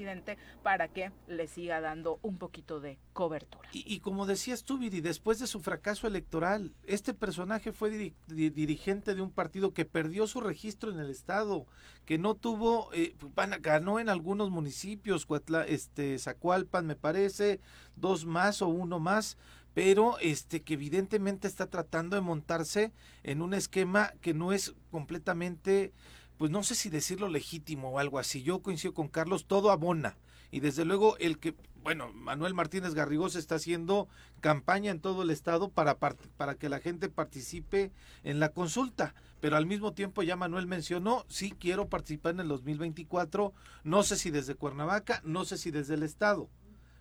para 0.62 0.88
que 0.88 1.12
le 1.28 1.46
siga 1.46 1.80
dando 1.80 2.18
un 2.22 2.38
poquito 2.38 2.80
de 2.80 2.98
cobertura. 3.12 3.68
Y, 3.72 4.00
como 4.00 4.26
decías 4.26 4.64
tú, 4.64 4.78
Viri, 4.78 5.00
después 5.00 5.38
de 5.38 5.46
su 5.46 5.60
fracaso 5.60 6.06
electoral, 6.06 6.72
este 6.84 7.14
personaje 7.14 7.72
fue 7.72 8.12
dirigente 8.28 9.14
de 9.14 9.22
un 9.22 9.30
partido 9.30 9.72
que 9.72 9.84
perdió 9.84 10.26
su 10.26 10.40
registro 10.40 10.90
en 10.90 10.98
el 10.98 11.10
Estado, 11.10 11.66
que 12.04 12.18
no 12.18 12.34
tuvo, 12.34 12.90
eh, 12.92 13.14
ganó 13.60 14.00
en 14.00 14.08
algunos 14.08 14.50
municipios, 14.50 15.26
este, 15.68 16.18
Zacualpan 16.18 16.86
me 16.86 16.96
parece, 16.96 17.60
dos 17.96 18.26
más 18.26 18.62
o 18.62 18.68
uno 18.68 18.98
más, 18.98 19.36
pero 19.74 20.18
este 20.20 20.62
que 20.62 20.74
evidentemente 20.74 21.48
está 21.48 21.66
tratando 21.66 22.16
de 22.16 22.22
montarse 22.22 22.92
en 23.24 23.42
un 23.42 23.54
esquema 23.54 24.12
que 24.20 24.32
no 24.32 24.52
es 24.52 24.74
completamente 24.90 25.92
pues 26.38 26.50
no 26.50 26.62
sé 26.62 26.74
si 26.74 26.88
decirlo 26.88 27.28
legítimo 27.28 27.90
o 27.90 27.98
algo 27.98 28.18
así. 28.18 28.42
Yo 28.42 28.60
coincido 28.60 28.94
con 28.94 29.08
Carlos, 29.08 29.46
todo 29.46 29.70
abona. 29.70 30.16
Y 30.50 30.60
desde 30.60 30.84
luego 30.84 31.16
el 31.18 31.38
que, 31.38 31.54
bueno, 31.82 32.12
Manuel 32.12 32.54
Martínez 32.54 32.94
Garrigós 32.94 33.34
está 33.34 33.56
haciendo 33.56 34.08
campaña 34.40 34.90
en 34.90 35.00
todo 35.00 35.22
el 35.22 35.30
estado 35.30 35.68
para, 35.68 35.98
para 35.98 36.54
que 36.54 36.68
la 36.68 36.78
gente 36.78 37.08
participe 37.08 37.92
en 38.22 38.38
la 38.38 38.50
consulta. 38.50 39.14
Pero 39.40 39.56
al 39.56 39.66
mismo 39.66 39.92
tiempo 39.92 40.22
ya 40.22 40.36
Manuel 40.36 40.66
mencionó, 40.66 41.24
sí 41.28 41.54
quiero 41.58 41.88
participar 41.88 42.34
en 42.34 42.40
el 42.40 42.48
2024, 42.48 43.52
no 43.82 44.02
sé 44.02 44.16
si 44.16 44.30
desde 44.30 44.54
Cuernavaca, 44.54 45.20
no 45.24 45.44
sé 45.44 45.58
si 45.58 45.70
desde 45.70 45.94
el 45.94 46.02
estado 46.02 46.48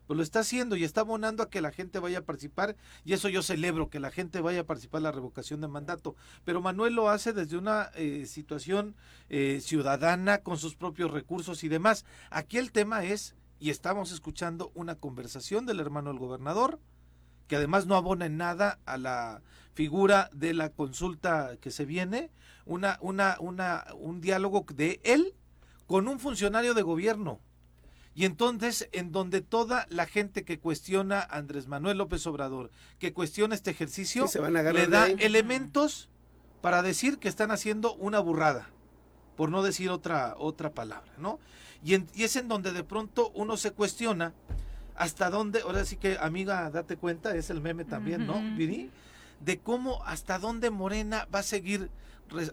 pues 0.07 0.17
lo 0.17 0.23
está 0.23 0.39
haciendo 0.39 0.75
y 0.75 0.83
está 0.83 1.01
abonando 1.01 1.43
a 1.43 1.49
que 1.49 1.61
la 1.61 1.71
gente 1.71 1.99
vaya 1.99 2.19
a 2.19 2.23
participar 2.23 2.75
y 3.05 3.13
eso 3.13 3.29
yo 3.29 3.41
celebro, 3.41 3.89
que 3.89 3.99
la 3.99 4.11
gente 4.11 4.41
vaya 4.41 4.61
a 4.61 4.65
participar 4.65 4.99
en 4.99 5.03
la 5.03 5.11
revocación 5.11 5.61
de 5.61 5.67
mandato. 5.67 6.15
Pero 6.43 6.61
Manuel 6.61 6.93
lo 6.93 7.09
hace 7.09 7.33
desde 7.33 7.57
una 7.57 7.89
eh, 7.95 8.25
situación 8.25 8.95
eh, 9.29 9.59
ciudadana, 9.61 10.39
con 10.39 10.57
sus 10.57 10.75
propios 10.75 11.11
recursos 11.11 11.63
y 11.63 11.69
demás. 11.69 12.05
Aquí 12.29 12.57
el 12.57 12.71
tema 12.71 13.03
es, 13.03 13.35
y 13.59 13.69
estamos 13.69 14.11
escuchando 14.11 14.71
una 14.75 14.95
conversación 14.95 15.65
del 15.65 15.79
hermano 15.79 16.09
del 16.09 16.19
gobernador, 16.19 16.79
que 17.47 17.55
además 17.55 17.85
no 17.85 17.95
abona 17.95 18.25
en 18.25 18.37
nada 18.37 18.79
a 18.85 18.97
la 18.97 19.41
figura 19.73 20.29
de 20.33 20.53
la 20.53 20.69
consulta 20.69 21.57
que 21.59 21.71
se 21.71 21.85
viene, 21.85 22.31
una, 22.65 22.97
una, 23.01 23.37
una, 23.39 23.85
un 23.97 24.21
diálogo 24.21 24.65
de 24.73 25.01
él 25.03 25.35
con 25.87 26.07
un 26.07 26.19
funcionario 26.19 26.73
de 26.73 26.81
gobierno 26.81 27.41
y 28.15 28.25
entonces, 28.25 28.89
en 28.91 29.11
donde 29.11 29.41
toda 29.41 29.87
la 29.89 30.05
gente 30.05 30.43
que 30.43 30.59
cuestiona 30.59 31.19
a 31.19 31.37
Andrés 31.37 31.67
Manuel 31.67 31.97
López 31.97 32.25
Obrador, 32.27 32.69
que 32.99 33.13
cuestiona 33.13 33.55
este 33.55 33.71
ejercicio, 33.71 34.27
le 34.51 34.87
da 34.87 35.07
elementos 35.07 36.09
para 36.61 36.81
decir 36.83 37.17
que 37.17 37.27
están 37.27 37.51
haciendo 37.51 37.95
una 37.95 38.19
burrada, 38.19 38.69
por 39.35 39.49
no 39.49 39.63
decir 39.63 39.89
otra, 39.89 40.35
otra 40.37 40.71
palabra, 40.73 41.11
¿no? 41.17 41.39
Y, 41.83 41.95
y 42.13 42.23
es 42.23 42.35
en 42.35 42.47
donde 42.47 42.71
de 42.71 42.83
pronto 42.83 43.31
uno 43.33 43.57
se 43.57 43.71
cuestiona 43.71 44.33
hasta 44.95 45.31
dónde, 45.31 45.61
ahora 45.61 45.83
sí 45.83 45.97
que 45.97 46.17
amiga, 46.19 46.69
date 46.69 46.97
cuenta, 46.97 47.35
es 47.35 47.49
el 47.49 47.61
meme 47.61 47.83
también, 47.83 48.27
¿no? 48.27 48.35
Viri, 48.55 48.91
de 49.39 49.57
cómo 49.57 50.03
hasta 50.05 50.37
dónde 50.37 50.69
Morena 50.69 51.27
va 51.33 51.39
a 51.39 51.43
seguir 51.43 51.89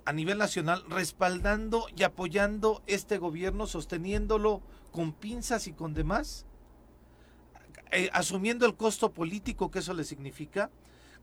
a 0.05 0.13
nivel 0.13 0.39
nacional 0.39 0.85
respaldando 0.89 1.87
y 1.97 2.03
apoyando 2.03 2.83
este 2.87 3.19
gobierno, 3.19 3.67
sosteniéndolo 3.67 4.63
con 4.93 5.13
pinzas 5.13 5.67
y 5.67 5.73
con 5.73 5.95
demás, 5.95 6.47
eh, 7.91 8.11
asumiendo 8.13 8.67
el 8.67 8.77
costo 8.77 9.13
político 9.13 9.71
que 9.71 9.81
eso 9.81 9.95
le 9.95 10.05
significa, 10.05 10.71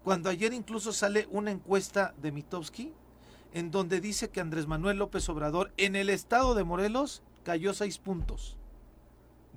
cuando 0.03 0.29
ayer 0.29 0.53
incluso 0.53 0.91
sale 0.91 1.27
una 1.31 1.51
encuesta 1.51 2.13
de 2.21 2.31
Mitowski 2.31 2.93
en 3.53 3.71
donde 3.71 4.01
dice 4.01 4.29
que 4.29 4.41
Andrés 4.41 4.67
Manuel 4.67 4.97
López 4.97 5.27
Obrador 5.29 5.71
en 5.77 5.95
el 5.95 6.09
estado 6.09 6.53
de 6.55 6.63
Morelos 6.63 7.23
cayó 7.43 7.73
seis 7.73 7.97
puntos 7.97 8.56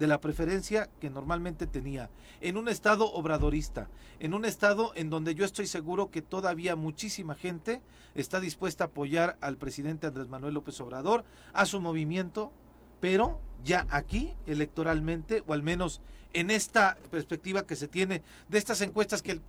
de 0.01 0.07
la 0.07 0.21
preferencia 0.21 0.89
que 0.99 1.11
normalmente 1.11 1.67
tenía, 1.67 2.09
en 2.41 2.57
un 2.57 2.69
estado 2.69 3.13
obradorista, 3.13 3.91
en 4.19 4.33
un 4.33 4.47
estado 4.47 4.93
en 4.97 5.11
donde 5.11 5.35
yo 5.35 5.45
estoy 5.45 5.67
seguro 5.67 6.11
que 6.11 6.23
todavía 6.23 6.75
muchísima 6.75 7.35
gente 7.35 7.83
está 8.15 8.41
dispuesta 8.41 8.85
a 8.85 8.87
apoyar 8.87 9.37
al 9.43 9.59
presidente 9.59 10.07
Andrés 10.07 10.29
Manuel 10.29 10.55
López 10.55 10.81
Obrador, 10.81 11.23
a 11.53 11.67
su 11.67 11.83
movimiento, 11.83 12.51
pero 12.99 13.39
ya 13.63 13.87
aquí 13.91 14.33
electoralmente, 14.47 15.45
o 15.47 15.53
al 15.53 15.63
menos 15.63 16.01
en 16.33 16.51
esta 16.51 16.97
perspectiva 17.11 17.67
que 17.67 17.77
se 17.77 17.87
tiene 17.87 18.23
de 18.49 18.57
estas 18.57 18.81
encuestas 18.81 19.21
que 19.21 19.43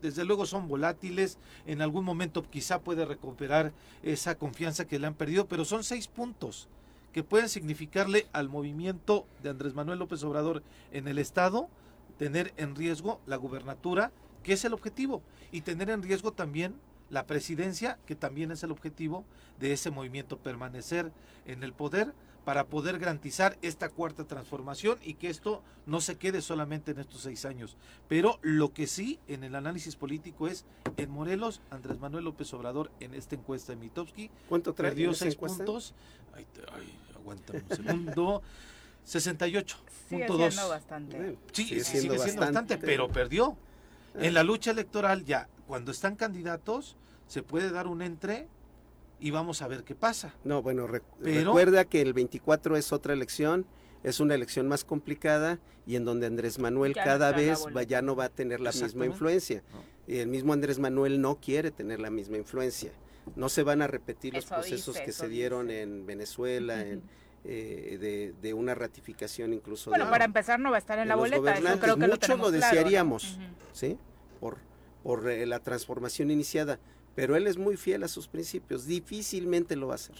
desde 0.00 0.24
luego 0.24 0.46
son 0.46 0.66
volátiles, 0.66 1.36
en 1.66 1.82
algún 1.82 2.06
momento 2.06 2.42
quizá 2.42 2.80
puede 2.80 3.04
recuperar 3.04 3.74
esa 4.02 4.38
confianza 4.38 4.86
que 4.86 4.98
le 4.98 5.08
han 5.08 5.14
perdido, 5.14 5.46
pero 5.46 5.66
son 5.66 5.84
seis 5.84 6.08
puntos 6.08 6.68
que 7.12 7.24
pueden 7.24 7.48
significarle 7.48 8.26
al 8.32 8.48
movimiento 8.48 9.26
de 9.42 9.50
Andrés 9.50 9.74
Manuel 9.74 9.98
López 9.98 10.22
Obrador 10.22 10.62
en 10.92 11.08
el 11.08 11.18
Estado 11.18 11.68
tener 12.18 12.52
en 12.56 12.74
riesgo 12.74 13.20
la 13.26 13.36
gubernatura, 13.36 14.12
que 14.42 14.52
es 14.52 14.64
el 14.64 14.74
objetivo, 14.74 15.22
y 15.50 15.62
tener 15.62 15.88
en 15.88 16.02
riesgo 16.02 16.32
también 16.32 16.74
la 17.08 17.26
presidencia, 17.26 17.98
que 18.04 18.14
también 18.14 18.50
es 18.50 18.62
el 18.62 18.70
objetivo 18.70 19.24
de 19.58 19.72
ese 19.72 19.90
movimiento, 19.90 20.36
permanecer 20.36 21.10
en 21.46 21.62
el 21.62 21.72
poder 21.72 22.12
para 22.48 22.64
poder 22.64 22.98
garantizar 22.98 23.58
esta 23.60 23.90
cuarta 23.90 24.24
transformación 24.24 24.98
y 25.02 25.16
que 25.16 25.28
esto 25.28 25.62
no 25.84 26.00
se 26.00 26.16
quede 26.16 26.40
solamente 26.40 26.92
en 26.92 26.98
estos 26.98 27.20
seis 27.20 27.44
años. 27.44 27.76
Pero 28.08 28.38
lo 28.40 28.72
que 28.72 28.86
sí 28.86 29.20
en 29.28 29.44
el 29.44 29.54
análisis 29.54 29.96
político 29.96 30.48
es, 30.48 30.64
en 30.96 31.10
Morelos, 31.10 31.60
Andrés 31.68 31.98
Manuel 31.98 32.24
López 32.24 32.54
Obrador 32.54 32.90
en 33.00 33.12
esta 33.12 33.34
encuesta 33.34 33.74
de 33.74 33.76
Mitowski 33.76 34.30
¿Cuánto 34.48 34.72
trae 34.72 34.92
perdió 34.92 35.12
seis 35.12 35.36
puntos. 35.36 35.92
Ay, 36.34 36.46
ay, 36.72 36.98
aguántame 37.16 37.62
un 37.68 37.76
segundo. 37.76 38.42
68. 39.04 39.76
Sigue 40.08 40.26
siendo 40.26 40.68
bastante. 40.70 41.36
Sí, 41.52 41.64
sigue, 41.66 41.84
siendo, 41.84 42.16
bastante, 42.16 42.78
pero 42.78 43.10
perdió. 43.10 43.58
En 44.14 44.32
la 44.32 44.42
lucha 44.42 44.70
electoral 44.70 45.26
ya, 45.26 45.50
cuando 45.66 45.90
están 45.90 46.16
candidatos, 46.16 46.96
se 47.26 47.42
puede 47.42 47.70
dar 47.70 47.88
un 47.88 48.00
entre 48.00 48.48
y 49.20 49.30
vamos 49.30 49.62
a 49.62 49.68
ver 49.68 49.84
qué 49.84 49.94
pasa. 49.94 50.34
No, 50.44 50.62
bueno, 50.62 50.86
recuerda 50.86 51.84
que 51.84 52.00
el 52.00 52.12
24 52.12 52.76
es 52.76 52.92
otra 52.92 53.12
elección, 53.12 53.66
es 54.02 54.20
una 54.20 54.34
elección 54.34 54.68
más 54.68 54.84
complicada 54.84 55.58
y 55.86 55.96
en 55.96 56.04
donde 56.04 56.26
Andrés 56.26 56.58
Manuel 56.58 56.94
cada 56.94 57.32
vez 57.32 57.64
ya 57.86 58.02
no 58.02 58.14
va 58.14 58.24
a 58.24 58.28
tener 58.28 58.60
la 58.60 58.72
misma 58.72 59.06
influencia. 59.06 59.62
Y 60.06 60.18
el 60.18 60.28
mismo 60.28 60.52
Andrés 60.52 60.78
Manuel 60.78 61.20
no 61.20 61.36
quiere 61.36 61.70
tener 61.70 62.00
la 62.00 62.10
misma 62.10 62.36
influencia. 62.36 62.92
No 63.36 63.48
se 63.48 63.62
van 63.62 63.82
a 63.82 63.86
repetir 63.86 64.34
los 64.34 64.46
procesos 64.46 64.98
que 64.98 65.12
se 65.12 65.28
dieron 65.28 65.70
en 65.70 66.06
Venezuela, 66.06 66.80
en, 66.80 67.02
eh, 67.44 68.32
de, 68.40 68.54
una 68.54 68.74
ratificación 68.74 69.52
incluso. 69.52 69.90
Bueno, 69.90 70.08
para 70.10 70.24
empezar 70.24 70.58
no 70.60 70.70
va 70.70 70.76
a 70.76 70.78
estar 70.78 70.98
en 70.98 71.08
la 71.08 71.16
boleta, 71.16 71.54
eso 71.54 71.78
creo 71.78 71.96
que 71.96 72.08
Mucho 72.08 72.36
lo, 72.36 72.50
desearíamos, 72.50 73.38
¿sí? 73.72 73.98
Por, 74.40 74.58
por 75.02 75.28
eh, 75.28 75.46
la 75.46 75.60
transformación 75.60 76.30
iniciada 76.30 76.78
pero 77.18 77.34
él 77.34 77.48
es 77.48 77.58
muy 77.58 77.76
fiel 77.76 78.04
a 78.04 78.08
sus 78.08 78.28
principios, 78.28 78.86
difícilmente 78.86 79.74
lo 79.74 79.88
va 79.88 79.94
a 79.94 79.96
hacer. 79.96 80.14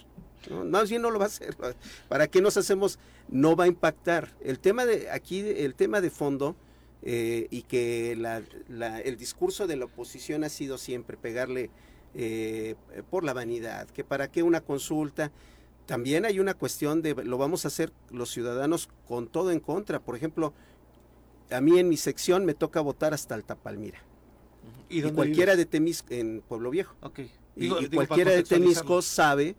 ¿no? 0.49 0.65
Más 0.65 0.89
bien 0.89 1.01
no 1.01 1.11
lo 1.11 1.17
va 1.17 1.23
a 1.23 1.27
hacer. 1.27 1.55
¿Para 2.09 2.27
qué 2.27 2.41
nos 2.41 2.57
hacemos? 2.57 2.99
No 3.29 3.55
va 3.55 3.63
a 3.63 3.67
impactar. 3.67 4.35
El 4.41 4.59
tema 4.59 4.85
de 4.85 5.09
aquí, 5.09 5.39
el 5.39 5.75
tema 5.75 6.01
de 6.01 6.09
fondo, 6.09 6.57
eh, 7.01 7.47
y 7.51 7.61
que 7.61 8.11
el 8.11 9.15
discurso 9.15 9.65
de 9.65 9.77
la 9.77 9.85
oposición 9.85 10.43
ha 10.43 10.49
sido 10.49 10.77
siempre 10.77 11.15
pegarle 11.15 11.69
eh, 12.15 12.75
por 13.09 13.23
la 13.23 13.31
vanidad, 13.31 13.87
que 13.87 14.03
para 14.03 14.29
qué 14.29 14.43
una 14.43 14.59
consulta. 14.59 15.31
También 15.85 16.25
hay 16.25 16.41
una 16.41 16.53
cuestión 16.53 17.01
de, 17.01 17.15
lo 17.15 17.37
vamos 17.37 17.63
a 17.63 17.69
hacer 17.69 17.93
los 18.11 18.29
ciudadanos 18.29 18.89
con 19.07 19.29
todo 19.29 19.51
en 19.51 19.61
contra. 19.61 20.01
Por 20.01 20.17
ejemplo, 20.17 20.53
a 21.49 21.61
mí 21.61 21.79
en 21.79 21.87
mi 21.87 21.95
sección 21.95 22.43
me 22.43 22.55
toca 22.55 22.81
votar 22.81 23.13
hasta 23.13 23.35
Altapalmira. 23.35 24.08
¿Y, 24.89 25.01
cualquiera 25.11 25.55
de 25.55 25.65
Temisco, 25.65 26.13
en 26.13 26.41
Pueblo 26.41 26.71
Viejo. 26.71 26.95
Y, 27.55 27.69
cualquiera 27.89 28.31
de 28.31 28.43
Temisco 28.43 29.01
sabe 29.01 29.55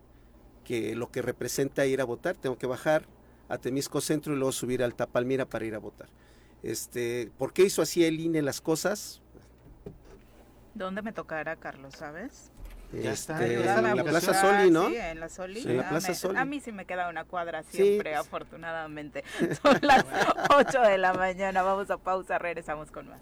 que 0.65 0.95
lo 0.95 1.11
que 1.11 1.23
representa 1.23 1.87
ir 1.87 2.01
a 2.01 2.05
votar, 2.05 2.37
tengo 2.37 2.59
que 2.59 2.67
bajar 2.67 3.07
a 3.49 3.59
Temisco 3.59 4.01
Centro 4.01 4.35
y 4.35 4.37
luego 4.37 4.53
subir 4.53 4.83
al 4.83 4.95
Tapalmira 4.95 5.47
para 5.47 5.65
ir 5.65 5.75
a 5.75 5.79
votar. 5.79 6.09
Este, 6.63 7.31
¿Por 7.39 7.53
qué 7.53 7.63
hizo 7.63 7.83
así 7.83 8.05
el 8.05 8.21
INE 8.21 8.43
las 8.43 8.61
cosas? 8.61 9.23
¿Dónde 10.75 11.03
me 11.03 11.13
tocará, 11.13 11.57
Carlos, 11.57 11.95
sabes? 11.97 12.51
Ya 12.93 13.13
está. 13.13 13.45
Este, 13.45 13.69
en 13.69 13.97
la 13.97 14.05
Plaza 14.05 14.35
Soli, 14.35 14.71
¿no? 14.71 14.89
Sí, 14.89 14.97
en 14.97 15.21
la 15.21 15.29
Soli. 15.29 15.61
en 15.63 15.77
la 15.77 15.89
Plaza 15.89 16.15
Soli. 16.15 16.39
A 16.39 16.45
mí 16.45 16.61
sí 16.61 16.73
me 16.73 16.87
queda 16.87 17.09
una 17.09 17.25
cuadra 17.25 17.63
siempre, 17.63 18.15
afortunadamente. 18.15 19.25
Son 19.63 19.79
las 19.83 20.05
8 20.57 20.81
de 20.83 20.99
la 20.99 21.13
mañana. 21.15 21.63
Vamos 21.63 21.91
a 21.91 21.99
pausa, 21.99 22.39
regresamos 22.39 22.91
con 22.91 23.09
más. 23.09 23.21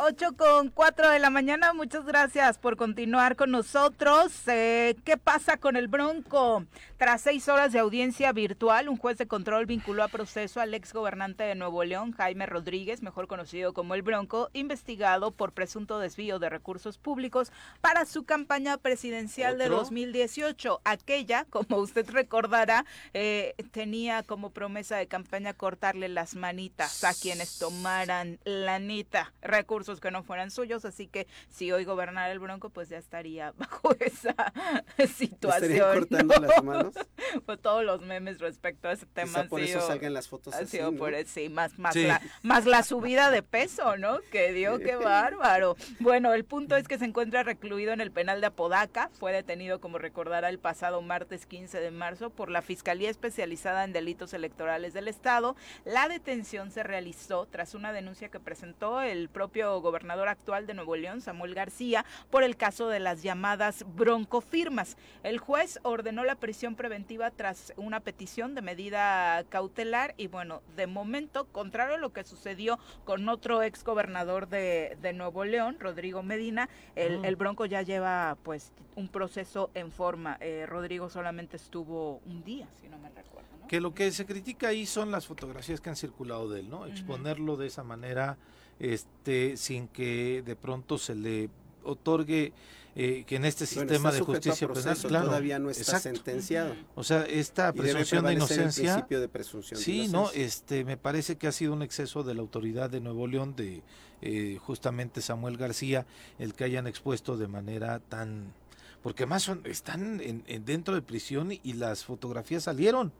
8 0.00 0.36
con 0.36 0.70
4 0.70 1.10
de 1.10 1.18
la 1.18 1.28
mañana, 1.28 1.72
muchas 1.72 2.04
gracias 2.04 2.56
por 2.56 2.76
continuar 2.76 3.34
con 3.34 3.50
nosotros. 3.50 4.32
Eh, 4.46 4.94
¿Qué 5.04 5.16
pasa 5.16 5.56
con 5.56 5.74
el 5.74 5.88
Bronco? 5.88 6.64
Tras 6.98 7.22
seis 7.22 7.48
horas 7.48 7.72
de 7.72 7.80
audiencia 7.80 8.32
virtual, 8.32 8.88
un 8.88 8.96
juez 8.96 9.18
de 9.18 9.26
control 9.26 9.66
vinculó 9.66 10.04
a 10.04 10.08
proceso 10.08 10.60
al 10.60 10.72
ex 10.74 10.92
gobernante 10.92 11.42
de 11.42 11.56
Nuevo 11.56 11.82
León, 11.82 12.12
Jaime 12.12 12.46
Rodríguez, 12.46 13.02
mejor 13.02 13.26
conocido 13.26 13.72
como 13.72 13.94
el 13.94 14.02
Bronco, 14.02 14.50
investigado 14.52 15.32
por 15.32 15.52
presunto 15.52 15.98
desvío 15.98 16.38
de 16.38 16.48
recursos 16.48 16.96
públicos 16.96 17.50
para 17.80 18.04
su 18.06 18.24
campaña 18.24 18.78
presidencial 18.78 19.58
de 19.58 19.68
2018. 19.68 20.80
Aquella, 20.84 21.44
como 21.50 21.76
usted 21.78 22.08
recordará, 22.10 22.84
eh, 23.14 23.54
tenía 23.72 24.22
como 24.22 24.50
promesa 24.50 24.96
de 24.96 25.08
campaña 25.08 25.54
cortarle 25.54 26.08
las 26.08 26.36
manitas 26.36 27.02
a 27.02 27.14
quienes 27.14 27.58
tomaran 27.58 28.38
la 28.44 28.78
nita 28.78 29.32
recursos 29.58 30.00
que 30.00 30.12
no 30.12 30.22
fueran 30.22 30.52
suyos, 30.52 30.84
así 30.84 31.08
que 31.08 31.26
si 31.48 31.72
hoy 31.72 31.84
gobernara 31.84 32.30
el 32.30 32.38
Bronco, 32.38 32.70
pues 32.70 32.88
ya 32.88 32.98
estaría 32.98 33.52
bajo 33.56 33.94
esa 33.98 34.34
situación. 35.16 35.72
¿Estaría 35.72 35.92
cortando 35.92 36.34
las 36.36 36.62
manos? 36.62 36.94
pues 37.46 37.60
todos 37.60 37.84
los 37.84 38.00
memes 38.02 38.38
respecto 38.38 38.88
a 38.88 38.92
ese 38.92 39.06
tema 39.06 39.44
por 39.44 39.60
eso 39.60 39.80
salgan 39.80 40.12
las 40.12 40.28
fotos 40.28 40.54
así, 40.54 40.78
por 40.96 41.14
sí, 41.26 41.48
más, 41.48 41.78
más, 41.78 41.96
La, 41.96 42.20
más 42.42 42.66
la 42.66 42.82
subida 42.82 43.30
de 43.30 43.42
peso, 43.42 43.96
¿no? 43.96 44.18
Que 44.30 44.52
dio, 44.52 44.78
qué 44.78 44.96
bárbaro. 44.96 45.76
Bueno, 46.00 46.32
el 46.34 46.44
punto 46.44 46.76
es 46.76 46.86
que 46.86 46.98
se 46.98 47.04
encuentra 47.04 47.42
recluido 47.42 47.92
en 47.92 48.00
el 48.00 48.12
penal 48.12 48.40
de 48.40 48.46
Apodaca, 48.48 49.10
fue 49.18 49.32
detenido, 49.32 49.80
como 49.80 49.98
recordará, 49.98 50.48
el 50.48 50.58
pasado 50.58 51.02
martes 51.02 51.46
15 51.46 51.80
de 51.80 51.90
marzo 51.90 52.30
por 52.30 52.50
la 52.50 52.62
Fiscalía 52.62 53.10
Especializada 53.10 53.84
en 53.84 53.92
Delitos 53.92 54.34
Electorales 54.34 54.92
del 54.92 55.08
Estado. 55.08 55.56
La 55.84 56.08
detención 56.08 56.70
se 56.70 56.82
realizó 56.82 57.46
tras 57.46 57.74
una 57.74 57.92
denuncia 57.92 58.28
que 58.28 58.40
presentó 58.40 59.00
el 59.00 59.28
propio 59.28 59.47
gobernador 59.80 60.28
actual 60.28 60.66
de 60.66 60.74
Nuevo 60.74 60.96
León, 60.96 61.20
Samuel 61.20 61.54
García, 61.54 62.04
por 62.30 62.42
el 62.42 62.56
caso 62.56 62.88
de 62.88 63.00
las 63.00 63.22
llamadas 63.22 63.84
broncofirmas. 63.94 64.96
El 65.22 65.38
juez 65.38 65.80
ordenó 65.82 66.24
la 66.24 66.36
prisión 66.36 66.74
preventiva 66.74 67.30
tras 67.30 67.72
una 67.76 68.00
petición 68.00 68.54
de 68.54 68.62
medida 68.62 69.44
cautelar 69.48 70.14
y 70.16 70.26
bueno, 70.26 70.62
de 70.76 70.86
momento, 70.86 71.46
contrario 71.46 71.96
a 71.96 71.98
lo 71.98 72.12
que 72.12 72.24
sucedió 72.24 72.78
con 73.04 73.28
otro 73.28 73.62
ex 73.62 73.84
gobernador 73.84 74.48
de, 74.48 74.96
Nuevo 75.14 75.44
León, 75.44 75.78
Rodrigo 75.80 76.22
Medina, 76.22 76.68
el, 76.94 77.24
el, 77.24 77.36
Bronco 77.36 77.64
ya 77.64 77.82
lleva 77.82 78.36
pues 78.42 78.72
un 78.94 79.08
proceso 79.08 79.70
en 79.74 79.90
forma. 79.90 80.36
Eh, 80.40 80.66
Rodrigo 80.66 81.08
solamente 81.08 81.56
estuvo 81.56 82.20
un 82.26 82.44
día, 82.44 82.68
si 82.80 82.88
no 82.88 82.98
me 82.98 83.08
recuerdo. 83.08 83.48
Que 83.68 83.80
lo 83.80 83.94
que 83.94 84.10
se 84.12 84.26
critica 84.26 84.68
ahí 84.68 84.86
son 84.86 85.10
las 85.10 85.26
fotografías 85.26 85.80
que 85.80 85.90
han 85.90 85.96
circulado 85.96 86.48
de 86.48 86.60
él, 86.60 86.70
¿no? 86.70 86.86
Exponerlo 86.86 87.56
de 87.56 87.66
esa 87.66 87.84
manera 87.84 88.38
este, 88.80 89.56
sin 89.56 89.88
que 89.88 90.42
de 90.44 90.56
pronto 90.56 90.98
se 90.98 91.14
le 91.14 91.50
otorgue 91.84 92.52
eh, 93.00 93.22
que 93.26 93.36
en 93.36 93.44
este 93.44 93.64
sistema 93.64 94.10
de 94.10 94.20
justicia 94.20 94.66
penal 94.66 94.96
todavía 95.00 95.60
no 95.60 95.70
está 95.70 96.00
sentenciado. 96.00 96.74
O 96.96 97.04
sea, 97.04 97.22
esta 97.22 97.72
presunción 97.72 98.24
de 98.24 98.32
inocencia. 98.32 98.82
El 98.82 98.92
principio 98.94 99.20
de 99.20 99.28
presunción 99.28 99.80
sí, 99.80 100.08
no, 100.08 100.30
este, 100.32 100.84
me 100.84 100.96
parece 100.96 101.36
que 101.36 101.46
ha 101.46 101.52
sido 101.52 101.72
un 101.74 101.82
exceso 101.82 102.24
de 102.24 102.34
la 102.34 102.40
autoridad 102.40 102.90
de 102.90 103.00
Nuevo 103.00 103.28
León 103.28 103.54
de 103.54 103.82
eh, 104.20 104.58
justamente 104.60 105.20
Samuel 105.20 105.56
García 105.56 106.06
el 106.40 106.54
que 106.54 106.64
hayan 106.64 106.88
expuesto 106.88 107.36
de 107.36 107.46
manera 107.46 108.00
tan 108.00 108.52
porque 109.00 109.26
más 109.26 109.44
son, 109.44 109.62
están 109.64 110.20
en, 110.20 110.42
dentro 110.64 110.96
de 110.96 111.02
prisión 111.02 111.52
y 111.52 111.74
las 111.74 112.04
fotografías 112.04 112.64
salieron 112.64 113.12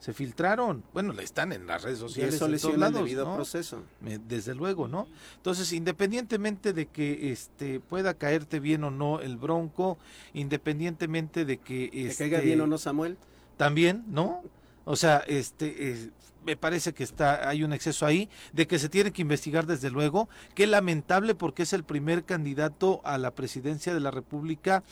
se 0.00 0.14
filtraron. 0.14 0.82
Bueno, 0.94 1.12
están 1.20 1.52
en 1.52 1.66
las 1.66 1.82
redes 1.82 1.98
sociales. 1.98 2.34
Y 2.34 2.36
eso 2.36 2.48
lesiona 2.48 2.88
el 2.88 2.94
debido 2.94 3.32
proceso. 3.34 3.82
Desde 4.00 4.54
luego, 4.54 4.88
¿no? 4.88 5.06
Entonces, 5.36 5.72
independientemente 5.74 6.72
de 6.72 6.86
que 6.86 7.30
este 7.30 7.80
pueda 7.80 8.14
caerte 8.14 8.60
bien 8.60 8.82
o 8.82 8.90
no 8.90 9.20
el 9.20 9.36
bronco, 9.36 9.98
independientemente 10.32 11.44
de 11.44 11.58
que... 11.58 11.90
Este, 11.92 12.24
caiga 12.24 12.40
bien 12.40 12.62
o 12.62 12.66
no 12.66 12.78
Samuel. 12.78 13.18
También, 13.58 14.04
¿no? 14.08 14.42
O 14.86 14.96
sea, 14.96 15.18
este... 15.26 16.10
me 16.46 16.56
parece 16.56 16.94
que 16.94 17.04
está 17.04 17.46
hay 17.46 17.62
un 17.62 17.74
exceso 17.74 18.06
ahí 18.06 18.30
de 18.54 18.66
que 18.66 18.78
se 18.78 18.88
tiene 18.88 19.12
que 19.12 19.20
investigar 19.20 19.66
desde 19.66 19.90
luego 19.90 20.30
qué 20.54 20.66
lamentable 20.66 21.34
porque 21.34 21.64
es 21.64 21.74
el 21.74 21.84
primer 21.84 22.24
candidato 22.24 23.02
a 23.04 23.18
la 23.18 23.32
presidencia 23.34 23.92
de 23.92 24.00
la 24.00 24.10
república 24.10 24.82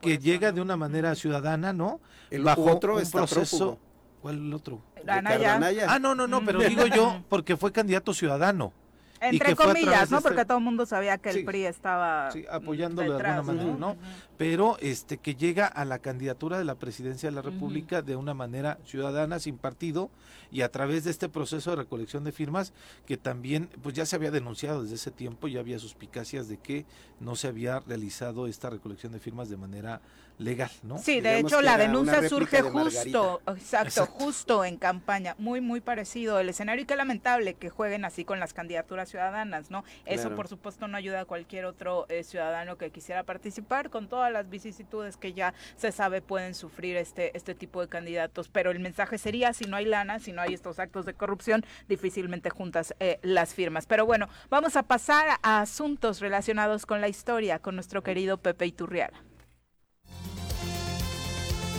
que 0.00 0.18
llega 0.18 0.50
de 0.50 0.60
una 0.60 0.76
manera 0.76 1.14
ciudadana 1.14 1.72
no 1.72 2.00
el 2.30 2.42
bajo 2.42 2.64
otro 2.64 2.96
un 2.96 3.08
proceso 3.08 3.78
¿Cuál 4.26 4.38
el 4.38 4.54
otro? 4.54 4.82
Anaya. 5.06 5.86
Ah, 5.88 6.00
no, 6.00 6.16
no, 6.16 6.26
no, 6.26 6.44
pero 6.44 6.58
digo 6.58 6.84
yo 6.88 7.22
porque 7.28 7.56
fue 7.56 7.70
candidato 7.70 8.12
ciudadano. 8.12 8.72
Entre 9.20 9.54
comillas, 9.54 10.10
¿no? 10.10 10.20
Porque 10.20 10.44
todo 10.44 10.58
el 10.58 10.64
mundo 10.64 10.84
sabía 10.84 11.16
que 11.16 11.30
el 11.30 11.44
PRI 11.44 11.66
estaba 11.66 12.32
sí, 12.32 12.44
apoyándolo 12.50 13.16
de 13.16 13.24
alguna 13.24 13.42
manera, 13.42 13.76
¿no? 13.78 13.96
Pero 14.36 14.78
este 14.80 15.18
que 15.18 15.36
llega 15.36 15.66
a 15.66 15.84
la 15.84 16.00
candidatura 16.00 16.58
de 16.58 16.64
la 16.64 16.74
presidencia 16.74 17.30
de 17.30 17.36
la 17.36 17.40
República 17.40 18.02
de 18.02 18.16
una 18.16 18.34
manera 18.34 18.78
ciudadana, 18.84 19.38
sin 19.38 19.58
partido, 19.58 20.10
y 20.50 20.62
a 20.62 20.72
través 20.72 21.04
de 21.04 21.12
este 21.12 21.28
proceso 21.28 21.70
de 21.70 21.76
recolección 21.76 22.24
de 22.24 22.32
firmas, 22.32 22.72
que 23.06 23.16
también 23.16 23.70
pues 23.80 23.94
ya 23.94 24.06
se 24.06 24.16
había 24.16 24.32
denunciado 24.32 24.82
desde 24.82 24.96
ese 24.96 25.12
tiempo, 25.12 25.46
ya 25.46 25.60
había 25.60 25.78
suspicacias 25.78 26.48
de 26.48 26.58
que 26.58 26.84
no 27.20 27.36
se 27.36 27.46
había 27.46 27.78
realizado 27.78 28.48
esta 28.48 28.70
recolección 28.70 29.12
de 29.12 29.20
firmas 29.20 29.48
de 29.48 29.56
manera 29.56 30.00
legal, 30.38 30.70
¿no? 30.82 30.98
Sí, 30.98 31.20
de 31.20 31.38
hecho 31.38 31.62
la 31.62 31.78
denuncia 31.78 32.28
surge 32.28 32.62
justo, 32.62 33.40
exacto, 33.46 34.06
justo 34.06 34.64
en 34.64 34.76
campaña, 34.76 35.34
muy 35.38 35.60
muy 35.60 35.80
parecido 35.80 36.38
el 36.38 36.48
escenario 36.48 36.82
y 36.82 36.86
qué 36.86 36.96
lamentable 36.96 37.54
que 37.54 37.70
jueguen 37.70 38.04
así 38.04 38.24
con 38.24 38.40
las 38.40 38.52
candidaturas 38.52 39.08
ciudadanas, 39.08 39.70
¿no? 39.70 39.84
Eso 40.04 40.34
por 40.34 40.48
supuesto 40.48 40.88
no 40.88 40.96
ayuda 40.96 41.20
a 41.20 41.24
cualquier 41.24 41.64
otro 41.64 42.06
eh, 42.08 42.22
ciudadano 42.22 42.76
que 42.76 42.90
quisiera 42.90 43.22
participar 43.22 43.90
con 43.90 44.08
todas 44.08 44.32
las 44.32 44.50
vicisitudes 44.50 45.16
que 45.16 45.32
ya 45.32 45.54
se 45.76 45.92
sabe 45.92 46.20
pueden 46.20 46.54
sufrir 46.54 46.96
este 46.96 47.36
este 47.36 47.54
tipo 47.54 47.80
de 47.80 47.88
candidatos, 47.88 48.48
pero 48.48 48.70
el 48.70 48.80
mensaje 48.80 49.18
sería 49.18 49.52
si 49.52 49.64
no 49.64 49.76
hay 49.76 49.86
lana, 49.86 50.18
si 50.18 50.32
no 50.32 50.42
hay 50.42 50.54
estos 50.54 50.78
actos 50.78 51.06
de 51.06 51.14
corrupción, 51.14 51.64
difícilmente 51.88 52.50
juntas 52.50 52.94
eh, 53.00 53.18
las 53.22 53.54
firmas. 53.54 53.86
Pero 53.86 54.06
bueno, 54.06 54.28
vamos 54.50 54.76
a 54.76 54.82
pasar 54.82 55.38
a 55.42 55.60
asuntos 55.60 56.20
relacionados 56.20 56.86
con 56.86 57.00
la 57.00 57.08
historia 57.08 57.58
con 57.58 57.74
nuestro 57.74 58.02
querido 58.02 58.38
Pepe 58.38 58.66
Iturriaga. 58.66 59.22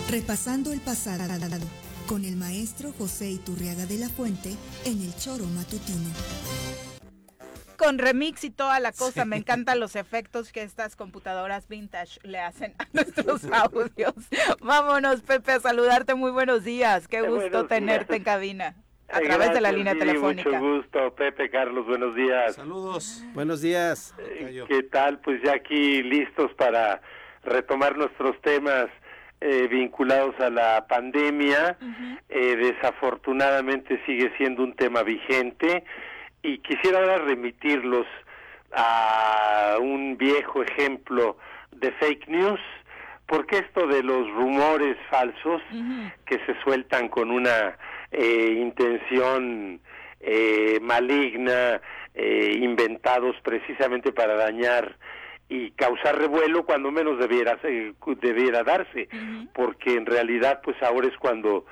Repasando 0.10 0.72
el 0.72 0.80
pasado 0.80 1.26
con 2.08 2.24
el 2.24 2.38
maestro 2.38 2.94
José 2.94 3.30
Iturriaga 3.30 3.86
de 3.86 3.98
la 3.98 4.08
Fuente 4.08 4.52
en 4.86 5.02
el 5.02 5.14
Choro 5.18 5.44
Matutino. 5.44 6.08
Con 7.78 7.98
remix 7.98 8.46
y 8.46 8.50
toda 8.50 8.80
la 8.80 8.94
cosa, 8.94 9.26
me 9.26 9.36
encantan 9.36 9.82
los 9.82 9.98
efectos 9.98 10.54
que 10.54 10.64
estas 10.64 10.96
computadoras 10.96 11.68
vintage 11.68 12.22
le 12.24 12.40
hacen 12.40 12.74
a 12.80 12.88
nuestros 12.94 13.44
audios. 13.52 14.14
Vámonos, 14.62 15.24
Pepe, 15.24 15.52
a 15.52 15.60
saludarte. 15.60 16.16
Muy 16.16 16.32
buenos 16.32 16.64
días. 16.64 17.10
Qué 17.10 17.24
gusto 17.24 17.66
tenerte 17.68 18.16
en 18.16 18.24
cabina. 18.24 18.76
A 19.10 19.20
través 19.20 19.54
de 19.54 19.60
la 19.60 19.74
línea 19.74 19.94
telefónica. 19.94 20.50
Mucho 20.52 20.78
gusto, 20.78 21.16
Pepe 21.16 21.50
Carlos, 21.50 21.86
buenos 21.86 22.16
días. 22.16 22.56
Saludos. 22.56 23.26
Buenos 23.34 23.62
días. 23.62 24.16
Eh, 24.20 24.64
¿Qué 24.70 24.84
tal? 24.84 25.20
Pues 25.20 25.42
ya 25.44 25.56
aquí 25.56 26.02
listos 26.02 26.54
para 26.54 27.02
retomar 27.44 27.98
nuestros 27.98 28.40
temas 28.42 28.88
eh, 29.40 29.68
vinculados 29.68 30.34
a 30.40 30.50
la 30.50 30.88
pandemia. 30.88 31.78
Eh, 32.28 32.56
desafortunadamente 32.56 34.02
sigue 34.08 34.32
siendo 34.36 34.64
un 34.64 34.74
tema 34.74 35.04
vigente 35.04 35.84
y 36.42 36.58
quisiera 36.58 37.00
ahora 37.00 37.18
remitirlos 37.20 38.08
a 38.74 39.78
un 39.80 40.18
viejo 40.18 40.64
ejemplo 40.64 41.38
de 41.72 41.92
fake 41.92 42.28
news, 42.28 42.60
porque 43.28 43.58
esto 43.58 43.86
de 43.86 44.02
los 44.02 44.28
rumores 44.32 44.98
falsos 45.12 45.62
que 46.26 46.40
se 46.46 46.60
sueltan 46.64 47.08
con 47.08 47.30
una 47.30 47.78
eh, 48.12 48.58
intención 48.60 49.80
maligna, 50.82 51.80
inventados 52.16 53.36
precisamente 53.44 54.12
para 54.12 54.34
dañar 54.36 54.98
y 55.50 55.72
causar 55.72 56.18
revuelo 56.18 56.66
cuando 56.66 56.92
menos 56.92 57.20
debiera 57.20 57.58
debiera 58.22 58.64
darse 58.64 59.08
porque 59.54 59.94
en 59.96 60.06
realidad 60.06 60.62
pues 60.64 60.76
ahora 60.84 61.08
es 61.08 61.18
cuando 61.18 61.66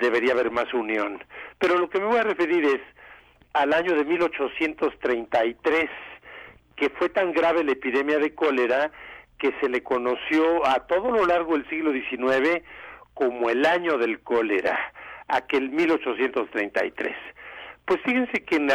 debería 0.00 0.32
haber 0.32 0.50
más 0.50 0.72
unión. 0.72 1.22
Pero 1.58 1.78
lo 1.78 1.90
que 1.90 2.00
me 2.00 2.06
voy 2.06 2.18
a 2.18 2.24
referir 2.24 2.64
es 2.64 2.80
al 3.52 3.72
año 3.74 3.94
de 3.94 4.04
1833 4.04 5.90
que 6.76 6.88
fue 6.90 7.10
tan 7.10 7.32
grave 7.32 7.64
la 7.64 7.72
epidemia 7.72 8.18
de 8.18 8.34
cólera 8.34 8.90
que 9.38 9.52
se 9.60 9.68
le 9.68 9.82
conoció 9.82 10.66
a 10.66 10.86
todo 10.86 11.10
lo 11.10 11.26
largo 11.26 11.52
del 11.52 11.68
siglo 11.68 11.92
XIX 11.92 12.62
como 13.12 13.50
el 13.50 13.66
año 13.66 13.98
del 13.98 14.20
cólera 14.20 14.78
aquel 15.28 15.68
1833 15.70 17.14
pues 17.84 18.00
fíjense 18.02 18.44
que 18.44 18.56
en, 18.56 18.70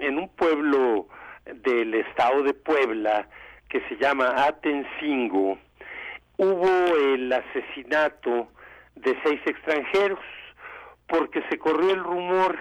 en 0.00 0.18
un 0.18 0.28
pueblo 0.30 1.08
del 1.44 1.94
estado 1.94 2.42
de 2.42 2.54
Puebla 2.54 3.28
que 3.72 3.80
se 3.88 3.96
llama 3.96 4.34
Atencingo, 4.44 5.58
hubo 6.36 6.96
el 7.14 7.32
asesinato 7.32 8.48
de 8.96 9.16
seis 9.24 9.40
extranjeros 9.46 10.20
porque 11.06 11.42
se 11.48 11.58
corrió 11.58 11.92
el 11.92 12.04
rumor 12.04 12.58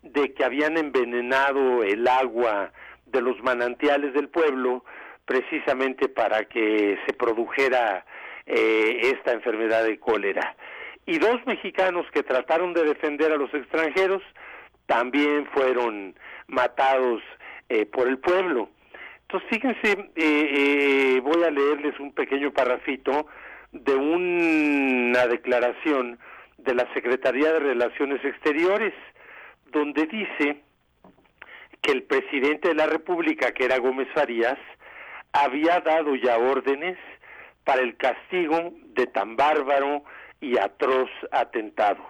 de 0.00 0.32
que 0.32 0.44
habían 0.44 0.78
envenenado 0.78 1.82
el 1.82 2.08
agua 2.08 2.72
de 3.04 3.20
los 3.20 3.38
manantiales 3.42 4.14
del 4.14 4.30
pueblo 4.30 4.82
precisamente 5.26 6.08
para 6.08 6.46
que 6.46 6.98
se 7.06 7.12
produjera 7.12 8.06
eh, 8.46 9.12
esta 9.12 9.32
enfermedad 9.32 9.84
de 9.84 9.98
cólera. 9.98 10.56
Y 11.04 11.18
dos 11.18 11.36
mexicanos 11.44 12.06
que 12.14 12.22
trataron 12.22 12.72
de 12.72 12.84
defender 12.84 13.30
a 13.30 13.36
los 13.36 13.52
extranjeros 13.52 14.22
también 14.86 15.46
fueron 15.52 16.14
matados 16.46 17.22
eh, 17.68 17.84
por 17.84 18.08
el 18.08 18.18
pueblo. 18.18 18.70
Entonces, 19.36 19.60
fíjense, 19.60 20.10
eh, 20.16 21.16
eh, 21.16 21.20
voy 21.20 21.44
a 21.44 21.50
leerles 21.50 22.00
un 22.00 22.10
pequeño 22.12 22.52
parrafito 22.52 23.26
de 23.70 23.94
una 23.94 25.26
declaración 25.26 26.18
de 26.56 26.74
la 26.74 26.90
Secretaría 26.94 27.52
de 27.52 27.58
Relaciones 27.58 28.24
Exteriores, 28.24 28.94
donde 29.72 30.06
dice 30.06 30.62
que 31.82 31.92
el 31.92 32.04
presidente 32.04 32.68
de 32.68 32.76
la 32.76 32.86
República, 32.86 33.52
que 33.52 33.66
era 33.66 33.76
Gómez 33.76 34.08
Farías, 34.14 34.56
había 35.34 35.80
dado 35.80 36.14
ya 36.14 36.38
órdenes 36.38 36.96
para 37.64 37.82
el 37.82 37.94
castigo 37.98 38.72
de 38.94 39.06
tan 39.06 39.36
bárbaro 39.36 40.02
y 40.40 40.56
atroz 40.56 41.10
atentado, 41.30 42.02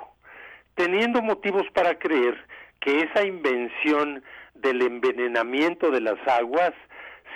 teniendo 0.77 1.23
motivos 1.23 1.65
para 1.75 1.99
creer 1.99 2.37
que 2.79 3.01
esa 3.01 3.25
invención 3.25 4.23
del 4.55 4.81
envenenamiento 4.83 5.91
de 5.91 6.03
las 6.03 6.29
aguas 6.29 6.73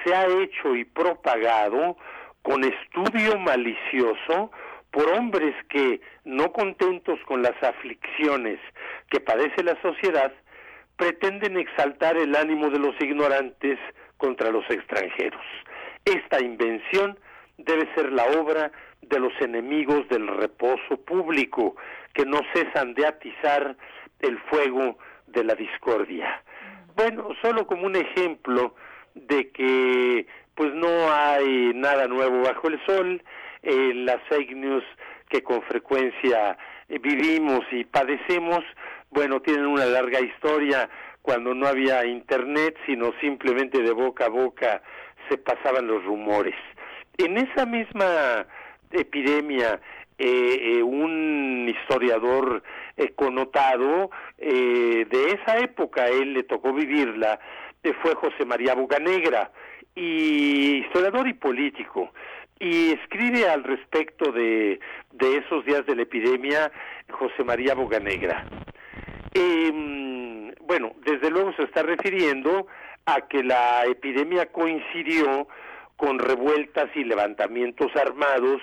se 0.04 0.14
ha 0.14 0.26
hecho 0.26 0.74
y 0.74 0.84
propagado 0.84 1.96
con 2.42 2.64
estudio 2.64 3.38
malicioso 3.38 4.50
por 4.90 5.08
hombres 5.10 5.54
que, 5.68 6.00
no 6.24 6.52
contentos 6.52 7.18
con 7.26 7.42
las 7.42 7.60
aflicciones 7.62 8.58
que 9.10 9.20
padece 9.20 9.62
la 9.62 9.80
sociedad, 9.82 10.32
pretenden 10.96 11.56
exaltar 11.58 12.16
el 12.16 12.34
ánimo 12.34 12.70
de 12.70 12.78
los 12.78 12.94
ignorantes 13.00 13.78
contra 14.16 14.50
los 14.50 14.68
extranjeros. 14.70 15.44
Esta 16.04 16.42
invención 16.42 17.18
debe 17.58 17.88
ser 17.94 18.12
la 18.12 18.24
obra 18.24 18.72
de 19.02 19.18
los 19.18 19.32
enemigos 19.40 20.08
del 20.08 20.26
reposo 20.28 20.96
público, 21.04 21.76
que 22.12 22.24
no 22.24 22.40
cesan 22.52 22.94
de 22.94 23.06
atizar 23.06 23.76
el 24.20 24.38
fuego 24.50 24.98
de 25.26 25.44
la 25.44 25.54
discordia. 25.54 26.42
Bueno, 26.96 27.28
solo 27.40 27.66
como 27.66 27.86
un 27.86 27.96
ejemplo 27.96 28.74
de 29.14 29.50
que 29.50 30.26
pues 30.54 30.74
no 30.74 31.10
hay 31.10 31.72
nada 31.74 32.06
nuevo 32.06 32.42
bajo 32.42 32.68
el 32.68 32.78
sol, 32.84 33.22
eh, 33.62 33.92
las 33.94 34.20
fake 34.28 34.54
news 34.54 34.84
que 35.28 35.42
con 35.42 35.62
frecuencia 35.62 36.58
eh, 36.88 36.98
vivimos 36.98 37.60
y 37.70 37.84
padecemos, 37.84 38.60
bueno, 39.10 39.40
tienen 39.40 39.66
una 39.66 39.86
larga 39.86 40.20
historia 40.20 40.88
cuando 41.22 41.54
no 41.54 41.66
había 41.66 42.04
internet, 42.04 42.76
sino 42.86 43.12
simplemente 43.20 43.82
de 43.82 43.92
boca 43.92 44.26
a 44.26 44.28
boca 44.28 44.82
se 45.28 45.38
pasaban 45.38 45.86
los 45.86 46.04
rumores. 46.04 46.56
En 47.16 47.36
esa 47.36 47.64
misma 47.66 48.46
epidemia, 48.90 49.80
eh, 50.18 50.82
un 50.82 51.68
historiador 51.68 52.62
connotado 53.16 54.10
de 54.36 55.38
esa 55.40 55.58
época, 55.58 56.06
él 56.08 56.34
le 56.34 56.42
tocó 56.42 56.74
vivirla, 56.74 57.40
fue 58.02 58.14
José 58.14 58.44
María 58.44 58.74
Bocanegra, 58.74 59.50
y 59.94 60.84
historiador 60.84 61.28
y 61.28 61.34
político, 61.34 62.12
y 62.58 62.92
escribe 62.92 63.48
al 63.48 63.62
respecto 63.64 64.32
de, 64.32 64.80
de 65.12 65.36
esos 65.38 65.64
días 65.64 65.86
de 65.86 65.96
la 65.96 66.02
epidemia 66.02 66.70
José 67.10 67.42
María 67.44 67.74
Bocanegra. 67.74 68.44
Em, 69.32 70.52
bueno, 70.66 70.92
desde 71.04 71.30
luego 71.30 71.54
se 71.54 71.62
está 71.64 71.82
refiriendo 71.82 72.66
a 73.06 73.22
que 73.28 73.42
la 73.42 73.86
epidemia 73.86 74.44
coincidió 74.46 75.48
con 75.96 76.18
revueltas 76.18 76.94
y 76.94 77.04
levantamientos 77.04 77.94
armados 77.96 78.60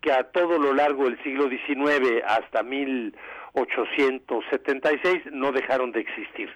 que 0.00 0.12
a 0.12 0.22
todo 0.24 0.58
lo 0.58 0.72
largo 0.72 1.04
del 1.04 1.22
siglo 1.22 1.48
XIX 1.48 2.22
hasta 2.26 2.62
1876 2.62 5.24
no 5.32 5.52
dejaron 5.52 5.92
de 5.92 6.00
existir. 6.00 6.50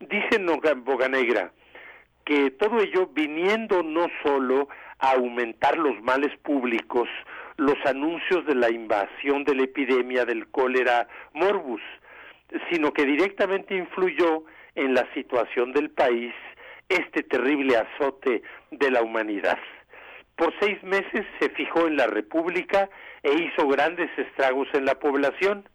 Dice 0.00 0.38
Boganegra 0.76 1.52
que 2.24 2.50
todo 2.50 2.80
ello 2.80 3.06
viniendo 3.14 3.82
no 3.82 4.08
solo 4.22 4.68
a 4.98 5.12
aumentar 5.12 5.78
los 5.78 6.02
males 6.02 6.36
públicos, 6.38 7.08
los 7.56 7.76
anuncios 7.86 8.44
de 8.46 8.56
la 8.56 8.70
invasión 8.70 9.44
de 9.44 9.54
la 9.54 9.62
epidemia 9.62 10.24
del 10.24 10.48
cólera 10.48 11.08
morbus, 11.34 11.80
sino 12.70 12.92
que 12.92 13.04
directamente 13.04 13.76
influyó 13.76 14.44
en 14.74 14.94
la 14.94 15.06
situación 15.14 15.72
del 15.72 15.90
país 15.90 16.34
este 16.88 17.22
terrible 17.22 17.76
azote 17.76 18.42
de 18.72 18.90
la 18.90 19.02
humanidad. 19.02 19.58
Por 20.36 20.52
seis 20.60 20.82
meses 20.82 21.24
se 21.40 21.48
fijó 21.50 21.86
en 21.86 21.96
la 21.96 22.06
República 22.06 22.90
e 23.22 23.32
hizo 23.32 23.66
grandes 23.68 24.10
estragos 24.18 24.68
en 24.74 24.84
la 24.84 24.96
población 24.96 25.66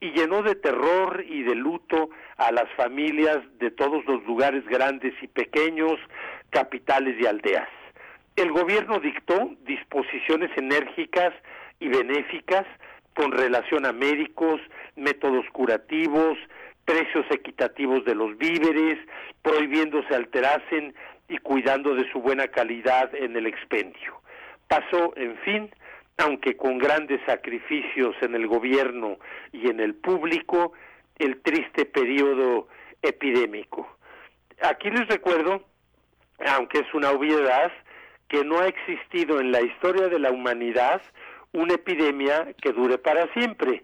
y 0.00 0.12
llenó 0.12 0.42
de 0.42 0.54
terror 0.54 1.24
y 1.28 1.42
de 1.42 1.54
luto 1.54 2.10
a 2.36 2.50
las 2.52 2.68
familias 2.76 3.38
de 3.58 3.70
todos 3.70 4.04
los 4.06 4.24
lugares 4.24 4.64
grandes 4.66 5.12
y 5.22 5.26
pequeños, 5.26 5.98
capitales 6.50 7.16
y 7.20 7.26
aldeas. 7.26 7.68
El 8.36 8.50
gobierno 8.52 8.98
dictó 8.98 9.50
disposiciones 9.66 10.50
enérgicas 10.56 11.34
y 11.78 11.88
benéficas 11.88 12.64
con 13.14 13.32
relación 13.32 13.84
a 13.84 13.92
médicos, 13.92 14.60
métodos 14.96 15.44
curativos, 15.52 16.38
precios 16.86 17.26
equitativos 17.30 18.04
de 18.04 18.14
los 18.14 18.38
víveres, 18.38 18.98
prohibiendo 19.42 20.02
se 20.08 20.14
alterasen 20.14 20.94
y 21.28 21.38
cuidando 21.38 21.94
de 21.94 22.10
su 22.10 22.20
buena 22.20 22.48
calidad 22.48 23.14
en 23.14 23.36
el 23.36 23.46
expendio. 23.46 24.20
Pasó, 24.68 25.12
en 25.16 25.36
fin, 25.38 25.70
aunque 26.20 26.56
con 26.56 26.78
grandes 26.78 27.20
sacrificios 27.26 28.14
en 28.20 28.34
el 28.34 28.46
gobierno 28.46 29.18
y 29.52 29.70
en 29.70 29.80
el 29.80 29.94
público, 29.94 30.72
el 31.18 31.40
triste 31.40 31.86
periodo 31.86 32.68
epidémico. 33.02 33.88
Aquí 34.62 34.90
les 34.90 35.08
recuerdo, 35.08 35.64
aunque 36.46 36.80
es 36.80 36.94
una 36.94 37.10
obviedad, 37.10 37.72
que 38.28 38.44
no 38.44 38.60
ha 38.60 38.66
existido 38.66 39.40
en 39.40 39.50
la 39.50 39.62
historia 39.62 40.08
de 40.08 40.18
la 40.18 40.30
humanidad 40.30 41.02
una 41.52 41.74
epidemia 41.74 42.52
que 42.62 42.72
dure 42.72 42.98
para 42.98 43.32
siempre. 43.32 43.82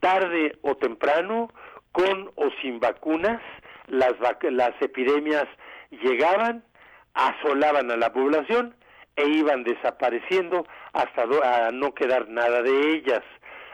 Tarde 0.00 0.56
o 0.62 0.76
temprano, 0.76 1.50
con 1.92 2.30
o 2.36 2.50
sin 2.60 2.78
vacunas, 2.78 3.40
las, 3.88 4.12
las 4.42 4.80
epidemias 4.80 5.46
llegaban, 5.90 6.62
asolaban 7.14 7.90
a 7.90 7.96
la 7.96 8.12
población 8.12 8.74
e 9.18 9.28
iban 9.28 9.64
desapareciendo 9.64 10.64
hasta 10.92 11.22
a 11.22 11.72
no 11.72 11.92
quedar 11.92 12.28
nada 12.28 12.62
de 12.62 12.92
ellas. 12.94 13.22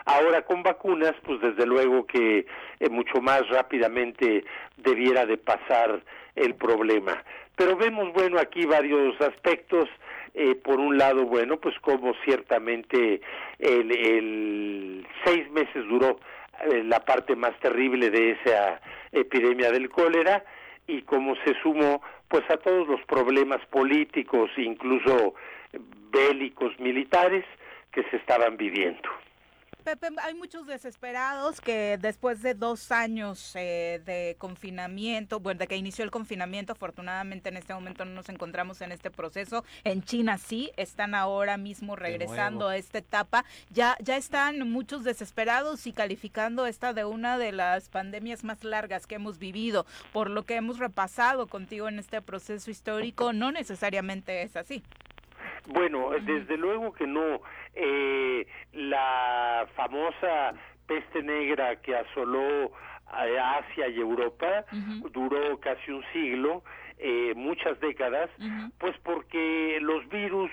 Ahora 0.07 0.43
con 0.43 0.63
vacunas, 0.63 1.15
pues 1.23 1.41
desde 1.41 1.67
luego 1.67 2.07
que 2.07 2.47
eh, 2.81 2.89
mucho 2.89 3.21
más 3.21 3.47
rápidamente 3.51 4.45
debiera 4.79 5.27
de 5.27 5.37
pasar 5.37 6.03
el 6.35 6.55
problema. 6.55 7.23
Pero 7.57 7.77
vemos, 7.77 8.13
bueno, 8.13 8.39
aquí 8.39 8.65
varios 8.65 9.21
aspectos. 9.21 9.89
Eh, 10.37 10.57
por 10.57 10.81
un 10.81 10.99
lado, 10.99 11.27
bueno, 11.27 11.59
pues 11.59 11.79
como 11.81 12.13
ciertamente 12.25 13.21
el, 13.61 15.07
seis 15.25 15.49
meses 15.53 15.87
duró 15.89 16.19
eh, 16.65 16.83
la 16.85 17.01
parte 17.01 17.37
más 17.37 17.57
terrible 17.61 18.11
de 18.11 18.33
esa 18.33 18.81
epidemia 19.13 19.71
del 19.71 19.89
cólera 19.91 20.45
y 20.89 21.03
como 21.03 21.37
se 21.37 21.55
sumó 21.63 22.03
pues 22.35 22.51
a 22.51 22.57
todos 22.57 22.89
los 22.89 23.01
problemas 23.03 23.65
políticos, 23.67 24.51
incluso 24.57 25.37
bélicos 26.11 26.77
militares 26.81 27.45
que 27.93 28.03
se 28.11 28.17
estaban 28.17 28.57
viviendo. 28.57 29.09
Pepe, 29.85 30.09
hay 30.23 30.33
muchos 30.33 30.67
desesperados 30.67 31.61
que 31.61 31.99
después 32.01 32.41
de 32.41 32.55
dos 32.55 32.91
años 32.91 33.53
eh, 33.55 34.01
de 34.07 34.35
confinamiento, 34.39 35.41
bueno, 35.41 35.59
de 35.59 35.67
que 35.67 35.77
inició 35.77 36.05
el 36.05 36.11
confinamiento, 36.11 36.73
afortunadamente 36.73 37.51
en 37.51 37.59
este 37.59 37.75
momento 37.75 38.07
no 38.07 38.13
nos 38.13 38.31
encontramos 38.31 38.81
en 38.81 38.93
este 38.93 39.11
proceso. 39.11 39.63
En 39.85 40.03
China 40.03 40.39
sí, 40.39 40.73
están 40.79 41.15
ahora 41.15 41.59
mismo 41.59 41.97
regresando 41.97 42.69
a 42.69 42.79
esta 42.79 42.97
etapa. 42.97 43.45
Ya, 43.69 43.99
ya 44.01 44.17
están 44.17 44.71
muchos 44.71 45.05
desesperados 45.05 45.87
y 45.87 45.93
calificando 45.93 46.67
esta 46.67 46.95
de 46.95 47.05
una 47.05 47.37
de 47.37 47.53
las 47.53 47.91
pandemias 47.91 48.43
más 48.43 48.65
largas 48.65 49.07
que 49.07 49.17
hemos 49.17 49.39
vivido. 49.39 49.85
Por 50.15 50.31
lo 50.31 50.45
que 50.47 50.57
hemos 50.57 50.79
repasado 50.79 51.47
contigo 51.47 51.89
en 51.89 51.99
este 51.99 52.23
proceso 52.23 52.71
histórico, 52.71 53.35
no 53.35 53.53
necesariamente 53.53 54.43
es 54.43 54.57
así. 54.57 54.83
Bueno, 55.67 56.11
desde 56.23 56.57
luego 56.57 56.93
que 56.93 57.07
no. 57.07 57.41
Eh, 57.75 58.47
la 58.73 59.67
famosa 59.75 60.55
peste 60.87 61.23
negra 61.23 61.77
que 61.77 61.97
asoló 61.97 62.73
Asia 63.07 63.89
y 63.89 64.01
Europa 64.01 64.65
duró 65.13 65.59
casi 65.61 65.91
un 65.91 66.05
siglo, 66.13 66.63
eh, 66.99 67.33
muchas 67.37 67.79
décadas, 67.81 68.31
pues 68.79 68.97
porque 69.03 69.79
los 69.81 70.09
virus 70.09 70.51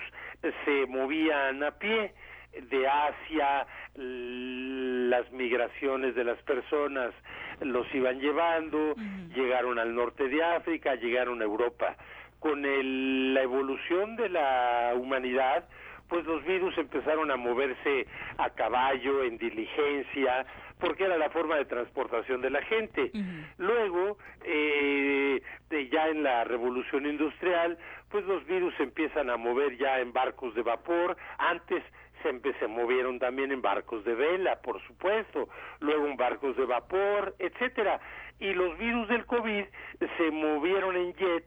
se 0.64 0.86
movían 0.86 1.62
a 1.62 1.72
pie 1.72 2.14
de 2.52 2.86
Asia, 2.86 3.66
las 3.94 5.30
migraciones 5.32 6.14
de 6.14 6.24
las 6.24 6.40
personas 6.42 7.14
los 7.60 7.86
iban 7.94 8.20
llevando, 8.20 8.94
llegaron 9.34 9.78
al 9.78 9.94
norte 9.94 10.28
de 10.28 10.42
África, 10.42 10.94
llegaron 10.96 11.40
a 11.40 11.44
Europa 11.44 11.96
con 12.42 12.64
el, 12.64 13.34
la 13.34 13.42
evolución 13.42 14.16
de 14.16 14.28
la 14.28 14.92
humanidad, 14.96 15.64
pues 16.08 16.26
los 16.26 16.44
virus 16.44 16.76
empezaron 16.76 17.30
a 17.30 17.36
moverse 17.36 18.06
a 18.36 18.50
caballo, 18.50 19.22
en 19.22 19.38
diligencia, 19.38 20.44
porque 20.78 21.04
era 21.04 21.16
la 21.16 21.30
forma 21.30 21.56
de 21.56 21.64
transportación 21.64 22.42
de 22.42 22.50
la 22.50 22.60
gente. 22.62 23.10
Luego, 23.56 24.18
eh, 24.44 25.40
ya 25.90 26.08
en 26.08 26.22
la 26.24 26.44
revolución 26.44 27.06
industrial, 27.06 27.78
pues 28.10 28.24
los 28.26 28.44
virus 28.46 28.74
empiezan 28.80 29.30
a 29.30 29.36
mover 29.36 29.78
ya 29.78 30.00
en 30.00 30.12
barcos 30.12 30.54
de 30.54 30.62
vapor, 30.62 31.16
antes 31.38 31.82
se, 32.22 32.40
se 32.58 32.66
movieron 32.66 33.18
también 33.18 33.52
en 33.52 33.62
barcos 33.62 34.04
de 34.04 34.14
vela, 34.14 34.60
por 34.60 34.82
supuesto, 34.86 35.48
luego 35.80 36.06
en 36.06 36.16
barcos 36.16 36.56
de 36.56 36.66
vapor, 36.66 37.34
etcétera. 37.38 38.00
Y 38.40 38.52
los 38.52 38.76
virus 38.76 39.08
del 39.08 39.24
COVID 39.26 39.64
se 40.18 40.30
movieron 40.30 40.96
en 40.96 41.14
jet, 41.14 41.44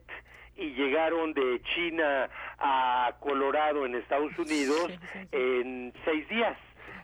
y 0.56 0.72
llegaron 0.72 1.34
de 1.34 1.62
China 1.74 2.30
a 2.60 3.14
Colorado 3.20 3.86
en 3.86 3.95
Estados 3.95 4.38
Unidos 4.38 4.91
en 5.32 5.93
seis 6.03 6.28
días. 6.30 6.58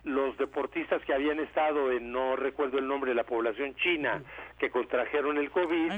Los 0.04 0.36
deportistas 0.36 1.00
que 1.04 1.14
habían 1.14 1.38
estado 1.38 1.92
en, 1.92 2.10
no 2.10 2.34
recuerdo 2.34 2.78
el 2.78 2.88
nombre 2.88 3.10
de 3.10 3.14
la 3.14 3.24
población 3.24 3.74
china, 3.76 4.22
que 4.58 4.70
contrajeron 4.70 5.38
el 5.38 5.50
COVID, 5.50 5.92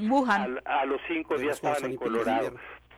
a, 0.65 0.85
los 0.85 1.01
cinco 1.09 1.39
días 1.39 1.57
estaban 1.57 1.91
en 1.91 1.97
Colorado. 1.97 2.55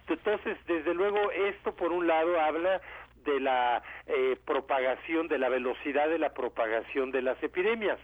Entonces, 0.08 0.56
desde 0.66 0.94
luego, 0.94 1.30
esto 1.30 1.74
por 1.74 1.92
un 1.92 2.06
lado 2.06 2.40
habla 2.40 2.80
de 3.24 3.40
la 3.40 3.82
eh, 4.06 4.36
propagación, 4.44 5.28
de 5.28 5.38
la 5.38 5.48
velocidad 5.48 6.08
de 6.08 6.18
la 6.18 6.32
propagación 6.32 7.10
de 7.10 7.22
las 7.22 7.40
epidemias, 7.42 7.98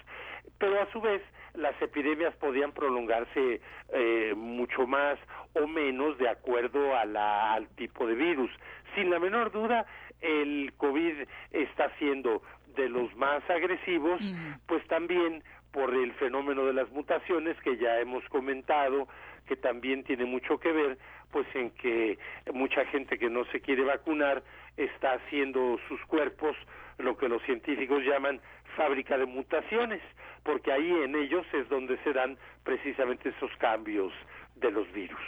pero 0.59 0.81
a 0.81 0.91
su 0.93 1.01
vez 1.01 1.23
las 1.55 1.81
epidemias 1.83 2.35
podían 2.37 2.73
prolongarse 2.73 3.61
eh, 3.93 4.35
mucho 4.37 4.87
más 4.87 5.19
o 5.55 5.67
menos 5.67 6.17
de 6.19 6.29
acuerdo 6.29 6.97
a 6.97 7.05
la, 7.05 7.53
al 7.53 7.69
tipo 7.77 8.07
de 8.07 8.15
virus. 8.15 8.51
Sin 8.95 9.11
la 9.11 9.19
menor 9.19 9.51
duda, 9.53 9.87
el 10.21 10.73
COVID 10.77 11.15
está 11.51 11.91
siendo 11.99 12.43
de 12.75 12.89
los 12.89 13.15
más 13.17 13.49
agresivos, 13.51 14.21
pues 14.67 14.87
también 14.87 15.43
por 15.73 15.95
el 15.95 16.13
fenómeno 16.15 16.65
de 16.65 16.73
las 16.73 16.91
mutaciones 16.91 17.59
que 17.61 17.77
ya 17.77 17.99
hemos 18.01 18.25
comentado, 18.29 19.09
que 19.47 19.57
también 19.57 20.05
tiene 20.05 20.25
mucho 20.25 20.59
que 20.59 20.73
ver, 20.73 20.99
pues 21.31 21.47
en 21.55 21.71
que 21.71 22.19
mucha 22.53 22.85
gente 22.87 23.19
que 23.19 23.29
no 23.29 23.45
se 23.47 23.61
quiere 23.61 23.83
vacunar 23.85 24.43
está 24.77 25.15
haciendo 25.15 25.79
sus 25.89 26.01
cuerpos 26.07 26.57
lo 26.99 27.17
que 27.17 27.29
los 27.29 27.43
científicos 27.43 28.03
llaman 28.05 28.41
fábrica 28.77 29.17
de 29.19 29.27
mutaciones, 29.27 30.03
porque 30.43 30.73
ahí 30.73 30.91
en 30.91 31.15
ellos 31.15 31.47
es 31.53 31.69
donde 31.69 31.99
se 32.05 32.13
dan 32.13 32.37
precisamente 32.65 33.31
esos 33.31 33.51
cambios 33.59 34.13
de 34.57 34.71
los 34.71 34.91
virus. 34.93 35.21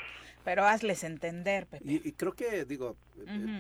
Pero 0.45 0.65
hazles 0.65 1.05
entender, 1.05 1.67
Pepe. 1.67 1.85
Y, 1.87 2.13
creo 2.13 2.33
que, 2.33 2.67
digo, 2.67 2.97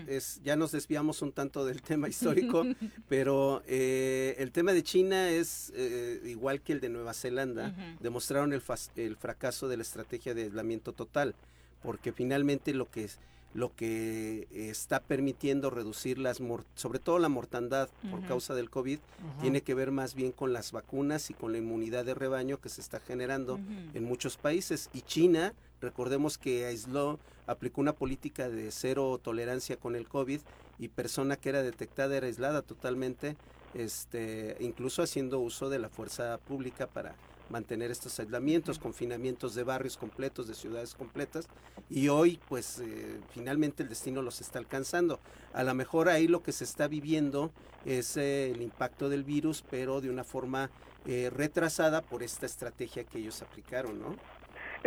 es, 0.06 0.42
ya 0.42 0.54
nos 0.54 0.70
desviamos 0.70 1.22
un 1.22 1.32
tanto 1.32 1.64
del 1.64 1.80
tema 1.80 2.08
histórico, 2.08 2.62
pero 3.08 3.62
eh, 3.66 4.34
el 4.38 4.52
tema 4.52 4.74
de 4.74 4.82
China 4.82 5.30
es 5.30 5.72
eh, 5.74 6.20
igual 6.26 6.60
que 6.60 6.74
el 6.74 6.80
de 6.80 6.90
Nueva 6.90 7.14
Zelanda. 7.14 7.74
Demostraron 8.00 8.52
el, 8.52 8.62
el 8.96 9.16
fracaso 9.16 9.66
de 9.66 9.78
la 9.78 9.82
estrategia 9.82 10.34
de 10.34 10.42
aislamiento 10.42 10.92
total, 10.92 11.34
porque 11.82 12.12
finalmente 12.12 12.74
lo 12.74 12.90
que 12.90 13.04
es 13.04 13.18
lo 13.54 13.74
que 13.74 14.48
está 14.50 15.00
permitiendo 15.00 15.70
reducir 15.70 16.18
las, 16.18 16.42
sobre 16.74 16.98
todo 16.98 17.18
la 17.20 17.28
mortandad 17.28 17.88
por 18.10 18.22
causa 18.26 18.54
del 18.54 18.68
COVID, 18.68 18.98
tiene 19.40 19.62
que 19.62 19.74
ver 19.74 19.92
más 19.92 20.14
bien 20.14 20.32
con 20.32 20.52
las 20.52 20.72
vacunas 20.72 21.30
y 21.30 21.34
con 21.34 21.52
la 21.52 21.58
inmunidad 21.58 22.04
de 22.04 22.14
rebaño 22.14 22.60
que 22.60 22.68
se 22.68 22.80
está 22.80 22.98
generando 22.98 23.60
en 23.94 24.04
muchos 24.04 24.36
países. 24.36 24.90
Y 24.92 25.02
China, 25.02 25.54
recordemos 25.80 26.36
que 26.36 26.66
aisló, 26.66 27.20
aplicó 27.46 27.80
una 27.80 27.94
política 27.94 28.48
de 28.48 28.70
cero 28.72 29.20
tolerancia 29.22 29.76
con 29.76 29.94
el 29.94 30.08
COVID 30.08 30.40
y 30.78 30.88
persona 30.88 31.36
que 31.36 31.50
era 31.50 31.62
detectada 31.62 32.16
era 32.16 32.26
aislada 32.26 32.62
totalmente, 32.62 33.36
este, 33.74 34.56
incluso 34.60 35.02
haciendo 35.02 35.38
uso 35.38 35.68
de 35.68 35.78
la 35.78 35.88
fuerza 35.88 36.38
pública 36.38 36.88
para 36.88 37.14
mantener 37.50 37.90
estos 37.90 38.18
aislamientos, 38.20 38.78
confinamientos 38.78 39.54
de 39.54 39.64
barrios 39.64 39.96
completos, 39.96 40.48
de 40.48 40.54
ciudades 40.54 40.94
completas, 40.94 41.48
y 41.90 42.08
hoy 42.08 42.40
pues 42.48 42.80
eh, 42.80 43.20
finalmente 43.32 43.82
el 43.82 43.88
destino 43.88 44.22
los 44.22 44.40
está 44.40 44.58
alcanzando. 44.58 45.20
A 45.52 45.62
lo 45.62 45.74
mejor 45.74 46.08
ahí 46.08 46.28
lo 46.28 46.42
que 46.42 46.52
se 46.52 46.64
está 46.64 46.88
viviendo 46.88 47.52
es 47.84 48.16
eh, 48.16 48.50
el 48.50 48.62
impacto 48.62 49.08
del 49.08 49.24
virus, 49.24 49.64
pero 49.70 50.00
de 50.00 50.10
una 50.10 50.24
forma 50.24 50.70
eh, 51.06 51.30
retrasada 51.34 52.00
por 52.02 52.22
esta 52.22 52.46
estrategia 52.46 53.04
que 53.04 53.18
ellos 53.18 53.42
aplicaron, 53.42 54.00
¿no? 54.00 54.16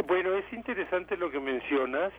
Bueno, 0.08 0.34
es 0.34 0.46
interesante 0.54 1.18
lo 1.18 1.32
que 1.32 1.40
mencionas. 1.40 2.12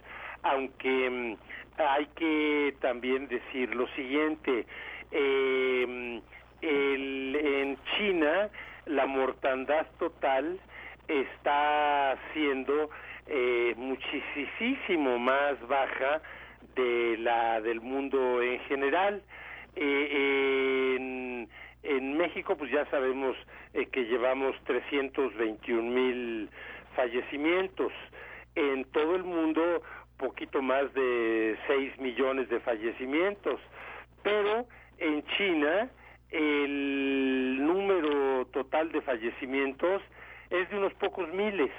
aunque 0.42 1.10
mm, 1.10 1.36
hay 1.80 2.06
que 2.16 2.76
también 2.80 3.28
decir 3.28 3.74
lo 3.74 3.86
siguiente, 3.94 4.66
eh, 5.10 6.20
en 6.60 7.78
China 7.96 8.50
la 8.88 9.06
mortandad 9.06 9.86
total 9.98 10.58
está 11.06 12.18
siendo 12.32 12.90
eh, 13.26 13.74
muchísimo 13.76 15.18
más 15.18 15.60
baja 15.68 16.22
de 16.74 17.16
la 17.18 17.60
del 17.60 17.80
mundo 17.80 18.42
en 18.42 18.60
general. 18.60 19.22
Eh, 19.76 20.96
en, 20.96 21.48
en, 21.82 22.16
México, 22.16 22.56
pues 22.56 22.70
ya 22.70 22.84
sabemos 22.86 23.36
eh, 23.74 23.86
que 23.86 24.04
llevamos 24.04 24.56
321 24.64 25.82
mil 25.82 26.50
fallecimientos. 26.96 27.92
En 28.54 28.84
todo 28.86 29.14
el 29.14 29.24
mundo, 29.24 29.82
poquito 30.16 30.62
más 30.62 30.92
de 30.94 31.56
6 31.66 31.98
millones 31.98 32.48
de 32.48 32.60
fallecimientos. 32.60 33.60
Pero 34.22 34.66
en 34.98 35.24
China, 35.36 35.90
el 36.30 37.58
número 37.64 38.46
total 38.46 38.92
de 38.92 39.00
fallecimientos 39.02 40.02
es 40.50 40.68
de 40.70 40.76
unos 40.76 40.94
pocos 40.94 41.28
miles. 41.32 41.70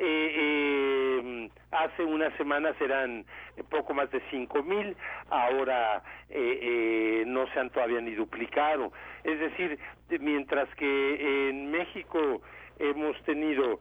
Eh, 0.00 0.34
eh, 0.36 1.50
hace 1.72 2.04
unas 2.04 2.32
semanas 2.36 2.76
eran 2.80 3.24
poco 3.68 3.94
más 3.94 4.08
de 4.12 4.22
cinco 4.30 4.62
mil, 4.62 4.96
ahora 5.28 6.02
eh, 6.30 7.24
no 7.26 7.48
se 7.48 7.58
han 7.58 7.70
todavía 7.70 8.00
ni 8.00 8.14
duplicado. 8.14 8.92
Es 9.24 9.40
decir, 9.40 9.78
mientras 10.20 10.72
que 10.76 11.48
en 11.48 11.70
México 11.70 12.42
hemos 12.78 13.20
tenido 13.24 13.80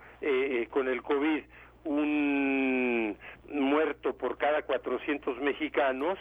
con 0.71 0.87
el 0.87 1.03
COVID 1.03 1.43
un 1.83 3.15
muerto 3.49 4.17
por 4.17 4.37
cada 4.37 4.63
400 4.63 5.37
mexicanos, 5.39 6.17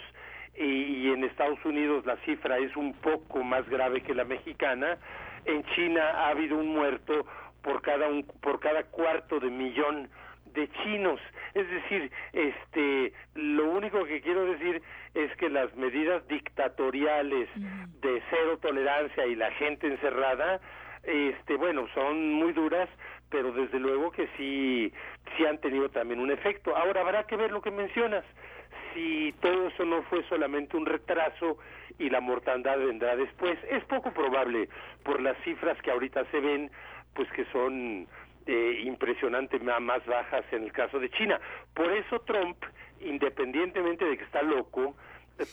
y, 0.59 1.11
en 1.11 1.25
Estados 1.25 1.63
Unidos 1.65 2.05
la 2.07 2.17
cifra 2.19 2.59
es 2.59 2.75
un 2.77 2.95
poco 2.95 3.43
más 3.45 3.69
grave 3.69 4.03
que 4.03 4.15
la 4.15 4.25
mexicana, 4.25 4.99
en 5.45 5.65
China 5.75 6.03
ha 6.03 6.29
habido 6.29 6.57
un 6.57 6.69
muerto 6.69 7.27
por 7.63 7.83
cada 7.83 8.09
un, 8.09 8.25
por 8.25 8.61
cada 8.61 8.85
cuarto 8.85 9.41
de 9.41 9.51
millón 9.51 10.09
de 10.55 10.69
chinos. 10.83 11.21
Es 11.55 11.69
decir, 11.71 12.11
este, 12.33 13.13
lo 13.35 13.71
único 13.71 14.05
que 14.05 14.21
quiero 14.21 14.45
decir 14.47 14.83
es 15.15 15.35
que 15.37 15.49
las 15.49 15.75
medidas 15.77 16.27
dictatoriales 16.29 17.49
de 17.55 18.23
cero 18.31 18.59
tolerancia 18.61 19.27
y 19.27 19.35
la 19.35 19.51
gente 19.53 19.87
encerrada, 19.87 20.61
este, 21.05 21.57
bueno, 21.57 21.87
son 21.95 22.33
muy 22.33 22.53
duras, 22.53 22.89
pero 23.31 23.53
desde 23.53 23.79
luego 23.79 24.11
que 24.11 24.29
sí, 24.37 24.93
sí 25.37 25.47
han 25.47 25.59
tenido 25.59 25.89
también 25.91 26.21
un 26.21 26.31
efecto. 26.31 26.77
Ahora 26.77 27.03
habrá 27.03 27.25
que 27.25 27.37
ver 27.37 27.51
lo 27.53 27.63
que 27.63 27.71
mencionas 27.71 28.25
si 28.97 29.35
todo 29.43 29.69
eso 29.69 29.85
no 29.85 30.03
fue 30.05 30.25
solamente 30.25 30.77
un 30.77 30.87
retraso 30.87 31.59
y 31.99 32.09
la 32.09 32.21
mortandad 32.21 32.79
vendrá 32.79 33.15
después. 33.15 33.59
Es 33.71 33.85
poco 33.85 34.11
probable 34.13 34.69
por 35.05 35.21
las 35.21 35.37
cifras 35.45 35.81
que 35.83 35.91
ahorita 35.91 36.25
se 36.31 36.41
ven, 36.41 36.71
pues 37.15 37.31
que 37.33 37.45
son 37.53 38.09
eh, 38.47 38.81
impresionantemente 38.85 39.81
más 39.81 40.05
bajas 40.07 40.45
en 40.51 40.65
el 40.65 40.73
caso 40.73 40.99
de 40.99 41.11
China. 41.11 41.39
Por 41.75 41.93
eso 41.93 42.21
Trump, 42.21 42.57
independientemente 43.01 44.05
de 44.07 44.17
que 44.17 44.25
está 44.25 44.43
loco, 44.43 44.97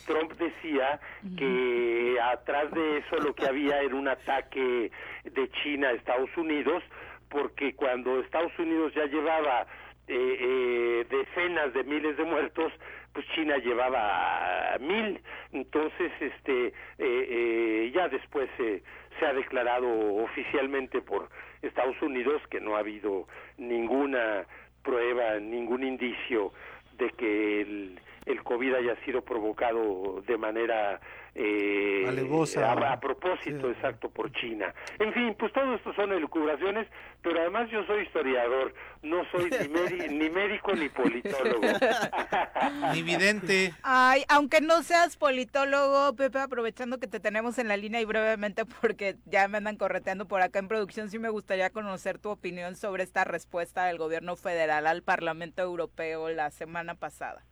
Trump 0.07 0.31
decía 0.33 1.01
que 1.37 2.17
atrás 2.21 2.71
de 2.71 2.99
eso 2.99 3.17
lo 3.17 3.35
que 3.35 3.45
había 3.45 3.81
era 3.81 3.93
un 3.95 4.07
ataque 4.07 4.89
de 5.25 5.49
China 5.61 5.89
a 5.89 5.91
Estados 5.91 6.29
Unidos, 6.37 6.81
porque 7.27 7.75
cuando 7.75 8.21
Estados 8.21 8.57
Unidos 8.57 8.93
ya 8.95 9.05
llevaba 9.05 9.67
eh, 10.07 10.37
eh, 10.39 11.05
decenas 11.09 11.73
de 11.73 11.83
miles 11.83 12.17
de 12.17 12.23
muertos, 12.23 12.71
pues 13.13 13.25
China 13.35 13.57
llevaba 13.57 14.77
mil, 14.79 15.21
entonces 15.51 16.11
este 16.19 16.67
eh, 16.67 16.73
eh, 16.97 17.91
ya 17.93 18.09
después 18.09 18.49
se 18.57 19.25
ha 19.25 19.33
declarado 19.33 19.87
oficialmente 20.15 21.01
por 21.01 21.29
Estados 21.61 22.01
Unidos 22.01 22.41
que 22.49 22.59
no 22.59 22.75
ha 22.75 22.79
habido 22.79 23.27
ninguna 23.57 24.45
prueba, 24.83 25.39
ningún 25.39 25.83
indicio 25.83 26.51
de 26.97 27.09
que 27.11 27.61
el, 27.61 27.99
el 28.25 28.43
COVID 28.43 28.75
haya 28.75 28.95
sido 29.05 29.21
provocado 29.21 30.21
de 30.25 30.37
manera 30.37 30.99
eh, 31.35 32.05
a, 32.05 32.99
propósito, 32.99 33.71
exacto, 33.71 34.09
por 34.09 34.31
China. 34.33 34.73
En 34.99 35.11
fin, 35.13 35.35
pues 35.39 35.51
todo 35.51 35.73
esto 35.73 35.91
son 35.95 36.11
elucubraciones, 36.11 36.87
pero 37.23 37.39
además 37.39 37.69
yo 37.71 37.83
soy 37.85 38.03
historiador, 38.03 38.73
no 39.01 39.23
soy 39.31 39.49
ni, 39.49 40.07
ni 40.19 40.29
médico 40.29 40.73
ni 40.73 40.89
politólogo. 40.89 41.67
ni 42.93 43.01
vidente. 43.01 43.73
Ay, 43.81 44.23
aunque 44.29 44.61
no 44.61 44.83
seas 44.83 45.17
politólogo, 45.17 46.15
Pepe, 46.15 46.39
aprovechando 46.39 46.99
que 46.99 47.07
te 47.07 47.19
tenemos 47.19 47.57
en 47.57 47.67
la 47.67 47.77
línea 47.77 47.99
y 47.99 48.05
brevemente 48.05 48.65
porque 48.81 49.15
ya 49.25 49.47
me 49.47 49.57
andan 49.57 49.77
correteando 49.77 50.27
por 50.27 50.41
acá 50.41 50.59
en 50.59 50.67
producción, 50.67 51.09
sí 51.09 51.17
me 51.17 51.29
gustaría 51.29 51.71
conocer 51.71 52.19
tu 52.19 52.29
opinión 52.29 52.75
sobre 52.75 53.03
esta 53.03 53.23
respuesta 53.23 53.85
del 53.85 53.97
gobierno 53.97 54.35
federal 54.35 54.85
al 54.85 55.01
Parlamento 55.01 55.63
Europeo 55.63 56.29
la 56.29 56.51
semana 56.51 56.93
pasada. 56.93 57.43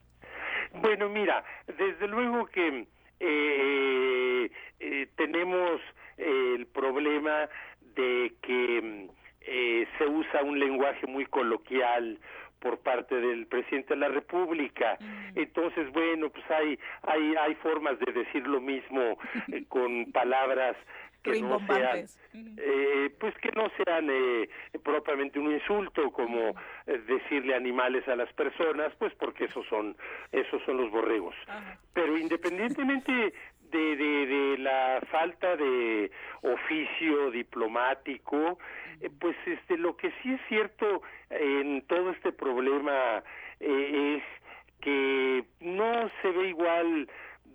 Bueno, 0.74 1.09
mira, 1.09 1.43
desde 1.78 2.07
luego 2.07 2.45
que 2.47 2.86
eh, 3.19 4.51
eh, 4.80 5.07
tenemos 5.15 5.82
el 6.17 6.65
problema 6.67 7.49
de 7.95 8.34
que 8.41 9.09
eh, 9.41 9.88
se 9.97 10.05
usa 10.05 10.43
un 10.43 10.59
lenguaje 10.59 11.07
muy 11.07 11.26
coloquial 11.26 12.19
por 12.59 12.78
parte 12.80 13.15
del 13.15 13.47
presidente 13.47 13.95
de 13.95 13.99
la 13.99 14.07
República. 14.07 14.97
Entonces, 15.36 15.91
bueno, 15.91 16.30
pues 16.30 16.49
hay 16.51 16.80
hay 17.03 17.36
hay 17.36 17.55
formas 17.55 17.99
de 17.99 18.11
decir 18.13 18.47
lo 18.47 18.61
mismo 18.61 19.17
eh, 19.51 19.63
con 19.67 20.11
palabras 20.11 20.78
que 21.24 21.41
no 21.41 21.59
sean 21.67 22.05
eh, 22.34 23.09
pues 23.19 23.36
que 23.38 23.51
no 23.51 23.69
sean 23.84 24.07
eh, 24.09 24.49
propiamente 24.84 25.39
un 25.39 25.51
insulto 25.51 26.11
como 26.11 26.55
eh, 26.88 26.97
decirle 27.07 27.55
animales 27.55 28.07
a 28.07 28.15
las 28.15 28.32
personas 28.34 28.93
pues 28.97 29.13
porque 29.15 29.45
esos 29.45 29.65
son 29.67 29.95
esos 30.32 30.61
son 30.63 30.78
los 30.78 30.91
borregos. 30.91 31.36
Pero 31.93 32.17
independientemente 32.17 33.11
de, 33.72 33.95
de, 33.95 34.26
de, 34.26 34.57
la 34.57 35.01
falta 35.09 35.55
de 35.55 36.11
oficio 36.41 37.32
diplomático, 37.32 38.59
eh, 38.99 39.09
pues 39.19 39.36
este 39.45 39.78
lo 39.78 39.95
que 39.95 40.11
sí 40.22 40.34
es 40.34 40.41
cierto 40.47 41.01
en 41.30 41.82
todo 41.84 42.11
este 42.11 42.32
problema 42.34 43.24
es 43.59 44.24
que 44.82 45.45
no 45.59 46.09
se 46.22 46.32
ve 46.32 46.49
igual 46.49 47.07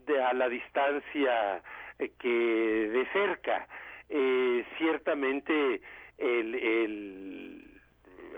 de 0.06 0.22
a 0.22 0.32
la 0.32 0.48
distancia 0.48 1.62
eh, 1.98 2.10
que 2.18 2.28
de 2.28 3.06
cerca. 3.12 3.66
Eh, 4.08 4.64
ciertamente 4.78 5.80
el, 6.18 6.54
el 6.54 7.80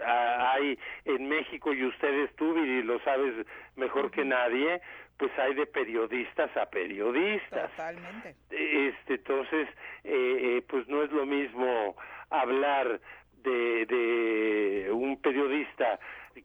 hay 0.05 0.79
en 1.05 1.29
México 1.29 1.73
y 1.73 1.85
ustedes 1.85 2.35
tú 2.37 2.57
y 2.57 2.83
lo 2.83 3.01
sabes 3.01 3.35
mejor 3.77 4.11
que 4.11 4.25
nadie 4.25 4.81
pues 5.17 5.37
hay 5.39 5.55
de 5.55 5.67
periodistas 5.67 6.57
a 6.57 6.67
periodistas 6.67 7.71
totalmente 7.73 8.37
este 8.51 9.15
entonces 9.15 9.69
eh, 10.05 10.63
pues 10.69 10.87
no 10.89 11.03
es 11.03 11.11
lo 11.11 11.27
mismo 11.27 11.97
hablar 12.31 13.01
de, 13.43 13.87
de 13.87 14.93
un 14.93 15.21
periodista 15.21 15.99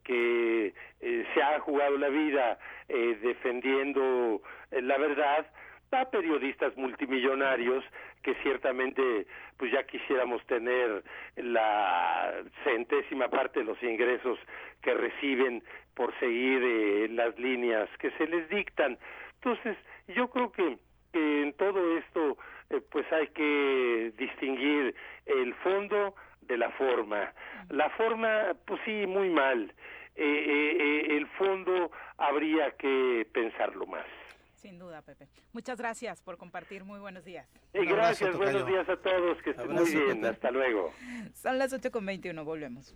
que 0.03 0.73
se 0.99 1.41
ha 1.41 1.59
jugado 1.59 1.97
la 1.97 2.09
vida 2.09 2.57
defendiendo 2.87 4.41
la 4.71 4.97
verdad 4.97 5.45
a 5.93 6.09
periodistas 6.09 6.75
multimillonarios 6.75 7.83
que 8.23 8.33
ciertamente 8.41 9.27
pues 9.57 9.71
ya 9.71 9.83
quisiéramos 9.83 10.43
tener 10.47 11.03
la 11.35 12.33
centésima 12.63 13.27
parte 13.29 13.59
de 13.59 13.65
los 13.65 13.81
ingresos 13.83 14.39
que 14.81 14.93
reciben 14.93 15.63
por 15.93 16.17
seguir 16.19 16.61
eh, 16.63 17.07
las 17.09 17.37
líneas 17.37 17.89
que 17.99 18.11
se 18.11 18.27
les 18.27 18.49
dictan. 18.49 18.97
Entonces, 19.35 19.77
yo 20.07 20.29
creo 20.29 20.51
que, 20.51 20.77
en 21.13 21.53
todo 21.53 21.97
esto 21.97 22.37
eh, 22.71 22.81
pues 22.89 23.05
hay 23.13 23.27
que 23.27 24.11
distinguir 24.17 24.95
el 25.27 25.53
fondo 25.55 26.15
de 26.47 26.57
la 26.57 26.69
forma. 26.71 27.33
La 27.69 27.89
forma, 27.91 28.53
pues 28.65 28.79
sí, 28.85 29.05
muy 29.07 29.29
mal. 29.29 29.73
Eh, 30.15 31.07
el 31.17 31.27
fondo 31.37 31.91
habría 32.17 32.71
que 32.71 33.27
pensarlo 33.33 33.85
más. 33.87 34.05
Sin 34.63 34.79
duda, 34.79 35.01
Pepe. 35.01 35.27
Muchas 35.51 35.77
gracias 35.77 36.21
por 36.21 36.37
compartir. 36.37 36.85
Muy 36.85 36.99
buenos 36.99 37.25
días. 37.25 37.45
Y 37.73 37.85
gracias, 37.85 38.37
buenos 38.37 38.65
días 38.65 38.87
a 38.87 38.95
todos. 38.95 39.41
Que 39.41 39.49
estén 39.49 39.73
muy 39.73 39.89
bien. 39.89 40.25
Hasta 40.25 40.51
luego. 40.51 40.93
Son 41.33 41.57
las 41.57 41.73
8.21. 41.73 42.45
Volvemos. 42.45 42.93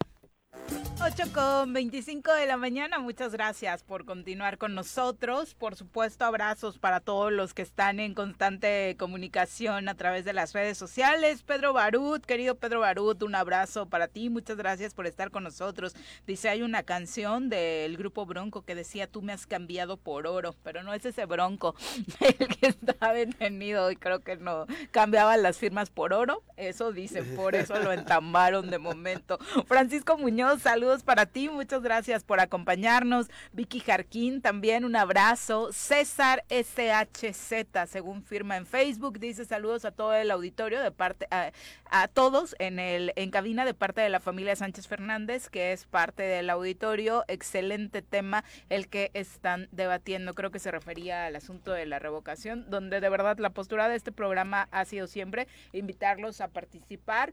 8 0.99 1.23
con 1.33 1.73
25 1.73 2.33
de 2.33 2.47
la 2.47 2.57
mañana, 2.57 2.99
muchas 2.99 3.31
gracias 3.31 3.83
por 3.83 4.03
continuar 4.03 4.57
con 4.57 4.75
nosotros. 4.75 5.53
Por 5.53 5.75
supuesto, 5.75 6.25
abrazos 6.25 6.79
para 6.79 6.99
todos 6.99 7.31
los 7.31 7.53
que 7.53 7.61
están 7.61 7.99
en 7.99 8.13
constante 8.13 8.95
comunicación 8.99 9.87
a 9.87 9.95
través 9.95 10.25
de 10.25 10.33
las 10.33 10.53
redes 10.53 10.77
sociales. 10.77 11.43
Pedro 11.43 11.71
Barut, 11.71 12.25
querido 12.25 12.55
Pedro 12.55 12.81
Barut, 12.81 13.23
un 13.23 13.35
abrazo 13.35 13.87
para 13.87 14.07
ti, 14.07 14.29
muchas 14.29 14.57
gracias 14.57 14.93
por 14.93 15.07
estar 15.07 15.31
con 15.31 15.43
nosotros. 15.43 15.95
Dice, 16.25 16.49
hay 16.49 16.61
una 16.61 16.83
canción 16.83 17.47
del 17.47 17.95
grupo 17.95 18.25
Bronco 18.25 18.63
que 18.63 18.75
decía, 18.75 19.07
tú 19.07 19.21
me 19.21 19.33
has 19.33 19.47
cambiado 19.47 19.97
por 19.97 20.27
oro, 20.27 20.55
pero 20.63 20.83
no 20.83 20.93
es 20.93 21.05
ese 21.05 21.25
Bronco 21.25 21.75
el 22.19 22.47
que 22.47 22.67
está 22.67 23.13
detenido 23.13 23.91
y 23.91 23.95
creo 23.95 24.19
que 24.19 24.35
no 24.35 24.67
cambiaban 24.91 25.41
las 25.41 25.57
firmas 25.57 25.89
por 25.89 26.11
oro, 26.11 26.43
eso 26.57 26.91
dicen, 26.91 27.35
por 27.35 27.55
eso 27.55 27.79
lo 27.79 27.91
entambaron 27.93 28.69
de 28.69 28.77
momento. 28.77 29.39
Francisco 29.67 30.17
Muñoz, 30.17 30.66
saludos 30.68 31.02
para 31.02 31.26
ti, 31.26 31.48
muchas 31.48 31.81
gracias 31.81 32.26
por 32.26 32.41
acompañarnos. 32.41 33.27
Vicky 33.53 33.80
Jarquín, 33.80 34.41
también 34.41 34.84
un 34.84 34.98
abrazo. 34.98 35.72
César 35.72 36.44
SHZ, 36.49 37.88
según 37.88 38.22
firma 38.22 38.57
en 38.57 38.65
Facebook, 38.65 39.18
dice 39.18 39.45
saludos 39.45 39.85
a 39.85 39.91
todo 39.91 40.14
el 40.14 40.30
auditorio 40.30 40.81
de 40.81 40.91
parte 40.91 41.26
a, 41.31 41.53
a, 41.89 42.10
todos 42.10 42.53
en 42.60 42.80
el 42.80 43.14
en 43.15 43.31
cabina 43.31 43.64
de 43.64 43.73
parte 43.73 44.02
de 44.02 44.10
la 44.10 44.19
familia 44.19 44.57
Sánchez 44.57 44.89
Fernández, 44.89 45.48
que 45.48 45.72
es 45.72 45.85
parte 45.85 46.23
del 46.23 46.49
auditorio. 46.49 47.23
Excelente 47.30 48.02
tema 48.02 48.44
el 48.68 48.89
que 48.89 49.10
están 49.14 49.69
debatiendo. 49.72 50.34
Creo 50.34 50.52
que 50.52 50.60
se 50.60 50.69
refería 50.69 51.27
al 51.27 51.38
asunto 51.38 51.72
de 51.72 51.85
la 51.85 51.99
revocación, 51.99 52.69
donde 52.69 52.99
de 52.99 53.07
verdad 53.07 53.38
la 53.38 53.52
postura 53.52 53.88
de 53.88 53.95
este 53.95 54.11
programa 54.11 54.68
ha 54.72 54.84
sido 54.84 55.07
siempre 55.07 55.48
invitarlos 55.72 56.41
a 56.41 56.49
participar 56.49 57.31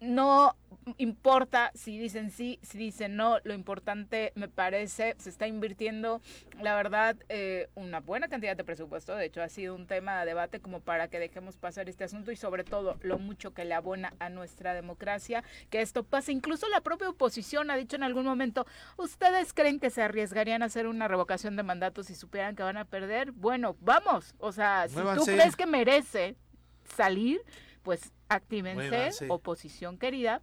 no 0.00 0.56
importa 0.96 1.70
si 1.74 1.98
dicen 1.98 2.30
sí, 2.30 2.58
si 2.62 2.78
dicen 2.78 3.16
no, 3.16 3.38
lo 3.44 3.52
importante 3.52 4.32
me 4.34 4.48
parece, 4.48 5.14
se 5.18 5.28
está 5.28 5.46
invirtiendo, 5.46 6.22
la 6.60 6.74
verdad, 6.76 7.16
eh, 7.28 7.68
una 7.74 8.00
buena 8.00 8.28
cantidad 8.28 8.56
de 8.56 8.64
presupuesto, 8.64 9.14
de 9.14 9.26
hecho 9.26 9.42
ha 9.42 9.48
sido 9.48 9.74
un 9.74 9.86
tema 9.86 10.20
de 10.20 10.26
debate 10.26 10.60
como 10.60 10.80
para 10.80 11.08
que 11.08 11.18
dejemos 11.18 11.56
pasar 11.56 11.88
este 11.88 12.04
asunto 12.04 12.32
y 12.32 12.36
sobre 12.36 12.64
todo 12.64 12.96
lo 13.02 13.18
mucho 13.18 13.52
que 13.52 13.64
le 13.64 13.74
abona 13.74 14.14
a 14.18 14.30
nuestra 14.30 14.72
democracia, 14.72 15.44
que 15.68 15.82
esto 15.82 16.04
pase, 16.04 16.32
incluso 16.32 16.68
la 16.68 16.80
propia 16.80 17.10
oposición 17.10 17.70
ha 17.70 17.76
dicho 17.76 17.96
en 17.96 18.02
algún 18.02 18.24
momento, 18.24 18.66
¿ustedes 18.96 19.52
creen 19.52 19.80
que 19.80 19.90
se 19.90 20.02
arriesgarían 20.02 20.62
a 20.62 20.66
hacer 20.66 20.86
una 20.86 21.08
revocación 21.08 21.56
de 21.56 21.62
mandatos 21.64 22.06
si 22.06 22.14
supieran 22.14 22.56
que 22.56 22.62
van 22.62 22.76
a 22.76 22.84
perder? 22.84 23.32
Bueno, 23.32 23.76
vamos, 23.80 24.34
o 24.38 24.52
sea, 24.52 24.88
si 24.88 24.96
tú 24.96 25.24
crees 25.24 25.56
que 25.56 25.66
merece 25.66 26.36
salir, 26.96 27.42
pues 27.88 28.12
actívense, 28.28 29.08
oposición 29.30 29.96
querida, 29.96 30.42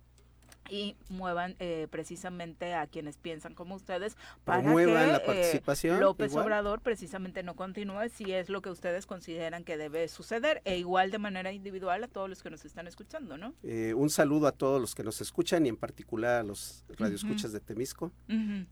y 0.70 0.96
muevan 1.10 1.56
eh, 1.60 1.88
precisamente 1.90 2.74
a 2.74 2.88
quienes 2.88 3.18
piensan 3.18 3.54
como 3.54 3.76
ustedes 3.76 4.18
para 4.44 4.62
que 4.62 4.86
la 4.86 5.18
eh, 5.28 5.62
López 6.00 6.36
Obrador 6.36 6.82
precisamente 6.82 7.44
no 7.44 7.56
continúe 7.56 8.10
si 8.14 8.32
es 8.32 8.50
lo 8.50 8.62
que 8.62 8.70
ustedes 8.70 9.06
consideran 9.06 9.64
que 9.64 9.78
debe 9.78 10.08
suceder 10.08 10.62
e 10.66 10.78
igual 10.78 11.12
de 11.12 11.20
manera 11.20 11.52
individual 11.52 12.04
a 12.04 12.08
todos 12.08 12.30
los 12.30 12.42
que 12.42 12.50
nos 12.50 12.66
están 12.66 12.88
escuchando, 12.88 13.38
¿no? 13.38 13.54
Eh, 13.64 13.94
un 13.94 14.10
saludo 14.10 14.48
a 14.48 14.52
todos 14.52 14.82
los 14.82 14.96
que 14.96 15.04
nos 15.04 15.22
escuchan 15.22 15.66
y 15.66 15.70
en 15.70 15.78
particular 15.78 16.42
a 16.42 16.44
los 16.44 16.84
radioescuchas 16.98 17.52
de 17.52 17.60
Temisco. 17.60 18.12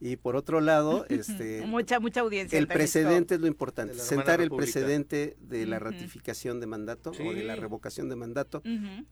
Y 0.00 0.16
por 0.16 0.36
otro 0.36 0.60
lado, 0.60 1.06
este 1.08 1.64
mucha 1.66 2.00
mucha 2.00 2.20
audiencia. 2.20 2.58
El 2.58 2.66
precedente 2.66 3.36
es 3.36 3.40
lo 3.40 3.46
importante, 3.46 3.94
sentar 3.94 4.40
el 4.40 4.50
precedente 4.50 5.36
de 5.40 5.66
la 5.66 5.78
ratificación 5.78 6.60
de 6.60 6.66
mandato 6.66 7.10
o 7.10 7.32
de 7.32 7.44
la 7.44 7.56
revocación 7.56 8.08
de 8.08 8.16
mandato, 8.16 8.62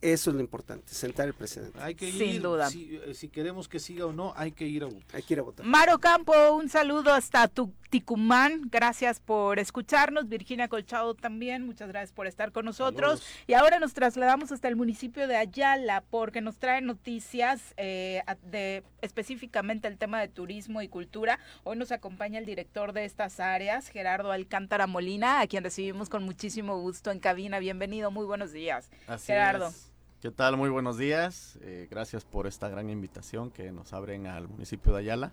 eso 0.01 0.31
es 0.31 0.35
lo 0.35 0.41
importante, 0.41 0.93
sentar 0.93 1.29
el 1.29 1.35
precedente. 1.35 1.79
Hay 1.81 1.95
que 1.95 2.11
Sin 2.13 2.43
duda 2.43 2.71
eh, 2.75 3.15
si, 3.15 3.29
queremos 3.29 3.69
que 3.69 3.79
siga 3.79 4.07
o 4.07 4.13
no, 4.13 4.33
hay 4.37 4.53
que 4.53 4.67
ir 4.67 4.83
a 4.83 4.87
votar. 4.87 5.17
Hay 5.17 5.23
que 5.23 5.35
ir 5.35 5.41
a 5.41 5.43
votar. 5.43 5.67
Maro 5.67 5.99
Campo, 5.99 6.33
un 6.55 6.69
saludo 6.69 7.13
hasta 7.13 7.49
tu 7.49 7.73
Ticumán. 7.91 8.69
Gracias 8.71 9.21
por 9.21 9.59
escucharnos. 9.59 10.29
Virginia 10.29 10.69
Colchado 10.69 11.15
también, 11.15 11.67
muchas 11.67 11.89
gracias 11.89 12.13
por 12.13 12.27
estar 12.27 12.51
con 12.51 12.65
nosotros. 12.65 13.23
Y 13.47 13.55
ahora 13.55 13.79
nos 13.79 13.93
trasladamos 13.93 14.51
hasta 14.51 14.69
el 14.69 14.77
municipio 14.77 15.29
de 15.29 15.37
Ayala 15.37 16.03
porque 16.09 16.41
nos 16.41 16.59
trae 16.59 16.81
noticias 16.81 17.75
eh, 17.77 18.23
de 18.43 18.83
específicamente 19.03 19.89
el 19.89 19.99
tema 19.99 20.21
de 20.21 20.29
turismo 20.29 20.81
y 20.81 20.89
cultura. 20.89 21.39
Hoy 21.65 21.77
nos 21.77 21.93
acompaña 21.93 22.39
el 22.39 22.47
director 22.47 22.93
de 22.93 23.05
estas 23.05 23.41
áreas, 23.41 23.89
Gerardo 23.89 24.33
Alcántara 24.33 24.87
Molina, 24.87 25.41
a 25.41 25.47
quien 25.47 25.65
recibimos 25.65 26.09
con 26.09 26.25
muchísimo 26.25 26.79
gusto 26.81 27.11
en 27.11 27.21
cabina. 27.21 27.59
Bienvenido, 27.59 28.11
muy 28.11 28.25
buenos 28.25 28.53
días. 28.53 28.91
Gerardo. 29.27 29.73
¿Qué 30.23 30.31
tal? 30.31 30.57
Muy 30.57 30.71
buenos 30.71 30.99
días. 30.99 31.59
Eh, 31.63 31.89
gracias 31.91 32.25
por 32.25 32.47
esta 32.47 32.69
gran 32.69 32.91
invitación 32.91 33.51
que 33.51 33.73
nos 33.73 33.93
abren 33.93 34.29
al 34.29 34.47
municipio 34.47 34.93
de 34.93 35.01
Ayala. 35.01 35.33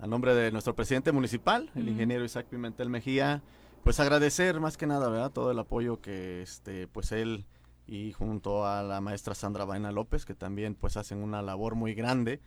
A 0.00 0.08
nombre 0.08 0.34
de 0.34 0.50
nuestro 0.50 0.74
presidente 0.74 1.12
municipal, 1.12 1.70
el 1.76 1.88
ingeniero 1.88 2.24
Isaac 2.24 2.46
Pimentel 2.46 2.90
Mejía, 2.90 3.44
pues 3.84 4.00
agradecer 4.00 4.58
más 4.58 4.76
que 4.76 4.88
nada, 4.88 5.08
¿verdad? 5.08 5.30
Todo 5.30 5.52
el 5.52 5.58
apoyo 5.60 6.00
que 6.00 6.42
este, 6.42 6.88
pues 6.88 7.12
él 7.12 7.46
y 7.86 8.10
junto 8.10 8.66
a 8.66 8.82
la 8.82 9.00
maestra 9.00 9.36
Sandra 9.36 9.64
Baena 9.64 9.92
López, 9.92 10.24
que 10.24 10.34
también 10.34 10.74
pues 10.74 10.96
hacen 10.96 11.18
una 11.18 11.40
labor 11.40 11.76
muy 11.76 11.94
grande. 11.94 12.40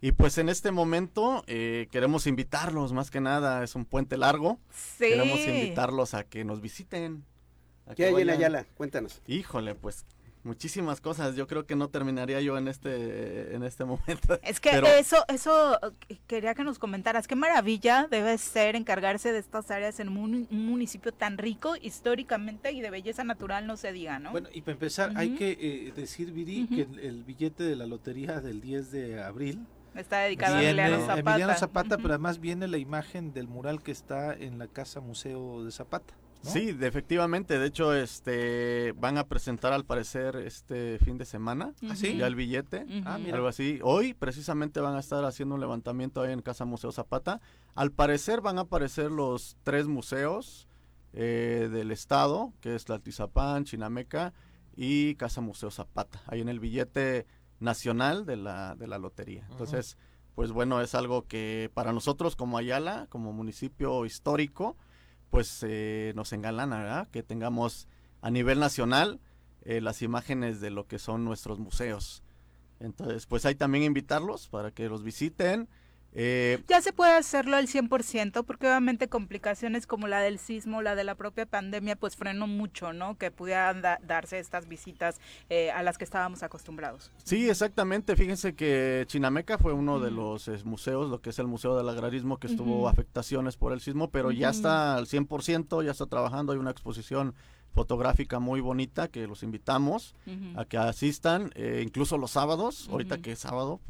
Y 0.00 0.12
pues 0.12 0.38
en 0.38 0.48
este 0.48 0.70
momento 0.70 1.42
eh, 1.48 1.88
queremos 1.90 2.28
invitarlos, 2.28 2.92
más 2.92 3.10
que 3.10 3.20
nada, 3.20 3.64
es 3.64 3.74
un 3.74 3.84
puente 3.84 4.16
largo. 4.16 4.60
Sí. 4.72 5.08
Queremos 5.08 5.40
invitarlos 5.40 6.14
a 6.14 6.22
que 6.22 6.44
nos 6.44 6.60
visiten. 6.60 7.24
¿Qué 7.96 8.04
hay 8.04 8.14
en 8.14 8.30
Ayala? 8.30 8.66
Cuéntanos. 8.76 9.20
Híjole, 9.26 9.74
pues 9.74 10.06
muchísimas 10.44 11.00
cosas. 11.00 11.36
Yo 11.36 11.46
creo 11.46 11.66
que 11.66 11.76
no 11.76 11.88
terminaría 11.88 12.40
yo 12.40 12.56
en 12.58 12.68
este 12.68 13.54
en 13.54 13.62
este 13.62 13.84
momento. 13.86 14.38
Es 14.42 14.60
que 14.60 14.70
eso 14.98 15.24
eso 15.28 15.78
quería 16.26 16.54
que 16.54 16.64
nos 16.64 16.78
comentaras. 16.78 17.26
Qué 17.26 17.36
maravilla 17.36 18.06
debe 18.10 18.36
ser 18.38 18.76
encargarse 18.76 19.32
de 19.32 19.38
estas 19.38 19.70
áreas 19.70 20.00
en 20.00 20.08
un, 20.08 20.48
municipio 20.50 21.12
tan 21.12 21.38
rico 21.38 21.74
históricamente 21.80 22.72
y 22.72 22.80
de 22.80 22.90
belleza 22.90 23.24
natural, 23.24 23.66
no 23.66 23.76
se 23.76 23.92
diga, 23.92 24.18
¿no? 24.18 24.30
Bueno, 24.30 24.48
y 24.52 24.60
para 24.62 24.72
empezar, 24.72 25.12
hay 25.16 25.34
que 25.34 25.56
eh, 25.60 25.92
decir, 25.94 26.32
Viri, 26.32 26.66
que 26.68 26.82
el, 27.02 27.24
billete 27.24 27.64
de 27.64 27.76
la 27.76 27.86
lotería 27.86 28.40
del 28.40 28.60
10 28.60 28.90
de 28.90 29.22
abril 29.22 29.66
Está 29.94 30.20
dedicado 30.20 30.56
a 30.56 30.62
Emiliano 30.62 31.00
Zapata. 31.00 31.18
Emiliano 31.18 31.54
Zapata, 31.54 31.96
pero 31.96 32.10
además 32.10 32.38
viene 32.38 32.68
la 32.68 32.78
imagen 32.78 33.32
del 33.32 33.48
mural 33.48 33.82
que 33.82 33.90
está 33.90 34.34
en 34.34 34.58
la 34.58 34.68
Casa 34.68 35.00
Museo 35.00 35.64
de 35.64 35.72
Zapata. 35.72 36.14
Sí, 36.42 36.76
efectivamente. 36.80 37.58
De 37.58 37.66
hecho, 37.66 37.94
este 37.94 38.92
van 38.92 39.18
a 39.18 39.28
presentar 39.28 39.72
al 39.72 39.84
parecer 39.84 40.36
este 40.36 40.98
fin 40.98 41.18
de 41.18 41.24
semana 41.24 41.74
¿Ah, 41.88 41.94
ya 41.94 42.26
el 42.26 42.34
billete, 42.34 42.86
ah, 43.04 43.18
algo 43.32 43.48
así. 43.48 43.78
Hoy 43.82 44.14
precisamente 44.14 44.80
van 44.80 44.96
a 44.96 45.00
estar 45.00 45.24
haciendo 45.24 45.54
un 45.54 45.60
levantamiento 45.60 46.22
ahí 46.22 46.32
en 46.32 46.42
Casa 46.42 46.64
Museo 46.64 46.92
Zapata. 46.92 47.40
Al 47.74 47.92
parecer 47.92 48.40
van 48.40 48.58
a 48.58 48.62
aparecer 48.62 49.10
los 49.10 49.56
tres 49.62 49.86
museos 49.86 50.66
eh, 51.12 51.68
del 51.70 51.90
estado, 51.90 52.52
que 52.60 52.74
es 52.74 52.88
la 52.88 52.98
Tizapán, 52.98 53.64
Chinameca 53.64 54.32
y 54.76 55.16
Casa 55.16 55.40
Museo 55.40 55.70
Zapata, 55.70 56.22
ahí 56.26 56.40
en 56.40 56.48
el 56.48 56.60
billete 56.60 57.26
nacional 57.58 58.24
de 58.24 58.36
la, 58.36 58.74
de 58.76 58.86
la 58.86 58.98
lotería. 58.98 59.46
Entonces, 59.50 59.98
pues 60.34 60.52
bueno, 60.52 60.80
es 60.80 60.94
algo 60.94 61.26
que 61.26 61.70
para 61.74 61.92
nosotros 61.92 62.36
como 62.36 62.56
Ayala, 62.56 63.06
como 63.10 63.32
municipio 63.32 64.06
histórico, 64.06 64.76
pues 65.30 65.64
eh, 65.66 66.12
nos 66.16 66.32
engalana, 66.32 66.78
¿verdad? 66.78 67.08
Que 67.10 67.22
tengamos 67.22 67.88
a 68.20 68.30
nivel 68.30 68.58
nacional 68.58 69.20
eh, 69.62 69.80
las 69.80 70.02
imágenes 70.02 70.60
de 70.60 70.70
lo 70.70 70.86
que 70.86 70.98
son 70.98 71.24
nuestros 71.24 71.58
museos. 71.58 72.22
Entonces, 72.80 73.26
pues 73.26 73.44
hay 73.44 73.54
también 73.54 73.84
invitarlos 73.84 74.48
para 74.48 74.70
que 74.70 74.88
los 74.88 75.02
visiten, 75.04 75.68
eh, 76.12 76.62
ya 76.68 76.80
se 76.80 76.92
puede 76.92 77.12
hacerlo 77.12 77.56
al 77.56 77.68
100% 77.68 78.44
porque 78.44 78.66
obviamente 78.66 79.08
complicaciones 79.08 79.86
como 79.86 80.08
la 80.08 80.20
del 80.20 80.38
sismo, 80.38 80.82
la 80.82 80.94
de 80.94 81.04
la 81.04 81.14
propia 81.14 81.46
pandemia, 81.46 81.96
pues 81.96 82.16
frenó 82.16 82.46
mucho, 82.46 82.92
¿no? 82.92 83.16
Que 83.16 83.30
pudieran 83.30 83.82
darse 83.82 84.38
estas 84.38 84.66
visitas 84.66 85.20
eh, 85.48 85.70
a 85.70 85.82
las 85.82 85.98
que 85.98 86.04
estábamos 86.04 86.42
acostumbrados. 86.42 87.12
Sí, 87.24 87.48
exactamente. 87.48 88.16
Fíjense 88.16 88.54
que 88.54 89.04
Chinameca 89.06 89.58
fue 89.58 89.72
uno 89.72 90.00
de 90.00 90.10
los 90.10 90.48
museos, 90.64 91.08
lo 91.10 91.20
que 91.20 91.30
es 91.30 91.38
el 91.38 91.46
Museo 91.46 91.76
del 91.76 91.88
Agrarismo, 91.88 92.38
que 92.38 92.48
estuvo 92.48 92.88
afectaciones 92.88 93.56
por 93.56 93.72
el 93.72 93.80
sismo, 93.80 94.10
pero 94.10 94.30
ya 94.32 94.50
está 94.50 94.96
al 94.96 95.06
100%, 95.06 95.84
ya 95.84 95.92
está 95.92 96.06
trabajando. 96.06 96.52
Hay 96.52 96.58
una 96.58 96.70
exposición 96.70 97.34
fotográfica 97.72 98.40
muy 98.40 98.60
bonita 98.60 99.08
que 99.08 99.26
los 99.26 99.42
invitamos 99.42 100.14
a 100.56 100.64
que 100.64 100.76
asistan, 100.76 101.52
eh, 101.54 101.82
incluso 101.84 102.18
los 102.18 102.32
sábados, 102.32 102.88
ahorita 102.90 103.18
que 103.18 103.32
es 103.32 103.38
sábado, 103.38 103.80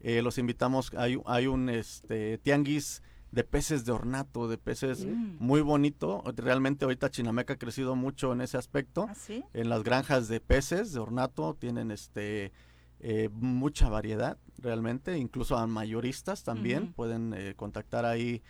eh, 0.00 0.22
los 0.22 0.38
invitamos, 0.38 0.92
hay, 0.96 1.20
hay 1.26 1.46
un 1.46 1.68
este, 1.68 2.38
tianguis 2.38 3.02
de 3.30 3.44
peces 3.44 3.84
de 3.84 3.92
ornato, 3.92 4.48
de 4.48 4.58
peces 4.58 5.04
mm. 5.04 5.36
muy 5.38 5.60
bonito. 5.60 6.22
Realmente 6.36 6.84
ahorita 6.84 7.10
Chinameca 7.10 7.54
ha 7.54 7.58
crecido 7.58 7.94
mucho 7.96 8.32
en 8.32 8.40
ese 8.40 8.56
aspecto. 8.56 9.06
¿Ah, 9.08 9.14
en 9.52 9.68
las 9.68 9.82
granjas 9.82 10.28
de 10.28 10.40
peces 10.40 10.92
de 10.92 11.00
ornato 11.00 11.54
tienen 11.54 11.90
este 11.90 12.52
eh, 13.00 13.28
mucha 13.32 13.88
variedad 13.88 14.38
realmente, 14.58 15.18
incluso 15.18 15.56
a 15.56 15.66
mayoristas 15.66 16.42
también 16.42 16.92
pueden 16.92 17.32
eh, 17.34 17.54
contactar 17.54 18.04
ahí 18.04 18.42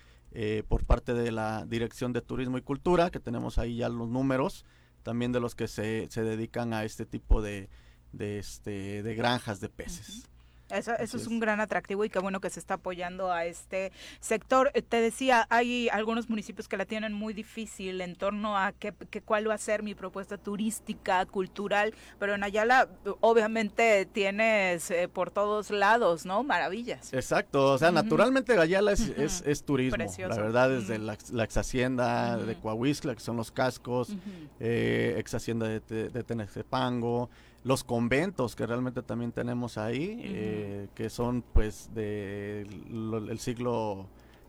por 0.69 0.85
parte 0.85 1.15
de 1.15 1.33
la 1.33 1.65
Dirección 1.67 2.13
de 2.13 2.21
Turismo 2.21 2.59
y 2.59 2.63
Cultura, 2.63 3.11
que 3.11 3.19
tenemos 3.19 3.59
ahí 3.59 3.77
ya 3.77 3.89
los 3.89 4.09
números 4.09 4.65
también 5.03 5.33
de 5.33 5.41
los 5.41 5.55
que 5.55 5.69
se, 5.69 6.07
se 6.11 6.23
dedican 6.23 6.75
a 6.75 6.85
este 6.85 7.07
tipo 7.07 7.41
de, 7.41 7.71
de, 8.13 8.39
este, 8.39 9.03
de 9.03 9.15
granjas 9.15 9.59
de 9.59 9.71
peces. 9.71 10.29
Eso, 10.71 10.93
eso 10.99 11.17
es, 11.17 11.27
un 11.27 11.41
gran 11.41 11.61
atractivo 11.61 12.05
y 12.05 12.11
qué 12.11 12.19
bueno 12.19 12.41
que 12.41 12.51
se 12.51 12.61
está 12.61 12.75
apoyando 12.75 13.33
a 13.33 13.47
este 13.47 13.93
sector. 14.21 14.71
Eh, 14.75 14.83
te 14.83 15.01
decía, 15.01 15.47
hay 15.51 15.89
algunos 15.89 16.29
municipios 16.29 16.69
que 16.69 16.77
la 16.77 16.85
tienen 16.85 17.13
muy 17.13 17.33
difícil 17.33 18.01
en 18.01 18.17
torno 18.17 18.57
a 18.57 18.73
qué, 18.73 18.93
cuál 19.25 19.49
va 19.49 19.55
a 19.55 19.59
ser 19.59 19.83
mi 19.83 19.95
propuesta 19.95 20.37
turística, 20.37 21.25
cultural, 21.27 21.95
pero 22.19 22.35
en 22.35 22.45
Ayala 22.45 22.89
obviamente 23.21 24.07
tienes 24.07 24.91
eh, 24.91 25.09
por 25.09 25.31
todos 25.31 25.71
lados, 25.71 26.27
¿no? 26.27 26.43
Maravillas. 26.43 27.13
Exacto, 27.13 27.73
o 27.73 27.79
sea, 27.79 27.91
naturalmente 27.91 28.59
Ayala 28.59 28.93
es, 28.93 29.09
es, 29.09 29.65
turismo, 29.65 30.05
la 30.29 30.37
verdad, 30.37 30.69
desde 30.71 30.99
la, 30.99 31.15
ex 31.15 31.57
hacienda 31.57 32.37
de 32.37 32.57
Coahuisla, 32.57 33.15
que 33.15 33.21
son 33.21 33.37
los 33.37 33.51
cascos, 33.51 34.15
eh, 34.61 35.15
ex 35.19 35.35
hacienda 35.35 35.67
de, 35.67 35.81
de, 35.81 36.09
de 36.11 36.23
Tenecepango, 36.23 37.31
los 37.65 37.85
conventos 37.85 38.55
que 38.55 38.67
realmente 38.67 39.03
también 39.03 39.33
tenemos 39.33 39.79
ahí, 39.79 40.21
eh, 40.23 40.89
que 40.95 41.11
son 41.11 41.43
pues 41.43 41.91
del 41.95 43.29
el 43.29 43.39
siglo 43.41 44.07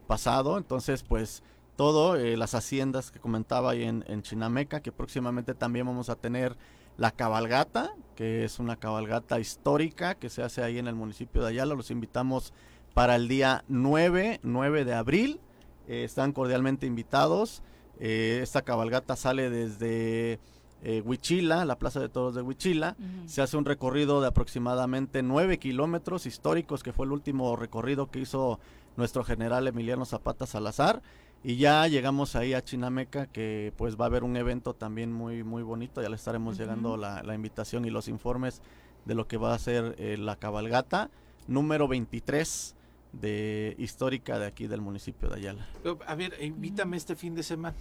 pasado, 0.08 0.58
entonces 0.58 1.04
pues 1.04 1.44
todo, 1.76 2.18
eh, 2.18 2.38
las 2.38 2.56
haciendas 2.56 3.10
que 3.10 3.20
comentaba 3.20 3.72
ahí 3.72 3.84
en, 3.84 4.04
en, 4.08 4.22
Chinameca, 4.22 4.82
que 4.82 4.92
próximamente 4.92 5.54
también 5.54 5.86
vamos 5.86 6.10
a 6.10 6.16
tener 6.16 6.58
la 6.98 7.12
cabalgata, 7.12 7.94
que 8.16 8.44
es 8.44 8.60
una 8.60 8.76
cabalgata 8.76 9.40
histórica 9.40 10.16
que 10.16 10.30
se 10.30 10.44
hace 10.44 10.62
ahí 10.62 10.78
en 10.78 10.88
el 10.88 10.96
municipio 10.96 11.42
de 11.42 11.50
Ayala, 11.50 11.76
los 11.76 11.92
invitamos 11.92 12.54
para 12.94 13.16
el 13.16 13.28
día 13.28 13.64
9, 13.70 14.42
9 14.44 14.84
de 14.84 14.94
abril, 14.94 15.40
eh, 15.88 16.04
están 16.04 16.34
cordialmente 16.34 16.86
invitados, 16.86 17.64
esta 18.02 18.62
cabalgata 18.62 19.18
sale 19.18 19.50
desde 19.50 20.40
eh, 20.84 21.02
Huichila, 21.06 21.66
la 21.66 21.78
Plaza 21.78 22.00
de 22.00 22.10
Toros 22.10 22.36
de 22.36 22.42
Huichila. 22.42 22.96
Se 23.26 23.42
hace 23.42 23.58
un 23.58 23.66
recorrido 23.66 24.22
de 24.22 24.28
aproximadamente 24.28 25.22
9 25.22 25.58
kilómetros 25.60 26.26
históricos, 26.26 26.84
que 26.84 26.94
fue 26.94 27.06
el 27.06 27.12
último 27.12 27.56
recorrido 27.56 28.10
que 28.10 28.20
hizo 28.20 28.60
nuestro 28.96 29.24
general 29.24 29.68
Emiliano 29.68 30.06
Zapata 30.06 30.46
Salazar. 30.46 31.02
Y 31.44 31.56
ya 31.56 31.88
llegamos 31.88 32.36
ahí 32.36 32.54
a 32.54 32.64
Chinameca, 32.64 33.28
que 33.28 33.74
pues 33.78 33.98
va 33.98 34.06
a 34.06 34.08
haber 34.08 34.24
un 34.24 34.36
evento 34.36 34.74
también 34.74 35.12
muy, 35.12 35.44
muy 35.44 35.64
bonito. 35.64 36.02
Ya 36.02 36.10
le 36.10 36.16
estaremos 36.16 36.58
llegando 36.58 36.98
la, 36.98 37.34
invitación 37.34 37.86
y 37.86 37.90
los 37.90 38.08
informes 38.08 38.62
de 39.06 39.16
lo 39.16 39.28
que 39.28 39.38
va 39.38 39.54
a 39.54 39.60
ser 39.60 39.96
eh, 39.98 40.18
la 40.18 40.36
cabalgata 40.36 41.10
número 41.48 41.88
23 41.88 42.76
de 43.14 43.76
histórica 43.80 44.38
de 44.38 44.46
aquí 44.46 44.68
del 44.68 44.82
municipio 44.82 45.30
de 45.30 45.36
Ayala. 45.38 45.68
A 46.06 46.16
ver, 46.16 46.36
invítame 46.42 46.98
este 46.98 47.16
fin 47.16 47.34
de 47.36 47.44
semana 47.44 47.76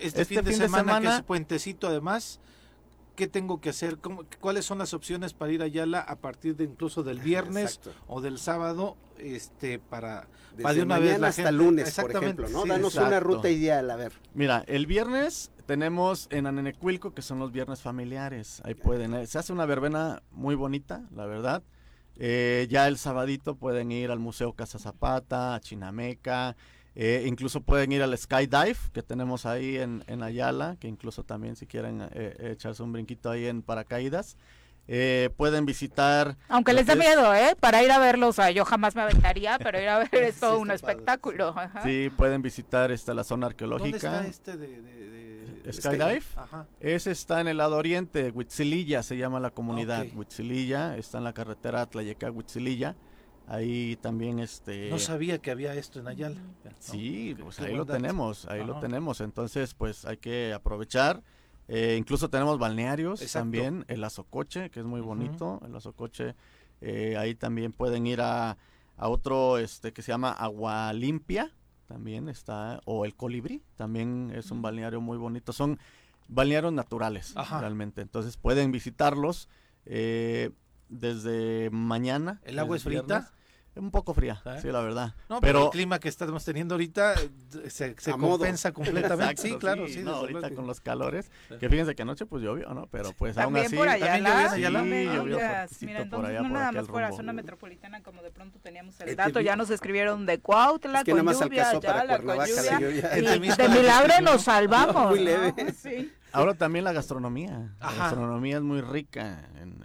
este, 0.00 0.24
fin, 0.24 0.42
de, 0.42 0.52
semana, 0.52 1.00
que 1.00 1.08
es 1.08 1.22
puentecito 1.22 1.88
además, 1.88 2.40
¿qué 3.16 3.26
tengo 3.26 3.60
que 3.60 3.70
hacer? 3.70 3.98
¿Cuáles 4.40 4.64
son 4.64 4.78
las 4.78 4.94
opciones 4.94 5.32
para 5.32 5.52
ir 5.52 5.62
a 5.62 5.64
Ayala 5.64 6.00
a 6.00 6.16
partir 6.16 6.56
de 6.56 6.64
incluso 6.64 7.02
del 7.02 7.18
viernes 7.18 7.80
o 8.06 8.20
del 8.20 8.38
sábado 8.38 8.96
este 9.18 9.78
para, 9.78 10.28
para 10.62 10.74
de 10.74 10.82
una 10.82 10.98
vez 10.98 11.20
hasta 11.22 11.48
el 11.48 11.56
lunes, 11.56 11.98
por 11.98 12.10
ejemplo, 12.14 12.48
¿no? 12.48 12.66
Danos 12.66 12.94
una 12.96 13.20
ruta 13.20 13.50
ideal, 13.50 13.90
a 13.90 13.96
ver. 13.96 14.12
Mira, 14.34 14.64
el 14.66 14.86
viernes 14.86 15.50
tenemos 15.66 16.28
en 16.30 16.46
Anenecuilco, 16.46 17.12
que 17.12 17.22
son 17.22 17.38
los 17.38 17.50
viernes 17.50 17.80
familiares. 17.80 18.60
Ahí 18.64 18.74
pueden, 18.74 19.14
eh, 19.14 19.26
se 19.26 19.38
hace 19.38 19.52
una 19.52 19.66
verbena 19.66 20.22
muy 20.30 20.54
bonita, 20.54 21.02
la 21.14 21.26
verdad. 21.26 21.62
Eh, 22.18 22.66
ya 22.70 22.88
el 22.88 22.96
sabadito 22.96 23.56
pueden 23.56 23.92
ir 23.92 24.10
al 24.10 24.18
Museo 24.18 24.54
Casa 24.54 24.78
Zapata, 24.78 25.54
a 25.54 25.60
Chinameca, 25.60 26.56
eh, 26.98 27.24
incluso 27.26 27.60
pueden 27.60 27.92
ir 27.92 28.02
al 28.02 28.16
Skydive 28.16 28.78
que 28.94 29.02
tenemos 29.02 29.44
ahí 29.44 29.76
en, 29.76 30.02
en 30.06 30.22
Ayala, 30.22 30.76
que 30.80 30.88
incluso 30.88 31.24
también 31.24 31.54
si 31.54 31.66
quieren 31.66 32.00
eh, 32.00 32.08
eh, 32.12 32.50
echarse 32.52 32.82
un 32.82 32.90
brinquito 32.90 33.30
ahí 33.30 33.44
en 33.44 33.60
paracaídas. 33.60 34.38
pueden 35.36 35.66
visitar. 35.66 36.38
Aunque 36.48 36.72
les 36.72 36.86
dé 36.86 36.96
miedo, 36.96 37.34
¿eh? 37.34 37.54
Para 37.60 37.82
ir 37.82 37.92
a 37.92 37.98
verlos, 37.98 38.30
o 38.30 38.32
sea, 38.32 38.50
yo 38.50 38.64
jamás 38.64 38.94
me 38.96 39.02
aventaría, 39.02 39.58
pero 39.58 39.78
ir 39.78 39.90
a 39.90 39.98
ver 39.98 40.08
es 40.22 40.40
todo 40.40 40.58
un 40.58 40.70
espectáculo. 40.70 41.54
Sí, 41.84 42.10
pueden 42.16 42.40
visitar 42.40 42.90
esta, 42.90 43.12
la 43.12 43.24
zona 43.24 43.48
arqueológica. 43.48 44.12
¿Dónde 44.12 44.30
está 44.30 44.52
este 44.52 44.56
de, 44.56 45.72
Skydive? 45.72 46.22
Ese 46.80 47.10
está 47.10 47.42
en 47.42 47.48
el 47.48 47.58
lado 47.58 47.76
oriente, 47.76 48.30
Huitzililla 48.30 49.02
se 49.02 49.18
llama 49.18 49.38
la 49.38 49.50
comunidad. 49.50 50.06
Okay. 50.16 50.72
está 50.96 51.18
en 51.18 51.24
la 51.24 51.34
carretera 51.34 51.82
Atlayeca-Huitzililla. 51.82 52.94
Ahí 53.48 53.96
también 53.96 54.40
este 54.40 54.90
No 54.90 54.98
sabía 54.98 55.38
que 55.38 55.50
había 55.50 55.74
esto 55.74 56.00
en 56.00 56.08
Ayala. 56.08 56.36
Sí, 56.80 57.36
pues 57.40 57.60
ahí 57.60 57.74
lo 57.74 57.86
tenemos, 57.86 58.46
ahí 58.46 58.64
lo 58.64 58.80
tenemos. 58.80 59.20
Entonces, 59.20 59.74
pues 59.74 60.04
hay 60.04 60.16
que 60.16 60.52
aprovechar. 60.52 61.22
Eh, 61.68 61.96
incluso 61.98 62.28
tenemos 62.28 62.58
balnearios 62.58 63.20
también, 63.32 63.84
el 63.88 64.02
Azocoche, 64.04 64.70
que 64.70 64.80
es 64.80 64.86
muy 64.86 65.00
bonito. 65.00 65.60
El 65.64 65.74
Azocoche, 65.76 66.34
eh, 66.80 67.16
ahí 67.16 67.34
también 67.34 67.72
pueden 67.72 68.06
ir 68.06 68.20
a, 68.20 68.56
a, 68.96 69.08
otro 69.08 69.58
este 69.58 69.92
que 69.92 70.02
se 70.02 70.12
llama 70.12 70.32
Agua 70.32 70.92
Limpia, 70.92 71.52
también 71.86 72.28
está, 72.28 72.80
o 72.84 73.04
el 73.04 73.14
Colibrí, 73.14 73.62
también 73.76 74.32
es 74.34 74.50
un 74.50 74.60
balneario 74.60 75.00
muy 75.00 75.18
bonito. 75.18 75.52
Son 75.52 75.78
balnearios 76.28 76.72
naturales, 76.72 77.34
realmente. 77.60 78.00
Entonces 78.00 78.36
pueden 78.36 78.72
visitarlos. 78.72 79.48
Eh, 79.88 80.50
desde 80.88 81.70
mañana. 81.70 82.40
¿El 82.44 82.58
agua 82.58 82.76
es 82.76 82.84
frita? 82.84 83.32
Un 83.76 83.90
poco 83.90 84.14
fría, 84.14 84.40
¿Eh? 84.46 84.58
sí, 84.62 84.68
la 84.68 84.80
verdad. 84.80 85.14
No, 85.28 85.40
pero, 85.40 85.66
el 85.66 85.70
clima 85.70 85.98
que 85.98 86.08
estamos 86.08 86.44
teniendo 86.44 86.74
ahorita 86.74 87.14
eh, 87.14 87.70
se, 87.70 87.94
se 87.98 88.12
compensa 88.12 88.72
completamente. 88.72 89.42
sí, 89.42 89.54
claro, 89.56 89.86
sí. 89.86 90.02
ahorita 90.06 90.50
con 90.54 90.66
los 90.66 90.80
calores, 90.80 91.30
que 91.60 91.68
fíjense 91.68 91.94
que 91.94 92.02
anoche 92.02 92.24
pues 92.24 92.42
llovió, 92.42 92.72
¿no? 92.72 92.86
Pero 92.86 93.12
pues 93.12 93.36
aún 93.36 93.56
así. 93.56 93.76
Por 93.76 93.88
allá, 93.88 94.20
también 94.72 95.12
llovió 95.12 95.16
Sí, 95.16 95.16
llovió 95.16 95.36
Mira, 95.36 96.02
entonces 96.02 96.08
por 96.10 96.26
allá, 96.26 96.40
no 96.42 96.48
nada 96.48 96.72
más 96.72 96.86
por 96.86 97.02
la 97.02 97.12
zona 97.12 97.32
metropolitana 97.32 98.02
como 98.02 98.22
de 98.22 98.30
pronto 98.30 98.58
teníamos 98.60 98.98
el 99.00 99.14
dato, 99.14 99.40
ya 99.40 99.56
nos 99.56 99.70
escribieron 99.70 100.24
de 100.24 100.40
Cuautla, 100.40 101.04
con 101.04 101.18
lluvia, 101.18 101.80
ya 101.80 102.04
la 102.04 102.18
con 102.18 102.46
lluvia. 102.46 103.56
De 103.56 103.68
milagro 103.68 104.14
nos 104.22 104.42
salvamos. 104.42 105.10
Muy 105.10 105.20
leve. 105.20 105.54
Ahora 106.32 106.54
también 106.54 106.84
la 106.84 106.92
gastronomía. 106.92 107.74
La 107.80 107.92
gastronomía 107.92 108.56
es 108.56 108.62
muy 108.62 108.80
rica 108.80 109.48
en 109.60 109.76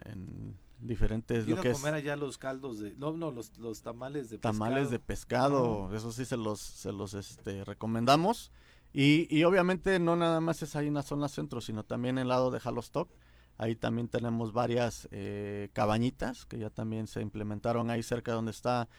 diferentes 0.92 1.48
lo 1.48 1.62
que 1.62 1.72
comer 1.72 1.94
allá 1.94 2.16
los 2.16 2.38
caldos 2.38 2.80
de 2.80 2.94
no 2.98 3.14
no 3.14 3.32
los, 3.32 3.58
los 3.58 3.82
tamales 3.82 4.30
de 4.30 4.38
tamales 4.38 4.90
de 4.90 5.00
pescado 5.00 5.90
eso 5.94 6.12
sí 6.12 6.26
se 6.26 6.38
los 6.38 6.60
se 6.60 6.92
los 6.92 7.14
este 7.14 7.64
recomendamos. 7.64 8.52
Y, 8.94 9.34
y 9.34 9.46
obviamente 9.46 10.00
no 10.00 10.18
nada 10.18 10.42
más 10.42 10.62
es 10.64 10.76
ahí 10.76 10.88
en 10.88 10.96
la 10.96 11.02
zona 11.02 11.30
centro 11.30 11.62
sino 11.62 11.84
también 11.86 12.18
en 12.18 12.24
el 12.24 12.28
lado 12.28 12.52
de 12.52 12.60
Halostock 12.62 13.10
ahí 13.58 13.76
también 13.76 14.10
tenemos 14.10 14.52
varias 14.52 15.08
eh, 15.12 15.70
cabañitas 15.72 16.46
que 16.46 16.60
ya 16.60 16.70
también 16.70 17.08
se 17.08 17.22
implementaron 17.22 17.90
ahí 17.90 18.04
cerca 18.04 18.34
donde 18.34 18.52
está 18.52 18.90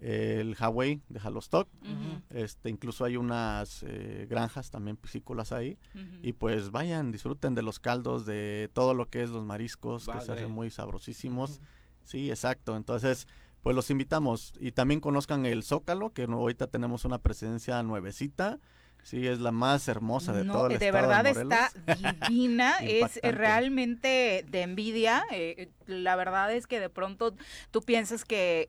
el 0.00 0.56
Hawaii 0.58 1.02
de 1.08 1.20
Halostock. 1.20 1.68
este, 2.30 2.70
incluso 2.70 3.04
hay 3.04 3.16
unas 3.16 3.84
eh, 3.86 4.26
granjas 4.28 4.70
también 4.70 4.96
piscícolas 4.96 5.52
ahí. 5.52 5.78
Y 6.22 6.32
pues 6.32 6.70
vayan, 6.70 7.12
disfruten 7.12 7.54
de 7.54 7.62
los 7.62 7.78
caldos, 7.78 8.26
de 8.26 8.70
todo 8.72 8.94
lo 8.94 9.08
que 9.08 9.22
es 9.22 9.30
los 9.30 9.44
mariscos, 9.44 10.06
que 10.06 10.20
se 10.20 10.32
hacen 10.32 10.50
muy 10.50 10.70
sabrosísimos. 10.70 11.60
Sí, 12.04 12.30
exacto. 12.30 12.76
Entonces, 12.76 13.28
pues 13.62 13.76
los 13.76 13.90
invitamos. 13.90 14.54
Y 14.58 14.72
también 14.72 15.00
conozcan 15.00 15.46
el 15.46 15.62
Zócalo, 15.62 16.12
que 16.12 16.24
ahorita 16.24 16.66
tenemos 16.66 17.04
una 17.04 17.18
presencia 17.18 17.82
nuevecita. 17.82 18.58
Sí, 19.02 19.26
es 19.26 19.40
la 19.40 19.50
más 19.50 19.88
hermosa 19.88 20.34
de 20.34 20.44
todo 20.44 20.66
el 20.66 20.78
de 20.78 20.92
verdad 20.92 21.26
está 21.26 21.72
divina, 22.28 22.76
es 22.82 23.18
realmente 23.22 24.44
de 24.46 24.60
envidia. 24.60 25.24
Eh, 25.32 25.70
la 25.86 26.16
verdad 26.16 26.52
es 26.52 26.66
que 26.66 26.80
de 26.80 26.90
pronto 26.90 27.34
tú 27.70 27.80
piensas 27.80 28.26
que 28.26 28.68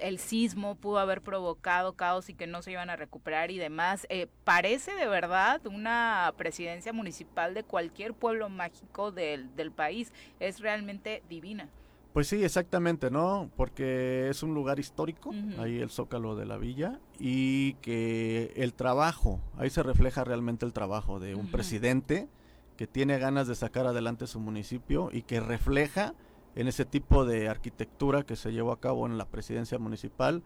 el 0.00 0.18
sismo 0.18 0.74
pudo 0.74 0.98
haber 0.98 1.22
provocado 1.22 1.94
caos 1.94 2.28
y 2.28 2.34
que 2.34 2.46
no 2.46 2.62
se 2.62 2.72
iban 2.72 2.90
a 2.90 2.96
recuperar 2.96 3.50
y 3.50 3.58
demás. 3.58 4.06
Eh, 4.10 4.26
parece 4.44 4.94
de 4.94 5.06
verdad 5.06 5.66
una 5.66 6.32
presidencia 6.36 6.92
municipal 6.92 7.54
de 7.54 7.64
cualquier 7.64 8.14
pueblo 8.14 8.48
mágico 8.48 9.12
del, 9.12 9.54
del 9.56 9.70
país. 9.70 10.12
Es 10.40 10.60
realmente 10.60 11.22
divina. 11.28 11.68
Pues 12.12 12.26
sí, 12.26 12.42
exactamente, 12.42 13.10
¿no? 13.10 13.50
Porque 13.56 14.28
es 14.28 14.42
un 14.42 14.54
lugar 14.54 14.80
histórico, 14.80 15.30
ahí 15.58 15.78
el 15.78 15.90
zócalo 15.90 16.34
de 16.34 16.46
la 16.46 16.56
villa, 16.56 16.98
y 17.20 17.74
que 17.74 18.52
el 18.56 18.72
trabajo, 18.72 19.40
ahí 19.56 19.70
se 19.70 19.82
refleja 19.82 20.24
realmente 20.24 20.66
el 20.66 20.72
trabajo 20.72 21.20
de 21.20 21.34
un 21.34 21.50
presidente 21.50 22.28
que 22.76 22.86
tiene 22.86 23.18
ganas 23.18 23.46
de 23.46 23.54
sacar 23.54 23.86
adelante 23.86 24.26
su 24.26 24.40
municipio 24.40 25.10
y 25.12 25.22
que 25.22 25.38
refleja 25.38 26.14
en 26.58 26.66
ese 26.66 26.84
tipo 26.84 27.24
de 27.24 27.48
arquitectura 27.48 28.24
que 28.24 28.34
se 28.34 28.52
llevó 28.52 28.72
a 28.72 28.80
cabo 28.80 29.06
en 29.06 29.16
la 29.16 29.26
presidencia 29.26 29.78
municipal 29.78 30.42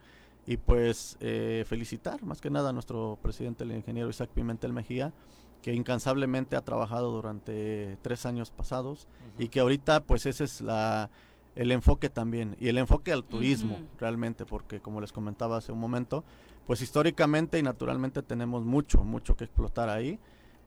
y 0.46 0.58
pues 0.58 1.16
eh, 1.20 1.64
felicitar 1.66 2.22
más 2.22 2.42
que 2.42 2.50
nada 2.50 2.68
a 2.68 2.72
nuestro 2.74 3.18
presidente, 3.22 3.64
el 3.64 3.72
ingeniero 3.72 4.10
Isaac 4.10 4.28
Pimentel 4.28 4.74
Mejía, 4.74 5.14
que 5.62 5.72
incansablemente 5.72 6.54
ha 6.54 6.60
trabajado 6.60 7.10
durante 7.12 7.96
tres 8.02 8.26
años 8.26 8.50
pasados 8.50 9.08
y 9.38 9.48
que 9.48 9.60
ahorita 9.60 10.04
pues 10.04 10.26
ese 10.26 10.44
es 10.44 10.60
la, 10.60 11.08
el 11.56 11.72
enfoque 11.72 12.10
también 12.10 12.56
y 12.60 12.68
el 12.68 12.76
enfoque 12.76 13.10
al 13.10 13.24
turismo 13.24 13.78
realmente 13.98 14.44
porque 14.44 14.80
como 14.80 15.00
les 15.00 15.12
comentaba 15.12 15.56
hace 15.56 15.72
un 15.72 15.78
momento 15.78 16.24
pues 16.66 16.82
históricamente 16.82 17.58
y 17.58 17.62
naturalmente 17.62 18.22
tenemos 18.22 18.66
mucho, 18.66 19.02
mucho 19.02 19.34
que 19.34 19.44
explotar 19.44 19.88
ahí 19.88 20.18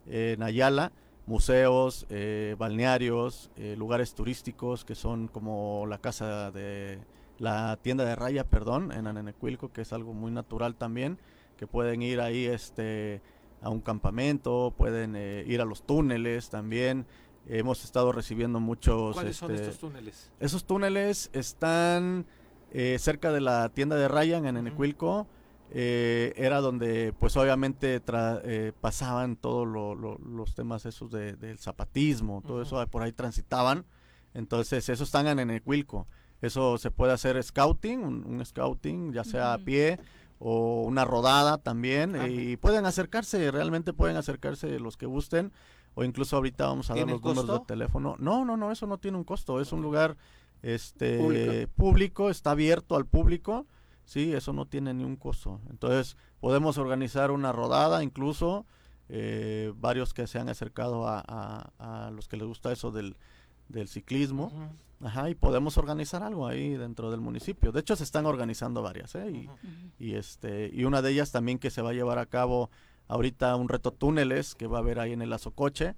en 0.08 0.42
Ayala 0.42 0.92
museos, 1.26 2.06
eh, 2.10 2.56
balnearios, 2.58 3.50
eh, 3.56 3.76
lugares 3.78 4.14
turísticos 4.14 4.86
que 4.86 4.96
son 4.96 5.28
como 5.28 5.86
la 5.88 5.98
casa 5.98 6.52
de, 6.52 7.00
la 7.40 7.78
tienda 7.82 8.06
de 8.06 8.16
raya, 8.16 8.44
perdón, 8.46 8.92
en 8.92 9.08
Anenecuilco, 9.08 9.72
que 9.72 9.82
es 9.82 9.94
algo 9.94 10.14
muy 10.14 10.32
natural 10.32 10.76
también, 10.76 11.18
que 11.58 11.68
pueden 11.68 12.02
ir 12.02 12.22
ahí 12.22 12.46
este, 12.46 13.22
a 13.62 13.70
un 13.70 13.82
campamento, 13.82 14.74
pueden 14.78 15.16
eh, 15.16 15.44
ir 15.48 15.62
a 15.62 15.66
los 15.66 15.84
túneles 15.84 16.50
también. 16.50 17.06
Hemos 17.48 17.84
estado 17.84 18.12
recibiendo 18.12 18.60
muchos... 18.60 19.14
¿Cuáles 19.14 19.38
son 19.38 19.52
este, 19.52 19.64
estos 19.66 19.80
túneles? 19.80 20.32
Esos 20.40 20.66
túneles 20.66 21.30
están 21.34 22.26
eh, 22.72 22.98
cerca 23.00 23.32
de 23.32 23.42
la 23.42 23.70
tienda 23.70 23.96
de 23.96 24.08
Ryan 24.08 24.48
en 24.48 24.58
Enecuilco. 24.58 25.28
Eh, 25.72 26.34
era 26.38 26.62
donde 26.62 27.14
pues 27.20 27.36
obviamente 27.38 28.02
tra- 28.04 28.40
eh, 28.44 28.72
pasaban 28.80 29.36
todos 29.36 29.68
lo- 29.68 29.96
lo- 29.96 30.18
los 30.20 30.54
temas 30.56 30.86
esos 30.86 31.12
de- 31.12 31.36
del 31.36 31.58
zapatismo, 31.58 32.42
todo 32.46 32.62
eso 32.62 32.86
por 32.88 33.02
ahí 33.02 33.12
transitaban. 33.12 33.86
Entonces, 34.34 34.88
eso 34.90 35.04
están 35.04 35.28
en 35.28 35.40
Enecuilco. 35.40 36.08
Eso 36.42 36.78
se 36.78 36.92
puede 36.92 37.14
hacer 37.14 37.42
scouting, 37.42 38.04
un, 38.04 38.26
un 38.26 38.46
scouting, 38.46 39.14
ya 39.14 39.24
sea 39.24 39.54
a 39.54 39.58
pie 39.58 40.00
o 40.40 40.84
una 40.84 41.06
rodada 41.06 41.58
también. 41.58 42.16
Y 42.30 42.58
pueden 42.58 42.86
acercarse, 42.86 43.50
realmente 43.52 43.94
pueden 43.94 44.18
acercarse 44.18 44.80
los 44.80 44.98
que 44.98 45.06
gusten. 45.06 45.52
O 45.98 46.04
incluso 46.04 46.36
ahorita 46.36 46.68
vamos 46.68 46.90
a 46.90 46.94
dar 46.94 47.06
¿Tiene 47.06 47.14
los 47.14 47.22
números 47.24 47.62
de 47.62 47.66
teléfono. 47.66 48.18
No, 48.20 48.44
no, 48.44 48.58
no, 48.58 48.72
eso 48.72 48.86
no 48.86 48.98
tiene 48.98 49.18
un 49.18 49.24
costo. 49.24 49.62
Es 49.62 49.72
un 49.72 49.82
lugar 49.82 50.18
este 50.62 51.18
Público. 51.18 51.72
público, 51.78 52.30
está 52.30 52.52
abierto 52.52 52.98
al 52.98 53.06
público. 53.06 53.66
Sí, 54.06 54.34
eso 54.34 54.54
no 54.54 54.66
tiene 54.66 54.94
ni 54.94 55.04
un 55.04 55.16
costo. 55.16 55.60
Entonces, 55.70 56.16
podemos 56.40 56.78
organizar 56.78 57.32
una 57.32 57.52
rodada, 57.52 58.04
incluso 58.04 58.66
eh, 59.10 59.74
varios 59.78 60.14
que 60.14 60.28
se 60.28 60.40
han 60.40 60.50
acercado 60.50 61.08
a, 61.08 61.24
a- 61.28 62.06
a 62.08 62.12
los 62.12 62.28
que 62.28 62.38
les 62.38 62.48
gusta 62.48 62.72
eso 62.72 62.92
del, 62.92 63.16
del 63.70 63.88
ciclismo. 63.88 64.52
Ajá, 65.02 65.30
y 65.30 65.36
podemos 65.36 65.78
organizar 65.78 66.24
algo 66.24 66.48
ahí 66.48 66.76
dentro 66.78 67.12
del 67.12 67.20
municipio. 67.20 67.72
De 67.72 67.82
hecho, 67.82 67.96
se 67.96 68.04
están 68.04 68.26
organizando 68.26 68.82
varias, 68.82 69.14
¿eh? 69.16 69.30
Y, 69.30 69.50
y, 70.00 70.16
este, 70.16 70.70
y 70.74 70.86
una 70.86 71.02
de 71.02 71.12
ellas 71.12 71.32
también 71.32 71.60
que 71.60 71.70
se 71.70 71.82
va 71.82 71.90
a 71.90 71.94
llevar 71.94 72.18
a 72.18 72.26
cabo 72.28 72.70
ahorita 73.08 73.56
un 73.58 73.70
reto 73.70 73.92
túneles 73.92 74.56
que 74.56 74.68
va 74.68 74.78
a 74.78 74.82
haber 74.82 75.00
ahí 75.00 75.12
en 75.14 75.22
el 75.22 75.34
Azocoche. 75.34 75.96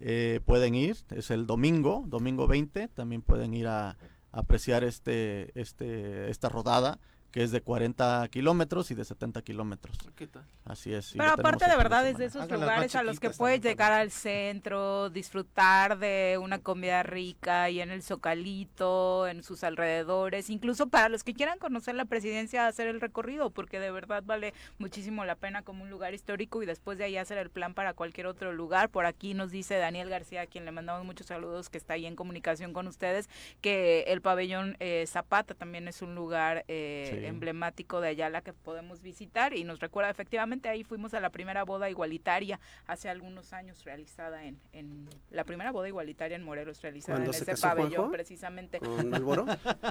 Eh, 0.00 0.40
pueden 0.44 0.74
ir, 0.74 0.96
es 1.10 1.30
el 1.30 1.46
domingo, 1.46 2.04
domingo 2.06 2.46
20, 2.46 2.88
también 2.88 3.22
pueden 3.22 3.52
ir 3.54 3.66
a, 3.66 3.90
a 3.90 3.96
apreciar 4.32 4.84
este, 4.84 5.58
este, 5.60 6.30
esta 6.30 6.48
rodada 6.48 6.98
que 7.30 7.42
es 7.42 7.50
de 7.50 7.60
40 7.60 8.26
kilómetros 8.30 8.90
y 8.90 8.94
de 8.94 9.04
70 9.04 9.42
kilómetros. 9.42 9.96
¿Qué 10.14 10.26
tal? 10.26 10.44
Así 10.64 10.92
es. 10.92 11.12
Pero 11.16 11.32
aparte 11.32 11.68
de 11.68 11.76
verdad 11.76 12.06
es 12.08 12.16
de 12.18 12.26
esos 12.26 12.42
Háganlas 12.42 12.68
lugares 12.68 12.94
a 12.94 13.02
los 13.02 13.20
que 13.20 13.30
puedes 13.30 13.60
llegar 13.60 13.92
al 13.92 14.10
centro, 14.10 15.10
disfrutar 15.10 15.98
de 15.98 16.38
una 16.40 16.58
comida 16.60 17.02
rica 17.02 17.70
y 17.70 17.80
en 17.80 17.90
el 17.90 18.02
Zocalito, 18.02 19.28
en 19.28 19.42
sus 19.42 19.64
alrededores, 19.64 20.50
incluso 20.50 20.88
para 20.88 21.08
los 21.08 21.24
que 21.24 21.34
quieran 21.34 21.58
conocer 21.58 21.94
la 21.94 22.04
presidencia, 22.04 22.66
hacer 22.66 22.88
el 22.88 23.00
recorrido, 23.00 23.50
porque 23.50 23.80
de 23.80 23.90
verdad 23.90 24.22
vale 24.24 24.54
muchísimo 24.78 25.24
la 25.24 25.36
pena 25.36 25.62
como 25.62 25.84
un 25.84 25.90
lugar 25.90 26.14
histórico 26.14 26.62
y 26.62 26.66
después 26.66 26.98
de 26.98 27.04
ahí 27.04 27.16
hacer 27.16 27.38
el 27.38 27.50
plan 27.50 27.74
para 27.74 27.94
cualquier 27.94 28.26
otro 28.26 28.52
lugar. 28.52 28.88
Por 28.88 29.06
aquí 29.06 29.34
nos 29.34 29.50
dice 29.50 29.76
Daniel 29.76 30.08
García, 30.08 30.42
a 30.42 30.46
quien 30.46 30.64
le 30.64 30.72
mandamos 30.72 31.04
muchos 31.04 31.26
saludos, 31.26 31.68
que 31.68 31.78
está 31.78 31.94
ahí 31.94 32.06
en 32.06 32.16
comunicación 32.16 32.72
con 32.72 32.86
ustedes, 32.86 33.28
que 33.60 34.04
el 34.08 34.22
pabellón 34.22 34.76
eh, 34.80 35.04
Zapata 35.06 35.54
también 35.54 35.88
es 35.88 36.02
un 36.02 36.14
lugar 36.14 36.64
eh, 36.68 37.06
Sí. 37.06 37.25
Emblemático 37.28 38.00
de 38.00 38.08
Ayala 38.08 38.40
que 38.42 38.52
podemos 38.52 39.02
visitar 39.02 39.54
y 39.54 39.64
nos 39.64 39.80
recuerda 39.80 40.10
efectivamente 40.10 40.68
ahí 40.68 40.84
fuimos 40.84 41.14
a 41.14 41.20
la 41.20 41.30
primera 41.30 41.64
boda 41.64 41.88
igualitaria 41.90 42.58
hace 42.86 43.08
algunos 43.08 43.52
años 43.52 43.84
realizada 43.84 44.44
en, 44.44 44.58
en 44.72 45.08
la 45.30 45.44
primera 45.44 45.70
boda 45.72 45.88
igualitaria 45.88 46.36
en 46.36 46.42
Morelos 46.44 46.80
realizada 46.82 47.18
en 47.18 47.24
¿Cuándo 47.24 47.32
se 47.44 47.50
ese 47.52 47.60
pabellón 47.62 47.90
Juanjo? 47.92 48.12
precisamente. 48.12 48.78
¿Con? 48.80 49.10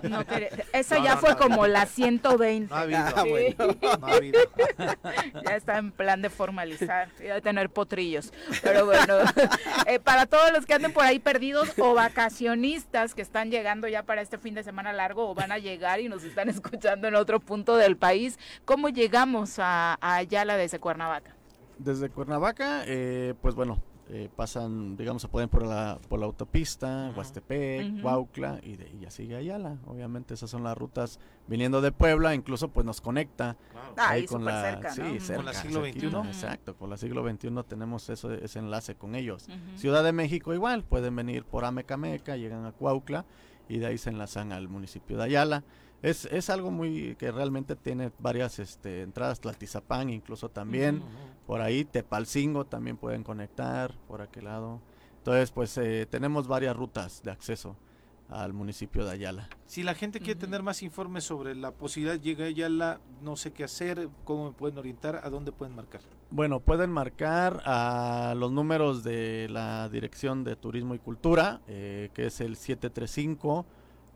No, 0.09 0.21
esa 0.73 0.97
No, 0.99 1.03
ya 1.05 1.15
no, 1.15 1.21
fue 1.21 1.31
no, 1.31 1.37
como 1.37 1.55
no. 1.57 1.67
la 1.67 1.85
120. 1.85 2.69
No 2.69 2.75
ha 2.75 2.81
habido. 2.81 2.99
Ah, 2.99 3.21
Sí. 3.23 3.29
bueno. 3.29 3.75
No 3.99 4.07
ha 4.07 4.11
habido. 4.15 4.39
ya 5.47 5.55
está 5.55 5.77
en 5.77 5.91
plan 5.91 6.21
de 6.21 6.29
formalizar 6.29 7.09
y 7.19 7.23
de 7.23 7.41
tener 7.41 7.69
potrillos. 7.69 8.31
Pero 8.61 8.85
bueno, 8.85 9.17
eh, 9.87 9.99
para 9.99 10.25
todos 10.25 10.51
los 10.51 10.65
que 10.65 10.73
anden 10.73 10.91
por 10.93 11.05
ahí 11.05 11.19
perdidos 11.19 11.73
o 11.79 11.93
vacacionistas 11.93 13.13
que 13.15 13.21
están 13.21 13.51
llegando 13.51 13.87
ya 13.87 14.03
para 14.03 14.21
este 14.21 14.37
fin 14.37 14.53
de 14.55 14.63
semana 14.63 14.93
largo 14.93 15.29
o 15.29 15.33
van 15.35 15.51
a 15.51 15.57
llegar 15.57 15.99
y 15.99 16.09
nos 16.09 16.23
están 16.23 16.49
escuchando 16.49 17.07
en 17.07 17.14
otro 17.15 17.39
punto 17.39 17.75
del 17.75 17.97
país, 17.97 18.37
¿cómo 18.65 18.89
llegamos 18.89 19.59
a, 19.59 19.93
a 20.01 20.15
Ayala 20.15 20.57
desde 20.57 20.79
Cuernavaca? 20.79 21.35
Desde 21.77 22.09
Cuernavaca, 22.09 22.83
eh, 22.85 23.33
pues 23.41 23.53
bueno, 23.55 23.81
eh, 24.07 24.29
pasan, 24.35 24.95
digamos, 24.95 25.23
se 25.23 25.27
pueden 25.27 25.49
por 25.49 25.65
la, 25.65 25.97
por 26.07 26.19
la 26.19 26.25
autopista, 26.27 27.11
Huastepec. 27.15 28.03
Huautla 28.03 28.59
y, 28.61 28.75
de, 28.77 28.87
y 28.89 28.99
ya 28.99 29.09
sigue 29.09 29.35
Ayala. 29.35 29.77
Obviamente 29.87 30.35
esas 30.35 30.49
son 30.49 30.63
las 30.63 30.77
rutas 30.77 31.19
viniendo 31.47 31.81
de 31.81 31.91
Puebla, 31.91 32.35
incluso 32.35 32.67
pues 32.69 32.85
nos 32.85 33.01
conecta 33.01 33.57
Ah, 33.75 34.09
ahí 34.09 34.21
ahí 34.21 34.25
con 34.27 34.45
la, 34.45 34.61
cerca, 34.61 34.91
sí, 34.91 35.01
¿no? 35.01 35.09
Ujú. 35.09 35.19
cerca, 35.19 35.35
Con 35.37 35.45
la 35.45 35.53
siglo 35.53 35.85
XXI. 35.85 36.05
Exacto, 36.27 36.75
con 36.75 36.89
la 36.91 36.97
siglo 36.97 37.27
XXI 37.27 37.49
tenemos 37.67 38.09
eso, 38.09 38.31
ese 38.31 38.59
enlace 38.59 38.95
con 38.95 39.15
ellos. 39.15 39.47
Ciudad 39.75 40.03
de 40.03 40.13
México 40.13 40.53
igual, 40.53 40.83
pueden 40.83 41.15
venir 41.15 41.43
por 41.43 41.65
Amecameca, 41.65 42.37
llegan 42.37 42.65
a 42.65 42.71
Cuautla 42.73 43.25
y 43.67 43.79
de 43.79 43.87
ahí 43.87 43.97
se 43.97 44.11
enlazan 44.11 44.51
al 44.51 44.67
municipio 44.69 45.17
de 45.17 45.23
Ayala. 45.23 45.63
Es, 46.05 46.25
es 46.25 46.51
algo 46.51 46.69
muy 46.69 47.15
que 47.15 47.31
realmente 47.31 47.75
tiene 47.75 48.11
varias 48.19 48.59
este, 48.59 49.01
entradas, 49.01 49.39
Tlaltizapán 49.39 50.11
incluso 50.11 50.49
también, 50.49 51.01
por 51.47 51.61
ahí 51.61 51.83
Tepalcingo 51.83 52.65
también 52.65 52.95
pueden 52.95 53.23
conectar 53.23 53.91
por 54.07 54.21
aquel 54.21 54.45
lado. 54.45 54.81
Entonces, 55.17 55.49
pues 55.49 55.75
eh, 55.79 56.05
tenemos 56.07 56.47
varias 56.47 56.75
rutas 56.75 57.23
de 57.23 57.31
acceso 57.31 57.75
al 58.29 58.53
municipio 58.53 59.03
de 59.03 59.13
Ayala. 59.13 59.49
Si 59.65 59.81
la 59.81 59.95
gente 59.95 60.19
quiere 60.19 60.39
tener 60.39 60.61
más 60.61 60.83
informes 60.83 61.23
sobre 61.23 61.55
la 61.55 61.71
posibilidad, 61.71 62.19
llega 62.19 62.51
ya 62.51 62.69
la 62.69 62.99
no 63.23 63.35
sé 63.35 63.51
qué 63.51 63.63
hacer, 63.63 64.07
cómo 64.25 64.45
me 64.45 64.51
pueden 64.51 64.77
orientar, 64.77 65.21
a 65.23 65.31
dónde 65.31 65.51
pueden 65.51 65.75
marcar. 65.75 66.01
Bueno, 66.29 66.59
pueden 66.59 66.91
marcar 66.91 67.63
a 67.65 68.35
los 68.37 68.51
números 68.51 69.03
de 69.03 69.47
la 69.49 69.89
Dirección 69.89 70.43
de 70.43 70.55
Turismo 70.55 70.93
y 70.93 70.99
Cultura, 70.99 71.61
eh, 71.67 72.11
que 72.13 72.27
es 72.27 72.41
el 72.41 72.57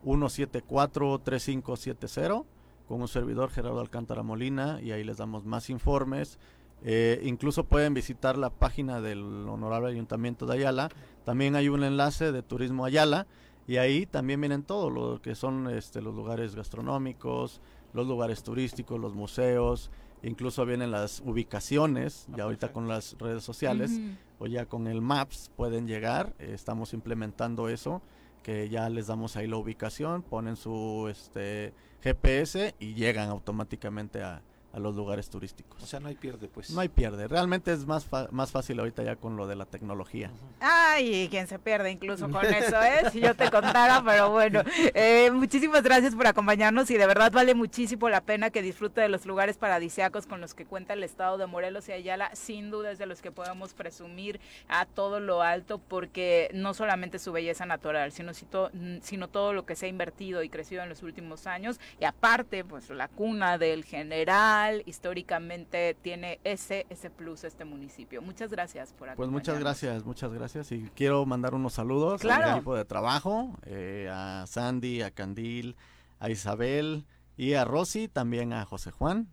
735-174-3570, 0.04 2.44
con 2.88 3.00
un 3.00 3.08
servidor 3.08 3.50
Gerardo 3.50 3.80
Alcántara 3.80 4.22
Molina, 4.22 4.80
y 4.82 4.92
ahí 4.92 5.02
les 5.04 5.16
damos 5.18 5.44
más 5.44 5.68
informes. 5.70 6.38
Eh, 6.82 7.20
incluso 7.24 7.64
pueden 7.64 7.92
visitar 7.94 8.38
la 8.38 8.50
página 8.50 9.00
del 9.00 9.48
Honorable 9.48 9.90
Ayuntamiento 9.90 10.46
de 10.46 10.54
Ayala. 10.54 10.90
También 11.24 11.56
hay 11.56 11.68
un 11.68 11.84
enlace 11.84 12.32
de 12.32 12.42
Turismo 12.42 12.84
Ayala, 12.84 13.26
y 13.66 13.76
ahí 13.76 14.06
también 14.06 14.40
vienen 14.40 14.64
todo 14.64 14.90
lo 14.90 15.22
que 15.22 15.34
son 15.34 15.68
este, 15.68 16.02
los 16.02 16.14
lugares 16.14 16.56
gastronómicos, 16.56 17.60
los 17.92 18.06
lugares 18.06 18.42
turísticos, 18.42 18.98
los 18.98 19.14
museos, 19.14 19.90
incluso 20.22 20.66
vienen 20.66 20.90
las 20.90 21.22
ubicaciones, 21.24 22.26
ya 22.36 22.44
ahorita 22.44 22.72
con 22.72 22.88
las 22.88 23.16
redes 23.18 23.44
sociales 23.44 24.00
o 24.38 24.46
ya 24.46 24.66
con 24.66 24.86
el 24.86 25.00
Maps 25.00 25.50
pueden 25.56 25.86
llegar, 25.86 26.34
eh, 26.38 26.52
estamos 26.54 26.94
implementando 26.94 27.68
eso, 27.68 28.02
que 28.42 28.68
ya 28.68 28.88
les 28.88 29.06
damos 29.06 29.36
ahí 29.36 29.46
la 29.46 29.56
ubicación, 29.56 30.22
ponen 30.22 30.56
su 30.56 31.08
este 31.10 31.72
GPS 32.02 32.74
y 32.78 32.94
llegan 32.94 33.28
automáticamente 33.28 34.22
a, 34.22 34.42
a 34.72 34.78
los 34.78 34.94
lugares 34.94 35.28
turísticos. 35.30 35.82
O 35.82 35.86
sea, 35.86 35.98
no 36.00 36.08
hay 36.08 36.14
pierde, 36.14 36.48
pues. 36.48 36.70
No 36.70 36.80
hay 36.80 36.88
pierde, 36.88 37.26
realmente 37.26 37.72
es 37.72 37.86
más, 37.86 38.04
fa- 38.04 38.28
más 38.30 38.50
fácil 38.52 38.78
ahorita 38.78 39.02
ya 39.02 39.16
con 39.16 39.36
lo 39.36 39.46
de 39.46 39.56
la 39.56 39.64
tecnología. 39.66 40.30
Ay, 40.60 41.26
quien 41.30 41.46
se 41.48 41.58
pierde 41.58 41.90
incluso 41.90 42.30
con 42.30 42.44
eso, 42.44 42.80
¿eh? 42.82 43.10
Si 43.10 43.20
yo 43.20 43.34
te 43.34 43.50
contara, 43.50 44.02
pero 44.04 44.30
bueno. 44.30 44.62
Eh, 44.94 45.30
muchísimas 45.32 45.82
gracias 45.82 46.14
por 46.14 46.26
acompañarnos 46.26 46.90
y 46.90 46.96
de 46.96 47.06
verdad 47.06 47.32
vale 47.32 47.54
muchísimo 47.54 48.08
la 48.08 48.20
pena 48.20 48.50
que 48.50 48.62
disfrute 48.62 49.00
de 49.00 49.08
los 49.08 49.26
lugares 49.26 49.56
paradisíacos 49.56 50.26
con 50.26 50.40
los 50.40 50.54
que 50.54 50.66
cuenta 50.66 50.92
el 50.92 51.02
estado 51.02 51.38
de 51.38 51.46
Morelos 51.46 51.88
y 51.88 51.92
Ayala. 51.92 52.30
Sin 52.34 52.70
duda 52.70 52.92
es 52.92 52.98
de 52.98 53.06
los 53.06 53.22
que 53.22 53.32
podemos 53.32 53.74
presumir 53.74 54.40
a 54.68 54.86
todo 54.86 55.18
lo 55.20 55.42
alto 55.42 55.78
porque 55.78 56.48
no 56.54 56.74
solamente 56.74 57.18
su 57.18 57.32
belleza 57.32 57.66
natural, 57.66 58.12
sino, 58.12 58.34
si 58.34 58.46
to- 58.46 58.70
sino 59.02 59.28
todo 59.28 59.52
lo 59.52 59.66
que 59.66 59.74
se 59.74 59.86
ha 59.86 59.88
invertido 59.88 60.42
y 60.42 60.48
crecido 60.48 60.82
en 60.82 60.88
los 60.88 61.02
últimos 61.02 61.46
años. 61.46 61.80
Y 62.00 62.04
aparte, 62.04 62.64
pues 62.64 62.88
la 62.90 63.08
cuna 63.08 63.58
del 63.58 63.84
general, 63.84 64.59
históricamente 64.86 65.96
tiene 66.02 66.40
ese, 66.44 66.86
ese 66.90 67.10
plus 67.10 67.44
este 67.44 67.64
municipio. 67.64 68.22
Muchas 68.22 68.50
gracias 68.50 68.92
por 68.92 69.08
acompañarnos. 69.08 69.16
Pues 69.16 69.30
muchas 69.30 69.58
gracias, 69.60 70.04
muchas 70.04 70.32
gracias 70.32 70.72
y 70.72 70.90
quiero 70.94 71.24
mandar 71.26 71.54
unos 71.54 71.74
saludos 71.74 72.20
Claro. 72.20 72.44
al 72.44 72.56
equipo 72.56 72.76
de 72.76 72.84
trabajo, 72.84 73.56
eh, 73.66 74.08
a 74.12 74.44
Sandy, 74.46 75.02
a 75.02 75.10
Candil, 75.10 75.76
a 76.18 76.30
Isabel 76.30 77.04
y 77.36 77.54
a 77.54 77.64
Rosy, 77.64 78.08
también 78.08 78.52
a 78.52 78.64
José 78.64 78.90
Juan, 78.90 79.28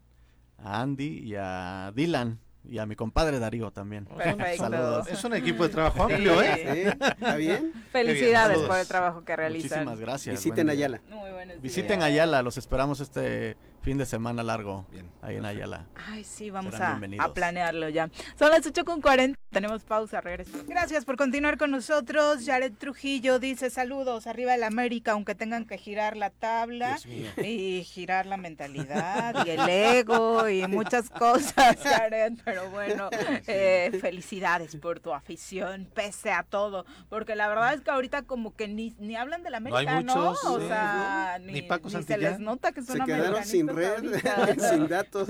a 0.58 0.82
Andy 0.82 1.20
y 1.24 1.36
a 1.36 1.92
Dylan 1.96 2.40
y 2.70 2.80
a 2.80 2.86
mi 2.86 2.96
compadre 2.98 3.40
Darío 3.40 3.72
también. 3.72 4.06
Perfecto. 4.06 4.64
Saludos. 4.64 5.08
Es 5.08 5.24
un 5.24 5.34
equipo 5.36 5.64
de 5.64 5.70
trabajo 5.70 6.04
amplio, 6.04 6.42
¿eh? 6.42 6.62
Sí, 6.94 7.06
¿Está 7.10 7.36
bien? 7.38 7.72
Felicidades 7.94 8.58
por 8.60 8.78
el 8.78 8.88
trabajo 8.88 9.24
que 9.24 9.36
realizan. 9.38 9.86
Muchísimas 9.86 10.00
gracias. 10.02 10.36
Visiten. 10.36 10.70
Ayala. 10.70 11.02
Muy 11.10 11.32
buenos 11.32 11.62
Visiten 11.62 12.00
días. 12.00 12.10
Ayala, 12.10 12.42
los 12.42 12.58
esperamos 12.58 13.00
este 13.00 13.56
fin 13.88 13.98
de 13.98 14.06
semana 14.06 14.44
largo 14.44 14.86
ahí 15.22 15.38
en 15.38 15.46
Ayala. 15.46 15.86
Ay, 15.96 16.26
sí, 16.26 16.50
vamos 16.50 16.76
a, 16.76 17.00
planearlo 17.34 17.88
ya. 17.88 18.10
Son 18.38 18.52
las 18.52 18.66
8 18.66 18.84
con 18.84 19.00
40, 19.00 19.40
tenemos 19.50 19.86
pausa, 19.86 20.20
regreso. 20.20 20.52
Gracias 20.68 21.06
por 21.06 21.16
continuar 21.16 21.58
con 21.58 21.72
nosotros. 21.72 22.44
Jared 22.46 22.74
Trujillo 22.74 23.40
dice 23.40 23.70
saludos, 23.70 24.28
arriba 24.28 24.54
el 24.56 24.64
América, 24.64 25.14
aunque 25.14 25.36
tengan 25.36 25.66
que 25.66 25.78
girar 25.78 26.18
la 26.18 26.32
tabla 26.32 27.00
y 27.38 27.82
girar 27.86 28.26
la 28.26 28.36
mentalidad 28.36 29.46
y 29.46 29.52
el 29.52 29.62
ego 29.70 30.50
y 30.50 30.68
muchas 30.68 31.10
cosas, 31.10 31.78
Jared, 31.82 32.34
pero 32.44 32.70
bueno, 32.70 33.10
eh, 33.48 33.98
felicidades 34.02 34.76
por 34.76 35.00
tu 35.00 35.14
afición, 35.14 35.88
pese 35.94 36.34
a 36.34 36.44
todo, 36.44 36.86
porque 37.08 37.38
la 37.38 37.48
verdad 37.48 37.74
es 37.74 37.80
que 37.80 37.92
ahorita 37.92 38.24
como 38.24 38.54
que 38.54 38.68
ni, 38.68 38.94
ni 39.00 39.16
hablan 39.16 39.44
del 39.44 39.56
América, 39.56 40.02
¿no? 40.02 40.32
O 40.32 40.60
sea, 40.60 41.40
ni, 41.42 41.62
ni 41.62 42.04
se 42.04 42.18
les 42.18 42.40
nota 42.40 42.74
que 42.74 42.82
son 42.82 42.98
se 42.98 43.06
quedaron 43.06 43.46
sin 43.46 43.77
red, 43.78 44.60
sin 44.60 44.88
datos. 44.88 45.30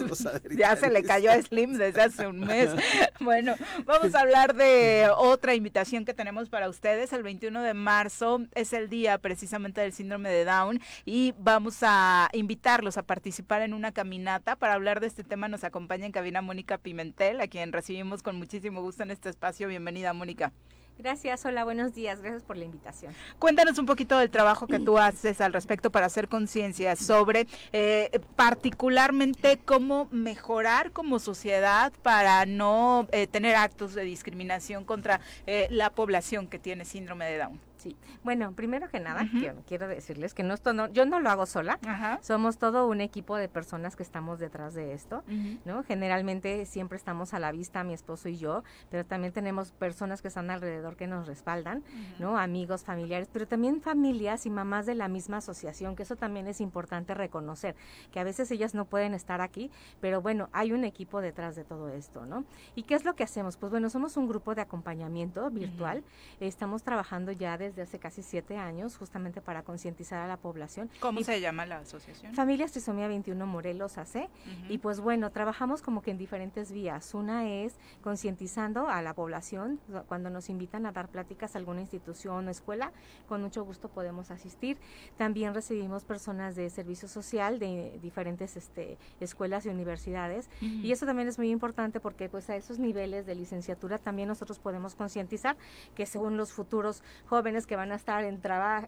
ya 0.55 0.75
se 0.75 0.89
le 0.89 1.03
cayó 1.03 1.31
a 1.31 1.41
Slim 1.41 1.73
desde 1.73 2.01
hace 2.01 2.27
un 2.27 2.39
mes. 2.39 2.69
bueno, 3.19 3.55
vamos 3.85 4.15
a 4.15 4.21
hablar 4.21 4.55
de 4.55 5.09
otra 5.15 5.55
invitación 5.55 6.05
que 6.05 6.13
tenemos 6.13 6.49
para 6.49 6.69
ustedes. 6.69 7.13
El 7.13 7.23
21 7.23 7.61
de 7.61 7.73
marzo 7.73 8.41
es 8.55 8.73
el 8.73 8.89
día 8.89 9.17
precisamente 9.17 9.81
del 9.81 9.93
síndrome 9.93 10.29
de 10.29 10.45
Down 10.45 10.81
y 11.05 11.33
vamos 11.37 11.79
a 11.81 12.29
invitarlos 12.33 12.97
a 12.97 13.03
participar 13.03 13.61
en 13.61 13.73
una 13.73 13.91
caminata. 13.91 14.55
Para 14.55 14.73
hablar 14.73 14.99
de 14.99 15.07
este 15.07 15.23
tema 15.23 15.47
nos 15.47 15.63
acompaña 15.63 16.05
en 16.05 16.11
cabina 16.11 16.41
Mónica 16.41 16.77
Pimentel, 16.77 17.41
a 17.41 17.47
quien 17.47 17.71
recibimos 17.71 18.23
con 18.23 18.37
muchísimo 18.37 18.81
gusto 18.81 19.03
en 19.03 19.11
este 19.11 19.29
espacio. 19.29 19.67
Bienvenida, 19.67 20.13
Mónica. 20.13 20.51
Gracias, 20.99 21.45
hola, 21.45 21.63
buenos 21.63 21.93
días, 21.93 22.21
gracias 22.21 22.41
por 22.41 22.57
la 22.57 22.65
invitación. 22.65 23.13
Cuéntanos 23.37 23.77
un 23.77 23.85
poquito 23.85 24.17
del 24.17 24.31
trabajo 24.31 24.65
que 24.65 24.79
tú 24.79 24.97
haces 24.97 25.41
al 25.41 25.53
respecto 25.53 25.91
para 25.91 26.07
hacer 26.07 26.27
conciencia 26.27 26.95
sobre 26.95 27.45
eh, 27.71 28.19
particularmente 28.35 29.59
cómo 29.63 30.07
mejorar 30.11 30.91
como 30.91 31.19
sociedad 31.19 31.93
para 32.01 32.47
no 32.47 33.07
eh, 33.11 33.27
tener 33.27 33.55
actos 33.55 33.93
de 33.93 34.03
discriminación 34.05 34.85
contra 34.85 35.21
eh, 35.45 35.67
la 35.69 35.91
población 35.91 36.47
que 36.47 36.57
tiene 36.57 36.83
síndrome 36.83 37.25
de 37.25 37.37
Down. 37.37 37.59
Sí, 37.87 37.95
bueno, 38.21 38.51
primero 38.51 38.89
que 38.89 38.99
nada, 38.99 39.25
quiero, 39.65 39.87
decirles 39.87 40.33
que 40.33 40.43
no, 40.43 40.53
esto 40.53 40.73
no, 40.73 40.89
yo 40.89 41.05
no 41.05 41.21
lo 41.21 41.29
hago 41.29 41.45
sola, 41.45 41.79
somos 42.21 42.57
todo 42.57 42.85
un 42.85 42.99
equipo 42.99 43.37
de 43.37 43.47
personas 43.47 43.95
que 43.95 44.03
estamos 44.03 44.39
detrás 44.39 44.73
de 44.73 44.91
esto, 44.91 45.23
¿no? 45.63 45.83
Generalmente 45.83 46.65
siempre 46.65 46.97
estamos 46.97 47.33
a 47.33 47.39
la 47.39 47.53
vista, 47.53 47.85
mi 47.85 47.93
esposo 47.93 48.27
y 48.27 48.35
yo, 48.35 48.65
pero 48.89 49.05
también 49.05 49.31
tenemos 49.31 49.71
personas 49.71 50.21
que 50.21 50.27
están 50.27 50.49
alrededor 50.49 50.97
que 50.97 51.07
nos 51.07 51.27
respaldan, 51.27 51.81
¿no? 52.19 52.37
Amigos, 52.37 52.83
familiares, 52.83 53.29
pero 53.31 53.47
también 53.47 53.79
familias 53.81 54.45
y 54.45 54.49
mamás 54.49 54.85
de 54.85 54.95
la 54.95 55.07
misma 55.07 55.37
asociación, 55.37 55.95
que 55.95 56.03
eso 56.03 56.17
también 56.17 56.47
es 56.47 56.59
importante 56.59 57.13
reconocer, 57.13 57.77
que 58.11 58.19
a 58.19 58.25
veces 58.25 58.51
ellas 58.51 58.73
no 58.73 58.83
pueden 58.83 59.13
estar 59.13 59.39
aquí, 59.39 59.71
pero 60.01 60.21
bueno, 60.21 60.49
hay 60.51 60.73
un 60.73 60.83
equipo 60.83 61.21
detrás 61.21 61.55
de 61.55 61.63
todo 61.63 61.87
esto, 61.87 62.25
¿no? 62.25 62.43
¿Y 62.75 62.83
qué 62.83 62.95
es 62.95 63.05
lo 63.05 63.15
que 63.15 63.23
hacemos? 63.23 63.55
Pues 63.55 63.71
bueno, 63.71 63.89
somos 63.89 64.17
un 64.17 64.27
grupo 64.27 64.55
de 64.55 64.61
acompañamiento 64.61 65.49
virtual, 65.51 66.03
estamos 66.41 66.83
trabajando 66.83 67.31
ya 67.31 67.57
de 67.57 67.76
desde 67.77 67.89
hace 67.89 67.99
casi 67.99 68.23
siete 68.23 68.57
años, 68.57 68.97
justamente 68.97 69.39
para 69.39 69.63
concientizar 69.63 70.19
a 70.19 70.27
la 70.27 70.37
población. 70.37 70.89
¿Cómo 70.99 71.21
se 71.21 71.39
llama 71.39 71.65
la 71.65 71.77
asociación? 71.77 72.33
Familias 72.33 72.71
Trisomía 72.71 73.07
21 73.07 73.45
Morelos 73.45 73.97
AC. 73.97 74.29
Y 74.67 74.79
pues 74.79 74.99
bueno, 74.99 75.31
trabajamos 75.31 75.81
como 75.81 76.01
que 76.01 76.11
en 76.11 76.17
diferentes 76.17 76.71
vías. 76.71 77.13
Una 77.13 77.47
es 77.47 77.75
concientizando 78.01 78.87
a 78.87 79.01
la 79.01 79.13
población, 79.13 79.79
cuando 80.07 80.29
nos 80.29 80.49
invitan 80.49 80.85
a 80.85 80.91
dar 80.91 81.07
pláticas 81.09 81.55
a 81.55 81.59
alguna 81.59 81.81
institución 81.81 82.47
o 82.47 82.51
escuela, 82.51 82.91
con 83.27 83.43
mucho 83.43 83.63
gusto 83.63 83.89
podemos 83.89 84.31
asistir. 84.31 84.77
También 85.17 85.53
recibimos 85.53 86.03
personas 86.03 86.55
de 86.55 86.69
servicio 86.69 87.07
social 87.07 87.59
de 87.59 87.99
diferentes 88.01 88.57
este, 88.57 88.97
escuelas 89.19 89.65
y 89.65 89.69
universidades. 89.69 90.49
Y 90.61 90.91
eso 90.91 91.05
también 91.05 91.27
es 91.27 91.37
muy 91.37 91.51
importante 91.51 91.99
porque 91.99 92.27
pues 92.27 92.49
a 92.49 92.55
esos 92.55 92.79
niveles 92.79 93.25
de 93.25 93.35
licenciatura 93.35 93.99
también 93.99 94.27
nosotros 94.27 94.57
podemos 94.57 94.95
concientizar 94.95 95.57
que 95.95 96.05
según 96.05 96.37
los 96.37 96.51
futuros 96.51 97.03
jóvenes 97.27 97.56
que 97.65 97.75
van 97.75 97.91
a 97.91 97.95
estar 97.95 98.23
en, 98.23 98.39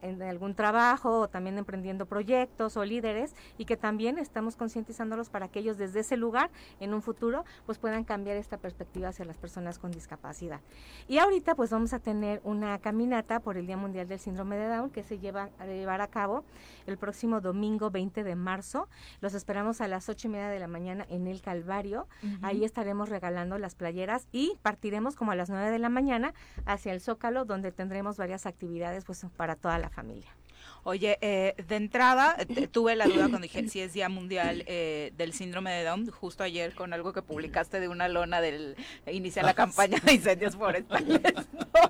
en 0.02 0.22
algún 0.22 0.54
trabajo 0.54 1.22
o 1.22 1.28
también 1.28 1.58
emprendiendo 1.58 2.06
proyectos 2.06 2.78
o 2.78 2.86
líderes 2.86 3.34
y 3.58 3.66
que 3.66 3.78
también 3.78 4.18
estamos 4.18 4.56
concientizándolos 4.56 5.30
para 5.30 5.48
que 5.48 5.60
ellos 5.60 5.78
desde 5.78 6.02
ese 6.02 6.18
lugar 6.18 6.52
en 6.80 6.94
un 6.94 7.02
futuro 7.02 7.46
pues 7.66 7.78
puedan 7.78 8.04
cambiar 8.04 8.38
esta 8.38 8.58
perspectiva 8.58 9.10
hacia 9.10 9.26
las 9.26 9.38
personas 9.38 9.80
con 9.80 9.92
discapacidad. 9.92 10.62
Y 11.08 11.18
ahorita 11.18 11.56
pues 11.56 11.72
vamos 11.72 11.94
a 11.94 12.00
tener 12.00 12.42
una 12.44 12.78
caminata 12.80 13.40
por 13.40 13.58
el 13.58 13.66
Día 13.66 13.78
Mundial 13.78 14.08
del 14.08 14.20
Síndrome 14.20 14.58
de 14.58 14.68
Down 14.68 14.90
que 14.90 15.04
se 15.04 15.20
lleva 15.20 15.50
a 15.58 15.66
llevar 15.66 16.02
a 16.02 16.08
cabo 16.08 16.44
el 16.86 16.98
próximo 16.98 17.42
domingo 17.42 17.90
20 17.90 18.24
de 18.24 18.36
marzo. 18.36 18.88
Los 19.22 19.34
esperamos 19.34 19.82
a 19.82 19.88
las 19.88 20.10
ocho 20.10 20.28
y 20.28 20.32
media 20.32 20.50
de 20.50 20.60
la 20.60 20.68
mañana 20.68 21.06
en 21.10 21.28
el 21.28 21.42
Calvario. 21.42 22.08
Ahí 22.42 22.64
estaremos 22.64 23.10
regalando 23.10 23.58
las 23.58 23.76
playeras 23.76 24.28
y 24.32 24.58
partiremos 24.62 25.16
como 25.16 25.32
a 25.32 25.36
las 25.36 25.50
9 25.50 25.72
de 25.72 25.80
la 25.80 25.90
mañana 25.90 26.34
hacia 26.66 26.94
el 26.94 27.02
Zócalo 27.02 27.46
donde 27.46 27.72
tendremos 27.72 28.18
varias 28.18 28.46
actividades 28.46 28.59
pues 29.06 29.26
para 29.36 29.56
toda 29.56 29.80
la 29.80 29.90
familia. 29.90 30.36
Oye, 30.84 31.18
eh, 31.22 31.56
de 31.68 31.76
entrada 31.76 32.38
tuve 32.72 32.96
la 32.96 33.06
duda 33.06 33.30
cuando 33.30 33.40
dije 33.40 33.68
si 33.68 33.82
es 33.82 33.94
Día 33.94 34.10
Mundial 34.10 34.64
eh, 34.66 35.12
del 35.18 35.34
Síndrome 35.34 35.72
de 35.72 35.84
Down, 35.84 36.10
justo 36.10 36.44
ayer 36.44 36.74
con 36.74 36.94
algo 36.94 37.12
que 37.14 37.22
publicaste 37.22 37.80
de 37.80 37.88
una 37.88 38.08
lona 38.08 38.42
del 38.42 38.76
iniciar 39.12 39.46
la 39.46 39.54
campaña 39.54 40.00
de 40.04 40.14
incendios 40.14 40.56
forestales. 40.56 41.22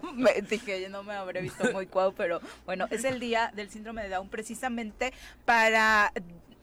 No, 0.03 0.13
me, 0.13 0.33
dije, 0.41 0.89
no 0.89 1.03
me 1.03 1.13
habré 1.13 1.41
visto 1.41 1.71
muy 1.71 1.87
cuau, 1.87 2.13
pero 2.13 2.41
bueno, 2.65 2.87
es 2.91 3.03
el 3.03 3.19
Día 3.19 3.51
del 3.55 3.69
Síndrome 3.69 4.03
de 4.03 4.09
Down 4.09 4.29
precisamente 4.29 5.13
para 5.45 6.11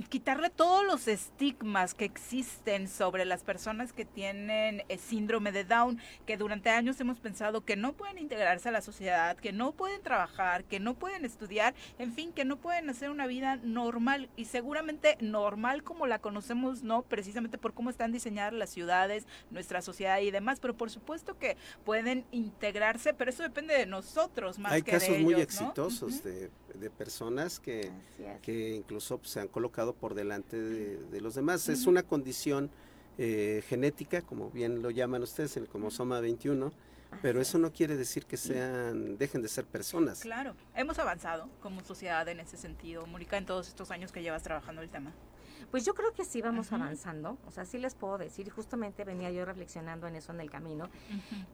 quitarle 0.04 0.50
todos 0.50 0.84
los 0.84 1.08
estigmas 1.08 1.94
que 1.94 2.04
existen 2.04 2.88
sobre 2.88 3.24
las 3.24 3.42
personas 3.42 3.92
que 3.92 4.04
tienen 4.04 4.82
eh, 4.88 4.98
síndrome 4.98 5.52
de 5.52 5.64
Down, 5.64 5.98
que 6.26 6.36
durante 6.36 6.70
años 6.70 7.00
hemos 7.00 7.18
pensado 7.18 7.64
que 7.64 7.76
no 7.76 7.94
pueden 7.94 8.18
integrarse 8.18 8.68
a 8.68 8.72
la 8.72 8.82
sociedad, 8.82 9.36
que 9.36 9.52
no 9.52 9.72
pueden 9.72 10.02
trabajar, 10.02 10.64
que 10.64 10.80
no 10.80 10.94
pueden 10.94 11.24
estudiar, 11.24 11.74
en 11.98 12.12
fin, 12.12 12.32
que 12.32 12.44
no 12.44 12.56
pueden 12.58 12.90
hacer 12.90 13.10
una 13.10 13.26
vida 13.26 13.56
normal 13.56 14.28
y 14.36 14.46
seguramente 14.46 15.16
normal 15.20 15.82
como 15.82 16.06
la 16.06 16.18
conocemos, 16.18 16.82
no 16.82 17.02
precisamente 17.02 17.58
por 17.58 17.72
cómo 17.72 17.90
están 17.90 18.12
diseñadas 18.12 18.52
las 18.52 18.70
ciudades, 18.70 19.26
nuestra 19.50 19.80
sociedad 19.80 20.20
y 20.20 20.30
demás, 20.30 20.60
pero 20.60 20.76
por 20.76 20.90
supuesto 20.90 21.38
que 21.38 21.56
pueden 21.84 22.24
integrarse, 22.32 23.14
pero 23.14 23.30
eso 23.30 23.42
depende 23.42 23.74
de 23.74 23.86
nosotros 23.86 24.58
más 24.58 24.72
Hay 24.72 24.82
que 24.82 24.92
de 24.92 24.96
ellos. 24.98 25.08
Hay 25.08 25.14
casos 25.14 25.24
muy 25.24 25.40
exitosos 25.40 26.22
de, 26.22 26.50
personas 26.90 27.58
que, 27.58 27.90
que 28.42 28.74
incluso 28.74 29.18
se 29.22 29.40
han 29.40 29.48
colocado 29.48 29.85
por 29.92 30.14
delante 30.14 30.60
de, 30.60 31.20
los 31.20 31.34
demás. 31.34 31.68
Es 31.68 31.86
una 31.86 32.02
condición 32.02 32.70
eh, 33.18 33.62
genética, 33.68 34.22
como 34.22 34.50
bien 34.50 34.82
lo 34.82 34.90
llaman 34.90 35.22
ustedes, 35.22 35.56
el 35.56 35.68
cromosoma 35.68 36.20
21, 36.20 36.72
pero 37.22 37.40
eso 37.40 37.58
no 37.58 37.72
quiere 37.72 37.96
decir 37.96 38.26
que 38.26 38.36
sean, 38.36 39.16
dejen 39.16 39.42
de 39.42 39.48
ser 39.48 39.64
personas. 39.64 40.20
Claro, 40.20 40.54
hemos 40.74 40.98
avanzado 40.98 41.48
como 41.60 41.80
sociedad 41.82 42.28
en 42.28 42.40
ese 42.40 42.56
sentido, 42.56 43.06
Mónica, 43.06 43.36
en 43.36 43.46
todos 43.46 43.68
estos 43.68 43.90
años 43.90 44.12
que 44.12 44.22
llevas 44.22 44.42
trabajando 44.42 44.82
el 44.82 44.90
tema. 44.90 45.12
Pues 45.70 45.84
yo 45.84 45.94
creo 45.94 46.12
que 46.12 46.24
sí 46.24 46.42
vamos 46.42 46.72
avanzando, 46.72 47.38
o 47.46 47.50
sea, 47.50 47.64
sí 47.64 47.78
les 47.78 47.94
puedo 47.94 48.18
decir, 48.18 48.50
justamente 48.50 49.04
venía 49.04 49.30
yo 49.30 49.44
reflexionando 49.44 50.06
en 50.06 50.16
eso 50.16 50.32
en 50.32 50.40
el 50.40 50.50
camino. 50.50 50.88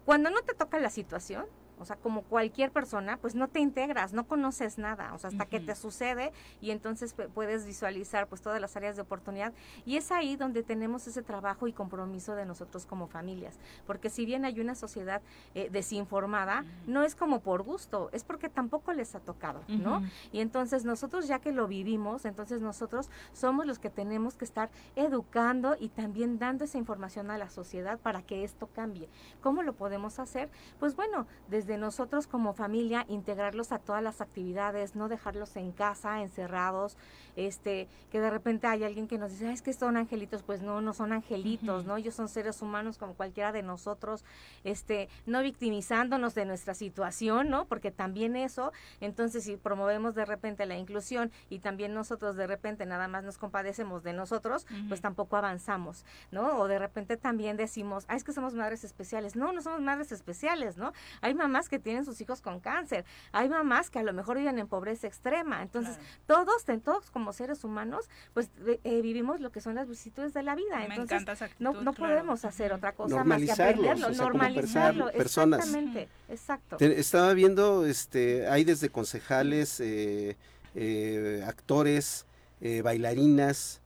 Cuando 0.05 0.31
no 0.31 0.43
te 0.43 0.55
toca 0.55 0.79
la 0.79 0.91
situación, 0.91 1.47
o 1.83 1.85
sea, 1.85 1.97
como 1.97 2.23
cualquier 2.23 2.71
persona, 2.71 3.19
pues 3.19 3.35
no 3.35 3.49
te 3.49 3.61
integras, 3.61 4.13
no 4.13 4.27
conoces 4.27 4.79
nada, 4.79 5.13
o 5.15 5.19
sea, 5.19 5.31
hasta 5.31 5.47
que 5.47 5.61
te 5.61 5.75
sucede 5.75 6.33
y 6.61 6.71
entonces 6.71 7.15
puedes 7.35 7.67
visualizar 7.67 8.29
pues 8.29 8.41
todas 8.41 8.61
las 8.61 8.77
áreas 8.77 8.97
de 8.97 9.03
oportunidad 9.03 9.53
y 9.85 9.97
es 9.97 10.13
ahí 10.13 10.37
donde 10.37 10.63
tenemos 10.63 11.07
ese 11.07 11.23
trabajo 11.23 11.67
y 11.67 11.73
compromiso 11.73 12.35
de 12.35 12.47
nosotros 12.47 12.87
como 12.87 13.07
familias, 13.09 13.59
porque 13.87 14.11
si 14.11 14.25
bien 14.25 14.45
hay 14.45 14.61
una 14.61 14.75
sociedad 14.75 15.23
eh, 15.55 15.69
desinformada, 15.71 16.65
no 16.87 17.03
es 17.03 17.15
como 17.15 17.41
por 17.41 17.63
gusto, 17.63 18.09
es 18.13 18.25
porque 18.25 18.49
tampoco 18.49 18.93
les 18.93 19.15
ha 19.15 19.21
tocado, 19.21 19.63
¿no? 19.69 20.03
Y 20.31 20.41
entonces 20.41 20.85
nosotros 20.85 21.27
ya 21.27 21.41
que 21.41 21.53
lo 21.53 21.67
vivimos, 21.67 22.25
entonces 22.25 22.61
nosotros 22.61 23.11
somos 23.33 23.67
los 23.67 23.79
que 23.79 23.91
tenemos 23.91 24.37
que 24.37 24.45
estar 24.45 24.71
educando 24.97 25.77
y 25.79 25.89
también 25.89 26.39
dando 26.39 26.65
esa 26.65 26.79
información 26.79 27.31
a 27.31 27.39
la 27.39 27.51
sociedad 27.51 27.99
para 27.99 28.23
que 28.23 28.45
esto 28.45 28.69
cambie. 28.69 29.09
¿Cómo 29.41 29.63
lo 29.63 29.75
podemos 29.75 30.19
hacer? 30.19 30.51
Pues 30.79 30.97
bueno, 30.97 31.27
desde 31.49 31.72
nosotros 31.77 32.27
como 32.27 32.55
familia 32.55 33.05
integrarlos 33.09 33.73
a 33.73 33.79
todas 33.79 34.03
las 34.03 34.21
actividades, 34.21 34.95
no 34.97 35.09
dejarlos 35.09 35.57
en 35.57 35.73
casa, 35.73 36.23
encerrados, 36.23 36.97
este, 37.37 37.89
que 38.11 38.21
de 38.21 38.31
repente 38.31 38.67
hay 38.67 38.85
alguien 38.85 39.09
que 39.09 39.19
nos 39.19 39.31
dice, 39.31 39.51
es 39.53 39.63
que 39.63 39.73
son 39.73 39.97
angelitos, 39.97 40.43
pues 40.43 40.63
no, 40.63 40.81
no 40.81 40.93
son 40.93 41.13
angelitos, 41.13 41.85
¿no? 41.85 41.97
Ellos 41.97 42.15
son 42.15 42.29
seres 42.29 42.61
humanos 42.63 42.99
como 42.99 43.15
cualquiera 43.15 43.53
de 43.53 43.63
nosotros, 43.63 44.25
este, 44.65 45.09
no 45.27 45.43
victimizándonos 45.43 46.35
de 46.35 46.45
nuestra 46.45 46.75
situación, 46.75 47.49
¿no? 47.49 47.67
Porque 47.67 47.91
también 47.91 48.37
eso, 48.37 48.73
entonces 49.01 49.45
si 49.45 49.57
promovemos 49.57 50.15
de 50.15 50.25
repente 50.25 50.67
la 50.67 50.77
inclusión 50.77 51.33
y 51.49 51.61
también 51.61 51.95
nosotros 51.95 52.37
de 52.37 52.47
repente 52.47 52.87
nada 52.87 53.09
más 53.09 53.25
nos 53.25 53.39
compadecemos 53.39 54.03
de 54.03 54.13
nosotros, 54.13 54.67
pues 54.89 55.01
tampoco 55.01 55.37
avanzamos, 55.37 56.05
¿no? 56.31 56.59
O 56.59 56.69
de 56.69 56.79
repente 56.79 57.17
también 57.17 57.57
decimos, 57.57 58.05
ah, 58.09 58.17
es 58.17 58.25
que 58.25 58.33
somos 58.33 58.55
madres 58.55 58.85
especiales. 58.85 59.37
No, 59.37 59.53
no 59.53 59.63
somos 59.63 59.81
madres 59.81 60.13
especiales, 60.13 60.77
¿no? 60.77 60.93
Hay 61.21 61.35
mamás 61.35 61.62
mamás 61.63 61.69
que 61.69 61.79
tienen 61.79 62.05
sus 62.05 62.21
hijos 62.21 62.41
con 62.41 62.61
cáncer, 62.61 63.05
hay 63.33 63.49
mamás 63.49 63.91
que 63.91 63.99
a 63.99 64.03
lo 64.03 64.13
mejor 64.13 64.39
viven 64.39 64.59
en 64.59 64.67
pobreza 64.67 65.07
extrema. 65.07 65.63
Entonces, 65.63 65.97
todos, 66.27 66.65
todos 66.83 67.11
como 67.11 67.33
seres 67.33 67.65
humanos, 67.65 68.09
pues 68.35 68.51
eh, 68.85 69.01
vivimos 69.03 69.41
lo 69.41 69.51
que 69.51 69.61
son 69.61 69.75
las 69.75 69.89
vicisitudes 69.89 70.35
de 70.35 70.43
la 70.43 70.55
vida. 70.55 70.77
Me 70.79 70.85
Entonces, 70.87 71.13
encanta 71.13 71.33
esa 71.33 71.45
actitud, 71.47 71.65
no, 71.65 71.73
no 71.83 71.93
claro. 71.95 72.15
podemos 72.15 72.45
hacer 72.45 72.73
otra 72.73 72.93
cosa 72.93 73.25
más 73.25 73.41
que 73.43 73.53
aprenderlo, 73.53 73.93
o 73.93 73.97
sea, 74.15 74.29
como 74.29 74.39
normalizarlo. 74.43 75.13
personas. 75.13 75.61
Exactamente, 75.61 76.09
exacto. 76.29 76.77
Te- 76.79 76.99
estaba 76.99 77.33
viendo, 77.35 77.87
este, 77.87 78.49
hay 78.49 78.65
desde 78.65 78.89
concejales, 78.89 79.81
eh, 79.81 80.37
eh, 80.75 81.45
actores, 81.47 82.27
eh, 82.61 82.83
bailarinas, 82.83 83.81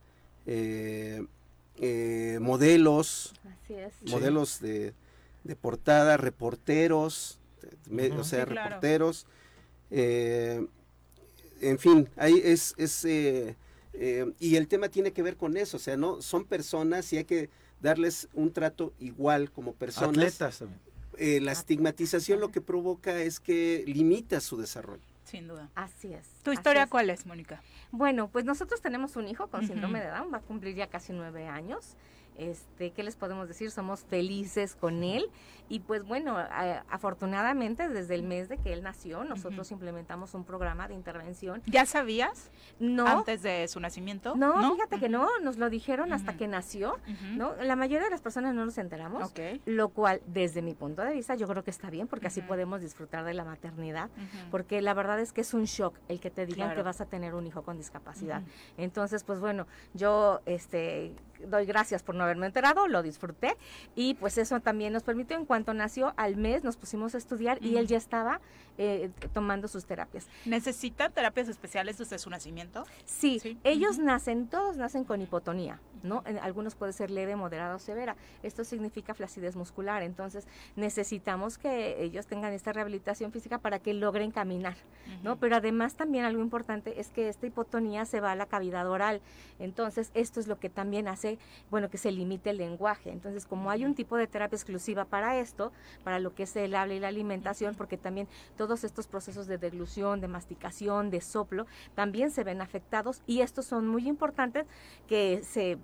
eh, 0.47 1.25
eh, 1.79 2.39
modelos, 2.41 3.35
Así 3.63 3.75
es. 3.75 3.93
modelos 4.11 4.61
de, 4.61 4.95
de 5.45 5.57
portada, 5.57 6.17
reporteros, 6.17 7.39
me- 7.89 8.11
o 8.13 8.25
sea, 8.25 8.45
Sí, 8.45 8.51
claro. 8.51 8.69
reporteros, 8.69 9.27
eh, 9.91 10.67
en 11.61 11.79
fin, 11.79 12.09
ahí 12.17 12.41
es, 12.45 12.75
es 12.77 13.05
eh, 13.05 13.57
eh, 13.95 14.31
y 14.39 14.57
el 14.57 14.69
tema 14.69 14.89
tiene 14.89 15.13
que 15.13 15.23
ver 15.23 15.37
con 15.37 15.57
eso, 15.57 15.77
o 15.79 15.81
sea, 15.81 15.97
no 15.97 16.21
son 16.23 16.45
personas 16.45 17.13
y 17.13 17.19
hay 17.19 17.25
que 17.25 17.51
darles 17.81 18.29
un 18.35 18.53
trato 18.53 18.93
igual 18.99 19.51
como 19.51 19.73
personas. 19.75 20.11
Atletas 20.11 20.59
también. 20.59 20.81
Eh, 21.19 21.41
la 21.41 21.53
estigmatización 21.53 22.41
lo 22.41 22.51
que 22.51 22.61
provoca 22.61 23.19
es 23.23 23.41
que 23.41 23.85
limita 23.87 24.41
su 24.41 24.59
desarrollo. 24.59 25.03
Sin 25.25 25.49
duda. 25.49 25.71
Así 25.75 26.13
es. 26.13 26.27
¿Tu 26.43 26.53
historia 26.53 26.85
es. 26.85 26.91
cuál 26.91 27.09
es, 27.11 27.25
Mónica? 27.27 27.63
Bueno, 27.91 28.29
pues 28.29 28.45
nosotros 28.45 28.81
tenemos 28.83 29.17
un 29.17 29.27
hijo 29.27 29.49
con 29.49 29.67
síndrome 29.67 30.01
de 30.01 30.09
Down, 30.09 30.33
va 30.33 30.39
a 30.39 30.43
cumplir 30.43 30.77
ya 30.77 30.89
casi 30.89 31.13
nueve 31.15 31.47
años. 31.49 31.97
Este, 32.37 32.91
¿qué 32.91 33.03
les 33.03 33.17
podemos 33.17 33.49
decir? 33.49 33.71
Somos 33.71 34.05
felices 34.05 34.77
con 34.77 35.03
él 35.03 35.31
y 35.69 35.81
pues 35.81 36.05
bueno, 36.05 36.37
a- 36.37 36.85
afortunadamente 36.89 37.89
desde 37.89 38.15
el 38.15 38.23
mes 38.23 38.49
de 38.49 38.59
que 38.59 38.73
él 38.73 38.83
nació, 38.83 39.25
nosotros 39.25 39.71
implementamos 39.71 40.35
un 40.35 40.45
programa 40.45 40.87
de 40.89 40.95
intervención. 40.95 41.63
¿Ya 41.67 41.87
sabías? 41.87 42.51
No. 42.79 43.07
Antes 43.07 43.43
de 43.43 43.67
su 43.69 43.81
nacimiento. 43.81 44.35
No, 44.37 44.75
fíjate 44.75 44.99
que 44.99 45.09
no, 45.09 45.29
nos 45.43 45.57
lo 45.57 45.71
dijeron 45.71 46.13
hasta 46.13 46.37
que 46.37 46.47
nació, 46.49 46.99
¿no? 47.37 47.55
La 47.57 47.77
mayoría 47.77 48.05
de 48.05 48.11
las 48.11 48.21
personas 48.21 48.55
no 48.55 48.65
nos 48.65 48.79
enteramos, 48.79 49.31
Ok. 49.31 49.41
lo 49.67 49.89
cual 49.89 50.21
desde 50.27 50.63
mi 50.63 50.75
punto 50.75 51.03
de 51.03 51.13
vista 51.15 51.35
yo 51.35 51.47
creo 51.49 51.65
que 51.65 51.71
está 51.71 51.91
bien 51.91 52.07
porque 52.07 52.27
así 52.29 52.41
podemos 52.43 52.81
disfrutar 52.81 53.25
de 53.25 53.35
la 53.35 53.45
maternidad, 53.45 54.11
porque 54.51 54.81
la 54.83 54.95
verdad 54.95 55.21
es 55.21 55.33
que 55.33 55.41
es 55.41 55.55
un 55.55 55.65
shock 55.65 55.97
el 56.09 56.21
que 56.21 56.31
te 56.31 56.47
digan 56.47 56.69
Claro. 56.69 56.77
que 56.77 56.83
vas 56.83 57.01
a 57.01 57.07
tener 57.07 57.35
un 57.35 57.47
hijo 57.47 57.63
con 57.63 57.77
discapacidad. 57.77 58.43
Entonces, 58.77 59.25
pues 59.25 59.41
bueno, 59.41 59.67
yo 59.95 60.41
este 60.47 61.13
doy 61.49 61.67
gracias 61.67 62.03
por 62.03 62.15
no 62.15 62.25
haberme 62.25 62.47
enterado, 62.47 62.89
lo 62.89 63.03
disfruté 63.03 63.57
y 63.95 64.15
pues 64.15 64.39
eso 64.39 64.59
también 64.61 64.93
nos 64.95 65.03
permitió 65.03 65.37
en 65.37 65.45
cuanto 65.45 65.56
nació 65.65 66.15
al 66.17 66.37
mes 66.37 66.65
nos 66.65 66.77
pusimos 66.77 67.15
a 67.15 67.19
estudiar 67.19 67.63
y 67.63 67.77
él 67.77 67.87
ya 67.87 67.97
estaba 67.97 68.41
eh, 68.79 69.11
tomando 69.33 69.69
sus 69.69 69.87
terapias. 69.87 70.27
¿Necesita 70.45 71.09
terapias 71.09 71.49
especiales 71.49 71.97
desde 71.97 72.19
su 72.19 72.29
nacimiento? 72.29 72.85
Sí, 73.07 73.59
ellos 73.65 73.99
nacen, 73.99 74.49
todos 74.49 74.77
nacen 74.77 75.05
con 75.05 75.23
hipotonía, 75.23 75.81
¿no? 76.03 76.23
En 76.27 76.39
algunos 76.39 76.75
puede 76.75 76.93
ser 76.93 77.11
leve, 77.11 77.37
moderada 77.37 77.75
o 77.75 77.79
severa. 77.79 78.17
Esto 78.43 78.65
significa 78.65 79.15
flacidez 79.15 79.57
muscular. 79.57 80.03
Entonces, 80.03 80.47
necesitamos 80.77 81.57
que 81.57 82.03
ellos 82.03 82.27
tengan 82.27 82.53
esta 82.53 82.75
rehabilitación 82.75 83.33
física 83.33 83.57
para 83.57 83.79
que 83.79 83.95
logren 83.95 84.31
caminar, 84.31 84.77
¿no? 85.23 85.37
Pero 85.39 85.57
además 85.57 85.95
también 85.95 86.27
algo 86.27 86.43
importante 86.43 87.01
es 87.01 87.09
que 87.09 87.31
esta 87.31 87.47
hipotonía 87.47 88.05
se 88.05 88.21
va 88.21 88.33
a 88.33 88.37
la 88.37 88.45
cavidad 88.45 88.87
oral. 88.91 89.23
Entonces, 89.59 90.11
esto 90.13 90.39
es 90.39 90.49
lo 90.49 90.59
que 90.59 90.69
también 90.69 91.09
hace, 91.09 91.39
bueno, 91.71 91.89
que 91.89 91.97
se 91.97 92.13
limite 92.13 92.51
el 92.51 92.59
lenguaje. 92.59 93.11
Entonces, 93.11 93.47
como 93.47 93.71
hay 93.71 93.87
un 93.87 93.95
tipo 93.95 94.19
de 94.19 94.27
terapia 94.27 94.57
exclusiva 94.57 95.07
para 95.07 95.39
esto, 95.47 95.73
para 96.05 96.19
lo 96.19 96.35
que 96.35 96.43
es 96.43 96.57
el 96.57 96.75
habla 96.75 96.95
y 96.95 97.01
la 97.01 97.09
alimentación, 97.09 97.75
porque 97.75 97.97
también 97.97 98.29
todos 98.57 98.85
estos 98.85 99.07
procesos 99.07 99.47
de 99.47 99.59
deglución, 99.59 100.21
de 100.21 100.29
masticación, 100.29 101.11
de 101.11 101.21
soplo, 101.21 101.67
también 101.95 102.31
se 102.31 102.45
ven 102.45 102.61
afectados 102.61 103.23
y 103.27 103.41
estos 103.41 103.65
son 103.65 103.87
muy 103.89 104.09
importantes 104.09 104.67
que 105.07 105.43
se 105.43 105.79